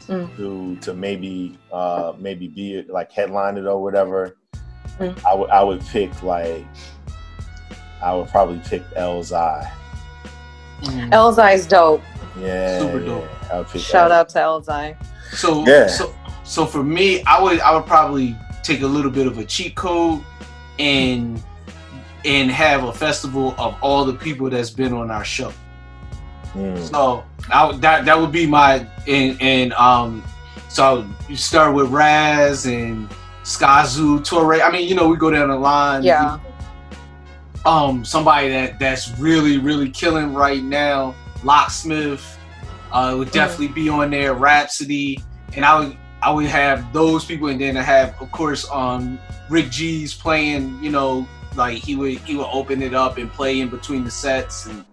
Mm. 0.07 0.37
to 0.37 0.77
to 0.83 0.95
maybe 0.95 1.59
uh 1.73 2.13
maybe 2.21 2.47
be 2.47 2.85
like 2.89 3.11
headline 3.11 3.57
it 3.57 3.67
or 3.67 3.83
whatever, 3.83 4.37
Mm. 5.01 5.19
I 5.27 5.35
would 5.35 5.51
I 5.51 5.65
would 5.65 5.81
pick 5.87 6.23
like 6.23 6.65
I 8.03 8.15
would 8.15 8.29
probably 8.29 8.59
pick 8.61 8.89
Elzhi. 8.91 9.71
Mm. 10.83 11.11
Elzhi's 11.11 11.67
dope. 11.67 12.03
Yeah, 12.39 12.81
Super 12.81 13.01
dope. 13.01 13.25
I 13.53 13.59
would 13.59 13.69
pick 13.69 13.81
Shout 13.83 14.11
El- 14.11 14.19
out 14.19 14.29
to 14.31 14.39
Elzhi. 14.39 14.97
So 15.33 15.67
Yeah. 15.67 15.87
so 15.87 16.15
so 16.45 16.67
for 16.67 16.83
me, 16.85 17.23
I 17.25 17.41
would 17.43 17.61
I 17.61 17.75
would 17.75 17.87
probably 17.87 18.37
take 18.63 18.83
a 18.83 18.87
little 18.87 19.11
bit 19.11 19.27
of 19.27 19.39
a 19.39 19.45
cheat 19.45 19.75
code 19.75 20.23
and 20.79 21.43
and 22.25 22.51
have 22.51 22.85
a 22.85 22.93
festival 22.93 23.55
of 23.59 23.77
all 23.83 24.05
the 24.05 24.13
people 24.13 24.51
that's 24.51 24.71
been 24.71 24.93
on 24.93 25.11
our 25.11 25.25
show. 25.25 25.53
Mm. 26.55 26.79
So 26.91 27.25
I, 27.53 27.73
that 27.79 28.05
that 28.05 28.19
would 28.21 28.33
be 28.33 28.47
my 28.47 28.87
and 29.07 29.41
and 29.41 29.73
um 29.75 30.23
so 30.69 31.07
you 31.29 31.37
start 31.37 31.75
with 31.75 31.89
Raz 31.91 32.67
and 32.67 33.09
Skyzoo, 33.45 34.25
Torre. 34.25 34.61
I 34.61 34.71
mean, 34.73 34.89
you 34.89 34.95
know, 34.95 35.09
we 35.09 35.17
go 35.17 35.31
down 35.31 35.49
the 35.49 35.57
line. 35.57 36.03
Yeah. 36.03 36.39
Um, 37.67 38.05
somebody 38.05 38.49
that 38.51 38.79
that's 38.79 39.11
really 39.19 39.59
really 39.59 39.91
killing 39.91 40.33
right 40.33 40.63
now, 40.63 41.17
Locksmith, 41.43 42.39
uh, 42.93 43.17
would 43.19 43.33
definitely 43.33 43.69
be 43.69 43.89
on 43.89 44.11
there. 44.11 44.35
Rapsody, 44.35 45.19
and 45.55 45.65
I 45.65 45.81
would 45.81 45.97
I 46.23 46.31
would 46.31 46.47
have 46.47 46.93
those 46.93 47.25
people, 47.25 47.49
and 47.49 47.61
then 47.61 47.77
I 47.77 47.83
have 47.83 48.21
of 48.23 48.31
course 48.31 48.71
um 48.71 49.19
Rick 49.51 49.71
G's 49.71 50.15
playing. 50.15 50.79
You 50.81 50.91
know, 50.91 51.27
like 51.57 51.79
he 51.79 51.97
would 51.97 52.19
he 52.21 52.37
would 52.37 52.49
open 52.53 52.83
it 52.83 52.95
up 52.95 53.19
and 53.19 53.31
play 53.33 53.61
in 53.61 53.69
between 53.69 54.05
the 54.05 54.13
sets, 54.13 54.67
and 54.67 54.85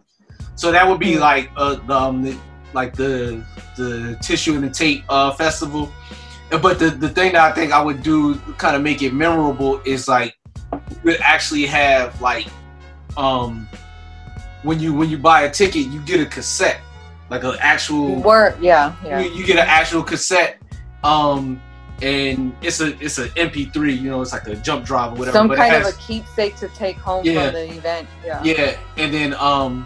so 0.56 0.72
that 0.72 0.88
would 0.88 1.00
be 1.00 1.18
like 1.20 1.52
uh 1.56 1.76
the, 1.76 1.94
um 1.94 2.24
the, 2.24 2.36
like 2.74 2.96
the 2.96 3.46
the 3.78 4.18
tissue 4.20 4.56
and 4.56 4.64
the 4.64 4.70
tape 4.72 5.04
uh 5.10 5.32
festival. 5.32 5.94
But 6.50 6.80
the 6.80 6.90
the 6.90 7.10
thing 7.10 7.34
that 7.34 7.52
I 7.52 7.54
think 7.54 7.72
I 7.72 7.84
would 7.84 8.02
do 8.02 8.36
kind 8.58 8.76
of 8.76 8.82
make 8.82 9.04
it 9.04 9.14
memorable 9.14 9.80
is 9.86 10.08
like 10.08 10.36
would 11.04 11.22
actually 11.22 11.66
have 11.68 12.20
like 12.22 12.48
um 13.18 13.68
when 14.64 14.80
you 14.80 14.94
when 14.94 15.10
you 15.10 15.18
buy 15.18 15.44
a 15.44 15.52
ticket 15.52 15.88
you 15.88 16.00
get 16.02 16.20
a 16.20 16.26
cassette 16.26 16.80
like 17.30 17.44
an 17.44 17.56
actual 17.60 18.22
Word. 18.22 18.56
Yeah. 18.62 18.96
Yeah. 19.04 19.20
you, 19.20 19.32
you 19.32 19.46
get 19.46 19.58
an 19.58 19.66
actual 19.68 20.04
cassette 20.04 20.60
um 21.04 21.62
and 22.02 22.56
it's 22.62 22.82
a 22.82 22.98
it's 23.04 23.18
an 23.18 23.30
mp3 23.30 24.00
you 24.00 24.10
know 24.10 24.22
it's 24.22 24.34
like 24.34 24.48
a 24.48 24.56
jump 24.56 24.86
drive 24.86 25.14
or 25.14 25.16
whatever 25.16 25.38
Some 25.38 25.50
kind 25.50 25.74
it 25.76 25.82
of 25.82 25.88
a 25.94 25.98
keepsake 25.98 26.56
to 26.58 26.68
take 26.70 26.98
home 26.98 27.26
Yeah. 27.26 27.46
from 27.46 27.54
the 27.54 27.72
event. 27.78 28.08
Yeah. 28.26 28.44
yeah 28.44 28.78
and 28.98 29.14
then 29.14 29.34
um 29.36 29.86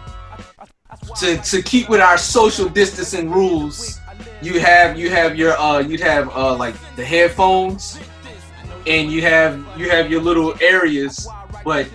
to 1.20 1.36
to 1.38 1.62
keep 1.62 1.88
with 1.88 2.00
our 2.00 2.18
social 2.18 2.68
distancing 2.68 3.30
rules 3.30 4.00
you 4.42 4.58
have 4.60 4.98
you 4.98 5.10
have 5.10 5.36
your 5.36 5.52
uh 5.58 5.78
you'd 5.78 6.00
have 6.00 6.28
uh 6.36 6.54
like 6.56 6.74
the 6.96 7.04
headphones 7.04 7.98
and 8.86 9.12
you 9.12 9.22
have 9.22 9.64
you 9.76 9.90
have 9.90 10.10
your 10.10 10.20
little 10.20 10.54
areas 10.62 11.28
but 11.64 11.86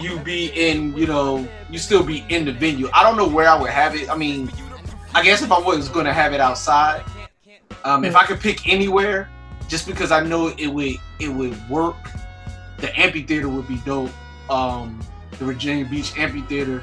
you 0.00 0.18
be 0.20 0.46
in 0.54 0.96
you 0.96 1.06
know 1.06 1.48
you 1.70 1.78
still 1.78 2.02
be 2.02 2.24
in 2.28 2.44
the 2.44 2.52
venue. 2.52 2.88
I 2.92 3.02
don't 3.02 3.16
know 3.16 3.28
where 3.28 3.48
i 3.48 3.60
would 3.60 3.70
have 3.70 3.94
it. 3.94 4.10
I 4.10 4.16
mean 4.16 4.50
i 5.14 5.22
guess 5.22 5.40
if 5.42 5.50
i 5.50 5.58
was 5.58 5.88
going 5.88 6.04
to 6.04 6.12
have 6.12 6.34
it 6.34 6.40
outside 6.40 7.02
um 7.84 8.04
if 8.04 8.14
i 8.14 8.26
could 8.26 8.38
pick 8.38 8.68
anywhere 8.68 9.30
just 9.66 9.86
because 9.86 10.12
i 10.12 10.22
know 10.22 10.48
it 10.58 10.66
would 10.66 10.96
it 11.18 11.28
would 11.28 11.56
work 11.70 11.96
the 12.76 12.96
amphitheater 12.98 13.48
would 13.48 13.66
be 13.66 13.78
dope 13.86 14.10
um 14.50 15.00
the 15.38 15.44
virginia 15.44 15.84
beach 15.84 16.16
amphitheater. 16.18 16.82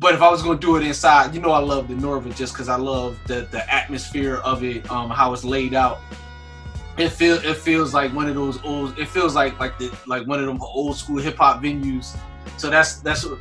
But 0.00 0.14
if 0.14 0.22
I 0.22 0.30
was 0.30 0.42
gonna 0.42 0.58
do 0.58 0.76
it 0.76 0.84
inside, 0.84 1.34
you 1.34 1.40
know 1.40 1.50
I 1.50 1.58
love 1.58 1.88
the 1.88 1.94
Norva 1.94 2.34
just 2.34 2.52
because 2.52 2.68
I 2.68 2.76
love 2.76 3.18
the 3.26 3.48
the 3.50 3.68
atmosphere 3.72 4.36
of 4.36 4.62
it, 4.62 4.88
um, 4.90 5.10
how 5.10 5.32
it's 5.32 5.44
laid 5.44 5.74
out. 5.74 5.98
It 6.98 7.10
feel 7.10 7.36
it 7.44 7.56
feels 7.56 7.94
like 7.94 8.12
one 8.12 8.28
of 8.28 8.34
those 8.34 8.62
old. 8.64 8.98
It 8.98 9.08
feels 9.08 9.34
like 9.34 9.58
like 9.60 9.78
the 9.78 9.90
like 10.06 10.26
one 10.26 10.40
of 10.40 10.46
them 10.46 10.58
old 10.60 10.96
school 10.96 11.18
hip 11.18 11.36
hop 11.36 11.62
venues. 11.62 12.16
So 12.56 12.70
that's 12.70 13.00
that's 13.00 13.24
what 13.24 13.38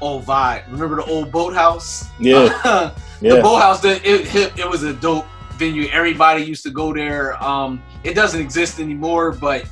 old 0.00 0.24
vibe. 0.24 0.64
Remember 0.70 0.96
the 0.96 1.04
old 1.04 1.30
boathouse? 1.30 2.08
Yeah. 2.18 2.48
the 2.64 2.94
Yeah. 3.20 3.40
boathouse. 3.42 3.80
The, 3.80 3.96
it, 4.08 4.34
it 4.34 4.58
it 4.60 4.68
was 4.68 4.82
a 4.84 4.92
dope 4.94 5.26
venue. 5.52 5.88
Everybody 5.90 6.42
used 6.44 6.62
to 6.64 6.70
go 6.70 6.92
there. 6.94 7.42
Um, 7.42 7.82
it 8.04 8.14
doesn't 8.14 8.40
exist 8.40 8.80
anymore, 8.80 9.32
but 9.32 9.64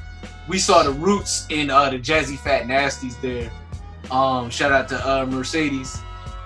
we 0.48 0.58
saw 0.58 0.82
the 0.82 0.92
roots 0.92 1.46
in 1.50 1.70
uh, 1.70 1.90
the 1.90 1.98
Jazzyfatnastees 1.98 3.20
there. 3.20 3.50
Um, 4.10 4.50
shout 4.50 4.72
out 4.72 4.88
to 4.88 5.08
uh, 5.08 5.26
Mercedes. 5.26 6.00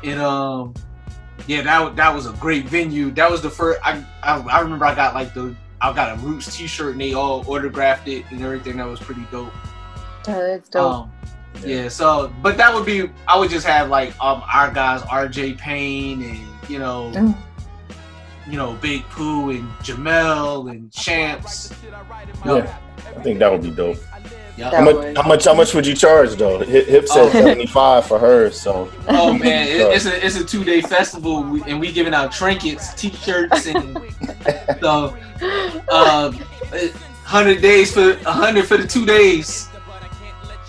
And 0.05 0.20
um, 0.20 0.74
yeah, 1.47 1.62
that 1.62 1.97
that 1.97 2.14
was 2.14 2.26
a 2.26 2.32
great 2.34 2.66
venue. 2.68 3.11
That 3.11 3.30
was 3.30 3.43
the 3.43 3.51
first. 3.51 3.80
I 3.84 4.05
I, 4.22 4.39
I 4.41 4.61
remember 4.61 4.84
I 4.84 4.95
got 4.95 5.14
like 5.14 5.34
the 5.34 5.55
I 5.87 5.95
got 5.95 6.18
a 6.18 6.20
Roots 6.20 6.57
T-shirt 6.57 6.93
and 6.93 7.01
they 7.01 7.12
all 7.14 7.45
autographed 7.49 8.09
it 8.09 8.24
and 8.30 8.43
everything. 8.43 8.78
That 8.78 8.87
was 8.89 8.99
pretty 8.99 9.24
dope. 9.30 9.53
Yeah, 10.26 10.41
that's 10.41 10.68
dope. 10.68 10.93
Um, 10.93 11.12
yeah. 11.64 11.89
So, 11.89 12.32
but 12.43 12.57
that 12.57 12.74
would 12.74 12.84
be. 12.84 13.09
I 13.28 13.39
would 13.39 13.51
just 13.51 13.66
have 13.66 13.89
like 13.89 14.11
um 14.22 14.43
our 14.53 14.70
guys, 14.72 15.03
R.J. 15.03 15.55
Payne, 15.55 16.22
and 16.22 16.41
you 16.68 16.78
know, 16.80 17.12
Mm. 17.14 17.37
you 18.49 18.57
know, 18.59 18.74
Big 18.82 19.05
Pooh 19.11 19.51
and 19.51 19.68
Jamel 19.84 20.70
and 20.70 20.93
Champs. 20.93 21.72
Yeah, 22.45 22.76
I 23.16 23.22
think 23.22 23.39
that 23.39 23.51
would 23.53 23.62
be 23.62 23.70
dope. 23.70 23.99
Yup. 24.57 24.72
How 24.72 24.80
much, 24.84 25.16
how 25.16 25.22
much? 25.28 25.44
How 25.44 25.54
much 25.54 25.74
would 25.74 25.86
you 25.86 25.94
charge 25.94 26.34
though? 26.36 26.59
Hip, 26.61 26.86
Hip 26.86 27.07
said 27.09 27.24
Oh. 27.26 27.30
seventy 27.30 27.66
five 27.66 28.07
for 28.07 28.18
hers, 28.18 28.59
so 28.59 28.90
Oh 29.09 29.34
man, 29.36 29.68
it, 29.68 29.80
it's 29.94 30.07
a 30.07 30.24
it's 30.24 30.36
a 30.36 30.44
two 30.44 30.64
day 30.64 30.80
festival, 30.80 31.40
and 31.66 31.78
we 31.78 31.92
giving 31.92 32.14
out 32.14 32.32
trinkets, 32.32 32.94
T-shirts, 32.94 33.66
and 33.66 33.98
so 34.80 35.14
um, 35.92 36.32
hundred 37.24 37.61
days 37.61 37.92
for 37.92 38.14
hundred 38.24 38.66
for 38.66 38.78
the 38.78 38.86
two 38.86 39.04
days. 39.04 39.68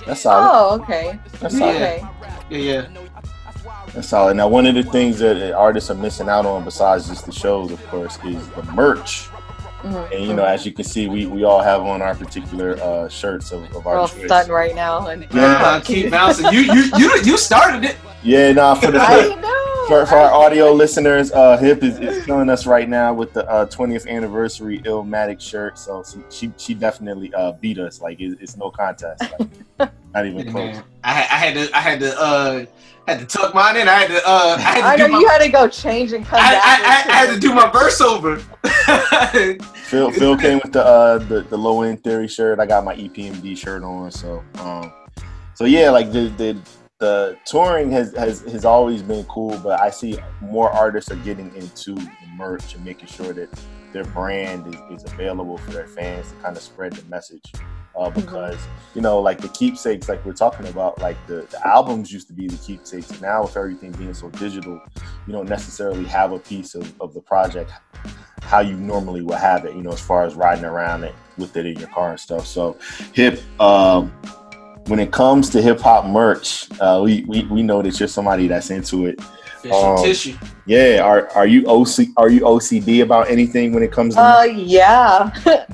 that's 0.05 0.21
solid. 0.21 0.49
Oh, 0.51 0.81
okay. 0.83 1.17
That's 1.39 1.57
solid. 1.57 1.75
Okay. 1.75 2.05
Yeah, 2.49 2.57
yeah. 2.57 2.87
That's 3.93 4.09
solid. 4.09 4.35
Now, 4.35 4.47
one 4.49 4.65
of 4.65 4.75
the 4.75 4.83
things 4.83 5.19
that 5.19 5.53
artists 5.53 5.89
are 5.89 5.95
missing 5.95 6.27
out 6.29 6.45
on, 6.45 6.65
besides 6.65 7.07
just 7.07 7.25
the 7.25 7.31
shows, 7.31 7.71
of 7.71 7.81
course, 7.87 8.17
is 8.25 8.47
the 8.49 8.63
merch. 8.73 9.29
Mhm. 9.87 10.11
And 10.15 10.25
you 10.25 10.33
know, 10.33 10.43
as 10.45 10.65
you 10.65 10.71
can 10.71 10.85
see, 10.85 11.07
we, 11.07 11.25
we 11.25 11.43
all 11.43 11.61
have 11.61 11.81
on 11.81 12.01
our 12.01 12.15
particular 12.15 12.77
uh, 12.81 13.07
shirts 13.09 13.51
of, 13.51 13.63
of 13.75 13.85
We're 13.85 13.91
our 13.93 13.97
all 13.99 14.07
choice. 14.07 14.25
stunned 14.25 14.49
right 14.49 14.75
now. 14.75 15.07
And 15.07 15.27
Uh, 15.33 15.79
keep 15.81 16.11
bouncing. 16.11 16.51
You 16.51 16.59
you 16.61 16.83
you 16.97 17.11
you 17.23 17.37
started 17.37 17.83
it. 17.83 17.95
Yeah, 18.23 18.51
nah, 18.51 18.75
for 18.75 18.91
the 18.91 18.99
I 18.99 19.53
for, 19.87 20.05
for 20.05 20.15
our 20.15 20.31
audio 20.33 20.73
listeners, 20.73 21.31
uh, 21.31 21.55
Hip 21.57 21.81
is, 21.81 21.97
is 21.99 22.25
killing 22.25 22.49
us 22.49 22.65
right 22.67 22.89
now 22.89 23.13
with 23.13 23.31
the 23.31 23.49
uh, 23.49 23.65
20th 23.67 24.05
anniversary 24.07 24.79
Illmatic 24.79 25.39
shirt. 25.39 25.77
So 25.79 26.03
she 26.03 26.19
she, 26.29 26.53
she 26.57 26.73
definitely 26.73 27.33
uh, 27.33 27.53
beat 27.53 27.79
us. 27.79 28.01
Like 28.01 28.19
it, 28.19 28.37
it's 28.41 28.57
no 28.57 28.69
contest. 28.69 29.21
Like, 29.79 29.91
not 30.13 30.25
even 30.25 30.51
close. 30.51 30.73
man. 30.75 30.83
I 31.03 31.11
I 31.11 31.37
had 31.43 31.53
to 31.55 31.77
I 31.77 31.79
had 31.79 31.99
to 32.01 32.67
uh 33.07 33.11
had 33.11 33.29
to 33.29 33.37
tuck 33.37 33.53
mine 33.53 33.77
in. 33.77 33.87
I 33.87 33.93
had 33.93 34.07
to 34.09 34.17
uh 34.25 34.55
I 34.57 34.61
had 34.61 34.81
to 34.81 34.87
I 34.87 34.97
do 34.97 35.03
know 35.03 35.09
my 35.09 35.19
you 35.19 35.27
had 35.27 35.37
to 35.39 35.49
go 35.49 35.67
change 35.67 36.13
and 36.13 36.25
come 36.25 36.39
I, 36.39 36.51
back. 36.51 36.63
I, 36.63 37.11
I, 37.11 37.13
I 37.13 37.25
had 37.25 37.33
to 37.33 37.39
do 37.39 37.53
my 37.53 37.69
verse 37.71 38.01
over. 38.01 38.37
Phil 39.85 40.11
Phil 40.11 40.37
came 40.37 40.59
with 40.63 40.73
the 40.73 40.85
uh 40.85 41.17
the, 41.19 41.41
the 41.41 41.57
low 41.57 41.83
end 41.83 42.03
theory 42.03 42.27
shirt. 42.27 42.59
I 42.59 42.65
got 42.65 42.83
my 42.83 42.95
EPMD 42.95 43.57
shirt 43.57 43.83
on. 43.83 44.11
So 44.11 44.43
um 44.59 44.91
so 45.53 45.65
yeah, 45.65 45.89
like 45.89 46.11
the 46.11 46.29
the 46.37 46.57
the 46.99 47.37
touring 47.45 47.91
has 47.91 48.15
has 48.15 48.41
has 48.41 48.65
always 48.65 49.01
been 49.01 49.23
cool, 49.25 49.57
but 49.59 49.79
I 49.79 49.89
see 49.89 50.17
more 50.41 50.71
artists 50.71 51.11
are 51.11 51.17
getting 51.17 51.53
into 51.55 51.95
the 51.95 52.11
merch 52.35 52.75
and 52.75 52.83
making 52.83 53.07
sure 53.07 53.33
that 53.33 53.49
their 53.93 54.05
brand 54.05 54.67
is, 54.67 55.03
is 55.03 55.11
available 55.11 55.57
for 55.57 55.71
their 55.71 55.87
fans 55.87 56.29
to 56.29 56.35
kind 56.35 56.57
of 56.57 56.63
spread 56.63 56.93
the 56.93 57.07
message. 57.09 57.53
Uh, 57.97 58.11
because 58.11 58.59
you 58.93 59.01
know, 59.01 59.19
like 59.19 59.39
the 59.39 59.49
keepsakes, 59.49 60.07
like 60.07 60.23
we're 60.25 60.33
talking 60.33 60.67
about, 60.67 60.99
like 60.99 61.17
the, 61.27 61.47
the 61.49 61.67
albums 61.67 62.11
used 62.11 62.27
to 62.27 62.33
be 62.33 62.47
the 62.47 62.57
keepsakes. 62.57 63.21
Now 63.21 63.43
with 63.43 63.57
everything 63.57 63.91
being 63.91 64.13
so 64.13 64.29
digital, 64.29 64.81
you 65.25 65.33
don't 65.33 65.49
necessarily 65.49 66.05
have 66.05 66.31
a 66.31 66.39
piece 66.39 66.75
of, 66.75 66.93
of 67.01 67.13
the 67.13 67.21
project 67.21 67.71
how 68.41 68.61
you 68.61 68.77
normally 68.77 69.21
would 69.21 69.37
have 69.37 69.65
it, 69.65 69.75
you 69.75 69.81
know, 69.81 69.91
as 69.91 69.99
far 69.99 70.23
as 70.23 70.33
riding 70.33 70.63
around 70.63 71.03
it 71.03 71.13
with 71.37 71.55
it 71.57 71.65
in 71.65 71.77
your 71.77 71.89
car 71.89 72.11
and 72.11 72.19
stuff. 72.19 72.47
So 72.47 72.77
hip 73.13 73.41
um 73.59 74.09
when 74.87 74.99
it 74.99 75.11
comes 75.11 75.49
to 75.49 75.61
hip 75.61 75.79
hop 75.81 76.05
merch, 76.05 76.69
uh 76.79 77.01
we, 77.03 77.23
we 77.23 77.43
we 77.45 77.61
know 77.61 77.81
that 77.81 77.99
you're 77.99 78.07
somebody 78.07 78.47
that's 78.47 78.69
into 78.69 79.05
it. 79.05 79.19
Fishy 79.67 79.85
Um, 79.85 79.97
tissue. 80.03 80.35
Yeah, 80.65 81.01
are 81.03 81.29
are 81.35 81.47
you 81.47 81.65
OC 81.67 82.07
are 82.17 82.29
you 82.29 82.41
OCD 82.41 83.01
about 83.03 83.29
anything 83.29 83.73
when 83.73 83.83
it 83.83 83.91
comes 83.91 84.15
to 84.15 84.21
Uh, 84.21 84.43
yeah. 84.43 85.31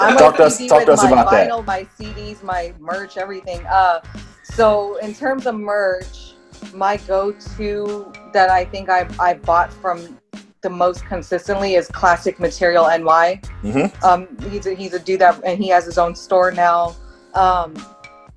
I'm 0.00 0.16
Talk 0.16 0.36
to 0.36 0.44
us- 0.44 0.58
talk 0.66 0.78
with 0.78 0.86
to 0.86 0.92
us 0.92 1.02
my 1.04 1.10
about 1.10 1.30
that. 1.30 1.48
vinyl, 1.50 1.64
my 1.64 1.86
CDs, 1.98 2.42
my 2.42 2.72
merch, 2.78 3.16
everything. 3.16 3.64
Uh, 3.66 4.00
so 4.44 4.96
in 4.98 5.14
terms 5.14 5.46
of 5.46 5.54
merch, 5.54 6.34
my 6.74 6.96
go-to 7.06 8.12
that 8.32 8.50
I 8.50 8.64
think 8.64 8.88
I 8.90 9.06
I 9.18 9.34
bought 9.34 9.72
from 9.72 10.18
the 10.62 10.70
most 10.70 11.04
consistently 11.06 11.74
is 11.76 11.86
Classic 11.88 12.38
Material 12.38 12.84
NY. 12.86 13.40
Mhm. 13.64 14.04
Um, 14.04 14.28
he's 14.50 14.66
a, 14.66 14.74
he's 14.74 14.92
a 14.92 14.98
dude 14.98 15.20
that 15.20 15.40
and 15.44 15.58
he 15.62 15.68
has 15.70 15.84
his 15.86 15.96
own 15.96 16.14
store 16.14 16.50
now. 16.52 16.94
Um, 17.34 17.74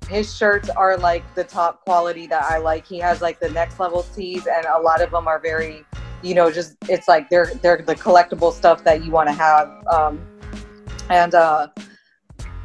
his 0.08 0.34
shirts 0.36 0.68
are 0.70 0.96
like 0.96 1.22
the 1.34 1.44
top 1.44 1.84
quality 1.84 2.26
that 2.28 2.44
I 2.44 2.58
like. 2.58 2.86
He 2.86 2.98
has 2.98 3.20
like 3.22 3.40
the 3.40 3.50
next 3.50 3.80
level 3.80 4.04
tees, 4.14 4.46
and 4.46 4.64
a 4.66 4.78
lot 4.78 5.00
of 5.02 5.10
them 5.10 5.26
are 5.28 5.38
very, 5.38 5.84
you 6.22 6.34
know, 6.34 6.50
just 6.50 6.76
it's 6.88 7.08
like 7.08 7.28
they're 7.30 7.52
they're 7.62 7.78
the 7.82 7.94
collectible 7.94 8.52
stuff 8.52 8.84
that 8.84 9.04
you 9.04 9.10
want 9.10 9.28
to 9.28 9.34
have. 9.34 9.70
Um, 9.86 10.20
and 11.10 11.34
uh, 11.34 11.68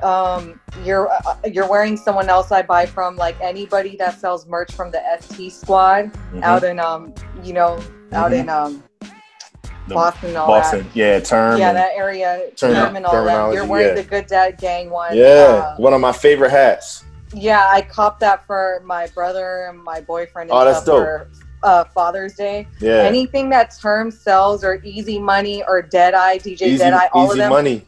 um, 0.03 0.59
you're 0.85 1.09
uh, 1.11 1.35
you're 1.51 1.67
wearing 1.69 1.97
someone 1.97 2.29
else 2.29 2.51
I 2.51 2.61
buy 2.61 2.85
from, 2.85 3.15
like 3.15 3.39
anybody 3.41 3.95
that 3.97 4.19
sells 4.19 4.47
merch 4.47 4.71
from 4.73 4.91
the 4.91 5.01
ST 5.19 5.51
Squad 5.51 6.11
Mhm. 6.33 6.43
out 6.43 6.63
in 6.63 6.79
um, 6.79 7.13
you 7.43 7.53
know, 7.53 7.75
out 8.13 8.31
Mhm. 8.31 8.39
in 8.39 8.49
um, 8.49 8.83
The 9.87 9.95
Boston 9.95 10.35
all 10.35 10.47
Boston? 10.47 10.83
that. 10.83 10.95
Yeah, 10.95 11.19
term. 11.19 11.59
Yeah, 11.59 11.73
that 11.73 11.91
area, 11.95 12.51
Term- 12.55 12.73
term 12.75 12.95
and 12.95 13.05
all 13.05 13.25
that. 13.25 13.53
You're 13.53 13.65
wearing 13.65 13.95
yeah. 13.97 14.03
the 14.03 14.07
Good 14.07 14.27
Dad 14.27 14.57
Gang 14.59 14.89
one. 14.91 15.15
yeah, 15.17 15.73
Uh, 15.75 15.75
one 15.77 15.93
of 15.93 15.99
my 16.01 16.11
favorite 16.11 16.51
hats. 16.51 17.03
Yeah, 17.33 17.67
I 17.71 17.81
copped 17.81 18.19
that 18.21 18.45
for 18.47 18.81
my 18.85 19.07
brother 19.07 19.67
and 19.69 19.81
my 19.83 20.01
boyfriend 20.01 20.49
and 20.49 20.59
Oh, 20.59 20.65
that's 20.65 20.83
dope. 20.83 20.97
for 21.03 21.29
uh, 21.63 21.83
Father's 21.85 22.33
Day. 22.35 22.67
Yeah. 22.79 23.03
Anything 23.03 23.49
that 23.49 23.75
Term 23.79 24.11
sells 24.11 24.63
or 24.63 24.81
Easy 24.83 25.19
Money 25.19 25.63
or 25.67 25.81
Dead 25.81 26.13
Eye, 26.13 26.37
DJ 26.39 26.61
Easy, 26.61 26.77
Deadeye, 26.77 27.07
all 27.13 27.25
easy 27.25 27.31
of 27.33 27.37
them. 27.37 27.49
money. 27.51 27.85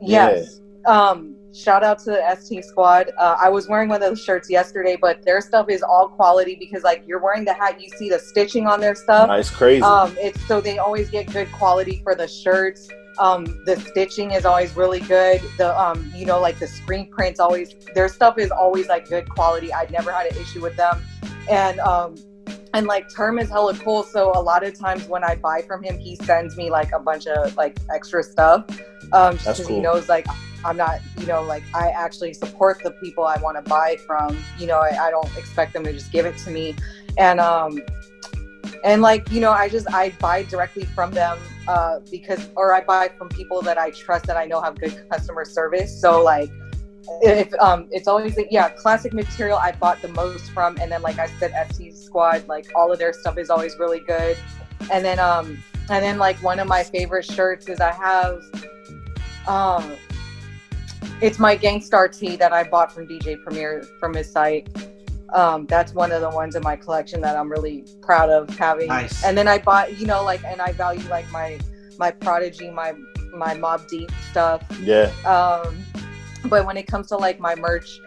Yes. 0.00 0.60
Um, 0.86 1.34
shout 1.54 1.82
out 1.82 1.98
to 2.00 2.10
the 2.10 2.36
ST 2.38 2.64
squad. 2.64 3.10
Uh, 3.18 3.36
I 3.40 3.48
was 3.48 3.66
wearing 3.68 3.88
one 3.88 4.02
of 4.02 4.08
those 4.08 4.22
shirts 4.22 4.50
yesterday, 4.50 4.96
but 5.00 5.24
their 5.24 5.40
stuff 5.40 5.68
is 5.70 5.82
all 5.82 6.08
quality 6.08 6.56
because 6.58 6.82
like 6.82 7.02
you're 7.06 7.20
wearing 7.22 7.44
the 7.44 7.54
hat, 7.54 7.80
you 7.80 7.88
see 7.90 8.08
the 8.10 8.18
stitching 8.18 8.66
on 8.66 8.80
their 8.80 8.94
stuff. 8.94 9.28
Nice, 9.28 9.50
crazy. 9.50 9.82
Um, 9.82 10.14
it's 10.18 10.40
so 10.46 10.60
they 10.60 10.78
always 10.78 11.08
get 11.10 11.32
good 11.32 11.50
quality 11.52 12.00
for 12.02 12.14
the 12.14 12.28
shirts. 12.28 12.88
Um, 13.18 13.44
the 13.64 13.76
stitching 13.80 14.32
is 14.32 14.44
always 14.44 14.76
really 14.76 15.00
good. 15.00 15.40
The 15.56 15.78
um, 15.78 16.12
you 16.14 16.26
know, 16.26 16.40
like 16.40 16.58
the 16.58 16.66
screen 16.66 17.10
prints 17.10 17.40
always 17.40 17.74
their 17.94 18.08
stuff 18.08 18.38
is 18.38 18.50
always 18.50 18.88
like 18.88 19.08
good 19.08 19.28
quality. 19.28 19.72
I've 19.72 19.90
never 19.90 20.12
had 20.12 20.26
an 20.26 20.36
issue 20.38 20.62
with 20.62 20.76
them. 20.76 21.02
And 21.48 21.80
um 21.80 22.14
and 22.74 22.86
like 22.86 23.08
term 23.08 23.38
is 23.38 23.48
hella 23.48 23.76
cool. 23.78 24.02
So 24.02 24.32
a 24.34 24.42
lot 24.42 24.64
of 24.64 24.78
times 24.78 25.06
when 25.06 25.24
I 25.24 25.36
buy 25.36 25.62
from 25.62 25.82
him, 25.82 25.98
he 25.98 26.16
sends 26.16 26.56
me 26.56 26.70
like 26.70 26.92
a 26.92 26.98
bunch 26.98 27.26
of 27.26 27.56
like 27.56 27.78
extra 27.92 28.22
stuff. 28.22 28.64
Um 29.12 29.34
just 29.34 29.44
because 29.44 29.66
cool. 29.66 29.76
he 29.76 29.82
knows 29.82 30.08
like 30.08 30.26
I'm 30.64 30.76
not, 30.76 31.00
you 31.18 31.26
know, 31.26 31.42
like 31.42 31.62
I 31.74 31.90
actually 31.90 32.34
support 32.34 32.82
the 32.82 32.90
people 32.90 33.24
I 33.24 33.38
want 33.40 33.56
to 33.56 33.68
buy 33.68 33.96
from. 34.06 34.36
You 34.58 34.66
know, 34.66 34.78
I, 34.78 35.06
I 35.06 35.10
don't 35.10 35.36
expect 35.36 35.72
them 35.72 35.84
to 35.84 35.92
just 35.92 36.12
give 36.12 36.26
it 36.26 36.36
to 36.38 36.50
me. 36.50 36.74
And 37.16 37.40
um 37.40 37.80
and 38.86 39.02
like 39.02 39.28
you 39.30 39.40
know 39.40 39.50
i 39.50 39.68
just 39.68 39.92
i 39.92 40.10
buy 40.20 40.44
directly 40.44 40.84
from 40.84 41.10
them 41.10 41.36
uh 41.66 41.98
because 42.08 42.48
or 42.54 42.72
i 42.72 42.80
buy 42.80 43.10
from 43.18 43.28
people 43.28 43.60
that 43.60 43.76
i 43.76 43.90
trust 43.90 44.24
that 44.26 44.36
i 44.36 44.46
know 44.46 44.60
have 44.60 44.78
good 44.78 45.06
customer 45.10 45.44
service. 45.44 46.00
So 46.00 46.22
like 46.22 46.50
if 47.22 47.52
um 47.60 47.88
it's 47.90 48.08
always 48.08 48.36
like 48.36 48.48
yeah 48.50 48.68
classic 48.70 49.12
material 49.12 49.58
i 49.58 49.70
bought 49.70 50.00
the 50.02 50.08
most 50.08 50.50
from 50.50 50.76
and 50.80 50.90
then 50.90 51.02
like 51.02 51.18
i 51.18 51.26
said 51.38 51.52
st 51.72 51.96
squad 51.96 52.46
like 52.48 52.66
all 52.74 52.92
of 52.92 52.98
their 52.98 53.12
stuff 53.12 53.36
is 53.36 53.50
always 53.50 53.76
really 53.78 54.00
good. 54.00 54.38
And 54.92 55.04
then 55.04 55.18
um 55.18 55.62
and 55.90 56.04
then 56.04 56.18
like 56.18 56.40
one 56.42 56.58
of 56.60 56.68
my 56.68 56.84
favorite 56.84 57.24
shirts 57.24 57.68
is 57.68 57.80
i 57.80 57.92
have 57.92 58.40
um 59.48 59.96
it's 61.20 61.38
my 61.38 61.56
Gang 61.56 61.80
Starr 61.80 62.08
tee 62.08 62.36
that 62.36 62.52
i 62.52 62.62
bought 62.62 62.92
from 62.92 63.06
dj 63.08 63.42
premier 63.42 63.84
from 63.98 64.14
his 64.14 64.30
site 64.30 64.68
um, 65.32 65.66
that's 65.66 65.92
one 65.92 66.12
of 66.12 66.20
the 66.20 66.30
ones 66.30 66.54
in 66.54 66.62
my 66.62 66.76
collection 66.76 67.20
that 67.22 67.36
I'm 67.36 67.50
really 67.50 67.84
proud 68.02 68.30
of 68.30 68.48
having. 68.56 68.88
Nice. 68.88 69.24
And 69.24 69.36
then 69.36 69.48
I 69.48 69.58
bought, 69.58 69.98
you 69.98 70.06
know, 70.06 70.22
like, 70.22 70.44
and 70.44 70.60
I 70.60 70.72
value 70.72 71.06
like 71.08 71.30
my 71.30 71.58
my 71.98 72.10
prodigy, 72.10 72.70
my 72.70 72.94
my 73.34 73.54
Mobb 73.54 73.88
Deep 73.88 74.10
stuff. 74.30 74.62
Yeah. 74.80 75.10
Um, 75.24 75.84
but 76.46 76.66
when 76.66 76.76
it 76.76 76.86
comes 76.86 77.08
to 77.08 77.16
like 77.16 77.40
my 77.40 77.54
merch, 77.54 78.00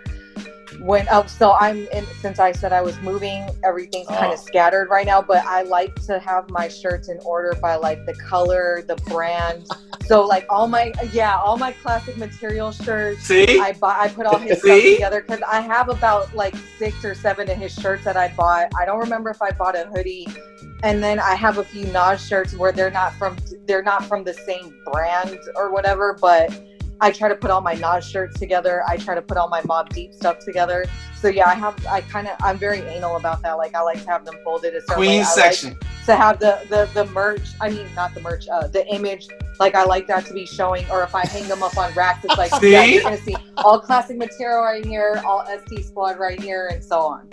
when 0.81 1.07
oh, 1.11 1.25
so 1.25 1.53
I'm 1.59 1.87
in 1.89 2.05
since 2.21 2.39
I 2.39 2.51
said 2.51 2.71
I 2.73 2.81
was 2.81 2.99
moving, 3.01 3.45
everything's 3.63 4.07
kind 4.07 4.27
Oh. 4.27 4.33
of 4.33 4.39
scattered 4.39 4.89
right 4.89 5.05
now. 5.05 5.21
But 5.21 5.45
I 5.45 5.63
like 5.63 5.93
to 6.05 6.19
have 6.19 6.49
my 6.49 6.67
shirts 6.67 7.09
in 7.09 7.19
order 7.25 7.53
by 7.61 7.75
like 7.75 8.05
the 8.05 8.13
color, 8.15 8.83
the 8.87 8.95
brand. 9.07 9.67
so 10.05 10.25
like 10.25 10.45
all 10.49 10.67
my 10.67 10.93
yeah, 11.11 11.37
all 11.37 11.57
my 11.57 11.71
classic 11.73 12.17
material 12.17 12.71
shirts. 12.71 13.23
See? 13.23 13.59
I 13.59 13.73
buy 13.73 13.97
I 13.99 14.07
put 14.09 14.25
all 14.25 14.37
his 14.37 14.59
stuff 14.59 14.81
together 14.81 15.21
because 15.21 15.41
I 15.47 15.61
have 15.61 15.89
about 15.89 16.33
like 16.33 16.55
six 16.77 17.03
or 17.03 17.13
seven 17.13 17.49
of 17.49 17.57
his 17.57 17.73
shirts 17.73 18.05
that 18.05 18.17
I 18.17 18.29
bought. 18.29 18.71
I 18.79 18.85
don't 18.85 18.99
remember 18.99 19.29
if 19.29 19.41
I 19.41 19.51
bought 19.51 19.75
a 19.75 19.85
hoodie. 19.93 20.27
And 20.83 21.03
then 21.03 21.19
I 21.19 21.35
have 21.35 21.57
a 21.57 21.63
few 21.63 21.85
Nas 21.87 22.25
shirts 22.25 22.55
where 22.55 22.71
they're 22.71 22.91
not 22.91 23.13
from 23.15 23.35
they're 23.65 23.83
not 23.83 24.05
from 24.05 24.23
the 24.23 24.33
same 24.33 24.73
brand 24.85 25.37
or 25.55 25.71
whatever, 25.71 26.17
but 26.19 26.57
I 27.01 27.11
try 27.11 27.29
to 27.29 27.35
put 27.35 27.49
all 27.49 27.61
my 27.61 27.73
Nas 27.75 28.07
shirts 28.07 28.37
together. 28.39 28.83
I 28.87 28.97
try 28.97 29.15
to 29.15 29.21
put 29.21 29.37
all 29.37 29.47
my 29.47 29.61
Mobb 29.61 29.89
Deep 29.89 30.13
stuff 30.13 30.39
together. 30.39 30.85
So 31.19 31.27
yeah, 31.27 31.47
I 31.47 31.53
have 31.53 31.85
I 31.87 32.01
kind 32.01 32.27
of 32.27 32.35
I'm 32.41 32.57
very 32.57 32.79
anal 32.79 33.15
about 33.15 33.41
that. 33.43 33.53
Like 33.53 33.75
I 33.75 33.81
like 33.81 34.01
to 34.03 34.09
have 34.09 34.25
them 34.25 34.35
folded 34.43 34.75
a 34.75 34.81
certain 34.81 35.01
way. 35.01 35.07
Queen 35.07 35.21
I 35.21 35.23
like- 35.23 35.33
section. 35.53 35.77
to 36.05 36.15
have 36.15 36.39
the 36.39 36.65
the 36.69 36.89
the 36.93 37.09
merch. 37.11 37.47
I 37.61 37.69
mean, 37.69 37.87
not 37.95 38.13
the 38.13 38.21
merch. 38.21 38.47
Uh, 38.47 38.67
the 38.67 38.85
image. 38.87 39.27
Like 39.59 39.75
I 39.75 39.83
like 39.83 40.07
that 40.07 40.25
to 40.27 40.33
be 40.33 40.45
showing, 40.45 40.89
or 40.89 41.03
if 41.03 41.13
I 41.13 41.25
hang 41.25 41.47
them 41.47 41.63
up 41.63 41.77
on 41.77 41.93
racks, 41.93 42.23
it's 42.23 42.37
like 42.37 42.51
yeah, 42.61 42.83
See? 42.83 42.93
you're 42.93 43.03
gonna 43.03 43.17
see 43.17 43.35
all 43.57 43.79
classic 43.79 44.17
material 44.17 44.61
right 44.61 44.85
here, 44.85 45.21
all 45.25 45.45
ST 45.45 45.85
Squad 45.85 46.17
right 46.17 46.39
here, 46.39 46.69
and 46.71 46.83
so 46.83 47.01
on. 47.01 47.29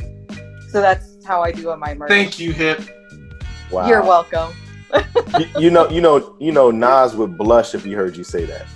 So 0.70 0.80
that's 0.80 1.24
how 1.24 1.42
I 1.42 1.52
do 1.52 1.70
on 1.70 1.78
my 1.78 1.94
merch. 1.94 2.08
Thank 2.08 2.38
you, 2.40 2.52
Hip. 2.52 2.82
Wow. 3.70 3.88
You're 3.88 4.02
welcome. 4.02 4.52
you, 5.38 5.46
you 5.58 5.70
know, 5.70 5.88
you 5.88 6.00
know, 6.00 6.36
you 6.38 6.52
know, 6.52 6.70
Nas 6.70 7.14
would 7.14 7.36
blush 7.38 7.74
if 7.74 7.84
he 7.84 7.92
heard 7.92 8.16
you 8.16 8.24
say 8.24 8.44
that. 8.44 8.66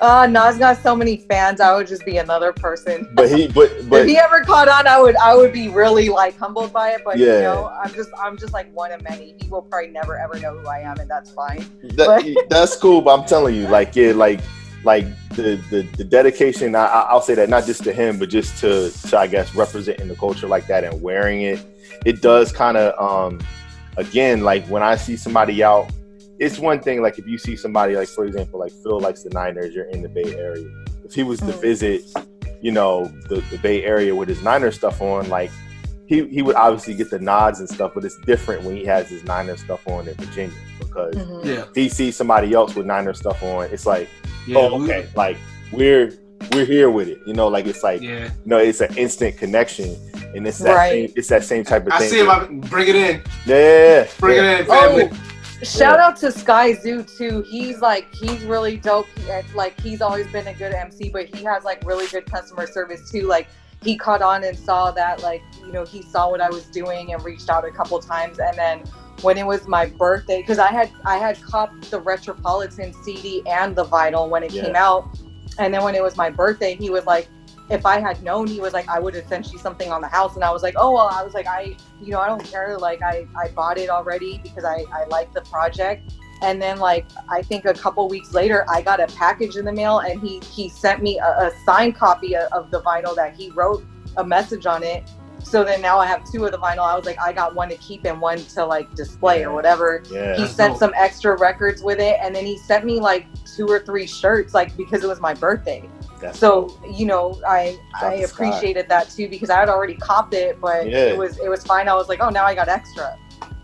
Uh, 0.00 0.26
Nas 0.26 0.56
got 0.56 0.78
so 0.82 0.96
many 0.96 1.18
fans. 1.18 1.60
I 1.60 1.74
would 1.74 1.86
just 1.86 2.04
be 2.06 2.16
another 2.16 2.52
person. 2.52 3.06
But 3.14 3.28
he, 3.30 3.48
but 3.48 3.70
but 3.90 4.00
if 4.02 4.06
he 4.08 4.16
ever 4.16 4.40
caught 4.42 4.68
on, 4.68 4.86
I 4.86 4.98
would 5.00 5.14
I 5.16 5.34
would 5.34 5.52
be 5.52 5.68
really 5.68 6.08
like 6.08 6.38
humbled 6.38 6.72
by 6.72 6.90
it. 6.92 7.02
But 7.04 7.18
you 7.18 7.26
Yeah. 7.26 7.40
know, 7.42 7.70
I'm 7.82 7.92
just 7.92 8.08
I'm 8.18 8.38
just 8.38 8.52
like 8.54 8.72
one 8.74 8.92
of 8.92 9.02
many. 9.02 9.34
He 9.38 9.48
will 9.48 9.62
probably 9.62 9.90
never 9.90 10.18
ever 10.18 10.38
know 10.40 10.56
who 10.56 10.66
I 10.66 10.78
am, 10.80 10.98
and 10.98 11.10
that's 11.10 11.30
fine. 11.32 11.66
that, 11.96 12.46
that's 12.48 12.76
cool. 12.76 13.02
But 13.02 13.18
I'm 13.20 13.26
telling 13.26 13.54
you, 13.54 13.68
like, 13.68 13.94
yeah, 13.94 14.12
like, 14.12 14.40
like 14.84 15.04
the 15.36 15.62
the, 15.70 15.82
the 15.98 16.04
dedication. 16.04 16.74
I, 16.74 16.86
I- 16.86 17.06
I'll 17.10 17.20
say 17.20 17.34
that 17.34 17.50
not 17.50 17.66
just 17.66 17.84
to 17.84 17.92
him, 17.92 18.18
but 18.18 18.30
just 18.30 18.56
to, 18.62 18.90
to 19.08 19.18
I 19.18 19.26
guess 19.26 19.54
representing 19.54 20.08
the 20.08 20.16
culture 20.16 20.46
like 20.46 20.66
that 20.68 20.82
and 20.84 21.02
wearing 21.02 21.42
it. 21.42 21.60
It 22.06 22.22
does 22.22 22.50
kind 22.52 22.78
of, 22.78 22.98
um, 22.98 23.40
again, 23.98 24.40
like 24.40 24.64
when 24.68 24.82
I 24.82 24.96
see 24.96 25.16
somebody 25.16 25.62
out. 25.62 25.90
It's 26.40 26.58
one 26.58 26.80
thing, 26.80 27.02
like 27.02 27.18
if 27.18 27.26
you 27.26 27.36
see 27.38 27.54
somebody, 27.54 27.94
like 27.96 28.08
for 28.08 28.24
example, 28.24 28.58
like 28.58 28.72
Phil 28.82 28.98
likes 28.98 29.22
the 29.22 29.30
Niners, 29.30 29.74
you're 29.74 29.84
in 29.90 30.00
the 30.02 30.08
Bay 30.08 30.34
Area. 30.34 30.66
If 31.04 31.12
he 31.14 31.22
was 31.22 31.38
to 31.40 31.46
Mm. 31.46 31.60
visit, 31.60 32.02
you 32.62 32.72
know, 32.72 33.06
the, 33.28 33.42
the 33.50 33.58
Bay 33.58 33.84
Area 33.84 34.14
with 34.14 34.28
his 34.28 34.42
Niner 34.42 34.70
stuff 34.72 35.02
on, 35.02 35.28
like 35.28 35.50
he, 36.06 36.26
he 36.28 36.40
would 36.42 36.56
obviously 36.56 36.94
get 36.94 37.10
the 37.10 37.18
nods 37.18 37.60
and 37.60 37.68
stuff, 37.68 37.92
but 37.94 38.04
it's 38.04 38.16
different 38.24 38.64
when 38.64 38.74
he 38.74 38.84
has 38.86 39.08
his 39.10 39.22
Niner 39.24 39.56
stuff 39.56 39.86
on 39.86 40.08
in 40.08 40.14
Virginia 40.14 40.56
because 40.78 41.14
Mhm. 41.14 41.44
Yeah. 41.44 41.52
if 41.68 41.74
he 41.74 41.88
sees 41.90 42.16
somebody 42.16 42.54
else 42.54 42.74
with 42.74 42.86
Niner 42.86 43.12
stuff 43.14 43.42
on, 43.42 43.66
it's 43.70 43.84
like, 43.86 44.08
Yeah, 44.46 44.58
oh, 44.58 44.78
we- 44.78 44.84
okay, 44.86 45.06
like 45.14 45.36
we're 45.72 46.12
we're 46.54 46.64
here 46.64 46.90
with 46.90 47.06
it, 47.06 47.18
you 47.26 47.34
know, 47.34 47.48
like 47.48 47.66
it's 47.66 47.82
like, 47.82 48.00
Yeah. 48.00 48.24
you 48.24 48.30
know, 48.46 48.56
it's 48.56 48.80
an 48.80 48.96
instant 48.96 49.36
connection, 49.36 49.94
and 50.34 50.46
it's 50.46 50.58
that 50.60 50.74
Right. 50.74 50.90
same, 50.90 51.12
it's 51.14 51.28
that 51.28 51.44
same 51.44 51.64
type 51.64 51.86
of 51.86 51.92
I 51.92 51.98
thing. 51.98 52.08
see 52.08 52.18
him. 52.20 52.30
I 52.30 52.44
bring 52.46 52.88
it 52.88 52.96
in. 52.96 53.22
yeah, 53.44 54.06
Bring 54.18 54.36
yeah. 54.36 54.54
it 54.54 54.60
in, 54.60 54.66
family. 54.66 55.10
Oh, 55.12 55.16
shout 55.62 55.98
out 55.98 56.16
to 56.18 56.26
Skyzoo 56.28 57.16
too. 57.16 57.42
He's 57.48 57.80
like 57.80 58.12
he's 58.14 58.42
really 58.44 58.76
dope. 58.76 59.06
He, 59.18 59.54
like 59.54 59.80
he's 59.80 60.00
always 60.00 60.26
been 60.28 60.46
a 60.46 60.54
good 60.54 60.72
MC, 60.72 61.10
but 61.10 61.34
he 61.34 61.44
has 61.44 61.64
like 61.64 61.84
really 61.84 62.06
good 62.08 62.26
customer 62.30 62.66
service 62.66 63.10
too. 63.10 63.26
Like 63.26 63.48
he 63.82 63.96
caught 63.96 64.22
on 64.22 64.44
and 64.44 64.58
saw 64.58 64.90
that 64.92 65.22
like 65.22 65.42
you 65.64 65.72
know 65.72 65.84
he 65.84 66.02
saw 66.02 66.30
what 66.30 66.40
I 66.40 66.48
was 66.50 66.64
doing 66.66 67.12
and 67.12 67.22
reached 67.24 67.48
out 67.48 67.64
a 67.64 67.70
couple 67.70 67.98
times, 68.00 68.38
and 68.38 68.56
then 68.56 68.84
when 69.22 69.36
it 69.36 69.46
was 69.46 69.68
my 69.68 69.86
birthday, 69.86 70.40
because 70.40 70.58
I 70.58 70.70
had 70.70 70.90
I 71.04 71.16
had 71.18 71.40
copped 71.42 71.90
the 71.90 72.00
Retropolitan 72.00 72.92
CD 73.04 73.42
and 73.46 73.76
the 73.76 73.84
vinyl 73.84 74.28
when 74.28 74.42
it 74.42 74.52
Yeah. 74.52 74.62
came 74.64 74.76
out, 74.76 75.08
and 75.58 75.72
then 75.74 75.82
when 75.82 75.94
it 75.94 76.02
was 76.02 76.16
my 76.16 76.30
birthday, 76.30 76.74
he 76.74 76.90
was 76.90 77.04
like. 77.06 77.28
If 77.70 77.86
I 77.86 78.00
had 78.00 78.22
known, 78.22 78.48
he 78.48 78.60
was 78.60 78.72
like, 78.72 78.88
I 78.88 78.98
would 78.98 79.14
have 79.14 79.28
sent 79.28 79.52
you 79.52 79.58
something 79.58 79.92
on 79.92 80.00
the 80.00 80.08
house, 80.08 80.34
and 80.34 80.42
I 80.42 80.50
was 80.50 80.62
like, 80.62 80.74
oh 80.76 80.92
well, 80.92 81.08
I 81.08 81.22
was 81.22 81.34
like, 81.34 81.46
I, 81.46 81.76
you 82.02 82.10
know, 82.10 82.18
I 82.18 82.26
don't 82.26 82.44
care. 82.44 82.76
Like, 82.76 83.00
I, 83.02 83.26
I 83.36 83.48
bought 83.48 83.78
it 83.78 83.90
already 83.90 84.40
because 84.42 84.64
I, 84.64 84.84
I 84.92 85.04
like 85.06 85.32
the 85.32 85.42
project. 85.42 86.12
And 86.42 86.60
then, 86.60 86.78
like, 86.78 87.06
I 87.28 87.42
think 87.42 87.66
a 87.66 87.74
couple 87.74 88.08
weeks 88.08 88.32
later, 88.32 88.64
I 88.68 88.80
got 88.80 88.98
a 88.98 89.06
package 89.08 89.56
in 89.56 89.64
the 89.64 89.72
mail, 89.72 89.98
and 90.00 90.20
he 90.20 90.40
he 90.40 90.68
sent 90.68 91.02
me 91.02 91.18
a, 91.18 91.46
a 91.46 91.52
signed 91.64 91.96
copy 91.96 92.34
of, 92.34 92.50
of 92.52 92.70
the 92.70 92.80
vinyl 92.80 93.14
that 93.14 93.36
he 93.36 93.50
wrote 93.50 93.84
a 94.16 94.24
message 94.24 94.66
on 94.66 94.82
it. 94.82 95.08
So 95.42 95.64
then 95.64 95.80
now 95.80 95.98
I 95.98 96.06
have 96.06 96.30
two 96.30 96.44
of 96.44 96.52
the 96.52 96.58
vinyl. 96.58 96.86
I 96.86 96.94
was 96.96 97.06
like, 97.06 97.18
I 97.20 97.32
got 97.32 97.54
one 97.54 97.68
to 97.70 97.76
keep 97.76 98.04
and 98.04 98.20
one 98.20 98.38
to 98.38 98.64
like 98.64 98.94
display 98.94 99.44
or 99.44 99.52
whatever. 99.52 100.02
Yeah. 100.10 100.36
He 100.36 100.46
sent 100.46 100.72
dope. 100.72 100.78
some 100.78 100.92
extra 100.96 101.36
records 101.38 101.82
with 101.82 101.98
it, 101.98 102.18
and 102.20 102.34
then 102.34 102.44
he 102.44 102.58
sent 102.58 102.84
me 102.84 103.00
like 103.00 103.26
two 103.44 103.66
or 103.66 103.80
three 103.80 104.06
shirts, 104.06 104.54
like 104.54 104.76
because 104.76 105.04
it 105.04 105.06
was 105.06 105.20
my 105.20 105.34
birthday. 105.34 105.88
That's 106.20 106.38
So 106.38 106.78
you 106.88 107.06
know, 107.06 107.40
I 107.48 107.78
Shout 108.00 108.12
I 108.12 108.16
to 108.20 108.28
Sky. 108.28 108.44
appreciated 108.46 108.88
that 108.88 109.10
too 109.10 109.28
because 109.28 109.50
I 109.50 109.58
had 109.58 109.68
already 109.68 109.94
copped 109.94 110.34
it, 110.34 110.60
but 110.60 110.88
Yeah. 110.88 111.04
it 111.06 111.16
was 111.16 111.38
it 111.38 111.48
was 111.48 111.64
fine. 111.64 111.88
I 111.88 111.94
was 111.94 112.08
like, 112.08 112.20
oh, 112.20 112.28
now 112.28 112.44
I 112.44 112.54
got 112.54 112.68
extra. 112.68 113.16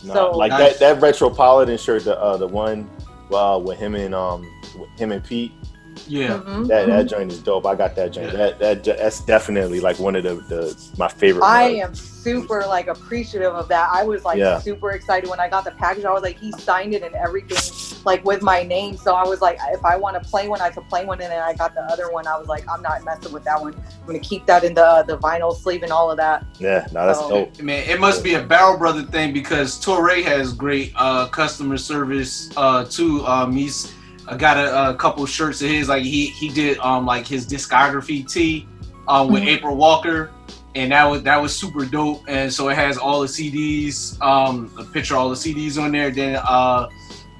No, 0.05 0.13
so 0.15 0.31
like 0.33 0.51
Nice. 0.51 0.79
that 0.79 0.95
that 0.97 1.03
Retropolitan 1.03 1.77
shirt, 1.79 2.05
the 2.05 2.19
uh, 2.21 2.37
the 2.37 2.47
one 2.47 2.89
uh, 3.33 3.61
with 3.63 3.79
him 3.79 3.95
and 3.95 4.15
um 4.15 4.43
with 4.79 4.91
him 4.99 5.13
and 5.13 5.23
Pete. 5.23 5.53
Yeah. 6.07 6.39
Mhm, 6.39 6.69
That 6.69 6.87
that 6.87 7.03
joint 7.09 7.33
is 7.33 7.39
dope. 7.41 7.67
I 7.67 7.75
got 7.75 7.95
that 7.97 8.13
joint. 8.13 8.33
Yeah. 8.33 8.39
That 8.39 8.59
that 8.85 8.85
that's 8.99 9.21
definitely 9.21 9.81
like 9.81 9.99
one 9.99 10.17
of 10.17 10.23
the, 10.25 10.35
the 10.35 10.77
my 10.99 11.09
favorite. 11.09 11.45
I 11.45 11.69
mugs. 11.69 11.81
am 11.81 11.95
super 11.95 12.61
like 12.67 12.87
appreciative 12.89 13.53
of 13.55 13.69
that. 13.69 13.89
I 13.93 14.05
was 14.05 14.25
like 14.25 14.39
Yeah. 14.39 14.59
super 14.59 14.91
excited 14.93 15.29
when 15.31 15.41
I 15.41 15.49
got 15.49 15.65
the 15.65 15.71
package. 15.73 16.05
I 16.05 16.13
was 16.13 16.23
like, 16.23 16.39
he 16.39 16.53
signed 16.53 16.95
it 16.95 17.03
and 17.03 17.15
everything, 17.15 17.59
like 18.05 18.25
with 18.25 18.43
my 18.43 18.63
name. 18.63 18.97
So 18.97 19.15
I 19.15 19.25
was 19.25 19.41
like, 19.41 19.59
if 19.71 19.85
I 19.85 19.97
want 19.97 20.23
to 20.23 20.29
play 20.29 20.49
one, 20.49 20.61
I 20.61 20.71
could 20.71 20.89
play 20.89 21.05
one. 21.05 21.21
And 21.21 21.31
then 21.33 21.43
I 21.43 21.55
got 21.55 21.75
the 21.75 21.83
other 21.83 22.11
one. 22.11 22.27
I 22.27 22.37
was 22.39 22.47
like, 22.49 22.65
I'm 22.69 22.83
not 22.83 23.05
messing 23.05 23.33
with 23.33 23.45
that 23.45 23.61
one. 23.61 23.75
I'm 23.75 24.07
gonna 24.07 24.19
keep 24.19 24.45
that 24.47 24.65
in 24.65 24.75
the 24.75 25.05
the 25.07 25.19
vinyl 25.19 25.57
sleeve 25.57 25.83
and 25.83 25.93
all 25.93 26.11
of 26.11 26.17
that. 26.19 26.45
Yeah, 26.59 26.87
no, 26.93 27.07
that's 27.07 27.19
So- 27.21 27.29
dope. 27.31 27.63
Man, 27.63 27.89
it 27.89 27.99
must 28.01 28.23
be 28.23 28.35
a 28.35 28.43
Barrel 28.43 28.77
Brother 28.77 29.03
thing 29.03 29.33
because 29.33 29.79
Torae 29.83 30.23
has 30.25 30.53
great 30.53 30.93
uh, 30.97 31.27
customer 31.29 31.77
service 31.79 32.51
uh, 32.57 32.85
too. 32.85 33.25
Um, 33.27 33.53
he's 33.53 33.93
I 34.29 34.37
got 34.37 34.57
a, 34.57 34.91
a 34.91 34.95
couple 34.95 35.25
shirts 35.27 35.63
of 35.63 35.69
his. 35.71 35.89
Like 35.89 36.03
he 36.03 36.27
he 36.27 36.49
did 36.49 36.79
um 36.79 37.07
like 37.07 37.27
his 37.27 37.47
discography 37.47 38.29
tee 38.31 38.67
um, 39.09 39.29
with 39.31 39.43
Mhm. 39.45 39.49
April 39.49 39.77
Walker, 39.77 40.31
and 40.75 40.93
that 40.93 41.05
was 41.05 41.23
that 41.23 41.41
was 41.41 41.57
super 41.57 41.85
dope. 41.85 42.23
And 42.29 42.53
so 42.53 42.69
it 42.69 42.75
has 42.77 42.99
all 42.99 43.21
the 43.21 43.29
CDs, 43.29 44.21
um, 44.21 44.71
a 44.79 44.85
picture 44.85 45.15
of 45.15 45.21
all 45.21 45.31
the 45.31 45.37
CDs 45.37 45.81
on 45.81 45.93
there. 45.93 46.11
Then 46.11 46.41
uh, 46.43 46.89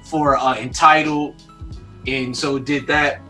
for 0.03 0.37
uh, 0.37 0.55
entitled, 0.55 1.35
and 2.07 2.35
so 2.35 2.57
did 2.57 2.87
that, 2.87 3.21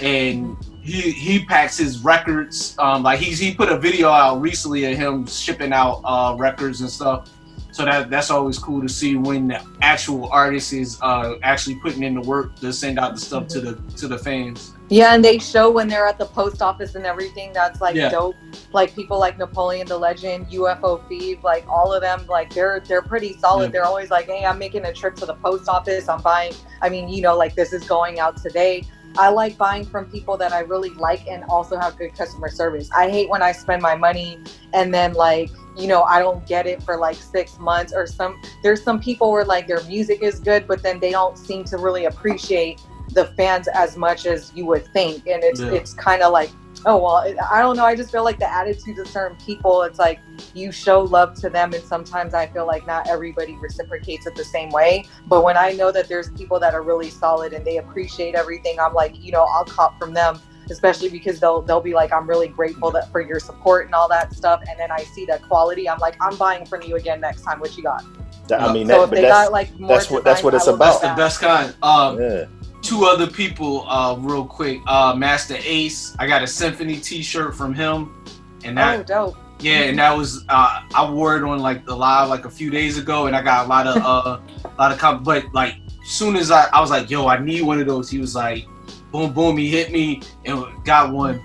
and 0.00 0.56
he 0.82 1.10
he 1.12 1.44
packs 1.44 1.76
his 1.76 2.02
records. 2.02 2.74
Um, 2.78 3.02
like 3.02 3.20
he's 3.20 3.38
he 3.38 3.54
put 3.54 3.68
a 3.70 3.78
video 3.78 4.08
out 4.08 4.40
recently 4.40 4.90
of 4.90 4.96
him 4.96 5.26
shipping 5.26 5.72
out 5.72 6.00
uh, 6.04 6.34
records 6.38 6.80
and 6.80 6.88
stuff. 6.88 7.28
So 7.72 7.86
that 7.86 8.10
that's 8.10 8.30
always 8.30 8.58
cool 8.58 8.82
to 8.82 8.88
see 8.88 9.16
when 9.16 9.48
the 9.48 9.64
actual 9.80 10.28
artist 10.30 10.74
is 10.74 10.98
uh, 11.00 11.36
actually 11.42 11.76
putting 11.76 12.02
in 12.02 12.14
the 12.14 12.20
work 12.20 12.54
to 12.56 12.70
send 12.70 12.98
out 12.98 13.14
the 13.14 13.20
stuff 13.20 13.48
to 13.48 13.60
the 13.60 13.74
to 13.96 14.06
the 14.06 14.18
fans. 14.18 14.74
Yeah, 14.90 15.14
and 15.14 15.24
they 15.24 15.38
show 15.38 15.70
when 15.70 15.88
they're 15.88 16.06
at 16.06 16.18
the 16.18 16.26
post 16.26 16.60
office 16.60 16.96
and 16.96 17.06
everything. 17.06 17.50
That's 17.54 17.80
like 17.80 17.96
Yeah. 17.96 18.10
dope. 18.10 18.36
Like 18.74 18.94
people 18.94 19.18
like 19.18 19.38
Napoleon 19.38 19.86
Da 19.86 19.96
Legend, 19.96 20.48
UFO 20.48 21.00
Fev, 21.08 21.42
like 21.42 21.66
all 21.66 21.94
of 21.94 22.02
them. 22.02 22.26
Like 22.28 22.52
they're 22.52 22.80
they're 22.80 23.00
pretty 23.00 23.38
solid. 23.38 23.64
Yeah. 23.64 23.70
They're 23.70 23.86
always 23.86 24.10
like, 24.10 24.26
hey, 24.26 24.44
I'm 24.44 24.58
making 24.58 24.84
a 24.84 24.92
trip 24.92 25.16
to 25.16 25.26
the 25.26 25.34
post 25.36 25.66
office. 25.66 26.10
I'm 26.10 26.20
buying. 26.20 26.52
I 26.82 26.90
mean, 26.90 27.08
you 27.08 27.22
know, 27.22 27.38
like 27.38 27.54
this 27.54 27.72
is 27.72 27.84
going 27.84 28.20
out 28.20 28.36
today. 28.36 28.84
I 29.18 29.28
like 29.30 29.56
buying 29.58 29.84
from 29.84 30.06
people 30.06 30.36
that 30.38 30.52
I 30.52 30.60
really 30.60 30.90
like 30.90 31.26
and 31.28 31.44
also 31.44 31.78
have 31.78 31.96
good 31.96 32.14
customer 32.16 32.48
service. 32.48 32.90
I 32.94 33.10
hate 33.10 33.28
when 33.28 33.42
I 33.42 33.52
spend 33.52 33.82
my 33.82 33.94
money 33.94 34.38
and 34.72 34.92
then 34.92 35.12
like 35.14 35.50
you 35.76 35.86
know 35.88 36.02
I 36.02 36.18
don't 36.18 36.46
get 36.46 36.66
it 36.66 36.82
for 36.82 36.96
like 36.96 37.16
six 37.16 37.58
months 37.58 37.92
or 37.92 38.06
some. 38.06 38.40
There's 38.62 38.82
some 38.82 39.00
people 39.00 39.30
where 39.30 39.44
like 39.44 39.66
their 39.66 39.82
music 39.84 40.22
is 40.22 40.38
good, 40.38 40.66
but 40.66 40.82
then 40.82 41.00
they 41.00 41.10
don't 41.10 41.36
seem 41.36 41.64
to 41.64 41.78
really 41.78 42.06
appreciate 42.06 42.80
the 43.10 43.26
fans 43.36 43.68
as 43.68 43.96
much 43.96 44.26
as 44.26 44.52
you 44.54 44.66
would 44.66 44.86
think, 44.92 45.26
and 45.26 45.42
it's 45.44 45.60
Yeah. 45.60 45.72
it's 45.72 45.94
kind 45.94 46.22
of 46.22 46.32
like 46.32 46.50
oh 46.86 46.96
well 46.98 47.34
I 47.50 47.60
don't 47.60 47.76
know. 47.76 47.84
I 47.84 47.94
just 47.94 48.10
feel 48.10 48.24
like 48.24 48.38
the 48.38 48.50
attitudes 48.50 48.98
of 48.98 49.06
certain 49.06 49.36
people. 49.38 49.82
It's 49.82 49.98
like 49.98 50.20
you 50.54 50.72
show 50.72 51.00
love 51.00 51.34
to 51.40 51.50
them, 51.50 51.72
and 51.72 51.82
sometimes 51.82 52.34
I 52.34 52.46
feel 52.46 52.66
like 52.66 52.86
not 52.86 53.08
everybody 53.08 53.56
reciprocates 53.56 54.26
it 54.26 54.34
the 54.34 54.44
same 54.44 54.70
way. 54.70 55.04
But 55.26 55.44
when 55.44 55.56
I 55.56 55.72
know 55.72 55.92
that 55.92 56.08
there's 56.08 56.30
people 56.30 56.58
that 56.60 56.74
are 56.74 56.82
really 56.82 57.10
solid 57.10 57.52
and 57.52 57.64
they 57.64 57.78
appreciate 57.78 58.34
everything, 58.34 58.78
I'm 58.78 58.94
like, 58.94 59.22
you 59.22 59.32
know, 59.32 59.44
I'll 59.44 59.64
cop 59.64 59.98
from 59.98 60.12
them. 60.14 60.40
Especially 60.70 61.08
because 61.08 61.40
they'll 61.40 61.60
they'll 61.60 61.80
be 61.80 61.92
like, 61.92 62.12
I'm 62.12 62.26
really 62.26 62.46
grateful 62.48 62.90
that 62.92 63.10
for 63.10 63.20
your 63.20 63.40
support 63.40 63.86
and 63.86 63.94
all 63.94 64.08
that 64.08 64.32
stuff. 64.32 64.62
And 64.68 64.78
then 64.78 64.92
I 64.92 65.02
see 65.02 65.26
that 65.26 65.42
quality, 65.42 65.88
I'm 65.88 65.98
like, 65.98 66.16
I'm 66.20 66.36
buying 66.36 66.64
from 66.64 66.82
you 66.82 66.94
again 66.96 67.20
next 67.20 67.42
time. 67.42 67.58
What 67.58 67.76
you 67.76 67.82
got? 67.82 68.04
I 68.50 68.72
mean, 68.72 68.86
so 68.86 68.92
that, 68.92 69.02
if 69.04 69.10
but 69.10 69.14
they 69.16 69.22
that's 69.22 69.48
got 69.48 69.52
like 69.52 69.78
more 69.78 69.88
that's 69.88 70.10
what 70.10 70.24
that's 70.24 70.42
what 70.42 70.54
it's 70.54 70.66
I 70.66 70.70
will 70.70 70.76
about. 70.76 71.02
get 71.02 71.10
The 71.10 71.16
best 71.16 71.40
kind. 71.40 71.74
Um, 71.82 72.20
Yeah, 72.20 72.46
two 72.82 73.04
other 73.04 73.26
people, 73.26 73.88
uh, 73.88 74.16
real 74.18 74.44
quick. 74.44 74.80
Uh, 74.86 75.14
Masta 75.16 75.56
Ace, 75.62 76.14
I 76.18 76.26
got 76.26 76.42
a 76.42 76.46
Symphony 76.46 76.96
T-shirt 76.96 77.54
from 77.54 77.72
him, 77.74 78.24
and 78.64 78.76
that 78.76 79.00
Oh, 79.00 79.02
dope. 79.02 79.36
Yeah, 79.60 79.82
and 79.82 79.98
that 80.00 80.16
was 80.16 80.44
uh, 80.48 80.82
I 80.92 81.08
wore 81.08 81.36
it 81.36 81.44
on 81.44 81.60
like 81.60 81.86
the 81.86 81.94
live 81.94 82.28
like 82.28 82.44
a 82.44 82.50
few 82.50 82.68
days 82.68 82.98
ago, 82.98 83.26
and 83.26 83.36
I 83.36 83.42
got 83.42 83.66
a 83.66 83.68
lot 83.68 83.86
of 83.86 83.96
uh, 83.98 84.40
a 84.64 84.74
lot 84.76 84.90
of 84.90 84.98
com- 84.98 85.22
but 85.22 85.44
like 85.54 85.76
soon 86.04 86.34
as 86.34 86.50
I 86.50 86.66
I 86.72 86.80
was 86.80 86.90
like, 86.90 87.08
yo, 87.08 87.28
I 87.28 87.38
need 87.38 87.62
one 87.62 87.80
of 87.80 87.86
those. 87.86 88.10
He 88.10 88.18
was 88.18 88.34
like, 88.34 88.66
boom, 89.12 89.32
boom, 89.32 89.56
he 89.56 89.68
hit 89.68 89.92
me 89.92 90.20
and 90.44 90.64
got 90.84 91.12
one, 91.12 91.40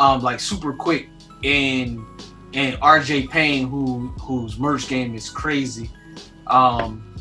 um, 0.00 0.22
like 0.22 0.40
super 0.40 0.72
quick. 0.72 1.08
And 1.44 2.04
and 2.54 2.74
RJ 2.80 3.30
Payne, 3.30 3.68
who 3.68 4.08
whose 4.20 4.58
merch 4.58 4.88
game 4.88 5.14
is 5.14 5.30
crazy, 5.30 5.88
um, 6.48 7.11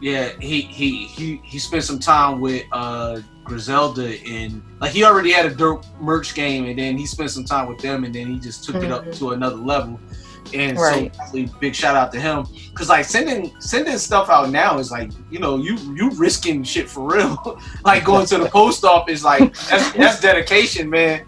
yeah, 0.00 0.30
he 0.40 0.60
he 0.62 1.06
he 1.06 1.40
he 1.44 1.58
spent 1.58 1.84
some 1.84 1.98
time 1.98 2.40
with 2.40 2.64
uh 2.72 3.20
Griselda 3.44 4.18
and 4.26 4.60
like 4.80 4.90
he 4.92 5.04
already 5.04 5.30
had 5.32 5.46
a 5.46 5.54
dirt 5.54 5.84
merch 6.00 6.34
game 6.34 6.66
and 6.66 6.78
then 6.78 6.96
he 6.98 7.06
spent 7.06 7.30
some 7.30 7.44
time 7.44 7.68
with 7.68 7.78
them 7.78 8.04
and 8.04 8.14
then 8.14 8.26
he 8.26 8.38
just 8.38 8.64
took 8.64 8.76
it 8.76 8.90
up 8.90 9.04
Mhm. 9.06 9.18
to 9.18 9.30
another 9.30 9.56
level. 9.56 9.98
And 10.54 10.78
Right. 10.78 11.14
so 11.32 11.44
big 11.60 11.74
shout 11.74 11.96
out 11.96 12.12
to 12.12 12.20
him. 12.20 12.46
Cause 12.74 12.88
like 12.88 13.04
sending 13.04 13.52
sending 13.60 13.98
stuff 13.98 14.28
out 14.30 14.50
now 14.50 14.78
is 14.78 14.90
like, 14.92 15.10
you 15.30 15.38
know, 15.40 15.56
you 15.58 15.76
you 15.94 16.10
risking 16.10 16.62
shit 16.62 16.88
for 16.88 17.02
real. 17.14 17.58
like 17.84 18.04
going 18.04 18.26
to 18.26 18.38
the 18.38 18.48
post 18.48 18.84
office, 18.84 19.24
like 19.24 19.54
that's 19.68 19.92
that's 19.92 20.20
dedication, 20.20 20.88
man. 20.90 21.24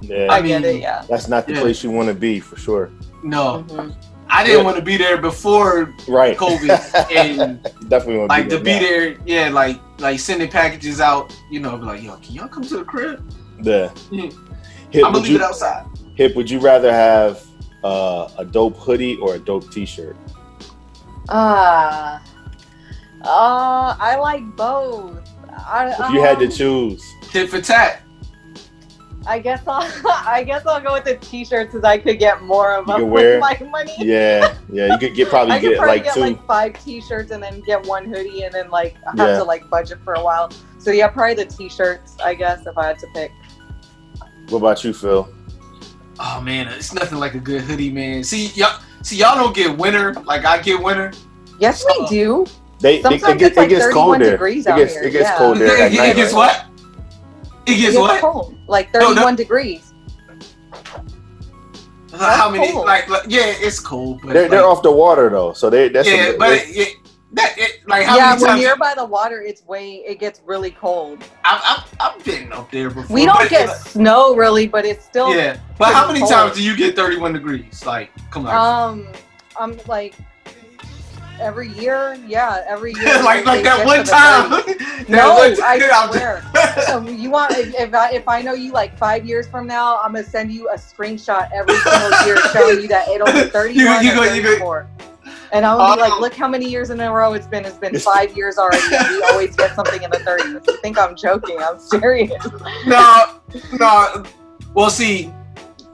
Yeah, 0.00 0.26
I, 0.30 0.36
I 0.38 0.42
get 0.42 0.62
mean, 0.62 0.76
it. 0.76 0.80
Yeah. 0.82 1.04
that's 1.08 1.28
not 1.28 1.46
the 1.46 1.54
Yeah. 1.54 1.60
place 1.60 1.82
you 1.84 1.90
want 1.90 2.08
to 2.08 2.14
be 2.14 2.40
for 2.40 2.56
sure. 2.56 2.90
No, 3.22 3.64
Mhm. 3.68 3.94
I 4.34 4.42
didn't 4.44 4.60
Yeah. 4.60 4.64
want 4.64 4.76
to 4.76 4.82
be 4.82 4.96
there 4.96 5.18
before 5.18 5.92
Right. 6.08 6.36
COVID 6.36 7.10
and 7.16 7.62
definitely 7.88 8.16
want 8.18 8.30
like 8.30 8.48
to 8.48 8.56
to 8.58 8.64
be 8.64 8.72
be 8.72 8.78
there. 8.78 9.10
there, 9.10 9.18
yeah, 9.26 9.48
like 9.50 9.78
like 9.98 10.18
sending 10.18 10.48
packages 10.50 11.00
out, 11.00 11.36
you 11.50 11.60
know, 11.60 11.76
be 11.76 11.84
like, 11.84 12.02
yo, 12.02 12.16
can 12.16 12.32
y'all 12.34 12.48
come 12.48 12.62
to 12.64 12.78
the 12.78 12.84
crib? 12.84 13.22
Yeah. 13.62 13.90
Yeah. 14.10 14.22
Hip, 14.22 14.34
I'm 14.94 15.00
gonna 15.02 15.12
would 15.12 15.22
leave 15.24 15.32
you, 15.32 15.36
it 15.36 15.42
outside. 15.42 15.86
Hip, 16.16 16.34
would 16.34 16.50
you 16.50 16.58
rather 16.60 16.92
have 16.92 17.44
uh, 17.84 18.28
a 18.38 18.44
dope 18.44 18.76
hoodie 18.76 19.16
or 19.16 19.34
a 19.34 19.38
dope 19.38 19.70
T-shirt? 19.70 20.16
Ah. 21.28 22.22
Uh, 23.22 23.96
I 24.00 24.16
like 24.16 24.44
both. 24.56 25.18
I, 25.50 25.90
If 25.98 26.12
you 26.12 26.20
had 26.22 26.38
to 26.40 26.46
um, 26.46 26.50
choose, 26.50 27.02
Tit 27.30 27.48
for 27.50 27.60
tat. 27.60 28.01
I 29.26 29.38
guess 29.38 29.62
I'll 29.66 29.82
I 30.26 30.42
guess 30.44 30.66
I'll 30.66 30.80
go 30.80 30.94
with 30.94 31.04
the 31.04 31.16
t-shirts 31.16 31.72
because 31.72 31.84
I 31.84 31.98
could 31.98 32.18
get 32.18 32.42
more 32.42 32.74
of 32.74 32.86
You 32.88 32.92
them 32.94 33.02
could 33.02 33.10
wear- 33.10 33.40
with 33.40 33.60
my 33.60 33.66
money. 33.68 33.94
yeah, 33.98 34.56
yeah, 34.72 34.86
you 34.92 34.98
could 34.98 35.14
get 35.14 35.28
probably 35.30 35.52
I 35.54 35.60
could 35.60 35.70
get 35.70 35.78
probably 35.78 35.94
like 35.96 36.04
get 36.04 36.14
two. 36.14 36.20
like 36.20 36.46
five 36.46 36.84
t-shirts 36.84 37.30
and 37.30 37.42
then 37.42 37.60
get 37.60 37.86
one 37.86 38.04
hoodie 38.06 38.42
and 38.42 38.52
then 38.52 38.70
like 38.70 38.94
have 39.04 39.14
Yeah. 39.16 39.38
to 39.38 39.44
like 39.44 39.68
budget 39.70 39.98
for 40.04 40.14
a 40.14 40.22
while. 40.22 40.50
So 40.78 40.90
yeah, 40.90 41.08
probably 41.08 41.34
the 41.34 41.44
t-shirts. 41.46 42.16
I 42.24 42.34
guess 42.34 42.66
if 42.66 42.76
I 42.76 42.86
had 42.88 42.98
to 42.98 43.06
pick. 43.14 43.30
what 44.48 44.58
about 44.58 44.82
you, 44.84 44.92
Phil? 44.92 45.28
Oh 46.18 46.40
man, 46.40 46.68
it's 46.68 46.92
nothing 46.92 47.18
like 47.18 47.34
a 47.34 47.38
good 47.40 47.62
hoodie, 47.62 47.90
man. 47.90 48.22
See 48.24 48.46
y'all, 48.48 48.80
see 49.02 49.16
y'all 49.16 49.36
don't 49.36 49.54
get 49.54 49.76
winter 49.78 50.14
like 50.24 50.44
I 50.44 50.60
get 50.60 50.82
winter. 50.82 51.12
Yes, 51.58 51.84
we 51.86 52.06
do. 52.08 52.44
They, 52.80 52.96
they 52.96 53.02
Sometimes 53.02 53.22
it, 53.34 53.38
get, 53.38 53.46
it's 53.48 53.56
like 53.56 53.66
it 53.66 53.70
gets 53.70 53.92
colder. 53.92 54.30
degrees 54.32 54.66
it 54.66 54.70
out 54.70 54.78
gets 54.78 54.94
here, 54.94 55.02
it 55.04 55.10
gets 55.12 55.22
yeah. 55.30 55.38
colder 55.38 55.64
It, 55.64 55.80
at 55.80 55.92
it 55.92 55.96
night. 55.96 56.16
gets 56.16 56.32
right? 56.32 56.64
what? 56.64 56.66
It 57.66 57.72
It 57.72 57.76
gets 57.76 57.82
gets 57.92 57.96
what? 57.98 58.20
cold, 58.20 58.58
like 58.68 58.92
No, 58.94 59.00
no. 59.00 59.06
31 59.14 59.36
degrees. 59.36 59.92
How 62.14 62.50
many? 62.50 62.70
cold. 62.72 62.84
Like, 62.86 63.08
like, 63.08 63.24
yeah, 63.28 63.44
it's 63.46 63.80
cold, 63.80 64.20
but 64.22 64.32
They're, 64.34 64.42
like, 64.42 64.50
they're 64.50 64.64
off 64.66 64.82
the 64.82 64.90
water 64.92 65.30
though, 65.30 65.52
so 65.54 65.70
they 65.70 65.88
that's 65.88 66.08
yeah, 66.08 66.26
a, 66.26 66.36
but 66.38 66.50
they- 66.50 66.56
it, 66.58 66.88
it, 66.88 66.96
that 67.34 67.54
it, 67.56 67.88
like 67.88 68.04
how 68.04 68.16
yeah, 68.18 68.28
many 68.30 68.42
when 68.42 68.50
times 68.50 68.62
you're 68.62 68.76
by 68.76 68.92
the 68.94 69.04
water, 69.06 69.40
it's 69.40 69.64
way 69.64 70.02
it 70.06 70.18
gets 70.20 70.42
really 70.44 70.70
cold. 70.72 71.24
I've, 71.46 71.62
I've, 71.64 71.94
I've 72.18 72.24
been 72.24 72.52
up 72.52 72.70
there 72.70 72.90
before. 72.90 73.14
We 73.14 73.24
don't 73.24 73.38
but- 73.38 73.48
get 73.48 73.70
snow 73.74 74.34
really, 74.36 74.68
but 74.68 74.84
it's 74.84 75.02
still 75.04 75.34
yeah, 75.34 75.56
but 75.78 75.94
how 75.94 76.06
many 76.06 76.18
cold. 76.20 76.30
times 76.30 76.56
do 76.56 76.62
you 76.62 76.76
get 76.76 76.94
31 76.94 77.32
degrees? 77.32 77.86
Like, 77.86 78.10
come 78.30 78.46
on, 78.46 78.54
Um, 78.92 79.12
I'm 79.58 79.78
like 79.88 80.14
every 81.42 81.68
year, 81.68 82.18
yeah, 82.26 82.62
every 82.68 82.92
year. 83.00 83.22
like 83.22 83.44
like 83.44 83.62
that 83.64 83.84
one 83.86 84.04
time. 84.04 84.62
That 85.02 85.08
No, 85.08 85.34
one 85.34 85.56
time, 85.56 85.80
I 85.82 86.08
swear. 86.86 86.96
um, 86.96 87.08
you 87.18 87.28
want 87.28 87.52
if 87.56 87.74
if 87.74 87.92
I, 87.92 88.10
if 88.12 88.28
I 88.28 88.40
know 88.40 88.52
you 88.54 88.70
like 88.72 88.96
five 88.96 89.26
years 89.26 89.48
from 89.48 89.66
now, 89.66 90.00
I'm 90.00 90.12
gonna 90.12 90.24
send 90.24 90.52
you 90.52 90.68
a 90.70 90.74
screenshot 90.74 91.50
every 91.52 91.74
single 91.76 92.26
year 92.26 92.36
showing 92.52 92.80
you 92.82 92.88
that 92.88 93.08
it'll 93.08 93.26
be 93.26 93.50
31 93.50 94.04
You- 94.04 94.10
you 94.12 94.12
or 94.12 94.24
go- 94.24 94.32
you 94.32 94.42
go- 94.58 94.86
And 95.52 95.66
I'm 95.66 95.76
gonna 95.76 95.96
be 95.96 96.02
Oh. 96.02 96.08
like, 96.08 96.20
look 96.20 96.34
how 96.34 96.46
many 96.46 96.68
years 96.68 96.90
in 96.90 97.00
a 97.00 97.12
row 97.12 97.32
it's 97.32 97.48
been. 97.48 97.64
It's 97.64 97.76
been 97.76 97.98
five 97.98 98.34
years 98.36 98.58
already. 98.58 98.82
We 98.88 99.22
always 99.24 99.56
get 99.56 99.74
something 99.74 100.02
in 100.02 100.10
the 100.10 100.18
30s. 100.18 100.66
You 100.68 100.76
think 100.80 100.96
I'm 100.98 101.16
joking? 101.16 101.58
I'm 101.60 101.80
serious. 101.80 102.32
no, 102.86 103.40
no. 103.72 104.22
Well, 104.72 104.88
see, 104.88 105.32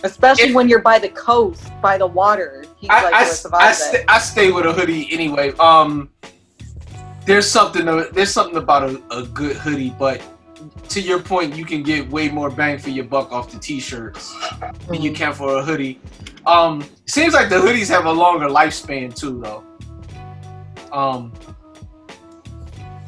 Especially 0.04 0.50
If- 0.50 0.54
when 0.54 0.68
you're 0.68 0.82
by 0.82 0.98
the 0.98 1.08
coast, 1.10 1.70
by 1.82 1.98
the 1.98 2.06
water. 2.06 2.64
He's 2.76 2.90
I, 2.90 3.02
like, 3.02 3.14
I, 3.14 3.20
I, 3.68 3.72
sta- 3.72 4.04
I 4.08 4.18
stay 4.18 4.50
with 4.52 4.64
a 4.66 4.72
hoodie 4.72 5.08
anyway. 5.12 5.52
Um, 5.58 6.10
there's 7.26 7.50
something 7.50 7.84
to- 7.84 8.08
there's 8.12 8.30
something 8.32 8.56
about 8.56 8.88
a, 8.88 9.02
a 9.10 9.22
good 9.26 9.56
hoodie, 9.56 9.94
but 9.98 10.22
to 10.90 11.00
your 11.00 11.18
point, 11.20 11.54
you 11.56 11.64
can 11.64 11.82
get 11.82 12.08
way 12.10 12.28
more 12.28 12.48
bang 12.50 12.78
for 12.78 12.90
your 12.90 13.04
buck 13.04 13.32
off 13.32 13.50
the 13.50 13.58
t-shirts 13.58 14.32
than 14.60 14.70
Mm-hmm. 14.72 14.94
you 14.94 15.12
can 15.12 15.32
for 15.34 15.56
a 15.56 15.62
hoodie. 15.62 16.00
Um, 16.46 16.84
seems 17.06 17.34
like 17.34 17.48
the 17.48 17.56
hoodies 17.56 17.88
have 17.88 18.06
a 18.06 18.12
longer 18.12 18.46
lifespan 18.46 19.14
too, 19.14 19.40
though. 19.42 19.64
Um, 20.96 21.32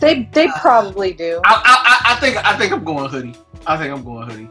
They 0.01 0.29
they 0.33 0.49
probably 0.61 1.13
do. 1.13 1.41
I, 1.45 1.63
I- 1.65 2.13
I 2.13 2.15
think 2.17 2.37
I 2.37 2.57
think 2.59 2.73
I'm 2.73 2.85
going 2.85 3.09
hoodie. 3.09 3.35
I 3.67 3.77
think 3.77 3.93
I'm 3.93 4.03
going 4.05 4.29
hoodie. 4.29 4.51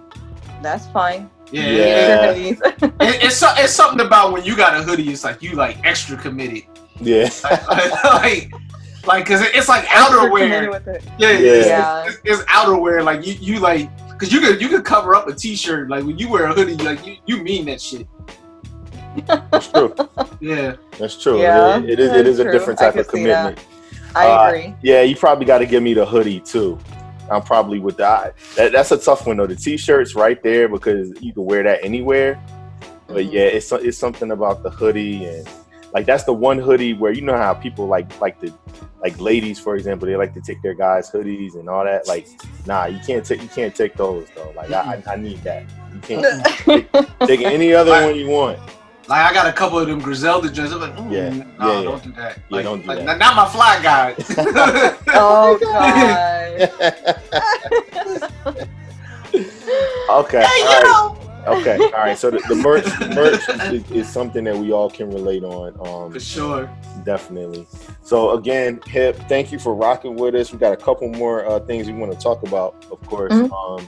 That's 0.63 0.87
fine. 0.87 1.29
Yeah, 1.51 1.67
Yeah. 1.69 2.31
yeah. 2.31 2.31
It, 2.31 3.23
it's 3.23 3.43
it's 3.43 3.73
something 3.73 4.05
about 4.05 4.31
when 4.33 4.43
you 4.43 4.55
got 4.55 4.79
a 4.79 4.83
hoodie. 4.83 5.09
It's 5.09 5.23
like 5.23 5.41
you 5.41 5.53
like 5.53 5.77
extra 5.85 6.15
committed. 6.17 6.63
yeah, 7.01 7.29
like 7.69 8.03
like 8.03 8.51
like 9.07 9.23
because 9.25 9.41
it's 9.41 9.69
like 9.69 9.85
outerwear. 9.85 10.69
with 10.69 10.87
it. 10.87 11.03
Yeah, 11.17 11.31
yeah. 11.31 11.37
Yeah. 11.39 11.53
It's, 11.53 11.67
Yeah. 11.67 12.05
it's, 12.07 12.17
it's 12.23 12.43
outerwear. 12.51 13.03
Like 13.03 13.25
you, 13.25 13.33
you 13.33 13.59
like 13.59 13.89
because 14.11 14.31
you 14.33 14.41
could 14.41 14.61
you 14.61 14.69
could 14.69 14.83
cover 14.85 15.15
up 15.15 15.27
a 15.27 15.33
t-shirt. 15.33 15.89
Like 15.89 16.03
when 16.05 16.17
you 16.17 16.29
wear 16.29 16.45
a 16.45 16.53
hoodie, 16.53 16.75
like 16.83 17.05
you, 17.07 17.15
you 17.25 17.37
mean 17.41 17.65
that 17.65 17.81
shit. 17.81 18.07
that's 19.51 19.67
true. 19.69 19.95
Yeah. 20.39 20.75
That's 20.99 21.21
true. 21.21 21.41
Yeah, 21.41 21.79
it, 21.79 21.89
it 21.91 21.99
is. 21.99 22.11
It 22.11 22.25
that's 22.25 22.39
a 22.39 22.51
different 22.51 22.79
type 22.79 22.95
of 22.95 23.07
commitment. 23.07 23.59
I 24.15 24.27
Uh, 24.27 24.47
agree. 24.49 24.75
Yeah, 24.81 25.01
you 25.01 25.15
probably 25.15 25.45
got 25.45 25.59
to 25.59 25.65
give 25.65 25.81
me 25.83 25.93
the 25.93 26.05
hoodie 26.05 26.39
too. 26.41 26.77
I'm 27.31 27.41
probably 27.43 27.79
with 27.79 27.97
that. 27.97 28.35
that. 28.55 28.71
That's 28.71 28.91
a 28.91 28.97
tough 28.97 29.25
one 29.27 29.37
though. 29.37 29.47
The 29.47 29.55
t-shirts 29.55 30.15
right 30.15 30.41
there 30.43 30.67
because 30.67 31.09
you 31.21 31.33
can 31.33 31.45
wear 31.45 31.63
that 31.63 31.83
anywhere. 31.83 32.41
But 33.07 33.25
Mm-hmm. 33.25 33.31
yeah, 33.33 33.41
it's 33.41 33.71
it's 33.71 33.97
something 33.97 34.31
about 34.31 34.61
the 34.63 34.69
hoodie 34.69 35.25
and 35.25 35.47
like 35.93 36.05
that's 36.05 36.23
the 36.25 36.33
one 36.33 36.59
hoodie 36.59 36.93
where 36.93 37.11
you 37.11 37.21
know 37.21 37.35
how 37.35 37.55
people 37.55 37.87
like 37.87 38.19
like 38.21 38.39
the 38.39 38.53
like 39.01 39.19
ladies 39.19 39.59
for 39.59 39.75
example 39.75 40.07
they 40.07 40.15
like 40.15 40.33
to 40.35 40.41
take 40.41 40.61
their 40.61 40.75
guys 40.75 41.09
hoodies 41.09 41.55
and 41.55 41.67
all 41.67 41.83
that. 41.83 42.07
Like 42.07 42.27
nah, 42.67 42.85
you 42.85 42.99
can't 42.99 43.25
take 43.25 43.41
you 43.41 43.47
can't 43.47 43.73
take 43.75 43.95
those 43.95 44.27
though. 44.35 44.53
Like 44.55 44.71
I, 44.71 45.01
I 45.07 45.13
I 45.13 45.15
need 45.15 45.39
that. 45.43 45.63
You 45.93 45.99
can't 46.01 46.45
take, 46.65 46.91
take 47.27 47.41
any 47.41 47.73
other 47.73 47.91
one 47.91 48.15
you 48.15 48.27
want. 48.29 48.59
Like 49.09 49.31
I 49.31 49.33
got 49.33 49.47
a 49.47 49.51
couple 49.53 49.79
of 49.79 49.87
them 49.87 49.99
Griselda 49.99 50.51
joints. 50.51 50.71
I'm 50.71 50.81
like, 50.81 50.95
mm, 50.95 51.11
Yeah, 51.11 51.29
no, 51.29 51.35
yeah, 51.35 51.79
yeah. 51.79 51.83
don't 51.83 52.03
do 52.03 52.11
that. 52.11 52.37
Yeah, 52.37 52.43
like, 52.55 52.63
don't 52.63 52.81
do 52.81 52.87
like, 52.87 53.05
that. 53.05 53.17
Not 53.17 53.35
my 53.35 53.47
fly 53.47 53.81
guy. 53.81 54.15
oh 55.07 55.57
god. 55.61 56.69
Okay. 60.09 60.41
Hey, 60.43 60.47
all 60.47 60.59
you 60.59 60.65
right. 60.65 60.83
know. 60.83 61.15
Okay, 61.47 61.77
all 61.79 61.91
right. 61.91 62.17
So 62.17 62.29
the, 62.29 62.39
the 62.49 62.55
merch, 62.55 62.85
merch 63.15 63.49
is, 63.73 63.89
is 63.91 64.07
something 64.07 64.43
that 64.43 64.55
we 64.55 64.71
all 64.71 64.89
can 64.89 65.09
relate 65.09 65.43
on. 65.43 65.73
Um, 65.87 66.11
For 66.11 66.19
sure. 66.19 66.69
definitely. 67.03 67.65
So 68.03 68.31
again, 68.37 68.79
Hip, 68.87 69.15
thank 69.27 69.51
you 69.51 69.57
for 69.57 69.73
rocking 69.73 70.15
with 70.15 70.35
us. 70.35 70.51
We 70.51 70.59
got 70.59 70.73
a 70.73 70.77
couple 70.77 71.07
more 71.09 71.47
uh, 71.47 71.59
things 71.61 71.87
we 71.87 71.93
want 71.93 72.11
to 72.11 72.19
talk 72.19 72.43
about, 72.43 72.85
of 72.91 73.01
course. 73.07 73.33
Mhm. 73.33 73.51
Um, 73.51 73.87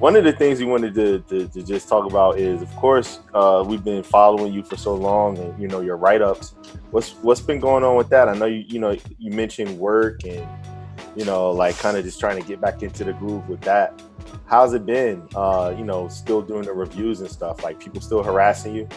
one 0.00 0.16
of 0.16 0.24
the 0.24 0.32
things 0.32 0.58
we 0.58 0.64
wanted 0.64 0.94
to, 0.94 1.18
to, 1.28 1.46
to 1.48 1.62
just 1.62 1.86
talk 1.86 2.10
about 2.10 2.38
is, 2.38 2.62
of 2.62 2.74
course, 2.76 3.20
uh, 3.34 3.62
we've 3.66 3.84
been 3.84 4.02
following 4.02 4.50
you 4.50 4.62
for 4.62 4.76
so 4.76 4.94
long, 4.94 5.36
and 5.36 5.60
you 5.60 5.68
know 5.68 5.80
your 5.80 5.98
write-ups. 5.98 6.54
What's 6.90 7.12
what's 7.22 7.42
been 7.42 7.60
going 7.60 7.84
on 7.84 7.96
with 7.96 8.08
that? 8.08 8.26
I 8.26 8.34
know 8.34 8.46
you 8.46 8.64
you 8.66 8.78
know 8.78 8.96
you 9.18 9.30
mentioned 9.30 9.78
work 9.78 10.24
and 10.24 10.48
you 11.14 11.26
know 11.26 11.50
like 11.50 11.78
kind 11.78 11.98
of 11.98 12.04
just 12.04 12.18
trying 12.18 12.40
to 12.40 12.48
get 12.48 12.62
back 12.62 12.82
into 12.82 13.04
the 13.04 13.12
groove 13.12 13.46
with 13.46 13.60
that. 13.60 14.02
How's 14.46 14.72
it 14.72 14.86
been? 14.86 15.28
Uh, 15.34 15.74
you 15.76 15.84
know, 15.84 16.08
still 16.08 16.40
doing 16.40 16.62
the 16.62 16.72
reviews 16.72 17.20
and 17.20 17.30
stuff. 17.30 17.62
Like 17.62 17.78
people 17.78 18.00
still 18.00 18.22
harassing 18.22 18.74
you? 18.74 18.88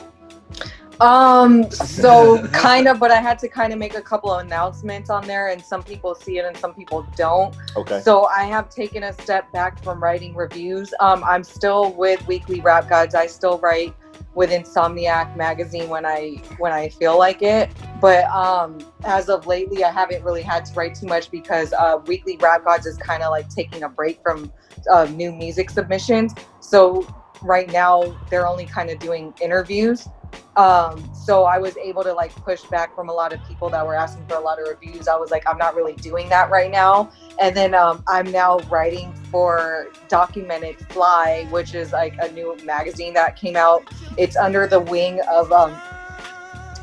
Um, 0.99 1.69
so 1.71 2.47
kind 2.53 2.87
of, 2.87 2.99
but 2.99 3.11
I 3.11 3.21
had 3.21 3.39
to 3.39 3.47
kind 3.47 3.73
of 3.73 3.79
make 3.79 3.95
a 3.95 4.01
couple 4.01 4.31
of 4.31 4.45
announcements 4.45 5.09
on 5.09 5.25
there, 5.27 5.49
and 5.49 5.61
some 5.61 5.83
people 5.83 6.15
see 6.15 6.37
it 6.37 6.45
and 6.45 6.55
some 6.57 6.73
people 6.73 7.05
don't. 7.15 7.55
Okay. 7.75 8.01
So 8.01 8.25
I 8.25 8.43
have 8.45 8.69
taken 8.69 9.03
a 9.03 9.13
step 9.13 9.51
back 9.51 9.83
from 9.83 10.01
writing 10.01 10.35
reviews. 10.35 10.93
Um, 10.99 11.23
I'm 11.23 11.43
still 11.43 11.93
with 11.93 12.25
Weekly 12.27 12.61
Rap 12.61 12.89
Gods. 12.89 13.15
I 13.15 13.27
still 13.27 13.59
write 13.59 13.95
with 14.35 14.49
Insomniac 14.49 15.35
magazine 15.37 15.89
when 15.89 16.05
I 16.05 16.41
when 16.57 16.71
I 16.71 16.89
feel 16.89 17.17
like 17.17 17.41
it. 17.41 17.69
But 18.01 18.25
um, 18.25 18.79
as 19.03 19.29
of 19.29 19.45
lately, 19.47 19.83
I 19.83 19.91
haven't 19.91 20.23
really 20.23 20.41
had 20.41 20.65
to 20.65 20.73
write 20.73 20.95
too 20.95 21.07
much 21.07 21.29
because 21.31 21.73
uh, 21.73 21.99
Weekly 22.05 22.37
Rap 22.37 22.65
Gods 22.65 22.85
is 22.85 22.97
kind 22.97 23.23
of 23.23 23.31
like 23.31 23.49
taking 23.49 23.83
a 23.83 23.89
break 23.89 24.21
from 24.21 24.51
uh, 24.91 25.05
new 25.05 25.32
music 25.32 25.70
submissions. 25.70 26.33
So 26.59 27.07
right 27.43 27.71
now, 27.71 28.15
they're 28.29 28.47
only 28.47 28.65
kind 28.65 28.89
of 28.89 28.99
doing 28.99 29.33
interviews. 29.41 30.07
Um, 30.55 31.03
so 31.13 31.45
I 31.45 31.57
was 31.57 31.75
able 31.78 32.03
to 32.03 32.13
like 32.13 32.33
push 32.36 32.63
back 32.63 32.95
from 32.95 33.09
a 33.09 33.13
lot 33.13 33.33
of 33.33 33.43
people 33.47 33.70
that 33.71 33.86
were 33.86 33.95
asking 33.95 34.25
for 34.28 34.36
a 34.36 34.39
lot 34.39 34.59
of 34.59 34.67
reviews. 34.67 35.07
I 35.07 35.15
was 35.15 35.32
like, 35.32 35.43
I'm 35.47 35.57
not 35.57 35.75
really 35.75 35.93
doing 35.93 36.29
that 36.29 36.49
right 36.51 36.71
now. 36.71 37.11
And 37.41 37.55
then 37.55 37.74
um, 37.74 38.03
I'm 38.07 38.32
now 38.32 38.59
writing 38.70 39.13
for 39.32 39.87
Documented 40.09 40.78
Fly, 40.91 41.47
which 41.49 41.74
is 41.74 41.91
like 41.91 42.15
a 42.21 42.32
new 42.32 42.55
magazine 42.63 43.13
that 43.15 43.36
came 43.36 43.55
out. 43.55 43.83
It's 44.17 44.37
under 44.37 44.67
the 44.67 44.79
wing 44.79 45.21
of 45.32 45.51
um, 45.51 45.75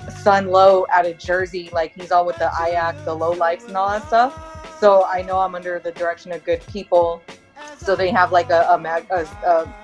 Sun 0.08 0.48
Low 0.48 0.86
out 0.92 1.06
of 1.06 1.18
Jersey. 1.18 1.70
Like 1.72 1.92
he's 1.94 2.10
all 2.10 2.26
with 2.26 2.38
the 2.38 2.50
IAC, 2.52 3.04
the 3.04 3.14
low 3.14 3.30
lights, 3.30 3.66
and 3.66 3.76
all 3.76 3.88
that 3.90 4.06
stuff. 4.06 4.78
So 4.80 5.04
I 5.04 5.22
know 5.22 5.38
I'm 5.38 5.54
under 5.54 5.78
the 5.78 5.92
direction 5.92 6.32
of 6.32 6.42
good 6.42 6.64
people. 6.66 7.22
So 7.76 7.94
they 7.94 8.10
have 8.10 8.32
like 8.32 8.50
a, 8.50 8.66
a, 8.70 8.78
mag- 8.78 9.06
a, 9.10 9.24
a 9.46 9.74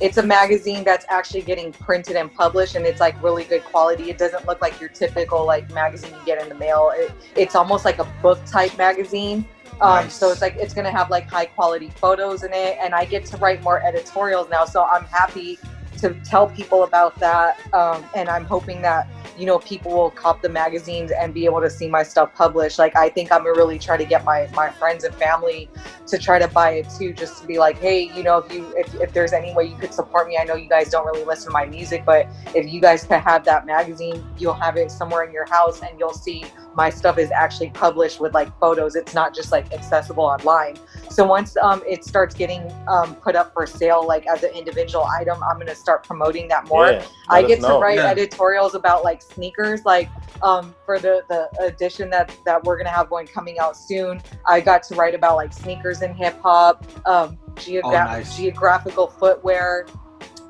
it's 0.00 0.16
a 0.16 0.22
magazine 0.22 0.82
that's 0.82 1.04
actually 1.08 1.42
getting 1.42 1.72
printed 1.72 2.16
and 2.16 2.32
published 2.32 2.74
and 2.74 2.86
it's 2.86 3.00
like 3.00 3.20
really 3.22 3.44
good 3.44 3.64
quality. 3.64 4.10
It 4.10 4.18
doesn't 4.18 4.46
look 4.46 4.60
like 4.60 4.80
your 4.80 4.88
typical 4.88 5.44
like 5.46 5.70
magazine 5.72 6.12
you 6.12 6.24
get 6.24 6.42
in 6.42 6.48
the 6.48 6.54
mail. 6.54 6.92
It, 6.94 7.12
it's 7.36 7.54
almost 7.54 7.84
like 7.84 7.98
a 7.98 8.04
book 8.22 8.44
type 8.46 8.76
magazine. 8.78 9.44
Um, 9.80 10.04
Nice. 10.04 10.14
so 10.14 10.30
it's 10.30 10.42
like 10.42 10.56
it's 10.56 10.74
gonna 10.74 10.90
have 10.90 11.08
like 11.08 11.30
high 11.30 11.46
quality 11.46 11.90
photos 11.96 12.42
in 12.42 12.52
it 12.52 12.76
and 12.82 12.94
i 12.94 13.06
get 13.06 13.24
to 13.26 13.38
write 13.38 13.62
more 13.62 13.82
editorials 13.82 14.50
now 14.50 14.66
so 14.66 14.84
i'm 14.84 15.04
happy 15.04 15.58
to 16.00 16.14
tell 16.24 16.48
people 16.48 16.84
about 16.84 17.18
that 17.18 17.58
um, 17.74 18.04
and 18.14 18.28
i'm 18.28 18.44
hoping 18.44 18.82
that 18.82 19.08
you 19.40 19.46
know 19.46 19.58
people 19.58 19.92
will 19.92 20.10
cop 20.10 20.42
the 20.42 20.48
magazines 20.48 21.10
and 21.10 21.32
be 21.32 21.46
able 21.46 21.60
to 21.62 21.70
see 21.70 21.88
my 21.88 22.02
stuff 22.02 22.34
published. 22.34 22.78
Like 22.78 22.94
i 22.96 23.08
think 23.08 23.32
i'm 23.32 23.44
gonna 23.44 23.52
really 23.52 23.78
try 23.78 23.96
to 23.96 24.04
get 24.04 24.24
my 24.24 24.48
my 24.54 24.70
friends 24.70 25.04
and 25.04 25.14
family 25.14 25.70
to 26.06 26.18
try 26.18 26.38
to 26.38 26.48
buy 26.48 26.72
it 26.72 26.88
too 26.98 27.12
just 27.12 27.40
to 27.40 27.46
be 27.46 27.58
like 27.58 27.78
hey 27.78 28.10
you 28.14 28.22
know 28.22 28.38
if 28.38 28.52
you 28.52 28.72
if, 28.76 28.94
if 28.96 29.12
there's 29.12 29.32
any 29.32 29.54
way 29.54 29.64
you 29.64 29.76
could 29.76 29.94
support 29.94 30.28
me 30.28 30.36
i 30.38 30.44
know 30.44 30.54
you 30.54 30.68
guys 30.68 30.90
don't 30.90 31.06
really 31.06 31.24
listen 31.24 31.46
to 31.46 31.52
my 31.52 31.64
music 31.64 32.04
but 32.04 32.26
if 32.54 32.70
you 32.70 32.80
guys 32.80 33.04
could 33.04 33.20
have 33.20 33.44
that 33.44 33.64
magazine 33.64 34.22
you'll 34.38 34.52
have 34.52 34.76
it 34.76 34.90
somewhere 34.90 35.24
in 35.24 35.32
your 35.32 35.48
house 35.48 35.80
and 35.82 35.98
you'll 35.98 36.12
see 36.12 36.44
my 36.74 36.88
stuff 36.90 37.18
is 37.18 37.30
actually 37.30 37.70
published 37.70 38.20
with 38.20 38.32
like 38.34 38.48
photos 38.58 38.94
it's 38.96 39.14
not 39.14 39.34
just 39.34 39.50
like 39.52 39.72
accessible 39.72 40.24
online 40.24 40.76
so 41.10 41.24
once 41.26 41.56
um, 41.58 41.82
it 41.88 42.04
starts 42.04 42.34
getting 42.34 42.62
um, 42.88 43.14
put 43.16 43.34
up 43.34 43.52
for 43.52 43.66
sale 43.66 44.06
like 44.06 44.26
as 44.26 44.42
an 44.42 44.50
individual 44.54 45.04
item 45.06 45.42
i'm 45.42 45.56
going 45.56 45.66
to 45.66 45.74
start 45.74 46.04
promoting 46.04 46.46
that 46.48 46.66
more 46.68 46.86
Yeah, 46.90 47.04
I 47.28 47.42
get 47.42 47.60
us 47.60 47.66
to 47.66 47.78
write 47.78 47.98
Yeah. 47.98 48.10
editorials 48.10 48.74
about 48.74 49.04
like 49.04 49.22
sneakers, 49.22 49.84
like 49.84 50.08
um, 50.42 50.74
for 50.84 50.98
the 50.98 51.22
the 51.28 51.48
edition 51.64 52.10
that 52.10 52.34
that 52.44 52.64
we're 52.64 52.76
gonna 52.76 52.90
have 52.90 53.08
going 53.08 53.28
coming 53.28 53.60
out 53.60 53.76
soon. 53.76 54.20
I 54.46 54.60
got 54.60 54.82
to 54.84 54.96
write 54.96 55.14
about 55.14 55.36
like 55.36 55.52
sneakers 55.52 56.02
in 56.02 56.12
hip 56.12 56.40
hop, 56.42 56.84
um, 57.06 57.38
geogra- 57.54 57.82
Oh, 57.84 57.90
nice. 57.92 58.36
geographical 58.36 59.06
footwear. 59.06 59.86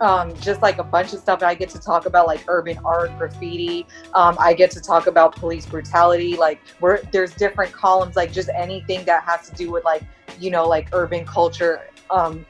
Um, 0.01 0.35
just 0.37 0.63
like 0.63 0.79
a 0.79 0.85
bunch 0.85 1.13
of 1.13 1.21
stuff. 1.21 1.43
I 1.43 1.55
get 1.55 1.69
to 1.71 1.79
talk 1.79 2.07
about 2.07 2.27
like 2.27 2.45
urban 2.49 2.79
art, 2.85 3.17
graffiti. 3.19 3.87
Um, 4.15 4.37
I 4.41 4.55
get 4.55 4.71
to 4.73 4.81
talk 4.81 5.07
about 5.07 5.37
police 5.37 5.67
brutality. 5.67 6.37
Like, 6.37 6.61
where 6.79 7.03
there's 7.13 7.35
different 7.35 7.73
columns, 7.73 8.17
like 8.17 8.33
just 8.33 8.49
anything 8.57 9.05
that 9.05 9.25
has 9.25 9.51
to 9.51 9.55
do 9.55 9.71
with 9.71 9.85
like 9.85 10.03
you 10.39 10.51
know 10.51 10.67
like 10.67 10.89
urban 10.93 11.25
culture 11.27 11.90
um, 12.11 12.45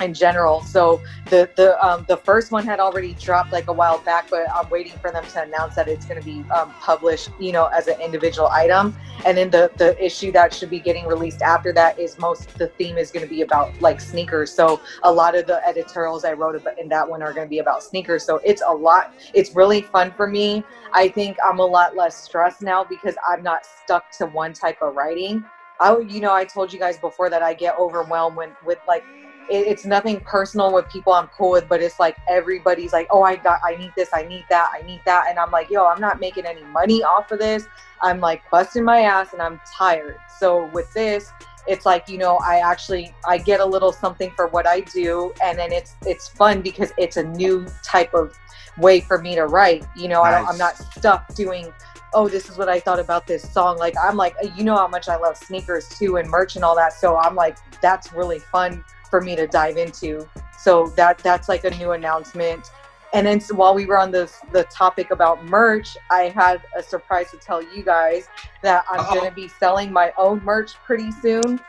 in 0.00 0.14
general. 0.14 0.62
So 0.62 1.00
the 1.26 1.48
the 1.56 1.82
um, 1.84 2.04
the 2.08 2.16
first 2.16 2.50
one 2.50 2.64
had 2.64 2.80
already 2.80 3.14
dropped 3.14 3.52
like 3.52 3.68
a 3.68 3.72
while 3.72 3.98
back, 3.98 4.28
but 4.30 4.46
I'm 4.52 4.68
waiting 4.70 4.92
for 4.98 5.10
them 5.10 5.24
to 5.24 5.42
announce 5.42 5.74
that 5.76 5.88
it's 5.88 6.06
going 6.06 6.20
to 6.20 6.24
be 6.24 6.48
um, 6.50 6.70
published, 6.80 7.30
you 7.38 7.52
know, 7.52 7.66
as 7.66 7.86
an 7.88 8.00
individual 8.00 8.48
item. 8.48 8.96
And 9.24 9.36
then 9.36 9.50
the 9.50 9.70
the 9.76 10.02
issue 10.04 10.32
that 10.32 10.52
should 10.52 10.70
be 10.70 10.80
getting 10.80 11.06
released 11.06 11.42
after 11.42 11.72
that 11.74 11.98
is 11.98 12.18
most 12.18 12.56
the 12.58 12.68
theme 12.68 12.98
is 12.98 13.10
going 13.10 13.24
to 13.24 13.30
be 13.30 13.42
about 13.42 13.78
like 13.80 14.00
sneakers. 14.00 14.52
So 14.52 14.80
a 15.02 15.12
lot 15.12 15.36
of 15.36 15.46
the 15.46 15.66
editorials 15.66 16.24
I 16.24 16.32
wrote 16.32 16.60
in 16.78 16.88
that 16.88 17.08
one 17.08 17.22
are 17.22 17.32
going 17.32 17.46
to 17.46 17.50
be 17.50 17.58
about 17.58 17.82
sneakers. 17.82 18.24
So 18.24 18.40
it's 18.44 18.62
a 18.66 18.72
lot. 18.72 19.14
It's 19.34 19.54
really 19.54 19.82
fun 19.82 20.12
for 20.12 20.26
me. 20.26 20.64
I 20.92 21.08
think 21.08 21.36
I'm 21.48 21.58
a 21.58 21.66
lot 21.66 21.96
less 21.96 22.16
stressed 22.22 22.62
now 22.62 22.84
because 22.84 23.14
I'm 23.26 23.42
not 23.42 23.64
stuck 23.64 24.10
to 24.18 24.26
one 24.26 24.52
type 24.52 24.82
of 24.82 24.94
writing. 24.94 25.44
I, 25.82 25.98
you 25.98 26.20
know, 26.20 26.32
I 26.32 26.44
told 26.44 26.72
you 26.72 26.78
guys 26.78 26.96
before 26.98 27.28
that 27.28 27.42
I 27.42 27.54
get 27.54 27.76
overwhelmed 27.76 28.36
when 28.36 28.56
with 28.64 28.78
like 28.86 29.04
it, 29.50 29.66
it's 29.66 29.84
nothing 29.84 30.20
personal 30.20 30.72
with 30.72 30.88
people 30.88 31.12
I'm 31.12 31.26
cool 31.36 31.50
with, 31.50 31.68
but 31.68 31.82
it's 31.82 31.98
like 31.98 32.16
everybody's 32.28 32.92
like, 32.92 33.08
oh, 33.10 33.22
I 33.22 33.34
got, 33.34 33.58
I 33.64 33.74
need 33.74 33.92
this, 33.96 34.08
I 34.14 34.22
need 34.22 34.44
that, 34.48 34.70
I 34.72 34.86
need 34.86 35.00
that, 35.06 35.26
and 35.28 35.40
I'm 35.40 35.50
like, 35.50 35.70
yo, 35.70 35.84
I'm 35.84 36.00
not 36.00 36.20
making 36.20 36.46
any 36.46 36.62
money 36.64 37.02
off 37.02 37.32
of 37.32 37.40
this. 37.40 37.66
I'm 38.00 38.20
like 38.20 38.42
busting 38.50 38.84
my 38.84 39.00
ass, 39.00 39.32
and 39.32 39.42
I'm 39.42 39.60
tired. 39.76 40.18
So 40.38 40.70
with 40.72 40.92
this, 40.92 41.32
it's 41.66 41.84
like 41.84 42.08
you 42.08 42.18
know, 42.18 42.38
I 42.38 42.58
actually 42.58 43.12
I 43.26 43.38
get 43.38 43.58
a 43.58 43.64
little 43.64 43.92
something 43.92 44.32
for 44.36 44.46
what 44.48 44.68
I 44.68 44.80
do, 44.80 45.32
and 45.42 45.58
then 45.58 45.72
it's 45.72 45.96
it's 46.06 46.28
fun 46.28 46.62
because 46.62 46.92
it's 46.96 47.16
a 47.16 47.24
new 47.24 47.66
type 47.82 48.14
of 48.14 48.36
way 48.78 49.00
for 49.00 49.20
me 49.20 49.34
to 49.34 49.46
write. 49.46 49.84
You 49.96 50.08
know, 50.08 50.22
I 50.22 50.30
don't, 50.30 50.48
I'm 50.48 50.58
not 50.58 50.76
stuck 50.76 51.34
doing 51.34 51.72
oh, 52.14 52.28
this 52.28 52.48
is 52.48 52.56
what 52.58 52.68
I 52.68 52.80
thought 52.80 53.00
about 53.00 53.26
this 53.26 53.50
song. 53.50 53.78
Like, 53.78 53.94
I'm 54.00 54.16
like, 54.16 54.34
you 54.56 54.64
know 54.64 54.76
how 54.76 54.88
much 54.88 55.08
I 55.08 55.16
love 55.16 55.36
sneakers 55.36 55.88
too 55.88 56.16
and 56.16 56.28
merch 56.28 56.56
and 56.56 56.64
all 56.64 56.76
that. 56.76 56.92
So 56.92 57.16
I'm 57.16 57.34
like, 57.34 57.56
that's 57.80 58.12
really 58.12 58.38
fun 58.38 58.84
for 59.10 59.20
me 59.20 59.36
to 59.36 59.46
dive 59.46 59.76
into. 59.76 60.28
So 60.58 60.86
that 60.96 61.18
that's 61.18 61.48
like 61.48 61.64
a 61.64 61.70
new 61.70 61.92
announcement. 61.92 62.70
And 63.12 63.26
then 63.26 63.40
so 63.40 63.54
while 63.54 63.74
we 63.74 63.84
were 63.84 63.98
on 63.98 64.10
this 64.10 64.40
the 64.52 64.64
topic 64.64 65.10
about 65.10 65.44
merch, 65.44 65.96
I 66.10 66.28
had 66.34 66.62
a 66.76 66.82
surprise 66.82 67.30
to 67.32 67.36
tell 67.36 67.62
you 67.62 67.82
guys 67.82 68.28
that 68.62 68.84
I'm 68.90 69.00
Uh-oh. 69.00 69.14
going 69.14 69.28
to 69.28 69.34
be 69.34 69.48
selling 69.48 69.92
my 69.92 70.12
own 70.16 70.42
merch 70.44 70.74
pretty 70.86 71.10
soon. 71.10 71.60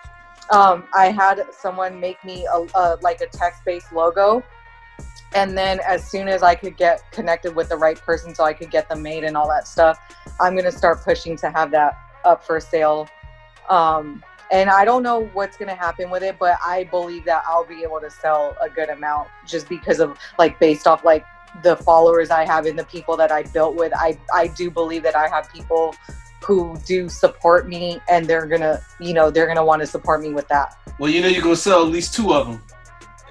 Um, 0.51 0.85
I 0.93 1.09
had 1.09 1.45
someone 1.51 1.99
make 1.99 2.23
me 2.23 2.45
a, 2.45 2.65
a 2.75 2.97
like 3.01 3.21
a 3.21 3.27
text-based 3.27 3.91
logo 3.91 4.43
and 5.35 5.57
then 5.57 5.79
as 5.85 6.09
soon 6.09 6.27
as 6.27 6.43
I 6.43 6.55
could 6.55 6.77
get 6.77 7.09
connected 7.11 7.55
with 7.55 7.69
the 7.69 7.77
right 7.77 7.99
person 7.99 8.33
so 8.35 8.43
I 8.43 8.53
could 8.53 8.71
get 8.71 8.89
them 8.89 9.01
made 9.01 9.23
and 9.23 9.35
all 9.35 9.47
that 9.49 9.67
stuff, 9.67 9.97
I'm 10.39 10.55
gonna 10.55 10.71
start 10.71 11.03
pushing 11.03 11.35
to 11.37 11.49
have 11.49 11.71
that 11.71 11.97
up 12.23 12.45
for 12.45 12.59
sale. 12.59 13.07
Um, 13.69 14.23
and 14.51 14.69
I 14.69 14.85
don't 14.85 15.03
know 15.03 15.25
what's 15.33 15.57
gonna 15.57 15.75
happen 15.75 16.09
with 16.09 16.23
it, 16.23 16.37
but 16.39 16.57
I 16.63 16.83
believe 16.85 17.25
that 17.25 17.43
I'll 17.47 17.65
be 17.65 17.83
able 17.83 17.99
to 17.99 18.09
sell 18.09 18.55
a 18.61 18.69
good 18.69 18.89
amount 18.89 19.29
just 19.47 19.67
because 19.67 19.99
of 19.99 20.17
like 20.37 20.59
based 20.59 20.85
off 20.85 21.03
like 21.03 21.25
the 21.63 21.75
followers 21.77 22.29
I 22.29 22.45
have 22.45 22.65
and 22.65 22.77
the 22.77 22.85
people 22.85 23.17
that 23.17 23.31
I 23.31 23.43
built 23.43 23.75
with. 23.75 23.93
I 23.95 24.17
I 24.33 24.47
do 24.47 24.69
believe 24.69 25.03
that 25.03 25.15
I 25.15 25.27
have 25.27 25.51
people 25.51 25.95
who 26.43 26.77
do 26.85 27.07
support 27.07 27.67
me 27.67 27.99
and 28.09 28.27
they're 28.27 28.45
gonna 28.45 28.81
you 28.99 29.13
know 29.13 29.31
they're 29.31 29.47
gonna 29.47 29.65
want 29.65 29.81
to 29.81 29.87
support 29.87 30.21
me 30.21 30.33
with 30.33 30.47
that. 30.49 30.77
Well, 30.99 31.09
you 31.09 31.21
know 31.21 31.27
you're 31.27 31.41
gonna 31.41 31.55
sell 31.55 31.83
at 31.83 31.91
least 31.91 32.13
two 32.13 32.33
of 32.33 32.47
them. 32.47 32.61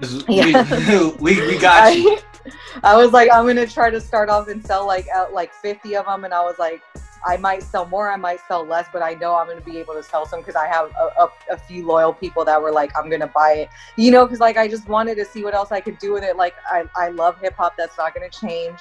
Yeah. 0.29 1.17
we, 1.21 1.37
we, 1.37 1.47
we 1.47 1.59
got 1.59 1.97
you. 1.97 2.19
I, 2.19 2.53
I 2.83 2.97
was 2.97 3.13
like, 3.13 3.31
I'm 3.33 3.47
gonna 3.47 3.67
try 3.67 3.91
to 3.91 4.01
start 4.01 4.29
off 4.29 4.49
and 4.49 4.65
sell 4.65 4.87
like 4.87 5.07
out 5.09 5.33
like 5.33 5.53
50 5.55 5.97
of 5.97 6.07
them, 6.07 6.25
and 6.25 6.35
I 6.35 6.43
was 6.43 6.59
like, 6.59 6.83
I 7.25 7.37
might 7.37 7.63
sell 7.63 7.87
more, 7.87 8.11
I 8.11 8.17
might 8.17 8.41
sell 8.49 8.65
less, 8.65 8.89
but 8.93 9.03
I 9.03 9.15
know 9.15 9.37
I'm 9.37 9.47
gonna 9.47 9.61
be 9.61 9.79
able 9.79 9.95
to 9.95 10.03
sell 10.03 10.27
some 10.27 10.41
because 10.41 10.57
I 10.57 10.67
have 10.67 10.91
a, 10.99 11.23
a, 11.23 11.31
a 11.53 11.57
few 11.57 11.87
loyal 11.87 12.13
people 12.13 12.45
that 12.45 12.61
were 12.61 12.73
like, 12.73 12.91
I'm 12.99 13.09
gonna 13.09 13.29
buy 13.29 13.53
it, 13.53 13.69
you 13.97 14.11
know, 14.11 14.25
because 14.25 14.41
like 14.41 14.57
I 14.57 14.67
just 14.67 14.89
wanted 14.89 15.17
to 15.17 15.25
see 15.25 15.45
what 15.45 15.55
else 15.55 15.71
I 15.71 15.81
could 15.81 15.99
do 15.99 16.13
with 16.13 16.25
it. 16.25 16.37
Like 16.37 16.55
I, 16.67 16.85
I 16.97 17.09
love 17.09 17.41
hip 17.41 17.55
hop, 17.57 17.75
that's 17.77 17.97
not 17.97 18.15
gonna 18.15 18.31
change, 18.31 18.81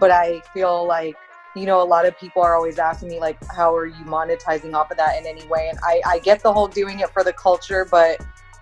but 0.00 0.10
I 0.10 0.40
feel 0.52 0.86
like 0.86 1.16
you 1.54 1.64
know, 1.64 1.80
a 1.82 1.84
lot 1.84 2.04
of 2.04 2.18
people 2.18 2.42
are 2.42 2.54
always 2.54 2.78
asking 2.78 3.08
me 3.08 3.18
like, 3.18 3.38
how 3.50 3.74
are 3.74 3.86
you 3.86 4.04
monetizing 4.04 4.74
off 4.74 4.90
of 4.90 4.98
that 4.98 5.18
in 5.18 5.26
any 5.26 5.46
way? 5.46 5.68
And 5.70 5.78
I, 5.82 6.02
I 6.06 6.18
get 6.18 6.42
the 6.42 6.52
whole 6.52 6.68
doing 6.68 7.00
it 7.00 7.08
for 7.10 7.24
the 7.24 7.32
culture, 7.32 7.86
but 7.90 8.20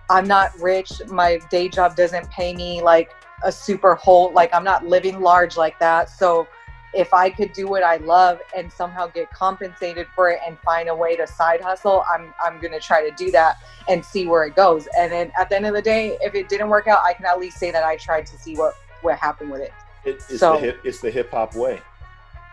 I'm 0.09 0.27
not 0.27 0.57
rich. 0.59 0.91
My 1.07 1.39
day 1.49 1.69
job 1.69 1.95
doesn't 1.95 2.29
pay 2.29 2.55
me 2.55 2.81
like 2.81 3.11
a 3.43 3.51
super 3.51 3.95
whole, 3.95 4.31
like 4.33 4.53
I'm 4.53 4.63
not 4.63 4.85
living 4.85 5.19
large 5.21 5.57
like 5.57 5.77
that. 5.79 6.09
So 6.09 6.47
if 6.93 7.13
I 7.13 7.29
could 7.29 7.51
do 7.51 7.67
what 7.67 7.83
I 7.83 7.97
love 7.97 8.39
and 8.55 8.71
somehow 8.71 9.07
get 9.07 9.29
compensated 9.31 10.07
for 10.15 10.29
it 10.29 10.39
and 10.47 10.57
find 10.59 10.87
a 10.87 10.95
way 10.95 11.15
to 11.17 11.27
side 11.27 11.61
hustle, 11.61 12.05
I'm 12.13 12.33
I'm 12.43 12.61
gonna 12.61 12.79
try 12.79 13.07
to 13.07 13.13
do 13.15 13.31
that 13.31 13.57
and 13.89 14.03
see 14.05 14.27
where 14.27 14.45
it 14.45 14.55
goes. 14.55 14.87
And 14.97 15.11
then 15.11 15.31
at 15.37 15.49
the 15.49 15.57
end 15.57 15.65
of 15.65 15.73
the 15.73 15.81
day, 15.81 16.17
if 16.21 16.35
it 16.35 16.47
didn't 16.49 16.69
work 16.69 16.87
out, 16.87 16.99
I 17.03 17.13
can 17.13 17.25
at 17.25 17.39
least 17.39 17.57
say 17.57 17.71
that 17.71 17.83
I 17.83 17.97
tried 17.97 18.25
to 18.27 18.37
see 18.37 18.55
what 18.55 18.75
what 19.01 19.17
happened 19.19 19.51
with 19.51 19.61
it. 19.61 19.73
It, 20.05 20.15
it's 20.29 20.39
So- 20.39 20.53
the 20.53 20.59
hip, 20.59 20.79
it's 20.83 21.01
the 21.01 21.11
hip 21.11 21.31
hop 21.31 21.55
way. 21.55 21.81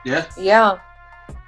Yeah. 0.05 0.27
Yeah. 0.37 0.79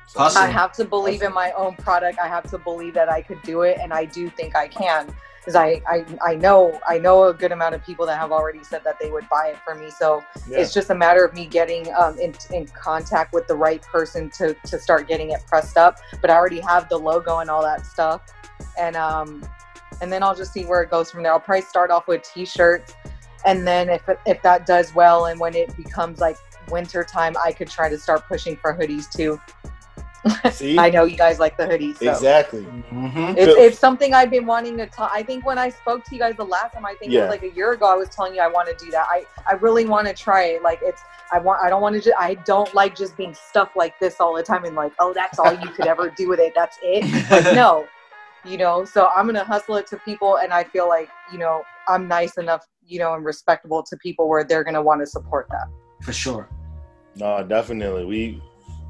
So- 0.07 0.21
Hustle. 0.21 0.43
I 0.43 0.47
have 0.47 0.73
to 0.75 0.85
believe 0.85 1.23
in 1.23 1.33
my 1.33 1.51
own 1.53 1.75
product. 1.77 2.19
I 2.21 2.29
have 2.29 2.49
to 2.51 2.59
believe 2.59 2.95
that 2.95 3.09
I 3.11 3.23
could 3.23 3.43
do 3.43 3.63
it, 3.63 3.79
and 3.81 3.93
I 3.93 4.05
do 4.05 4.31
think 4.31 4.55
I 4.55 4.69
can, 4.69 5.13
because 5.45 5.57
I, 5.57 5.83
I 5.87 6.05
I 6.25 6.35
know 6.37 6.81
I 6.89 6.99
know 6.99 7.25
a 7.25 7.35
good 7.35 7.53
amount 7.53 7.75
of 7.75 7.85
people 7.85 8.07
that 8.07 8.19
have 8.19 8.33
already 8.33 8.65
said 8.65 8.83
that 8.85 8.99
they 8.99 9.11
would 9.11 9.29
buy 9.29 9.49
it 9.49 9.59
for 9.59 9.75
me. 9.75 9.91
So 9.91 10.25
Yeah. 10.49 10.61
it's 10.61 10.73
just 10.73 10.89
a 10.89 10.95
matter 10.95 11.23
of 11.25 11.35
me 11.35 11.47
getting 11.47 11.93
um, 11.95 12.19
in, 12.19 12.35
in 12.51 12.67
contact 12.69 13.35
with 13.35 13.47
the 13.47 13.55
right 13.55 13.83
person 13.83 14.31
to 14.39 14.55
to 14.67 14.79
start 14.79 15.07
getting 15.07 15.31
it 15.31 15.41
pressed 15.47 15.77
up. 15.77 15.99
But 16.21 16.31
I 16.31 16.35
already 16.37 16.61
have 16.61 16.89
the 16.89 16.97
logo 16.97 17.39
and 17.41 17.51
all 17.51 17.63
that 17.63 17.85
stuff, 17.85 18.23
and 18.79 18.97
um, 18.97 19.45
and 20.01 20.11
then 20.11 20.23
I'll 20.23 20.35
just 20.35 20.53
see 20.53 20.65
where 20.65 20.83
it 20.83 20.91
goes 20.91 21.11
from 21.11 21.23
there. 21.23 21.33
I'll 21.33 21.41
probably 21.41 21.63
start 21.63 21.91
off 21.91 22.09
with 22.09 22.23
t-shirts, 22.23 22.95
and 23.45 23.67
then 23.67 23.91
if 23.91 24.03
if 24.27 24.41
that 24.43 24.65
does 24.65 24.95
well, 24.95 25.27
and 25.27 25.39
when 25.39 25.55
it 25.55 25.77
becomes 25.77 26.21
like 26.21 26.37
winter 26.71 27.05
time, 27.05 27.37
I 27.45 27.53
could 27.53 27.69
try 27.69 27.91
to 27.91 27.99
start 27.99 28.25
pushing 28.27 28.57
for 28.57 28.75
hoodies 28.75 29.11
too. 29.15 29.39
See, 30.53 30.79
I 30.79 30.91
know 30.91 31.05
you 31.05 31.17
guys 31.17 31.39
like 31.39 31.57
the 31.57 31.65
hoodies. 31.65 31.99
So. 31.99 32.11
exactly. 32.11 32.63
Mm-hmm. 32.63 33.37
It's, 33.37 33.55
it's 33.59 33.79
something 33.79 34.15
I've 34.15 34.31
been 34.31 34.47
wanting 34.47 34.77
to 34.79 34.87
talk. 34.87 35.11
I 35.13 35.23
think 35.23 35.45
when 35.45 35.59
I 35.59 35.69
spoke 35.69 36.05
to 36.05 36.15
you 36.15 36.21
guys 36.21 36.37
the 36.37 36.45
last 36.45 36.73
time, 36.75 36.87
I 36.87 36.95
think 36.95 37.13
it 37.13 37.21
was 37.21 37.29
like 37.29 37.43
a 37.43 37.51
year 37.51 37.73
ago, 37.73 37.87
I 37.87 37.95
was 37.95 38.09
telling 38.09 38.35
you 38.35 38.41
I 38.41 38.49
want 38.49 38.69
to 38.69 38.85
do 38.85 38.91
that. 38.91 39.07
I, 39.11 39.27
I 39.49 39.55
really 39.55 39.85
want 39.85 40.07
to 40.07 40.15
try 40.15 40.45
it. 40.45 40.63
Like 40.63 40.81
it's, 40.83 41.03
I 41.33 41.39
want, 41.39 41.63
I 41.63 41.69
don't 41.69 41.83
want 41.83 41.95
to, 41.97 42.01
ju- 42.01 42.15
I 42.19 42.35
don't 42.35 42.73
like 42.75 42.97
just 42.97 43.17
being 43.17 43.35
stuck 43.35 43.77
like 43.77 43.99
this 43.99 44.21
all 44.21 44.35
the 44.35 44.43
time 44.43 44.65
and 44.65 44.75
like, 44.75 44.93
oh, 44.99 45.13
that's 45.13 45.39
all 45.39 45.53
you 45.53 45.69
could 45.69 45.87
ever 45.87 46.09
do 46.11 46.29
with 46.29 46.41
it. 46.41 46.53
That's 46.55 46.79
it. 46.83 47.31
Like, 47.31 47.45
no, 47.55 47.87
you 48.45 48.57
know, 48.57 48.85
so 48.85 49.11
I'm 49.15 49.27
going 49.27 49.35
to 49.35 49.45
hustle 49.45 49.77
it 49.77 49.87
to 49.89 49.99
people. 49.99 50.39
And 50.39 50.53
I 50.53 50.65
feel 50.65 50.89
like, 50.89 51.11
you 51.33 51.39
know, 51.39 51.63
I'm 51.89 52.09
nice 52.09 52.39
enough, 52.39 52.67
you 52.87 52.99
know, 52.99 53.15
and 53.15 53.25
respectable 53.25 53.83
to 53.83 53.97
people 53.99 54.29
where 54.29 54.45
they're 54.45 54.65
going 54.65 54.75
to 54.75 54.83
want 54.83 55.01
to 55.03 55.07
support 55.07 55.49
that. 55.51 55.67
For 56.03 56.13
sure. 56.13 56.49
No, 57.17 57.43
definitely. 57.45 58.05
We 58.05 58.43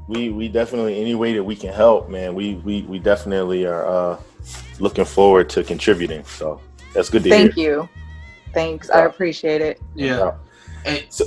we 0.07 0.29
we 0.29 0.47
definitely 0.47 0.99
any 1.01 1.15
way 1.15 1.33
that 1.33 1.43
we 1.43 1.55
can 1.55 1.73
help, 1.73 2.09
man. 2.09 2.35
We 2.35 2.55
we 2.55 2.83
we 2.83 2.99
definitely 2.99 3.65
are 3.65 3.85
uh 3.85 4.17
looking 4.79 5.05
forward 5.05 5.49
to 5.51 5.63
contributing. 5.63 6.23
So 6.25 6.59
that's 6.93 7.09
good 7.09 7.23
to 7.23 7.29
Thank 7.29 7.53
hear. 7.53 7.77
Thank 7.81 7.89
you. 7.89 7.89
Thanks. 8.53 8.89
I 8.89 9.01
appreciate 9.01 9.61
it. 9.61 9.81
Yeah. 9.95 10.35
So, 11.09 11.25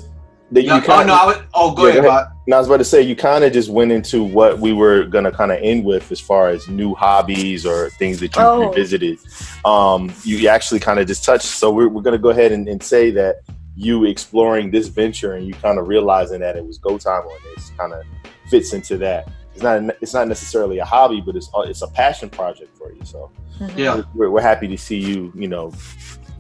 that 0.51 0.63
you 0.63 0.73
oh 0.73 0.81
kinda- 0.81 1.05
no, 1.07 1.15
I 1.15 1.27
would, 1.27 1.45
oh 1.53 1.75
go 1.75 1.85
Yeah, 1.85 1.91
ahead, 1.91 2.03
go 2.05 2.09
Bot. 2.09 2.29
And 2.47 2.55
I 2.55 2.59
was 2.59 2.69
about 2.69 2.79
to 2.79 2.85
say, 2.85 3.03
you 3.03 3.15
kind 3.15 3.45
of 3.45 3.53
just 3.53 3.69
went 3.69 3.93
into 3.93 4.25
what 4.25 4.59
we 4.59 4.73
were 4.73 5.05
gonna 5.05 5.31
kind 5.31 5.53
of 5.53 5.59
end 5.61 5.85
with 5.85 6.11
as 6.11 6.21
far 6.21 6.49
as 6.49 6.67
new 6.69 6.95
hobbies 6.95 7.67
or 7.67 7.91
things 7.91 8.19
that 8.21 8.35
you 8.35 8.41
Oh. 8.43 8.69
revisited. 8.69 9.19
Um, 9.67 10.11
you 10.25 10.49
actually 10.49 10.81
kind 10.81 10.99
of 11.01 11.07
just 11.07 11.23
touched. 11.23 11.45
So 11.45 11.71
we're, 11.71 11.89
we're 11.89 12.01
gonna 12.01 12.17
go 12.17 12.31
ahead 12.31 12.53
and, 12.53 12.67
and 12.67 12.83
say 12.83 13.11
that 13.11 13.41
you 13.77 14.07
exploring 14.07 14.71
this 14.71 14.89
venture 14.89 15.35
and 15.35 15.47
you 15.47 15.53
kind 15.53 15.79
of 15.79 15.87
realizing 15.87 16.41
that 16.41 16.57
it 16.57 16.65
was 16.65 16.79
go 16.79 16.97
time 16.97 17.23
on 17.25 17.39
this 17.55 17.71
kind 17.77 17.93
of 17.93 18.03
fits 18.51 18.73
into 18.73 18.97
that. 18.99 19.29
It's 19.55 19.63
not 19.63 19.83
it's 20.01 20.15
not 20.15 20.29
necessarily 20.29 20.79
a 20.79 20.85
hobby, 20.85 21.21
but 21.21 21.35
it's 21.37 21.51
it's 21.65 21.83
a 21.83 21.89
passion 21.89 22.31
project 22.31 22.77
for 22.77 22.93
you. 22.93 23.01
So 23.05 23.31
Yeah. 23.77 24.03
we're, 24.15 24.31
we're 24.31 24.41
happy 24.41 24.69
to 24.69 24.79
see 24.79 24.99
you, 24.99 25.33
you 25.35 25.49
know, 25.49 25.73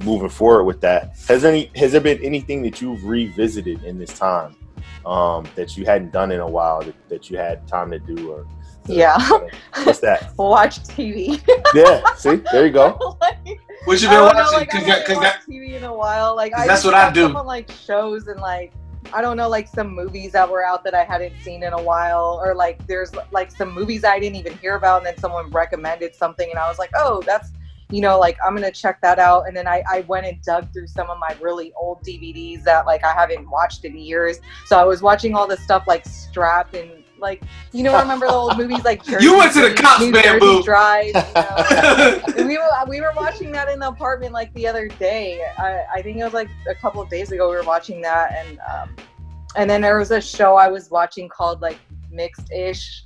moving 0.04 0.28
forward 0.28 0.64
with 0.64 0.80
that. 0.82 1.16
Has 1.26 1.44
any 1.44 1.70
has 1.74 1.92
there 1.92 2.00
been 2.00 2.22
anything 2.22 2.62
that 2.62 2.80
you've 2.80 3.04
revisited 3.04 3.82
in 3.84 3.98
this 3.98 4.16
time 4.16 4.54
um, 5.04 5.46
that 5.56 5.76
you 5.76 5.84
hadn't 5.84 6.12
done 6.12 6.30
in 6.32 6.40
a 6.40 6.46
while 6.46 6.80
that, 6.82 6.94
that 7.08 7.30
you 7.30 7.36
had 7.38 7.66
time 7.66 7.90
to 7.90 7.98
do 7.98 8.30
or 8.30 8.46
Yeah. 8.86 9.18
what's 9.82 9.98
that? 10.00 10.32
Watch 10.38 10.80
TV. 10.84 11.40
yeah, 11.74 12.02
see, 12.14 12.36
there 12.52 12.66
you 12.66 12.72
go. 12.72 13.18
What 13.84 14.02
you 14.02 14.08
I 14.08 14.10
been 14.10 14.20
don't 14.20 14.36
know, 14.36 14.42
watching? 14.42 14.58
like, 14.58 14.68
I 14.74 14.78
Cause, 14.78 14.86
haven't 14.86 15.06
cause 15.06 15.16
watched 15.16 15.46
that, 15.46 15.52
TV 15.52 15.72
in 15.74 15.84
a 15.84 15.94
while. 15.94 16.36
Like 16.36 16.52
I 16.54 16.66
that's 16.66 16.84
what 16.84 16.92
I 16.94 17.10
do. 17.10 17.26
up 17.26 17.36
On 17.36 17.46
like 17.46 17.70
shows 17.70 18.26
and 18.26 18.38
like 18.38 18.72
I 19.12 19.22
don't 19.22 19.36
know, 19.36 19.48
like 19.48 19.68
some 19.68 19.94
movies 19.94 20.32
that 20.32 20.48
were 20.48 20.64
out 20.64 20.84
that 20.84 20.94
I 20.94 21.04
hadn't 21.04 21.34
seen 21.42 21.62
in 21.62 21.72
a 21.72 21.82
while, 21.82 22.40
or 22.44 22.54
like 22.54 22.86
there's 22.86 23.12
like 23.30 23.50
some 23.50 23.72
movies 23.72 24.04
I 24.04 24.18
didn't 24.18 24.36
even 24.36 24.56
hear 24.58 24.76
about, 24.76 24.98
and 24.98 25.06
then 25.06 25.18
someone 25.18 25.50
recommended 25.50 26.14
something, 26.14 26.48
and 26.50 26.58
I 26.58 26.68
was 26.68 26.78
like, 26.78 26.90
oh, 26.94 27.22
that's 27.26 27.50
you 27.90 28.02
know, 28.02 28.18
like 28.18 28.36
I'm 28.44 28.54
gonna 28.54 28.70
check 28.70 29.00
that 29.00 29.18
out. 29.18 29.46
And 29.46 29.56
then 29.56 29.66
I, 29.66 29.82
I 29.90 30.00
went 30.02 30.26
and 30.26 30.40
dug 30.42 30.72
through 30.72 30.88
some 30.88 31.08
of 31.08 31.18
my 31.18 31.34
really 31.40 31.72
old 31.74 32.02
DVDs 32.02 32.62
that 32.64 32.86
like 32.86 33.04
I 33.04 33.12
haven't 33.12 33.48
watched 33.48 33.84
in 33.84 33.96
years. 33.96 34.40
So 34.66 34.78
I 34.78 34.84
was 34.84 35.00
watching 35.00 35.34
all 35.34 35.46
this 35.46 35.60
stuff 35.60 35.84
like 35.86 36.04
Strapped 36.04 36.74
and 36.74 37.02
like 37.20 37.42
you 37.72 37.82
know 37.82 37.92
I 37.94 38.00
remember 38.02 38.26
the 38.26 38.32
old 38.32 38.56
movies 38.58 38.84
like 38.84 39.06
You 39.20 39.36
went 39.36 39.52
to 39.54 39.60
the 39.60 39.68
Jersey- 39.70 39.82
cops, 39.82 40.00
New 40.00 40.10
man, 40.12 40.22
Jersey 40.24 40.38
boo. 40.40 40.62
Drive. 40.62 41.06
You 41.06 41.12
know? 41.12 42.22
And 42.38 42.46
we 42.48 42.56
were 42.58 42.68
we 42.88 43.00
were 43.00 43.12
watching 43.16 43.50
that 43.52 43.68
in 43.68 43.78
the 43.80 43.88
apartment 43.88 44.32
like 44.32 44.52
the 44.54 44.66
other 44.66 44.88
day. 44.88 45.40
I, 45.58 45.84
I 45.96 46.02
think 46.02 46.18
it 46.18 46.24
was 46.24 46.32
like 46.34 46.48
a 46.68 46.74
couple 46.74 47.00
of 47.02 47.08
days 47.10 47.32
ago 47.32 47.50
we 47.50 47.56
were 47.56 47.62
watching 47.64 48.00
that 48.02 48.32
and 48.36 48.58
um, 48.72 48.96
and 49.56 49.68
then 49.68 49.80
there 49.80 49.98
was 49.98 50.10
a 50.10 50.20
show 50.20 50.56
I 50.56 50.68
was 50.68 50.90
watching 50.90 51.28
called 51.28 51.60
like 51.60 51.78
Mixed-ish. 52.10 53.04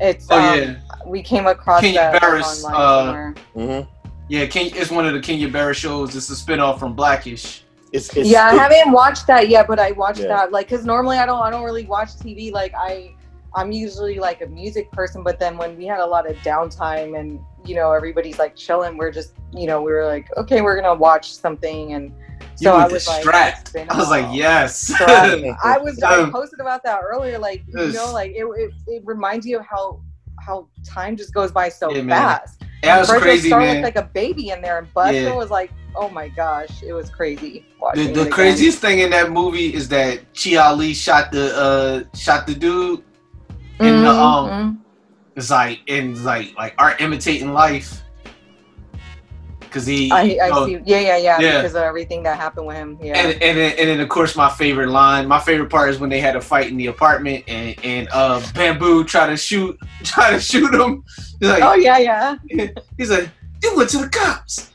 It's 0.00 0.26
Oh, 0.30 0.38
um, 0.38 0.58
yeah. 0.58 0.76
we 1.06 1.22
came 1.22 1.46
across 1.46 1.80
Kenya 1.82 2.10
that 2.12 2.20
Barris, 2.20 2.64
online 2.64 2.80
uh, 2.80 3.04
somewhere. 3.04 3.34
Mm-hmm. 3.56 3.90
yeah, 4.28 4.46
Ken, 4.46 4.70
it's 4.74 4.90
one 4.90 5.06
of 5.06 5.12
the 5.12 5.20
Kenya 5.20 5.48
Barris 5.48 5.76
shows. 5.78 6.16
It's 6.16 6.30
a 6.30 6.34
spinoff 6.34 6.78
from 6.78 6.94
Black-ish. 6.94 7.64
It's, 7.92 8.14
yeah, 8.16 8.46
I 8.46 8.54
haven't 8.54 8.92
watched 8.92 9.26
that 9.26 9.48
yet, 9.48 9.66
but 9.66 9.78
I 9.80 9.90
watched 9.92 10.20
Yeah. 10.20 10.28
that 10.28 10.52
like 10.52 10.68
because 10.68 10.84
normally 10.86 11.18
I 11.18 11.26
don't 11.26 11.40
I 11.42 11.50
don't 11.50 11.64
really 11.64 11.84
watch 11.86 12.10
TV. 12.10 12.52
Like 12.52 12.72
I 12.74 13.14
I'm 13.54 13.72
usually 13.72 14.18
like 14.18 14.42
a 14.42 14.46
music 14.46 14.90
person, 14.92 15.22
but 15.22 15.38
then 15.38 15.56
when 15.56 15.76
we 15.76 15.86
had 15.86 15.98
a 16.00 16.06
lot 16.06 16.28
of 16.30 16.36
downtime 16.38 17.18
and 17.18 17.40
you 17.64 17.74
know 17.74 17.92
everybody's 17.92 18.38
like 18.38 18.54
chilling, 18.56 18.96
we're 18.96 19.10
just 19.10 19.34
you 19.52 19.66
know 19.66 19.82
we 19.82 19.92
were 19.92 20.06
like 20.06 20.28
okay 20.36 20.60
we're 20.60 20.80
gonna 20.80 20.94
watch 20.98 21.32
something 21.32 21.92
and 21.94 22.12
so 22.54 22.74
I 22.74 22.86
was 22.86 23.06
like 23.08 23.24
Strat. 23.24 23.60
it's 23.62 23.70
been 23.72 23.88
a 23.88 23.92
I 23.92 23.96
was 23.96 24.10
like, 24.10 24.26
yes. 24.32 24.92
Strat. 24.92 25.56
I 25.64 25.78
was 25.78 26.02
I 26.02 26.20
Um, 26.20 26.32
posted 26.32 26.60
about 26.60 26.82
that 26.84 27.00
earlier. 27.02 27.38
Like 27.38 27.62
you 27.66 27.92
know 27.92 28.12
like 28.12 28.32
it, 28.34 28.44
it 28.44 28.70
it 28.86 29.02
reminds 29.04 29.46
you 29.46 29.58
of 29.58 29.66
how 29.66 30.00
how 30.38 30.68
time 30.84 31.16
just 31.16 31.34
goes 31.34 31.52
by 31.52 31.68
so 31.68 31.94
Yeah, 31.94 32.06
fast. 32.08 32.62
That 32.82 32.98
was 33.00 33.08
Fredro 33.10 33.20
crazy, 33.20 33.48
Starr 33.48 33.60
man. 33.60 33.82
looked 33.82 33.82
like 33.84 33.96
a 33.96 34.08
baby 34.14 34.50
in 34.50 34.62
there, 34.62 34.78
and 34.78 34.92
Buster 34.94 35.12
Yeah. 35.24 35.34
was 35.34 35.50
like, 35.50 35.70
"Oh 35.94 36.08
my 36.08 36.28
gosh, 36.28 36.82
it 36.82 36.92
was 36.92 37.10
crazy." 37.10 37.66
The, 37.94 38.06
the 38.06 38.30
craziest 38.30 38.78
thing 38.78 39.00
in 39.00 39.10
that 39.10 39.30
movie 39.30 39.74
is 39.74 39.88
that 39.88 40.20
Chi 40.34 40.56
Ali 40.56 40.94
shot 40.94 41.30
the 41.32 41.54
uh 41.56 42.16
shot 42.16 42.46
the 42.46 42.54
dude 42.54 43.02
in 43.80 44.02
the 44.02 44.10
um 44.10 44.84
it's 45.36 45.50
like 45.50 45.80
in 45.86 46.22
like 46.24 46.54
like 46.56 46.74
art 46.78 47.00
imitating 47.00 47.52
life 47.52 48.02
because 49.70 49.86
he 49.86 50.10
I, 50.10 50.22
I 50.42 50.50
oh, 50.52 50.66
see. 50.66 50.78
Yeah, 50.84 50.98
yeah, 50.98 51.16
yeah, 51.16 51.40
Yeah. 51.40 51.56
Because 51.58 51.74
of 51.76 51.82
everything 51.82 52.24
that 52.24 52.36
happened 52.36 52.66
with 52.66 52.76
him. 52.76 52.98
Yeah. 53.00 53.16
and 53.16 53.42
and 53.42 53.56
then, 53.56 53.78
and 53.78 53.88
then 53.88 54.00
of 54.00 54.08
course 54.08 54.34
my 54.34 54.50
favorite 54.50 54.90
line 54.90 55.28
my 55.28 55.38
favorite 55.38 55.70
part 55.70 55.90
is 55.90 55.98
when 55.98 56.10
they 56.10 56.20
had 56.20 56.36
a 56.36 56.40
fight 56.40 56.68
in 56.68 56.76
the 56.76 56.86
apartment 56.86 57.44
and 57.46 57.76
and 57.84 58.08
uh 58.12 58.42
bamboo 58.54 59.04
try 59.04 59.26
to 59.28 59.36
shoot 59.36 59.78
try 60.04 60.30
to 60.30 60.40
shoot 60.40 60.74
him 60.74 61.04
He's 61.38 61.48
like, 61.48 61.62
oh 61.62 61.74
yeah, 61.74 61.98
yeah, 61.98 62.36
he's 62.98 63.10
like 63.10 63.30
you 63.62 63.74
went 63.76 63.88
to 63.90 63.98
the 63.98 64.08
cops 64.08 64.72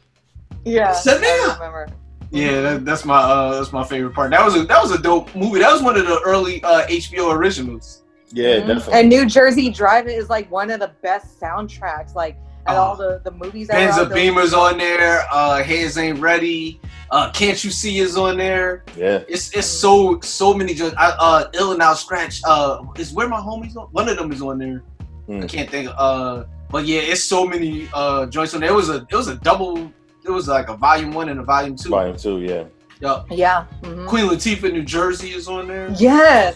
yeah. 0.64 0.94
Set 0.94 1.22
me 1.22 1.28
I 1.28 1.48
up. 1.50 1.60
remember. 1.60 1.88
yeah 2.32 2.62
that, 2.62 2.86
that's 2.86 3.06
my 3.06 3.18
uh 3.18 3.56
that's 3.60 3.72
my 3.72 3.84
favorite 3.84 4.14
part 4.16 4.32
that 4.32 4.44
was 4.44 4.56
a 4.56 4.64
that 4.64 4.82
was 4.82 4.92
a 4.92 4.98
dope 4.98 5.36
movie 5.36 5.60
that 5.60 5.72
was 5.72 5.84
one 5.84 5.98
of 5.98 6.08
the 6.08 6.20
early 6.26 6.64
uh 6.64 6.88
HBO 6.88 7.36
originals 7.36 8.05
Yeah, 8.36 8.58
Mhm. 8.60 8.68
definitely. 8.68 8.94
And 8.94 9.10
New 9.10 9.26
Jersey 9.26 9.70
Drive 9.70 10.08
is 10.08 10.30
like 10.30 10.52
one 10.52 10.70
of 10.70 10.80
the 10.80 10.92
best 11.02 11.40
soundtracks. 11.40 12.14
Like 12.16 12.38
at 12.68 12.76
Oh. 12.76 12.82
all 12.82 12.96
the 12.96 13.22
the 13.24 13.32
movies 13.32 13.68
that 13.70 13.78
Benza 13.78 14.08
were. 14.10 14.14
Beamer's 14.14 14.54
on 14.54 14.78
there. 14.78 15.26
Uh, 15.32 15.64
Hands 15.64 15.98
ain't 15.98 16.20
ready. 16.20 16.80
Uh, 17.12 17.30
Can't 17.32 17.64
you 17.64 17.70
see 17.72 18.00
is 18.00 18.18
on 18.18 18.38
there? 18.38 18.84
Yeah. 18.98 19.20
It's 19.28 19.50
it's 19.56 19.68
so 19.68 20.20
so 20.22 20.54
many. 20.54 20.74
Just 20.74 20.96
I, 20.98 21.12
uh, 21.20 21.46
Ill 21.54 21.80
Al 21.82 21.96
Skratch. 21.96 22.42
Uh, 22.46 22.82
is 22.98 23.14
where 23.14 23.28
my 23.30 23.40
homies 23.40 23.76
on. 23.78 23.88
One 23.92 24.10
of 24.10 24.18
them 24.18 24.32
is 24.32 24.42
on 24.42 24.58
there. 24.60 24.84
I 25.30 25.32
Mm. 25.32 25.50
can't 25.50 25.70
think. 25.70 25.90
Uh, 25.98 26.44
but 26.72 26.86
yeah, 26.86 27.00
it's 27.02 27.24
so 27.24 27.46
many 27.46 27.88
uh 27.94 28.26
joints 28.26 28.54
on 28.54 28.62
there. 28.62 28.70
It 28.72 28.76
was 28.76 28.90
a 28.90 29.06
it 29.10 29.16
was 29.16 29.28
a 29.28 29.36
double. 29.36 29.92
It 30.26 30.32
was 30.32 30.48
like 30.48 30.68
a 30.70 30.76
volume 30.76 31.14
one 31.14 31.30
and 31.30 31.40
a 31.40 31.44
volume 31.44 31.76
two. 31.78 31.90
Volume 31.90 32.18
two, 32.18 32.40
yeah. 32.42 32.64
Yup. 33.00 33.28
Yeah. 33.30 33.66
mhm. 33.84 34.08
Queen 34.08 34.26
Latifah, 34.28 34.72
New 34.74 34.84
Jersey 34.84 35.30
is 35.34 35.48
on 35.48 35.68
there. 35.68 35.94
Yes. 35.98 36.56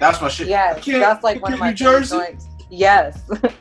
That's 0.00 0.20
my 0.20 0.28
shit. 0.28 0.48
Yes. 0.48 0.82
Can't- 0.84 1.00
That's 1.00 1.22
like 1.22 1.40
one 1.42 1.52
of 1.52 1.60
my 1.60 1.70
New 1.70 1.76
favorite 1.76 1.92
Jersey? 2.00 2.16
joints. 2.16 2.46
Yes. 2.70 3.22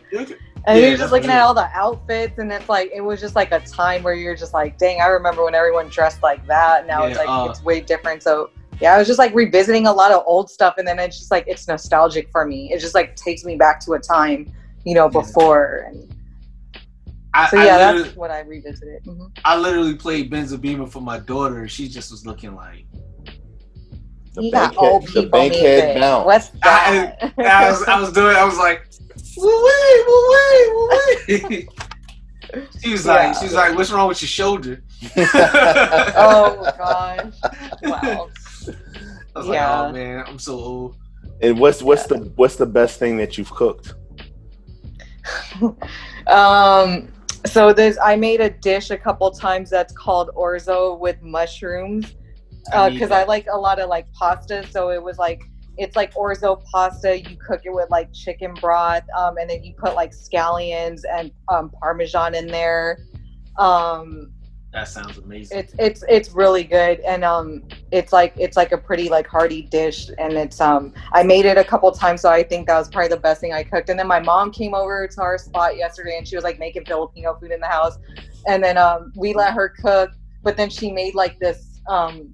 And 0.68 0.78
Yeah, 0.78 0.90
you're 0.90 0.98
just 0.98 1.14
looking 1.14 1.30
at 1.30 1.40
all 1.42 1.54
the 1.54 1.70
outfits, 1.74 2.38
and 2.38 2.52
it's 2.52 2.68
like 2.68 2.92
it 2.94 3.00
was 3.00 3.22
just 3.22 3.34
like 3.34 3.54
a 3.54 3.62
time 3.62 4.04
where 4.04 4.14
you're 4.14 4.36
just 4.36 4.54
like, 4.54 4.78
dang, 4.78 5.00
I 5.00 5.06
remember 5.06 5.46
when 5.46 5.56
everyone 5.56 5.88
dressed 5.88 6.22
like 6.22 6.46
that. 6.48 6.86
Now 6.86 7.06
it's 7.06 7.18
like 7.18 7.30
uh, 7.30 7.48
it's 7.50 7.64
way 7.64 7.80
different. 7.80 8.22
So 8.22 8.50
yeah, 8.82 8.94
I 8.94 8.98
was 8.98 9.08
just 9.08 9.20
like 9.20 9.34
revisiting 9.34 9.88
a 9.88 9.92
lot 9.92 10.12
of 10.12 10.22
old 10.28 10.50
stuff, 10.50 10.76
and 10.78 10.86
then 10.86 11.00
it's 11.00 11.18
just 11.18 11.32
like 11.32 11.46
it's 11.48 11.66
nostalgic 11.70 12.30
for 12.30 12.46
me. 12.46 12.74
It 12.74 12.80
just 12.80 12.94
like 12.94 13.16
takes 13.16 13.46
me 13.46 13.56
back 13.56 13.80
to 13.86 13.94
a 13.94 14.00
time, 14.00 14.52
you 14.84 14.96
know, 14.96 15.08
before. 15.08 15.86
And 15.88 16.14
I, 17.34 17.48
so 17.50 17.56
yeah, 17.64 17.78
literally- 17.78 18.04
that's 18.04 18.18
what 18.18 18.30
I 18.30 18.42
revisited. 18.42 19.04
Mhm. 19.06 19.32
I 19.46 19.56
literally 19.58 19.96
played 19.96 20.30
Benza 20.30 20.60
Beamer 20.60 20.88
for 20.88 21.02
my 21.02 21.20
daughter, 21.20 21.60
and 21.60 21.72
she 21.72 21.88
just 21.88 22.12
was 22.12 22.26
looking 22.26 22.54
like. 22.54 22.86
The 24.40 24.46
You 24.46 24.52
got 24.52 24.72
bankhead- 24.74 24.92
old 24.92 25.02
the 25.04 25.08
people 25.08 25.30
bankhead 25.30 25.84
music. 25.84 26.02
bounce. 26.02 26.26
What's 26.26 26.52
I, 26.64 27.14
that? 27.20 27.34
I 27.38 27.70
was, 27.72 27.84
I 27.84 28.00
was 28.00 28.12
doing. 28.14 28.36
I 28.36 28.46
was 28.46 28.58
like, 28.58 28.88
woo-wee, 29.38 30.04
woo-wee, 30.08 31.42
woo-wee. 31.44 31.68
She 32.82 32.92
was 32.94 33.06
like, 33.06 33.34
Yeah. 33.34 33.40
she 33.40 33.46
was 33.46 33.54
like, 33.54 33.76
what's 33.78 33.92
wrong 33.92 34.08
with 34.08 34.24
your 34.24 34.28
shoulder? 34.28 34.82
oh 35.18 36.74
gosh! 36.80 37.34
Wow. 37.84 38.30
I 39.36 39.40
was 39.40 39.48
Yeah. 39.48 39.82
like, 39.82 39.90
oh 39.90 39.92
man, 39.92 40.24
I'm 40.28 40.40
so 40.40 40.54
old. 40.56 40.96
And 41.42 41.60
what's 41.60 41.84
what's 41.84 42.08
the 42.08 42.18
what's 42.38 42.56
the 42.56 42.66
best 42.66 42.98
thing 42.98 43.18
that 43.18 43.38
you've 43.38 43.52
cooked? 43.52 43.94
Um, 46.28 47.10
so 47.46 47.72
there's 47.72 47.98
I 48.00 48.16
made 48.16 48.42
a 48.42 48.50
dish 48.50 48.90
a 48.90 48.98
couple 48.98 49.30
times 49.32 49.70
that's 49.70 49.94
called 49.94 50.32
orzo 50.36 50.98
with 51.00 51.22
mushrooms 51.22 52.16
I 52.74 52.90
because 52.90 53.10
that. 53.10 53.22
I 53.22 53.26
like 53.26 53.48
a 53.52 53.58
lot 53.58 53.80
of 53.80 53.90
like 53.90 54.12
pasta. 54.14 54.66
So 54.70 54.90
it 54.90 55.02
was 55.02 55.18
like 55.18 55.42
it's 55.78 55.96
like 55.96 56.14
orzo 56.14 56.62
pasta. 56.72 57.20
You 57.22 57.38
cook 57.38 57.62
it 57.64 57.74
with 57.74 57.90
like 57.90 58.14
chicken 58.14 58.54
broth, 58.56 59.04
um, 59.18 59.38
and 59.38 59.50
then 59.50 59.64
you 59.64 59.74
put 59.78 59.96
like 59.96 60.12
scallions 60.12 61.02
and 61.12 61.32
um, 61.48 61.72
parmesan 61.82 62.36
in 62.36 62.48
there. 62.48 63.00
Um, 63.58 64.32
That 64.74 64.88
sounds 64.88 65.18
amazing. 65.18 65.58
it's 65.58 65.74
it's 65.80 66.04
it's 66.10 66.30
really 66.32 66.64
good, 66.66 67.00
and 67.00 67.24
um, 67.24 67.64
it's 67.92 68.12
like 68.12 68.34
it's 68.38 68.58
like 68.58 68.72
a 68.74 68.78
pretty 68.78 69.10
like 69.10 69.26
hearty 69.26 69.64
dish, 69.64 70.10
and 70.18 70.34
it's 70.34 70.60
um, 70.60 70.94
I 71.14 71.24
made 71.24 71.46
it 71.46 71.58
a 71.58 71.64
couple 71.64 71.90
times, 71.94 72.22
so 72.22 72.30
I 72.30 72.44
think 72.44 72.68
that 72.68 72.78
was 72.78 72.90
probably 72.90 73.10
the 73.10 73.18
best 73.18 73.40
thing 73.42 73.54
I 73.54 73.64
cooked. 73.64 73.90
And 73.90 73.98
then 73.98 74.08
my 74.08 74.20
mom 74.20 74.52
came 74.52 74.74
over 74.76 75.08
to 75.08 75.22
our 75.22 75.38
spot 75.38 75.78
yesterday, 75.78 76.18
and 76.18 76.28
she 76.28 76.36
was 76.36 76.44
like 76.44 76.60
making 76.60 76.86
Filipino 76.86 77.36
food 77.40 77.52
in 77.52 77.60
the 77.62 77.68
house, 77.68 77.98
and 78.48 78.62
then 78.62 78.78
um, 78.78 79.14
we 79.16 79.34
let 79.34 79.54
her 79.54 79.70
cook, 79.70 80.12
but 80.44 80.58
then 80.58 80.70
she 80.70 80.92
made 80.92 81.16
like 81.16 81.40
this 81.40 81.82
um, 81.88 82.34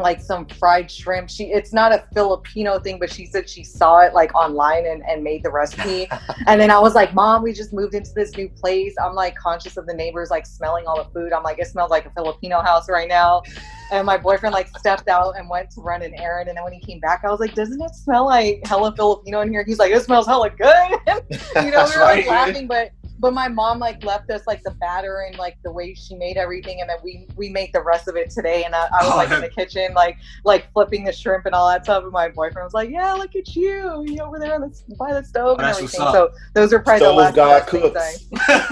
like 0.00 0.20
some 0.20 0.46
fried 0.46 0.90
shrimp. 0.90 1.30
She 1.30 1.44
it's 1.44 1.72
not 1.72 1.92
a 1.92 2.04
Filipino 2.12 2.78
thing, 2.78 2.98
but 2.98 3.12
she 3.12 3.26
said 3.26 3.48
she 3.48 3.64
saw 3.64 4.00
it 4.00 4.14
like 4.14 4.34
online 4.34 4.86
and, 4.86 5.02
and 5.06 5.22
made 5.22 5.42
the 5.42 5.50
recipe. 5.50 6.08
and 6.46 6.60
then 6.60 6.70
I 6.70 6.78
was 6.78 6.94
like, 6.94 7.14
Mom, 7.14 7.42
we 7.42 7.52
just 7.52 7.72
moved 7.72 7.94
into 7.94 8.12
this 8.14 8.36
new 8.36 8.48
place. 8.48 8.94
I'm 9.02 9.14
like 9.14 9.36
conscious 9.36 9.76
of 9.76 9.86
the 9.86 9.94
neighbors 9.94 10.30
like 10.30 10.46
smelling 10.46 10.86
all 10.86 11.02
the 11.02 11.10
food. 11.10 11.32
I'm 11.32 11.42
like, 11.42 11.58
it 11.58 11.66
smells 11.66 11.90
like 11.90 12.06
a 12.06 12.10
Filipino 12.10 12.60
house 12.60 12.88
right 12.88 13.08
now. 13.08 13.42
And 13.90 14.06
my 14.06 14.16
boyfriend 14.16 14.52
like 14.52 14.68
stepped 14.78 15.08
out 15.08 15.36
and 15.36 15.48
went 15.48 15.70
to 15.72 15.80
run 15.80 16.02
an 16.02 16.14
errand. 16.14 16.48
And 16.48 16.56
then 16.56 16.64
when 16.64 16.72
he 16.72 16.80
came 16.80 17.00
back, 17.00 17.22
I 17.24 17.30
was 17.30 17.40
like, 17.40 17.54
Doesn't 17.54 17.80
it 17.80 17.94
smell 17.94 18.26
like 18.26 18.60
hella 18.66 18.94
Filipino 18.94 19.40
in 19.40 19.50
here? 19.50 19.64
He's 19.66 19.78
like, 19.78 19.92
It 19.92 20.02
smells 20.02 20.26
hella 20.26 20.50
good. 20.50 20.90
you 21.08 21.70
know, 21.70 21.84
we 21.84 21.96
were 21.96 22.04
like 22.04 22.26
laughing, 22.26 22.66
but 22.66 22.92
but 23.20 23.34
my 23.34 23.48
mom 23.48 23.78
like 23.78 24.02
left 24.02 24.30
us 24.30 24.46
like 24.46 24.62
the 24.62 24.70
batter 24.72 25.26
and 25.28 25.38
like 25.38 25.58
the 25.62 25.70
way 25.70 25.92
she 25.94 26.14
made 26.14 26.38
everything, 26.38 26.80
and 26.80 26.88
then 26.88 26.96
we 27.04 27.26
we 27.36 27.50
make 27.50 27.72
the 27.72 27.82
rest 27.82 28.08
of 28.08 28.16
it 28.16 28.30
today. 28.30 28.64
And 28.64 28.74
I, 28.74 28.88
I 28.98 29.04
was 29.04 29.12
Oh, 29.12 29.16
like 29.16 29.30
in 29.30 29.42
the 29.42 29.48
kitchen, 29.48 29.92
like 29.94 30.16
like 30.44 30.72
flipping 30.72 31.04
the 31.04 31.12
shrimp 31.12 31.44
and 31.44 31.54
all 31.54 31.68
that 31.68 31.84
stuff. 31.84 32.02
And 32.02 32.12
my 32.12 32.30
boyfriend 32.30 32.64
was 32.64 32.72
like, 32.72 32.88
"Yeah, 32.88 33.12
look 33.12 33.36
at 33.36 33.54
you, 33.54 34.04
you 34.06 34.22
over 34.22 34.38
there 34.38 34.54
on 34.54 34.62
the, 34.62 34.96
by 34.96 35.12
the 35.12 35.22
stove 35.22 35.58
and 35.58 35.66
what's 35.66 35.78
everything." 35.78 36.00
So 36.00 36.30
those 36.54 36.72
are 36.72 36.78
probably 36.78 37.00
Stove 37.00 37.34
the 37.34 37.42
last, 37.42 37.68
things. 37.68 38.30
I. 38.48 38.66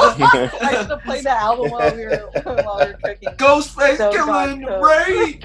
I 0.60 0.72
used 0.76 0.88
to 0.88 0.96
play 1.04 1.20
the 1.20 1.30
album 1.30 1.70
while 1.70 1.94
we 1.94 2.06
were 2.06 2.30
while 2.42 2.78
we 2.78 2.86
were 2.86 2.98
cooking. 3.04 3.28
Ghostface 3.36 3.98
So 3.98 4.10
Killah 4.10 4.26
God 4.32 4.50
in 4.50 4.62
the 4.62 4.70
cooked. 4.70 4.96
rain. 5.08 5.44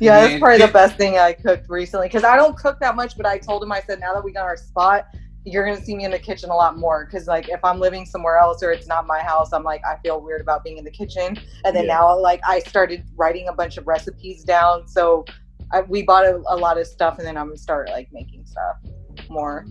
Yeah, 0.00 0.20
that's 0.20 0.36
Man, 0.36 0.38
probably 0.38 0.58
the 0.58 0.68
best 0.72 0.96
thing 0.96 1.18
I 1.18 1.32
cooked 1.32 1.68
recently 1.70 2.08
because 2.08 2.24
I 2.24 2.36
don't 2.36 2.56
cook 2.58 2.78
that 2.80 2.96
much. 2.96 3.16
But 3.16 3.26
I 3.26 3.38
told 3.38 3.62
him, 3.62 3.72
I 3.72 3.80
said, 3.80 4.00
now 4.00 4.14
that 4.14 4.24
we 4.24 4.32
got 4.32 4.44
our 4.44 4.56
spot, 4.56 5.06
you're 5.44 5.64
gonna 5.66 5.80
see 5.82 5.96
me 5.96 6.04
in 6.04 6.10
the 6.10 6.18
kitchen 6.18 6.50
a 6.50 6.54
lot 6.54 6.76
more 6.78 7.06
because 7.06 7.28
like 7.28 7.48
if 7.48 7.60
I'm 7.64 7.80
living 7.80 8.04
somewhere 8.04 8.38
else 8.38 8.62
or 8.62 8.72
it's 8.72 8.88
not 8.88 9.06
my 9.06 9.20
house, 9.20 9.52
I'm 9.52 9.62
like 9.64 9.82
I 9.86 9.96
feel 10.02 10.20
weird 10.20 10.42
about 10.42 10.64
being 10.64 10.78
in 10.78 10.84
the 10.84 10.90
kitchen. 10.90 11.38
And 11.64 11.74
then 11.76 11.86
Yeah. 11.86 11.88
now 11.88 12.18
like 12.20 12.40
I 12.46 12.60
started 12.60 13.04
writing 13.16 13.48
a 13.48 13.54
bunch 13.54 13.78
of 13.78 13.86
recipes 13.86 14.44
down, 14.44 14.86
so 14.88 15.24
I, 15.72 15.82
we 15.82 16.02
bought 16.02 16.26
a, 16.26 16.42
a 16.48 16.56
lot 16.56 16.78
of 16.78 16.86
stuff, 16.86 17.18
and 17.18 17.26
then 17.26 17.36
I'm 17.38 17.46
gonna 17.48 17.56
start 17.58 17.88
like 17.90 18.08
making 18.12 18.44
stuff 18.46 18.76
more. 19.30 19.68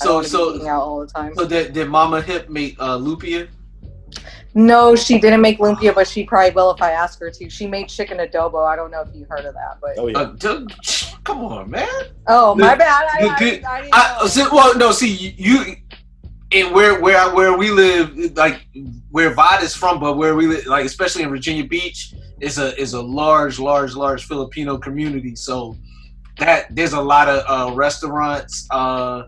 I 0.00 0.04
don't 0.06 0.14
So 0.14 0.16
wanna 0.16 0.28
so 0.28 0.56
eating 0.56 0.68
out 0.68 0.82
all 0.82 1.00
the 1.00 1.06
time. 1.06 1.34
so 1.36 1.46
did, 1.46 1.72
did 1.74 1.88
Mama 1.88 2.22
Hip 2.22 2.48
make 2.50 2.76
uh, 2.80 2.98
lumpia? 2.98 3.48
No, 4.54 4.96
she 4.96 5.18
didn't 5.20 5.40
make 5.40 5.58
lumpia, 5.58 5.94
but 5.94 6.08
she 6.08 6.24
probably 6.24 6.50
will 6.50 6.72
if 6.72 6.82
I 6.82 6.90
ask 6.90 7.20
her 7.20 7.30
to. 7.30 7.48
She 7.50 7.66
made 7.66 7.88
chicken 7.88 8.18
adobo. 8.18 8.66
I 8.66 8.74
don't 8.76 8.90
know 8.90 9.02
if 9.02 9.14
you 9.14 9.24
heard 9.30 9.44
of 9.44 9.54
that, 9.54 9.78
but 9.80 9.96
Oh 9.98 10.08
yeah. 10.08 10.18
Uh, 10.18 10.32
d- 10.32 10.66
come 11.24 11.44
on, 11.44 11.70
man. 11.70 11.88
oh 12.26 12.54
my 12.56 12.72
the- 12.74 12.78
bad. 12.78 13.06
I, 13.14 13.22
the 13.22 13.28
I, 13.30 13.38
good- 13.38 13.64
I, 13.64 13.88
I, 13.92 14.18
know. 14.20 14.26
see, 14.26 14.44
well, 14.50 14.76
no, 14.76 14.90
see 14.92 15.34
you. 15.36 15.76
And 16.52 16.74
where 16.74 17.00
where 17.00 17.32
where 17.32 17.56
we 17.56 17.70
live, 17.70 18.16
like 18.36 18.66
where 19.12 19.32
Vod 19.32 19.62
is 19.62 19.74
from, 19.76 20.00
but 20.00 20.16
where 20.16 20.34
we 20.34 20.48
live, 20.48 20.66
like 20.66 20.84
especially 20.84 21.22
in 21.22 21.28
Virginia 21.30 21.64
Beach, 21.64 22.12
is 22.40 22.58
a 22.58 22.76
is 22.80 22.94
a 22.94 23.00
large, 23.00 23.60
large, 23.60 23.94
large 23.94 24.24
Filipino 24.26 24.76
community. 24.76 25.36
So 25.36 25.76
that 26.38 26.74
there's 26.74 26.92
a 26.92 27.00
lot 27.00 27.28
of 27.28 27.44
uh, 27.46 27.72
restaurants 27.76 28.66
uh, 28.72 29.22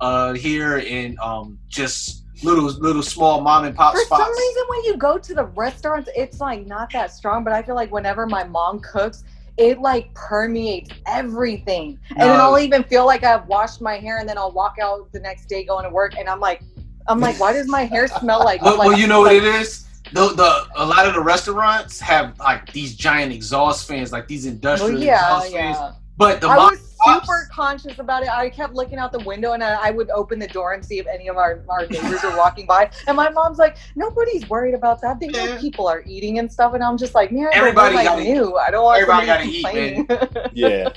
uh, 0.00 0.32
here 0.32 0.78
and 0.78 1.16
um, 1.20 1.56
just 1.68 2.24
little 2.42 2.64
little 2.64 3.02
small 3.02 3.40
mom 3.40 3.64
and 3.64 3.74
pop 3.74 3.94
For 3.94 4.00
spots. 4.00 4.22
some 4.22 4.32
reason, 4.32 4.62
when 4.68 4.84
you 4.84 4.96
go 4.96 5.18
to 5.18 5.34
the 5.34 5.44
restaurants, 5.44 6.08
it's 6.16 6.40
like 6.40 6.66
not 6.66 6.90
that 6.92 7.12
strong. 7.12 7.44
But 7.44 7.52
I 7.52 7.62
feel 7.62 7.74
like 7.74 7.90
whenever 7.92 8.26
my 8.26 8.44
mom 8.44 8.80
cooks, 8.80 9.24
it 9.56 9.78
like 9.78 10.12
permeates 10.14 10.90
everything. 11.06 11.98
And 12.10 12.20
then 12.20 12.38
No. 12.38 12.44
I'll 12.44 12.58
even 12.58 12.82
feel 12.84 13.06
like 13.06 13.24
I've 13.24 13.46
washed 13.46 13.80
my 13.80 13.96
hair, 13.96 14.18
and 14.18 14.28
then 14.28 14.36
I'll 14.38 14.52
walk 14.52 14.76
out 14.80 15.10
the 15.12 15.20
next 15.20 15.46
day 15.46 15.64
going 15.64 15.84
to 15.84 15.90
work, 15.90 16.16
and 16.18 16.28
I'm 16.28 16.40
like, 16.40 16.62
I'm 17.08 17.20
like, 17.20 17.38
why 17.40 17.52
does 17.52 17.68
my 17.68 17.84
hair 17.84 18.06
smell 18.08 18.40
like? 18.44 18.60
Well, 18.66 18.76
like 18.78 18.88
well, 18.88 18.98
you 18.98 19.06
know 19.06 19.20
what 19.20 19.32
it 19.32 19.44
is. 19.44 19.84
The, 20.12 20.28
the 20.28 20.66
a 20.76 20.86
lot 20.86 21.06
of 21.06 21.14
the 21.14 21.20
restaurants 21.20 21.98
have 22.00 22.38
like 22.38 22.72
these 22.72 22.94
giant 22.94 23.32
exhaust 23.32 23.88
fans, 23.88 24.12
like 24.12 24.28
these 24.28 24.44
Well, 24.44 24.54
industrial 24.54 25.02
yeah, 25.02 25.14
exhaust 25.14 25.52
yeah. 25.52 25.74
fans. 25.74 25.96
But 26.16 26.40
the 26.40 26.48
I 26.48 26.56
mom 26.56 26.70
was 26.70 26.95
super 27.14 27.48
conscious 27.52 27.98
about 27.98 28.22
it. 28.22 28.28
I 28.28 28.48
kept 28.50 28.74
looking 28.74 28.98
out 28.98 29.12
the 29.12 29.20
window 29.20 29.52
and 29.52 29.62
I, 29.62 29.88
I 29.88 29.90
would 29.90 30.10
open 30.10 30.38
the 30.38 30.48
door 30.48 30.72
and 30.74 30.84
see 30.84 30.98
if 30.98 31.06
any 31.06 31.28
of 31.28 31.36
our, 31.36 31.62
our 31.68 31.86
neighbors 31.86 32.24
are 32.24 32.36
walking 32.36 32.66
by. 32.66 32.90
And 33.06 33.16
my 33.16 33.30
mom's 33.30 33.58
like, 33.58 33.76
nobody's 33.94 34.48
worried 34.48 34.74
about 34.74 35.00
that. 35.02 35.20
They 35.20 35.28
know 35.28 35.56
people 35.58 35.86
are 35.88 36.02
eating 36.06 36.38
and 36.38 36.50
stuff. 36.52 36.74
And 36.74 36.82
I'm 36.82 36.96
just 36.98 37.14
like, 37.14 37.32
man, 37.32 37.48
Everybody 37.52 37.96
everybody 37.96 38.04
gotta 38.04 38.22
like 38.22 38.28
new. 38.28 38.56
I 38.56 38.70
don't 38.70 38.84
want 38.84 39.00
everybody 39.02 39.26
gotta 39.26 39.44
eat, 39.44 39.62
complaining. 39.64 40.08
Yeah. 40.52 40.88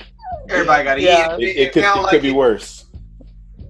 everybody 0.48 0.84
got 0.84 0.94
to 0.96 1.02
Yeah. 1.02 1.36
eat. 1.38 1.48
It, 1.48 1.56
it 1.58 1.72
could, 1.72 1.84
I 1.84 1.94
don't 1.94 2.04
it 2.04 2.12
like 2.14 2.22
be 2.22 2.28
it. 2.28 2.34
worse. 2.34 2.86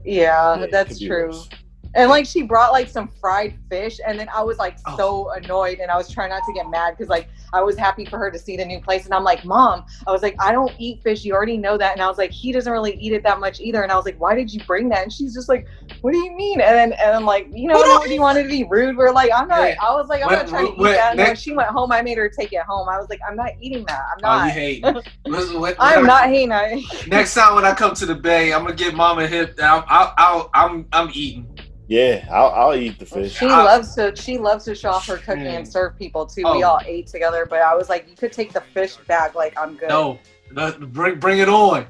yeah, 0.04 0.58
Yeah, 0.60 0.66
that's 0.70 0.98
true. 0.98 1.26
worse. 1.28 1.48
And 1.94 2.08
like 2.08 2.24
she 2.24 2.42
brought 2.42 2.70
like 2.72 2.88
some 2.88 3.08
fried 3.20 3.58
fish, 3.68 3.98
and 4.06 4.18
then 4.18 4.28
I 4.34 4.42
was 4.42 4.58
like 4.58 4.78
Oh. 4.86 4.96
so 4.96 5.30
annoyed, 5.32 5.80
and 5.80 5.90
I 5.90 5.96
was 5.96 6.08
trying 6.08 6.30
not 6.30 6.42
to 6.46 6.52
get 6.52 6.70
mad 6.70 6.92
because 6.96 7.08
like 7.08 7.28
I 7.52 7.62
was 7.62 7.76
happy 7.76 8.04
for 8.04 8.16
her 8.18 8.30
to 8.30 8.38
see 8.38 8.56
the 8.56 8.64
new 8.64 8.80
place, 8.80 9.06
and 9.06 9.12
I'm 9.14 9.24
like, 9.24 9.44
Mom, 9.44 9.84
I 10.06 10.12
was 10.12 10.22
like, 10.22 10.36
I 10.38 10.52
don't 10.52 10.72
eat 10.78 11.02
fish, 11.02 11.24
you 11.24 11.34
already 11.34 11.56
know 11.56 11.76
that, 11.76 11.92
and 11.92 12.00
I 12.00 12.06
was 12.06 12.16
like, 12.16 12.30
he 12.30 12.52
doesn't 12.52 12.72
really 12.72 12.94
eat 12.94 13.12
it 13.12 13.24
that 13.24 13.40
much 13.40 13.58
either, 13.60 13.82
and 13.82 13.90
I 13.90 13.96
was 13.96 14.04
like, 14.04 14.20
why 14.20 14.36
did 14.36 14.52
you 14.54 14.60
bring 14.66 14.88
that? 14.90 15.02
And 15.02 15.12
she's 15.12 15.34
just 15.34 15.48
like, 15.48 15.66
What 16.02 16.12
do 16.12 16.18
you 16.18 16.30
mean? 16.36 16.60
And 16.60 16.76
then 16.76 16.92
and 16.92 17.10
I'm 17.16 17.24
like, 17.24 17.48
you 17.52 17.66
know, 17.66 17.80
nobody 17.82 18.18
wanted 18.20 18.44
to 18.44 18.48
be 18.48 18.62
rude. 18.64 18.96
We're 18.96 19.10
like, 19.12 19.30
I'm 19.34 19.48
not. 19.48 19.60
I 19.60 19.92
was 19.92 20.08
like, 20.08 20.22
I'm 20.22 20.28
When- 20.28 20.38
not 20.38 20.48
trying 20.48 20.66
to 20.68 20.72
eat 20.72 20.78
when- 20.78 20.92
that. 20.94 21.10
And 21.10 21.18
when 21.18 21.34
she 21.36 21.52
went 21.52 21.70
home, 21.70 21.90
I 21.90 22.02
made 22.02 22.18
her 22.18 22.28
take 22.28 22.52
it 22.52 22.62
home. 22.62 22.88
I 22.88 22.98
was 22.98 23.08
like, 23.10 23.20
I'm 23.28 23.34
not 23.36 23.50
eating 23.60 23.84
that. 23.86 24.00
I'm 24.12 24.18
Oh, 24.24 24.38
not. 24.38 24.44
you 24.46 24.52
hate. 24.52 24.84
I'm 25.80 26.06
not 26.06 26.28
hating. 26.28 26.52
I, 26.52 26.82
Next 27.08 27.34
time 27.34 27.56
when 27.56 27.64
I 27.64 27.74
come 27.74 27.94
to 27.94 28.06
the 28.06 28.14
Bay, 28.14 28.52
I'm 28.52 28.62
gonna 28.62 28.74
get 28.76 28.94
Mama 28.94 29.26
Hip. 29.26 29.58
I'm 29.60 29.82
I'll, 29.88 30.14
I'll, 30.16 30.50
I'm 30.54 30.86
I'm 30.92 31.10
eating. 31.12 31.48
Yeah, 31.90 32.24
I'll, 32.30 32.50
I'll 32.50 32.74
eat 32.76 33.00
the 33.00 33.04
fish. 33.04 33.36
She 33.36 33.46
I- 33.46 33.64
loves 33.64 33.96
to 33.96 34.14
she 34.14 34.38
loves 34.38 34.64
to 34.66 34.76
show 34.76 34.90
off 34.90 35.08
her 35.08 35.16
cooking 35.16 35.42
Mm. 35.44 35.56
and 35.58 35.68
serve 35.68 35.98
people 35.98 36.24
too. 36.24 36.42
We 36.44 36.62
Oh. 36.62 36.68
all 36.68 36.80
ate 36.86 37.08
together, 37.08 37.46
but 37.50 37.62
I 37.62 37.74
was 37.74 37.88
like, 37.88 38.08
you 38.08 38.14
could 38.16 38.32
take 38.32 38.52
the 38.52 38.60
fish 38.60 38.94
back. 39.08 39.34
Like 39.34 39.58
I'm 39.58 39.74
good. 39.74 39.88
No, 39.88 40.16
the- 40.52 40.70
bring 40.86 41.18
bring 41.18 41.38
it 41.40 41.48
on. 41.48 41.86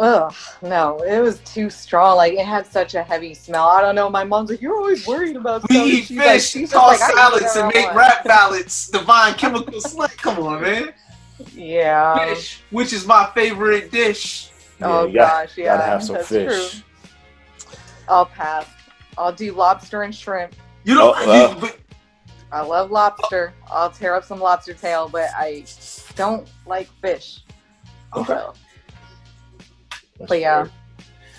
Ugh, 0.00 0.32
no, 0.62 0.98
it 1.00 1.18
was 1.18 1.40
too 1.40 1.68
strong. 1.68 2.16
Like 2.16 2.34
it 2.34 2.46
had 2.46 2.64
such 2.64 2.94
a 2.94 3.02
heavy 3.02 3.34
smell. 3.34 3.66
I 3.66 3.80
don't 3.82 3.96
know. 3.96 4.08
My 4.08 4.22
mom's 4.22 4.50
like, 4.50 4.62
you're 4.62 4.76
always 4.76 5.04
worried 5.04 5.34
about 5.34 5.68
We 5.68 5.78
eat 5.80 6.04
She's 6.04 6.16
like- 6.16 6.26
fish, 6.28 6.48
she's 6.50 6.70
just 6.70 6.72
toss 6.74 7.00
like, 7.00 7.10
salads, 7.12 7.56
and 7.56 7.72
make 7.74 7.86
want. 7.86 7.96
rap 7.96 8.24
ballads. 8.24 8.88
Divine 8.90 9.34
chemical 9.34 9.80
slang. 9.80 10.10
Come 10.18 10.38
on, 10.46 10.62
man. 10.62 10.92
Yeah. 11.54 12.24
Fish, 12.34 12.62
which 12.70 12.92
is 12.92 13.04
my 13.04 13.28
favorite 13.34 13.90
dish. 13.90 14.50
oh 14.80 15.06
you 15.06 15.14
gotta- 15.14 15.48
gosh, 15.48 15.58
yeah. 15.58 15.76
Gotta 15.76 15.82
have 15.90 16.04
some 16.04 16.14
that's 16.14 16.28
fish. 16.28 16.70
true. 16.72 16.82
I'll 18.08 18.26
pass. 18.26 18.66
I'll 19.20 19.32
do 19.32 19.52
lobster 19.52 20.02
and 20.02 20.14
shrimp. 20.14 20.54
You 20.84 20.94
don't. 20.94 21.14
Oh, 21.14 21.26
well. 21.26 21.54
you, 21.54 21.60
but 21.60 21.78
I 22.50 22.62
love 22.62 22.90
lobster. 22.90 23.52
I'll 23.70 23.90
tear 23.90 24.14
up 24.14 24.24
some 24.24 24.40
lobster 24.40 24.72
tail, 24.72 25.10
but 25.12 25.28
I 25.36 25.64
don't 26.16 26.48
like 26.66 26.88
fish. 27.02 27.40
Okay. 28.16 28.32
So, 28.32 28.54
But 30.26 30.40
yeah, 30.40 30.66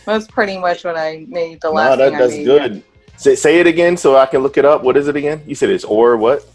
that's 0.06 0.28
pretty 0.28 0.60
much 0.60 0.84
what 0.84 0.96
I 0.96 1.26
made 1.28 1.60
the 1.62 1.70
No, 1.70 1.74
last 1.74 1.98
that, 1.98 2.06
thing 2.10 2.16
I 2.16 2.20
that's 2.20 2.34
made. 2.34 2.46
good. 2.46 2.84
Say, 3.18 3.34
say 3.36 3.60
it 3.60 3.66
again 3.68 3.98
so 3.98 4.16
I 4.16 4.28
can 4.28 4.42
look 4.44 4.58
it 4.58 4.66
up. 4.66 4.84
What 4.84 4.96
is 4.96 5.08
it 5.08 5.16
again? 5.16 5.42
You 5.48 5.56
said 5.56 5.70
it's 5.72 5.84
or 5.84 6.18
what? 6.18 6.46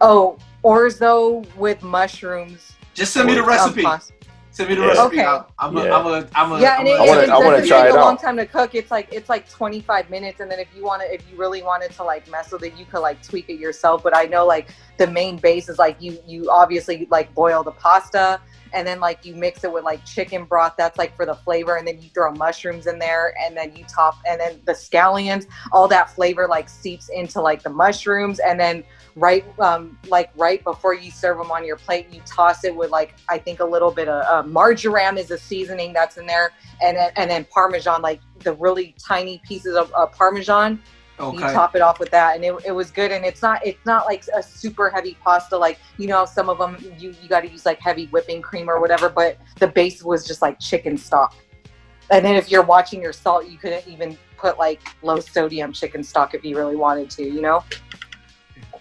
Oh, 0.00 0.38
orzo 0.64 1.46
with 1.54 1.82
mushrooms. 1.84 2.72
just 2.94 3.12
send 3.14 3.28
me 3.28 3.34
the 3.34 3.42
Um, 3.42 3.48
recipe. 3.48 3.82
pasta. 3.82 4.12
Send 4.58 4.70
me 4.70 4.74
the 4.74 4.80
Yeah. 4.82 4.88
recipe. 4.88 5.20
Okay. 5.20 5.24
I'm, 5.24 5.44
I'm, 5.60 5.76
a, 5.76 5.84
Yeah. 5.84 5.96
I'm 5.96 6.06
a, 6.06 6.28
I'm 6.34 6.52
a, 6.52 6.60
Yeah, 6.60 6.74
I'm 6.74 6.80
and 6.80 6.88
a- 6.88 6.90
it, 6.90 6.96
I 6.96 7.06
wanna- 7.06 7.20
it, 7.20 7.28
I 7.30 7.38
wanna 7.38 7.50
doesn't 7.50 7.68
try 7.68 7.82
take 7.82 7.90
it 7.94 7.96
a 7.96 8.00
long 8.00 8.16
time 8.16 8.36
to 8.38 8.44
cook. 8.46 8.74
It's 8.74 8.90
like 8.90 9.06
it's 9.12 9.28
like 9.28 9.48
25 9.48 10.10
minutes, 10.10 10.40
and 10.40 10.50
then 10.50 10.58
if 10.58 10.66
you 10.74 10.82
want 10.82 11.00
to, 11.02 11.14
if 11.14 11.22
you 11.30 11.36
really 11.38 11.62
wanted 11.62 11.92
to 11.92 12.02
like 12.02 12.28
mess 12.28 12.50
with 12.50 12.64
it, 12.64 12.74
you 12.76 12.84
could 12.84 12.98
like 12.98 13.22
tweak 13.22 13.48
it 13.50 13.60
yourself. 13.60 14.02
But 14.02 14.16
I 14.16 14.24
know 14.24 14.44
like 14.44 14.70
the 14.96 15.06
main 15.06 15.36
base 15.36 15.68
is 15.68 15.78
like 15.78 15.96
you 16.02 16.18
you 16.26 16.50
obviously 16.50 17.06
like 17.08 17.32
boil 17.36 17.62
the 17.62 17.70
pasta, 17.70 18.40
and 18.72 18.84
then 18.84 18.98
like 18.98 19.24
you 19.24 19.36
mix 19.36 19.62
it 19.62 19.72
with 19.72 19.84
like 19.84 20.04
chicken 20.04 20.44
broth. 20.44 20.74
That's 20.76 20.98
like 20.98 21.14
for 21.14 21.24
the 21.24 21.36
flavor, 21.36 21.76
and 21.76 21.86
then 21.86 22.02
you 22.02 22.08
throw 22.12 22.32
mushrooms 22.32 22.88
in 22.88 22.98
there, 22.98 23.34
and 23.40 23.56
then 23.56 23.76
you 23.76 23.84
top, 23.84 24.16
and 24.28 24.40
then 24.40 24.60
the 24.64 24.72
scallions. 24.72 25.46
All 25.70 25.86
that 25.86 26.10
flavor 26.10 26.48
like 26.48 26.68
seeps 26.68 27.10
into 27.10 27.40
like 27.40 27.62
the 27.62 27.70
mushrooms, 27.70 28.40
and 28.40 28.58
then 28.58 28.82
right 29.18 29.44
um 29.58 29.98
like 30.08 30.30
right 30.36 30.62
before 30.64 30.94
you 30.94 31.10
serve 31.10 31.38
them 31.38 31.50
on 31.50 31.64
your 31.64 31.76
plate 31.76 32.06
you 32.12 32.20
toss 32.26 32.62
it 32.62 32.74
with 32.74 32.90
like 32.90 33.14
i 33.28 33.38
think 33.38 33.60
a 33.60 33.64
little 33.64 33.90
bit 33.90 34.06
of 34.06 34.22
uh, 34.24 34.46
marjoram 34.46 35.16
is 35.16 35.30
a 35.30 35.38
seasoning 35.38 35.92
that's 35.92 36.18
in 36.18 36.26
there 36.26 36.52
and 36.82 36.96
then 36.96 37.10
and 37.16 37.30
then 37.30 37.44
parmesan 37.50 38.02
like 38.02 38.20
the 38.40 38.52
really 38.54 38.94
tiny 38.98 39.40
pieces 39.46 39.76
of 39.76 39.92
uh, 39.94 40.06
parmesan. 40.06 40.80
You 41.20 41.24
okay. 41.24 41.52
top 41.52 41.74
it 41.74 41.82
off 41.82 41.98
with 41.98 42.12
that 42.12 42.36
and 42.36 42.44
it, 42.44 42.54
it 42.64 42.70
was 42.70 42.92
good 42.92 43.10
and 43.10 43.24
it's 43.24 43.42
not 43.42 43.66
it's 43.66 43.84
not 43.84 44.06
like 44.06 44.22
a 44.36 44.40
super 44.40 44.88
heavy 44.88 45.16
pasta 45.24 45.58
like 45.58 45.80
you 45.96 46.06
know 46.06 46.24
some 46.24 46.48
of 46.48 46.58
them 46.58 46.76
you 46.96 47.12
you 47.20 47.28
got 47.28 47.40
to 47.40 47.50
use 47.50 47.66
like 47.66 47.80
heavy 47.80 48.06
whipping 48.06 48.40
cream 48.40 48.70
or 48.70 48.80
whatever 48.80 49.08
but 49.08 49.36
the 49.58 49.66
base 49.66 50.04
was 50.04 50.24
just 50.24 50.42
like 50.42 50.60
chicken 50.60 50.96
stock. 50.96 51.34
And 52.12 52.24
then 52.24 52.36
if 52.36 52.52
you're 52.52 52.62
watching 52.62 53.02
your 53.02 53.12
salt 53.12 53.48
you 53.48 53.58
couldn't 53.58 53.88
even 53.88 54.16
put 54.36 54.58
like 54.58 54.80
low 55.02 55.18
sodium 55.18 55.72
chicken 55.72 56.04
stock 56.04 56.34
if 56.34 56.44
you 56.44 56.56
really 56.56 56.76
wanted 56.76 57.10
to 57.10 57.24
you 57.24 57.40
know 57.40 57.64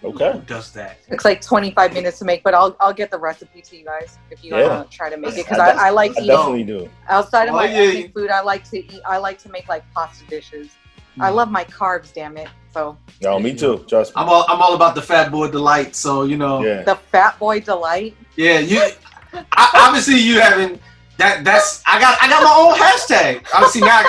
Okay. 0.04 0.32
Who 0.34 0.40
does 0.42 0.72
that? 0.74 0.98
it's 1.10 1.26
like 1.26 1.42
25 1.42 1.94
minutes 1.94 2.20
to 2.20 2.26
make, 2.26 2.44
but 2.44 2.54
I'll 2.54 2.76
I'll 2.80 2.94
get 2.94 3.12
the 3.12 3.18
recipe 3.18 3.62
to 3.62 3.78
you 3.78 3.86
guys 3.86 4.18
if 4.32 4.44
you 4.44 4.56
Yeah. 4.56 4.68
want 4.78 4.92
to 4.92 4.98
try 4.98 5.10
to 5.10 5.18
make 5.18 5.34
it 5.38 5.46
because 5.46 5.60
I, 5.60 5.72
I, 5.72 5.88
I 5.88 5.90
like 5.90 6.12
I 6.12 6.14
eating 6.22 6.28
definitely 6.28 6.64
do. 6.64 6.90
outside 7.10 7.48
of 7.50 7.54
Oh, 7.56 7.58
my 7.58 7.66
yeah, 7.72 8.08
food. 8.14 8.30
I 8.30 8.42
like 8.42 8.64
to 8.72 8.78
eat. 8.78 9.02
I 9.08 9.18
like 9.18 9.38
to 9.40 9.50
make 9.50 9.68
like 9.68 9.84
pasta 9.94 10.26
dishes. 10.28 10.70
Hmm. 11.16 11.22
I 11.24 11.30
love 11.30 11.50
my 11.50 11.64
carbs, 11.66 12.14
damn 12.14 12.38
it. 12.38 12.48
So 12.74 12.98
No, 13.22 13.40
me 13.40 13.56
too. 13.56 13.84
Trust 13.88 14.16
me. 14.16 14.22
I'm 14.22 14.30
all, 14.30 14.46
I'm 14.48 14.62
all 14.62 14.76
about 14.76 14.94
the 14.94 15.02
fat 15.02 15.32
boy 15.32 15.50
delight. 15.50 15.96
So 15.96 16.24
you 16.24 16.38
know, 16.38 16.64
Yeah. 16.64 16.84
the 16.84 16.96
Fat 16.96 17.40
Boy 17.40 17.60
Delight. 17.60 18.16
yeah. 18.36 18.60
You, 18.60 18.82
I, 19.54 19.72
obviously 19.88 20.20
you 20.20 20.40
haven't. 20.40 20.80
That 21.18 21.44
that's 21.44 21.82
I 21.88 22.00
got 22.00 22.18
I 22.22 22.30
got 22.30 22.44
my 22.44 22.54
own 22.56 22.78
hashtag. 22.78 23.48
Obviously 23.54 23.82
now, 23.82 24.04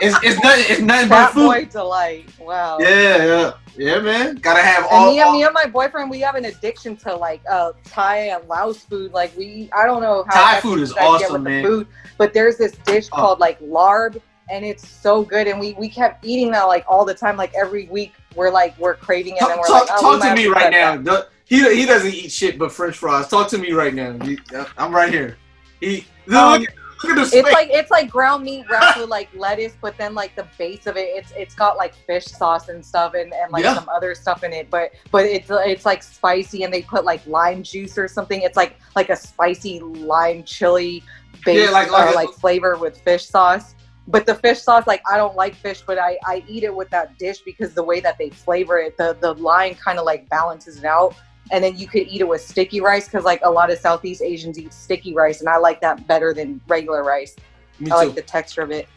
it's 0.00 0.16
it's 0.22 0.42
nothing 0.42 0.64
it's 0.68 0.80
nothing 0.80 1.08
but 1.08 1.32
food. 1.32 1.46
Boy 1.46 1.64
Delight. 1.66 2.28
Wow. 2.40 2.78
Yeah, 2.80 3.24
yeah, 3.24 3.52
yeah, 3.76 4.00
man. 4.00 4.36
Gotta 4.36 4.62
have 4.62 4.86
all. 4.90 5.06
And 5.08 5.14
me, 5.14 5.20
and 5.20 5.28
all- 5.28 5.32
me 5.34 5.44
and 5.44 5.54
my 5.54 5.66
boyfriend, 5.66 6.10
we 6.10 6.20
have 6.20 6.34
an 6.34 6.44
addiction 6.46 6.96
to 6.98 7.14
like 7.14 7.42
uh, 7.48 7.72
Thai 7.84 8.28
and 8.28 8.46
Laos 8.48 8.78
food. 8.78 9.12
Like 9.12 9.36
we, 9.36 9.68
I 9.72 9.86
don't 9.86 10.02
know 10.02 10.24
how 10.28 10.52
Thai 10.52 10.60
food 10.60 10.80
is 10.80 10.92
awesome, 10.94 11.42
man. 11.44 11.64
Food, 11.64 11.86
but 12.18 12.32
there's 12.32 12.56
this 12.58 12.72
dish 12.84 13.08
Oh. 13.12 13.16
called 13.16 13.38
like 13.40 13.60
larb, 13.60 14.20
and 14.50 14.64
it's 14.64 14.86
so 14.88 15.22
good. 15.22 15.46
And 15.46 15.58
we 15.60 15.74
we 15.74 15.88
kept 15.88 16.24
eating 16.24 16.50
that 16.52 16.64
like 16.64 16.84
all 16.88 17.04
the 17.04 17.14
time, 17.14 17.36
like 17.36 17.52
every 17.54 17.86
week. 17.88 18.12
We're 18.34 18.50
like 18.50 18.78
we're 18.78 18.94
craving 18.94 19.36
it, 19.36 19.42
and 19.42 19.50
Talk, 19.50 19.58
we're 19.58 19.66
talk, 19.66 19.88
like, 19.90 19.98
oh, 20.02 20.18
talk 20.18 20.22
to 20.28 20.34
me 20.34 20.46
right 20.46 20.70
now. 20.70 20.96
The- 20.96 21.28
he 21.44 21.58
he 21.76 21.84
doesn't 21.84 22.14
eat 22.14 22.32
shit 22.32 22.58
but 22.58 22.72
French 22.72 22.96
fries. 22.96 23.28
Talk 23.28 23.48
to 23.48 23.58
me 23.58 23.72
right 23.72 23.92
now. 23.92 24.16
He- 24.24 24.38
I'm 24.78 24.94
right 24.94 25.12
here. 25.12 25.36
He 25.80 26.06
look, 26.26 26.38
Um, 26.38 26.60
look 26.60 26.68
at 26.70 26.74
the 26.74 26.81
It's 27.04 27.30
space. 27.30 27.44
like 27.52 27.68
it's 27.70 27.90
like 27.90 28.10
ground 28.10 28.44
meat 28.44 28.64
wrapped 28.70 28.98
with 28.98 29.08
like 29.08 29.28
lettuce, 29.34 29.74
but 29.80 29.96
then 29.98 30.14
like 30.14 30.34
the 30.36 30.46
base 30.58 30.86
of 30.86 30.96
it, 30.96 31.08
it's 31.14 31.32
it's 31.36 31.54
got 31.54 31.76
like 31.76 31.94
fish 31.94 32.24
sauce 32.26 32.68
and 32.68 32.84
stuff 32.84 33.14
and, 33.14 33.32
and 33.32 33.52
like 33.52 33.64
Yeah. 33.64 33.74
some 33.74 33.88
other 33.88 34.14
stuff 34.14 34.44
in 34.44 34.52
it. 34.52 34.70
But 34.70 34.92
but 35.10 35.24
it's 35.26 35.48
it's 35.50 35.84
like 35.84 36.02
spicy 36.02 36.62
and 36.64 36.72
they 36.72 36.82
put 36.82 37.04
like 37.04 37.26
lime 37.26 37.62
juice 37.62 37.98
or 37.98 38.08
something. 38.08 38.42
It's 38.42 38.56
like 38.56 38.76
like 38.96 39.10
a 39.10 39.16
spicy 39.16 39.80
lime 39.80 40.44
chili 40.44 41.02
base 41.44 41.64
Yeah, 41.66 41.70
like- 41.70 41.90
like 41.90 42.10
uh, 42.10 42.14
like 42.14 42.30
flavor 42.30 42.76
with 42.76 42.98
fish 42.98 43.26
sauce. 43.26 43.74
But 44.08 44.26
the 44.26 44.34
fish 44.34 44.60
sauce, 44.60 44.86
like 44.88 45.00
I 45.10 45.16
don't 45.16 45.36
like 45.36 45.54
fish, 45.54 45.82
but 45.86 45.96
I 45.98 46.18
I 46.26 46.44
eat 46.48 46.64
it 46.64 46.74
with 46.74 46.90
that 46.90 47.18
dish 47.18 47.40
because 47.44 47.72
the 47.72 47.84
way 47.84 48.00
that 48.00 48.18
they 48.18 48.30
flavor 48.30 48.78
it, 48.78 48.96
the 48.96 49.16
the 49.20 49.34
lime 49.34 49.74
kind 49.76 49.98
of 49.98 50.04
like 50.04 50.28
balances 50.28 50.78
it 50.78 50.84
out. 50.84 51.14
And 51.52 51.62
then 51.62 51.76
you 51.76 51.86
could 51.86 52.08
eat 52.08 52.20
it 52.20 52.26
with 52.26 52.40
sticky 52.40 52.80
rice 52.80 53.04
because 53.06 53.24
like 53.24 53.40
a 53.44 53.50
lot 53.50 53.70
of 53.70 53.78
Southeast 53.78 54.22
Asians 54.22 54.58
eat 54.58 54.72
sticky 54.72 55.14
rice, 55.14 55.40
and 55.40 55.48
I 55.48 55.58
like 55.58 55.80
that 55.82 56.06
better 56.08 56.34
than 56.34 56.60
regular 56.66 57.04
rice. 57.04 57.36
Me 57.78 57.90
I 57.90 58.00
too. 58.00 58.06
like 58.06 58.14
the 58.16 58.22
texture 58.22 58.62
of 58.62 58.70
it. 58.70 58.88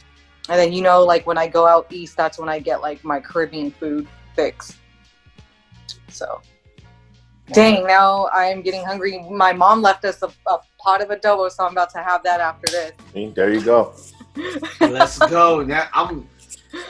And 0.49 0.59
then 0.59 0.73
you 0.73 0.81
know, 0.81 1.03
like 1.03 1.27
when 1.27 1.37
I 1.37 1.47
go 1.47 1.67
out 1.67 1.85
east, 1.91 2.15
that's 2.15 2.39
when 2.39 2.49
I 2.49 2.59
get 2.59 2.81
like 2.81 3.03
my 3.03 3.19
Caribbean 3.19 3.71
food 3.71 4.07
fix. 4.35 4.77
So, 6.09 6.41
dang, 7.51 7.85
now 7.85 8.29
I 8.33 8.45
am 8.45 8.61
getting 8.61 8.85
hungry. 8.85 9.21
My 9.29 9.51
mom 9.51 9.81
left 9.81 10.05
us 10.05 10.23
a, 10.23 10.27
a 10.47 10.59
pot 10.79 11.01
of 11.01 11.09
adobo, 11.09 11.51
so 11.51 11.65
I'm 11.65 11.73
about 11.73 11.89
to 11.91 12.01
have 12.01 12.23
that 12.23 12.39
after 12.39 12.71
this. 12.71 12.91
There 13.35 13.53
you 13.53 13.61
go. 13.61 13.93
Let's 14.79 15.19
go. 15.19 15.61
Now 15.61 15.87
I'm 15.93 16.27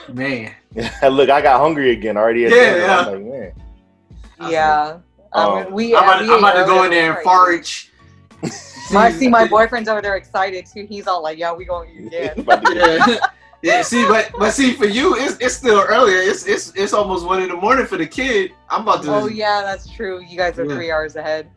man. 0.10 0.54
Look, 1.02 1.30
I 1.30 1.42
got 1.42 1.60
hungry 1.60 1.92
again 1.92 2.18
already. 2.18 2.42
Yeah, 2.42 2.50
yeah. 2.50 3.00
I'm 3.00 3.14
like, 3.14 3.24
man. 3.24 3.54
Yeah. 4.52 4.98
Oh. 5.36 5.58
Um, 5.66 5.74
we, 5.74 5.96
I'm 5.96 6.04
about, 6.04 6.22
we 6.22 6.32
I'm 6.32 6.40
about 6.40 6.54
to 6.54 6.66
go 6.66 6.84
in 6.84 6.92
there 6.92 7.14
and 7.16 7.24
forage. 7.24 7.92
My, 8.92 9.12
see, 9.12 9.28
my 9.28 9.48
boyfriend's 9.50 9.90
over 9.90 10.02
there 10.02 10.16
excited 10.16 10.66
too. 10.66 10.86
He's 10.88 11.08
all 11.08 11.22
like, 11.22 11.38
"Yeah, 11.38 11.54
we 11.54 11.66
gonna 11.66 11.90
eat 11.92 12.08
again." 12.08 12.46
yeah. 12.74 13.18
yeah, 13.62 13.82
see, 13.82 14.06
but 14.08 14.32
but 14.38 14.52
see, 14.52 14.74
for 14.74 14.86
you, 14.86 15.16
it's 15.16 15.38
it's 15.40 15.56
still 15.56 15.84
earlier. 15.88 16.18
It's 16.18 16.46
it's 16.48 16.72
it's 16.76 16.94
almost 16.94 17.26
one 17.26 17.42
in 17.42 17.50
the 17.50 17.56
morning 17.56 17.86
for 17.86 17.98
the 17.98 18.08
kid. 18.08 18.52
I'm 18.70 18.82
about 18.84 19.04
to. 19.04 19.14
oh 19.14 19.28
yeah, 19.28 19.62
that's 19.62 19.90
true. 19.92 20.24
You 20.24 20.38
guys 20.38 20.58
are 20.60 20.66
Yeah. 20.66 20.76
three 20.76 20.92
hours 20.92 21.16
ahead. 21.16 21.50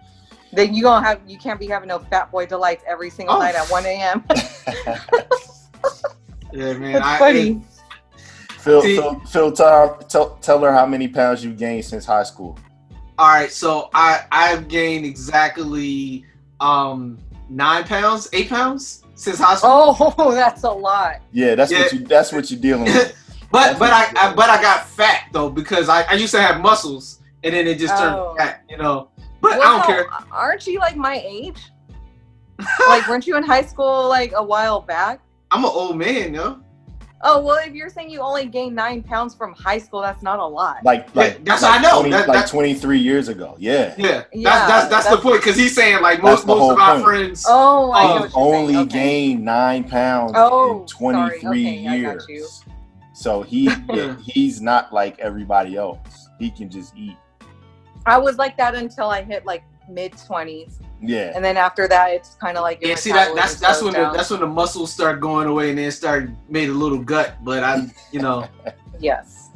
Then 0.52 0.74
you 0.74 0.82
gonna 0.82 1.06
have 1.06 1.20
you 1.26 1.38
can't 1.38 1.60
be 1.60 1.66
having 1.66 1.88
no 1.88 1.98
fat 1.98 2.30
boy 2.30 2.46
delights 2.46 2.82
every 2.86 3.10
single 3.10 3.36
Oh. 3.36 3.40
night 3.40 3.55
at 3.55 3.66
1 3.70 3.86
a.m. 3.86 4.24
Yeah, 6.52 6.72
man. 6.78 6.94
That's 6.94 7.05
I, 7.05 7.18
funny. 7.18 7.62
Phil, 8.59 8.82
See- 8.82 8.96
Phil, 8.96 9.20
Phil 9.20 9.52
tell, 9.52 9.98
tell, 9.98 10.36
tell 10.36 10.60
her 10.60 10.72
how 10.72 10.86
many 10.86 11.06
pounds 11.09 11.44
you 11.44 11.52
gained 11.52 11.84
since 11.84 12.06
high 12.06 12.22
school. 12.22 12.59
All 13.18 13.28
right, 13.28 13.50
so 13.50 13.90
I 13.94 14.24
I've 14.30 14.68
gained 14.68 15.04
exactly 15.04 16.24
um 16.60 17.18
nine 17.48 17.84
pounds, 17.84 18.28
eight 18.32 18.48
pounds 18.48 19.04
since 19.14 19.38
high 19.38 19.56
school. 19.56 19.96
Oh, 20.18 20.32
that's 20.34 20.62
a 20.64 20.70
lot. 20.70 21.20
Yeah, 21.32 21.54
that's 21.54 21.72
what 21.72 21.92
you. 21.92 21.98
That's 22.00 22.32
what 22.32 22.50
you're 22.50 22.60
dealing 22.60 22.84
with. 22.84 23.14
But 23.50 23.78
but 23.78 23.90
I, 23.90 24.12
I 24.14 24.34
but 24.34 24.50
I 24.50 24.60
got 24.60 24.86
fat 24.86 25.28
though 25.32 25.48
because 25.48 25.88
I, 25.88 26.02
I 26.02 26.12
used 26.12 26.34
to 26.34 26.42
have 26.42 26.60
muscles 26.60 27.20
and 27.42 27.54
then 27.54 27.66
it 27.66 27.78
just 27.78 27.96
turned 27.96 28.14
Oh. 28.14 28.34
fat, 28.36 28.62
you 28.68 28.76
know. 28.76 29.08
But 29.40 29.54
I 29.54 29.56
don't 29.56 29.86
care. 29.86 30.06
Aren't 30.30 30.66
you 30.66 30.78
like 30.80 30.96
my 30.96 31.22
age? 31.24 31.58
like, 32.88 33.08
weren't 33.08 33.26
you 33.26 33.38
in 33.38 33.42
high 33.42 33.62
school 33.62 34.06
like 34.06 34.32
a 34.36 34.42
while 34.42 34.82
back? 34.82 35.20
I'm 35.50 35.64
an 35.64 35.70
old 35.72 35.96
man, 35.96 36.34
yo. 36.34 36.60
Oh 37.20 37.40
well, 37.40 37.58
if 37.66 37.74
you're 37.74 37.88
saying 37.88 38.10
you 38.10 38.20
only 38.20 38.46
gained 38.46 38.76
nine 38.76 39.02
pounds 39.02 39.34
from 39.34 39.52
high 39.54 39.78
school, 39.78 40.00
that's 40.00 40.22
not 40.22 40.38
a 40.38 40.46
lot. 40.46 40.84
Like, 40.84 41.14
like 41.16 41.44
that's 41.44 41.62
like 41.62 41.80
I 41.80 41.82
know. 41.82 42.00
20 42.00 42.10
That- 42.10 42.28
like 42.28 42.46
23 42.46 42.98
years 42.98 43.28
ago. 43.28 43.56
Yeah. 43.58 43.92
Yeah, 43.98 44.22
Yeah, 44.32 44.50
that's 44.66 44.88
that's 44.88 44.88
that's, 45.06 45.08
the 45.16 45.16
point 45.22 45.40
because 45.42 45.56
he's 45.56 45.74
saying 45.74 46.00
like 46.00 46.22
most 46.22 46.46
most 46.46 46.54
of 46.54 46.58
whole 46.60 46.80
our 46.80 46.92
point. 46.94 47.04
friends. 47.04 47.44
oh, 47.48 47.90
I 47.92 48.02
know 48.04 48.14
He 48.14 48.20
what 48.20 48.30
you're 48.30 48.38
only 48.56 48.74
saying. 48.74 48.86
Okay. 48.86 48.98
gained 48.98 49.44
nine 49.44 49.84
pounds 49.84 50.32
Oh, 50.36 50.82
in 50.82 50.86
23. 50.86 51.48
Okay, 51.48 51.98
years. 51.98 52.64
So 53.14 53.42
he 53.42 53.64
Yeah. 53.92 54.14
he's 54.22 54.60
not 54.60 54.92
like 54.92 55.18
everybody 55.18 55.76
else. 55.76 56.28
He 56.38 56.50
can 56.52 56.70
just 56.70 56.96
eat. 56.96 57.16
I 58.06 58.16
was 58.16 58.36
like 58.38 58.56
that 58.58 58.76
until 58.76 59.10
I 59.10 59.22
hit 59.24 59.44
like 59.44 59.64
mid 59.88 60.14
twenties, 60.24 60.78
Yeah. 61.00 61.32
and 61.34 61.44
then 61.44 61.56
after 61.56 61.86
that, 61.88 62.10
it's 62.10 62.34
kind 62.34 62.56
of 62.56 62.62
like 62.62 62.78
Yeah, 62.82 62.96
see 62.96 63.12
that 63.12 63.34
that's 63.34 63.56
that's 63.56 63.78
slows 63.78 63.94
when 63.94 64.02
the, 64.02 64.10
that's 64.10 64.30
when 64.30 64.40
the 64.40 64.46
muscles 64.46 64.92
start 64.92 65.20
going 65.20 65.46
away 65.46 65.70
and 65.70 65.78
then 65.78 65.90
start 65.90 66.30
made 66.48 66.68
a 66.68 66.72
little 66.72 66.98
gut. 66.98 67.36
But 67.42 67.62
I, 67.62 67.86
you 68.12 68.20
know, 68.20 68.48
yes, 68.98 69.50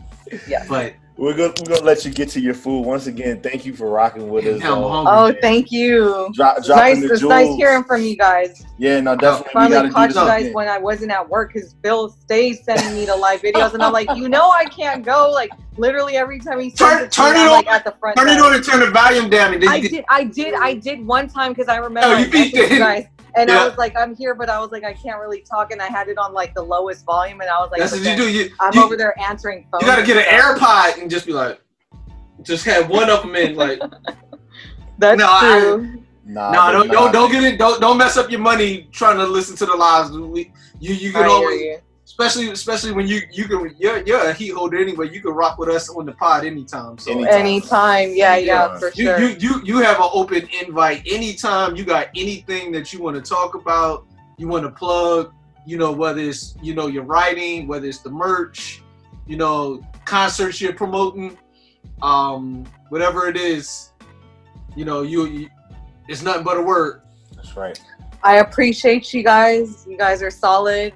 yes. 0.46 0.68
but 0.68 0.94
We're 1.22 1.34
gonna 1.36 1.52
we're 1.60 1.76
gonna 1.76 1.84
let 1.86 2.04
you 2.04 2.10
get 2.10 2.30
to 2.30 2.40
your 2.40 2.52
food. 2.52 2.80
Once 2.80 3.06
again, 3.06 3.40
thank 3.40 3.64
you 3.64 3.72
for 3.74 3.88
rocking 3.88 4.28
with 4.28 4.44
us. 4.44 4.60
I'm 4.64 4.82
hungry. 4.82 5.36
Oh, 5.36 5.40
thank 5.40 5.70
you. 5.70 6.28
Drop, 6.34 6.58
It's 6.58 6.68
nice, 6.68 6.98
the 6.98 7.12
it's 7.12 7.20
jewels. 7.20 7.30
nice 7.30 7.54
hearing 7.54 7.84
from 7.84 8.02
you 8.02 8.16
guys. 8.16 8.66
Yeah, 8.76 8.98
no, 8.98 9.14
definitely. 9.14 9.50
we 9.50 9.52
Finally 9.52 9.70
gotta 9.70 9.90
caught 9.92 10.08
you 10.08 10.14
guys 10.16 10.40
again. 10.40 10.54
when 10.54 10.66
I 10.68 10.78
wasn't 10.78 11.12
at 11.12 11.28
work 11.28 11.52
because 11.52 11.74
Bill 11.74 12.08
stays 12.08 12.64
sending 12.64 12.92
me 12.96 13.04
the 13.04 13.14
live 13.14 13.40
videos, 13.40 13.72
and 13.72 13.84
I'm 13.84 13.92
like, 13.92 14.08
you 14.16 14.28
know, 14.28 14.50
I 14.50 14.64
can't 14.64 15.04
go. 15.04 15.30
Like 15.32 15.50
literally 15.76 16.16
every 16.16 16.40
time 16.40 16.58
he 16.58 16.70
sends 16.70 16.80
Turn- 16.80 17.04
it 17.04 17.12
turn 17.12 17.34
me, 17.34 17.40
it 17.40 17.44
I'm 17.44 17.48
on- 17.50 17.54
like 17.58 17.66
at 17.68 17.84
the 17.84 17.92
front. 18.00 18.16
turn 18.18 18.26
it 18.28 18.40
on 18.40 18.54
and 18.54 18.64
turn 18.64 18.80
the 18.80 18.90
volume 18.90 19.30
down, 19.30 19.54
and 19.54 19.62
then 19.62 19.68
I 19.68 19.76
you 19.76 19.88
did, 19.90 20.04
I 20.08 20.24
did, 20.24 20.54
I 20.54 20.74
did 20.74 21.06
one 21.06 21.28
time 21.28 21.52
because 21.52 21.68
I 21.68 21.76
remember 21.76 22.00
No, 22.00 22.18
you 22.18 22.28
beat 22.32 22.52
messaged 22.52 22.70
you 22.70 22.76
it. 22.76 22.78
guys, 22.80 23.06
and 23.36 23.48
Yeah. 23.48 23.62
I 23.62 23.68
was 23.68 23.76
like, 23.78 23.96
I'm 23.96 24.14
here, 24.14 24.34
but 24.34 24.48
I 24.50 24.58
was 24.60 24.70
like, 24.72 24.84
I 24.84 24.92
can't 24.92 25.20
really 25.20 25.40
talk, 25.42 25.70
and 25.72 25.80
I 25.80 25.86
had 25.86 26.08
it 26.08 26.18
on 26.18 26.32
like 26.32 26.54
the 26.54 26.62
lowest 26.62 27.04
volume, 27.04 27.40
and 27.40 27.50
I 27.50 27.58
was 27.60 27.70
like, 27.70 27.80
that's 27.80 27.92
but 27.92 28.00
what 28.00 28.10
you 28.10 28.16
do. 28.16 28.30
You 28.30 28.50
I'm 28.60 28.74
you, 28.74 28.82
over 28.84 28.96
there 28.96 29.18
answering 29.20 29.66
phones. 29.70 29.82
you 29.82 29.86
got 29.88 29.96
to 29.96 30.04
get 30.06 30.16
an. 30.16 30.24
AirPod 30.40 31.00
and 31.00 31.10
just 31.10 31.26
be 31.26 31.32
like, 31.32 31.60
just 32.42 32.64
have 32.64 32.88
one 32.88 33.08
of 33.10 33.22
them 33.22 33.34
in 33.36 33.54
like. 33.64 33.80
That's 34.98 35.18
No, 35.18 35.26
I- 35.28 35.60
true. 35.60 35.98
Nah, 36.24 36.52
No, 36.52 36.58
but 36.58 36.72
don't, 36.72 36.88
don't 36.88 37.12
don't 37.12 37.32
get 37.32 37.42
it. 37.42 37.58
Don't 37.58 37.80
don't 37.80 37.98
mess 37.98 38.16
up 38.16 38.30
your 38.30 38.38
money 38.38 38.88
trying 38.92 39.16
to 39.16 39.24
listen 39.26 39.56
to 39.56 39.66
the 39.66 39.74
lives. 39.74 40.12
We, 40.12 40.52
you 40.78 40.94
you 40.94 41.08
I 41.10 41.12
can 41.14 41.22
hear 41.22 41.30
always, 41.30 41.60
you. 41.60 41.78
Especially 42.12 42.50
especially 42.50 42.92
when 42.92 43.08
you 43.08 43.22
you 43.32 43.48
can 43.48 43.74
you're 43.78 44.02
you're 44.06 44.20
a 44.28 44.32
heat 44.34 44.50
holder 44.50 44.78
anyway. 44.78 45.10
You 45.10 45.20
can 45.22 45.32
rock 45.32 45.56
with 45.58 45.70
us 45.70 45.88
on 45.88 46.04
the 46.04 46.12
pod 46.12 46.44
anytime. 46.44 46.98
So 46.98 47.10
Anytime. 47.12 47.34
Anytime, 47.34 48.08
yeah, 48.14 48.36
yeah, 48.36 48.44
Yeah. 48.72 48.78
for 48.78 48.88
you, 48.94 49.04
sure. 49.06 49.18
you 49.20 49.28
you 49.38 49.62
you 49.64 49.78
have 49.78 49.96
an 49.96 50.10
open 50.12 50.46
invite 50.62 51.02
anytime. 51.10 51.74
You 51.74 51.84
got 51.84 52.08
anything 52.14 52.70
that 52.72 52.92
you 52.92 53.02
want 53.02 53.16
to 53.16 53.22
talk 53.22 53.54
about, 53.54 54.06
you 54.36 54.46
want 54.46 54.64
to 54.64 54.70
plug. 54.70 55.32
You 55.64 55.78
know 55.78 55.92
whether 55.92 56.20
it's 56.20 56.54
you 56.62 56.74
know 56.74 56.86
your 56.88 57.04
writing, 57.04 57.66
whether 57.66 57.86
it's 57.86 58.00
the 58.00 58.10
merch, 58.10 58.82
you 59.26 59.36
know 59.38 59.80
concerts 60.04 60.60
you're 60.60 60.74
promoting, 60.74 61.38
um 62.02 62.64
whatever 62.90 63.26
it 63.28 63.36
is. 63.38 63.92
You 64.76 64.84
know 64.84 65.00
you, 65.02 65.26
you 65.26 65.48
it's 66.08 66.22
nothing 66.22 66.44
but 66.44 66.58
a 66.58 66.62
word. 66.62 67.02
That's 67.36 67.56
right. 67.56 67.80
I 68.22 68.36
appreciate 68.36 69.14
you 69.14 69.22
guys. 69.22 69.86
You 69.88 69.96
guys 69.96 70.22
are 70.22 70.30
solid. 70.30 70.92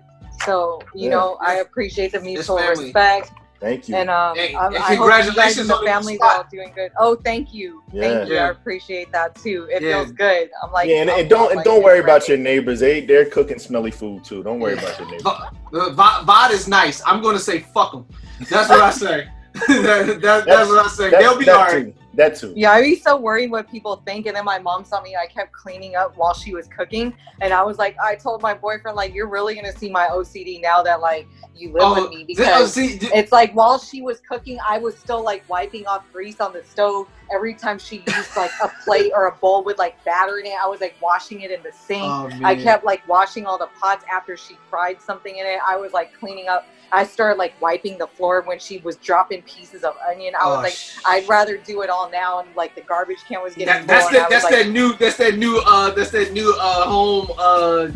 So 0.47 0.81
you 0.95 1.05
Yeah. 1.11 1.17
know, 1.17 1.39
I 1.41 1.55
appreciate 1.57 2.13
the 2.13 2.21
mutual 2.21 2.57
respect, 2.59 3.33
Thank 3.61 3.89
you. 3.89 3.97
and 3.97 4.09
um, 4.11 4.37
Hey, 4.37 4.55
I'm- 4.55 4.75
and 4.75 4.83
I 4.83 4.95
hope 4.95 5.07
you 5.07 5.11
guys 5.11 5.25
congratulations 5.27 5.59
and 5.61 5.71
the 5.71 5.75
on 5.75 5.81
the 5.81 5.87
new 5.87 5.93
family's 5.93 6.19
all 6.23 6.45
doing 6.51 6.73
good. 6.75 6.93
Oh, 6.99 7.17
thank 7.25 7.53
you, 7.53 7.83
Yeah. 7.93 8.01
thank 8.03 8.29
you. 8.29 8.35
Yeah. 8.37 8.47
I 8.47 8.51
appreciate 8.51 9.11
that 9.13 9.35
too. 9.35 9.67
It 9.71 9.83
Yeah. 9.83 9.99
feels 9.99 10.13
good. 10.13 10.51
I'm 10.63 10.73
like, 10.73 10.89
yeah, 10.89 10.97
and, 11.03 11.11
and 11.11 11.29
don't 11.29 11.49
and 11.51 11.57
like, 11.57 11.65
don't 11.65 11.83
worry 11.83 11.99
about 12.01 12.21
ready. 12.23 12.33
your 12.35 12.39
neighbors. 12.39 12.81
They 12.81 13.01
they're 13.01 13.27
cooking 13.27 13.59
smelly 13.59 13.91
food 13.91 14.25
too. 14.25 14.43
Don't 14.43 14.61
worry 14.61 14.75
about 14.75 14.99
your 14.99 15.09
neighbors. 15.09 15.23
Va- 15.23 15.51
uh, 15.75 16.25
Vod 16.25 16.51
is 16.53 16.69
nice. 16.69 17.03
I'm 17.07 17.21
going 17.21 17.37
to 17.37 17.43
say 17.43 17.61
fuck 17.75 17.93
them. 17.93 18.07
That's 18.51 18.69
what 18.69 18.81
I 18.81 18.91
say. 18.91 19.29
that, 19.69 20.19
that, 20.23 20.47
that's 20.47 20.69
what 20.69 20.85
I 20.85 20.89
say. 20.89 21.11
That- 21.11 21.21
They'll 21.21 21.39
be 21.39 21.45
that 21.47 21.57
all 21.57 21.65
right. 21.65 21.87
too. 21.87 21.95
That 22.15 22.35
too. 22.37 22.55
Yeah, 22.57 22.73
I'd 22.73 22.83
be 22.83 22.97
so 22.97 23.15
worried 23.19 23.51
what 23.51 23.71
people 23.71 23.97
think. 24.07 24.25
And 24.25 24.35
then 24.35 24.45
my 24.47 24.59
mom 24.59 24.87
saw 24.87 25.03
me, 25.03 25.15
I 25.17 25.27
kept 25.27 25.53
cleaning 25.53 25.97
up 25.97 26.17
while 26.17 26.33
she 26.33 26.55
was 26.55 26.67
cooking. 26.67 27.13
And 27.43 27.53
I 27.53 27.63
was 27.63 27.77
like, 27.77 27.95
I 28.03 28.15
told 28.15 28.41
my 28.41 28.55
boyfriend, 28.55 28.97
like, 28.97 29.15
you're 29.15 29.29
really 29.29 29.53
going 29.55 29.71
to 29.71 29.79
see 29.79 29.91
my 29.91 30.07
OCD 30.11 30.63
now 30.63 30.83
that, 30.83 31.03
like, 31.03 31.27
you 31.55 31.73
live 31.75 31.83
Oh, 31.85 32.03
with 32.05 32.11
me. 32.11 32.25
th- 32.25 32.39
oh, 32.39 32.43
Because 32.45 32.73
see, 32.73 32.99
th- 32.99 33.13
it's 33.15 33.33
like 33.33 33.53
while 33.53 33.79
she 33.79 34.01
was 34.01 34.21
cooking, 34.21 34.59
I 34.67 34.79
was 34.79 34.97
still, 34.97 35.23
like, 35.23 35.47
wiping 35.47 35.87
off 35.87 36.05
grease 36.11 36.41
on 36.41 36.55
the 36.55 36.65
stove. 36.65 37.07
Every 37.35 37.53
time 37.53 37.79
she 37.79 37.97
used, 38.07 38.35
like, 38.35 38.51
a 38.63 38.69
plate 38.85 39.13
or 39.15 39.27
a 39.27 39.33
bowl 39.33 39.63
with, 39.63 39.77
like, 39.79 40.03
batter 40.07 40.39
in 40.39 40.47
it, 40.47 40.55
I 40.63 40.67
was, 40.67 40.81
like, 40.81 40.95
washing 41.03 41.43
it 41.43 41.51
in 41.51 41.63
the 41.63 41.73
sink. 41.73 42.03
oh, 42.03 42.31
I 42.43 42.55
kept, 42.55 42.87
like, 42.87 43.07
washing 43.07 43.45
all 43.45 43.59
the 43.59 43.69
pots 43.79 44.07
after 44.11 44.39
she 44.39 44.55
fried 44.71 45.03
something 45.03 45.37
in 45.37 45.45
it. 45.45 45.59
I 45.67 45.77
was, 45.77 45.93
like, 45.93 46.15
cleaning 46.19 46.49
up. 46.49 46.67
I 46.93 47.05
started, 47.05 47.39
like, 47.39 47.55
wiping 47.61 47.99
the 47.99 48.07
floor 48.07 48.43
when 48.43 48.59
she 48.59 48.79
was 48.79 48.97
dropping 48.97 49.43
pieces 49.43 49.85
of 49.85 49.95
onion. 50.09 50.35
I 50.41 50.47
was 50.47 50.59
Oh, 50.59 50.63
like, 50.63 50.73
sh- 50.73 50.97
I'd 51.05 51.29
rather 51.29 51.57
do 51.57 51.83
it 51.83 51.91
all 51.91 52.11
now, 52.11 52.39
and 52.41 52.49
like 52.57 52.75
the 52.75 52.81
garbage 52.83 53.19
can 53.29 53.43
was 53.43 53.55
getting 53.55 53.67
that, 53.67 53.87
that's 53.87 54.11
that. 54.13 54.31
That's 54.31 54.45
like, 54.45 54.55
that 54.55 54.69
new. 54.69 54.93
That's 54.95 55.17
that 55.17 55.37
new. 55.37 55.61
Uh, 55.67 55.91
that's 55.91 56.11
that 56.11 56.33
new. 56.33 56.55
Uh, 56.61 56.85
home. 56.85 57.29
Uh, 57.39 57.89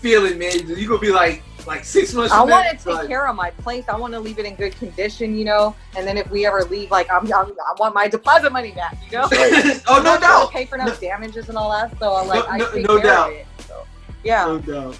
feeling, 0.00 0.36
man. 0.36 0.66
You 0.68 0.88
gonna 0.88 0.98
be 1.00 1.12
like, 1.12 1.42
like 1.64 1.84
six 1.84 2.12
months. 2.12 2.32
I 2.32 2.42
want 2.42 2.68
to 2.70 2.76
take 2.76 2.86
like, 2.94 3.06
care 3.08 3.28
of 3.28 3.36
my 3.36 3.50
place. 3.50 3.84
I 3.88 3.96
want 3.96 4.12
to 4.14 4.18
leave 4.20 4.40
it 4.40 4.44
in 4.46 4.56
good 4.56 4.74
condition, 4.76 5.38
you 5.38 5.44
know. 5.44 5.76
And 5.96 6.04
then 6.06 6.16
if 6.18 6.28
we 6.28 6.44
ever 6.44 6.64
leave, 6.64 6.90
like 6.90 7.08
I'm, 7.10 7.32
I'm 7.32 7.52
I 7.52 7.74
want 7.78 7.94
my 7.94 8.08
deposit 8.08 8.52
money 8.52 8.72
back, 8.72 8.96
you 9.10 9.18
know. 9.18 9.28
oh 9.86 10.02
no 10.04 10.18
doubt. 10.20 10.50
Pay 10.50 10.64
for 10.66 10.76
no, 10.76 10.86
No- 10.86 10.94
damages 10.96 11.48
and 11.48 11.56
all 11.56 11.70
that. 11.70 11.96
So 12.00 12.14
I'm 12.16 12.26
like 12.26 12.40
No- 12.58 12.66
I 12.66 12.80
no- 12.82 12.94
no 12.96 13.00
doubt. 13.02 13.32
it. 13.32 13.46
So, 13.68 13.86
yeah. 14.24 14.44
No 14.46 14.58
doubt. 14.58 14.98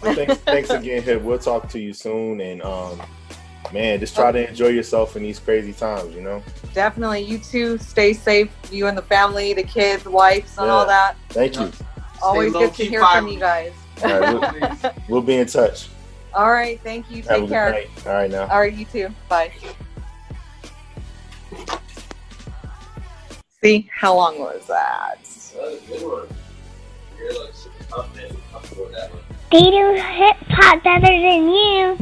Thanks, 0.00 0.36
thanks 0.38 0.70
again, 0.70 1.02
Hip. 1.02 1.22
We'll 1.22 1.38
talk 1.38 1.68
to 1.70 1.78
you 1.78 1.92
soon, 1.92 2.40
and 2.40 2.62
um, 2.62 3.00
man, 3.72 4.00
just 4.00 4.14
try 4.14 4.32
to 4.32 4.48
enjoy 4.48 4.68
yourself 4.68 5.16
in 5.16 5.22
these 5.22 5.38
crazy 5.38 5.72
times. 5.72 6.14
You 6.14 6.22
know. 6.22 6.42
Definitely. 6.74 7.20
You 7.22 7.38
too. 7.38 7.78
Stay 7.78 8.12
safe. 8.12 8.50
You 8.70 8.86
and 8.86 8.96
the 8.96 9.02
family, 9.02 9.52
the 9.52 9.62
kids, 9.62 10.04
wives, 10.04 10.56
and 10.58 10.70
all 10.70 10.86
that. 10.86 11.16
Thank 11.30 11.56
you. 11.56 11.70
Always 12.22 12.52
low, 12.52 12.60
good 12.60 12.70
to 12.70 12.76
keep 12.76 12.90
hear 12.90 13.00
from 13.00 13.08
firing. 13.08 13.32
you 13.32 13.40
guys. 13.40 13.72
All 14.02 14.20
right, 14.20 14.80
we'll, 14.80 14.92
we'll 15.08 15.22
be 15.22 15.36
in 15.36 15.46
touch. 15.46 15.88
All 16.32 16.50
right. 16.50 16.80
Thank 16.82 17.10
you. 17.10 17.22
Take 17.22 17.40
good 17.40 17.48
care. 17.48 17.70
night. 17.70 17.88
All 18.06 18.12
right, 18.12 18.30
now. 18.30 18.46
All 18.48 18.60
right. 18.60 18.72
You 18.72 18.84
too. 18.84 19.08
Bye. 19.28 19.52
See, 23.62 23.90
how 23.92 24.14
long 24.14 24.38
was 24.38 24.66
that? 24.66 25.18
They 29.52 29.62
do 29.62 29.94
hip 29.94 30.36
hop 30.48 30.84
better 30.84 31.00
than 31.00 31.48
you. 31.48 31.98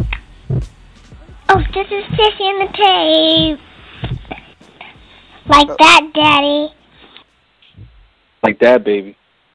Oh, 1.49 1.62
this 1.75 1.87
is 1.91 2.05
Sissy 2.12 2.41
in 2.41 2.59
the 2.59 2.69
tape. 2.77 3.61
Like 5.47 5.70
uh, 5.70 5.77
that, 5.79 6.11
Daddy. 6.15 6.75
Like 8.43 8.59
that, 8.61 8.85
baby. 8.85 9.18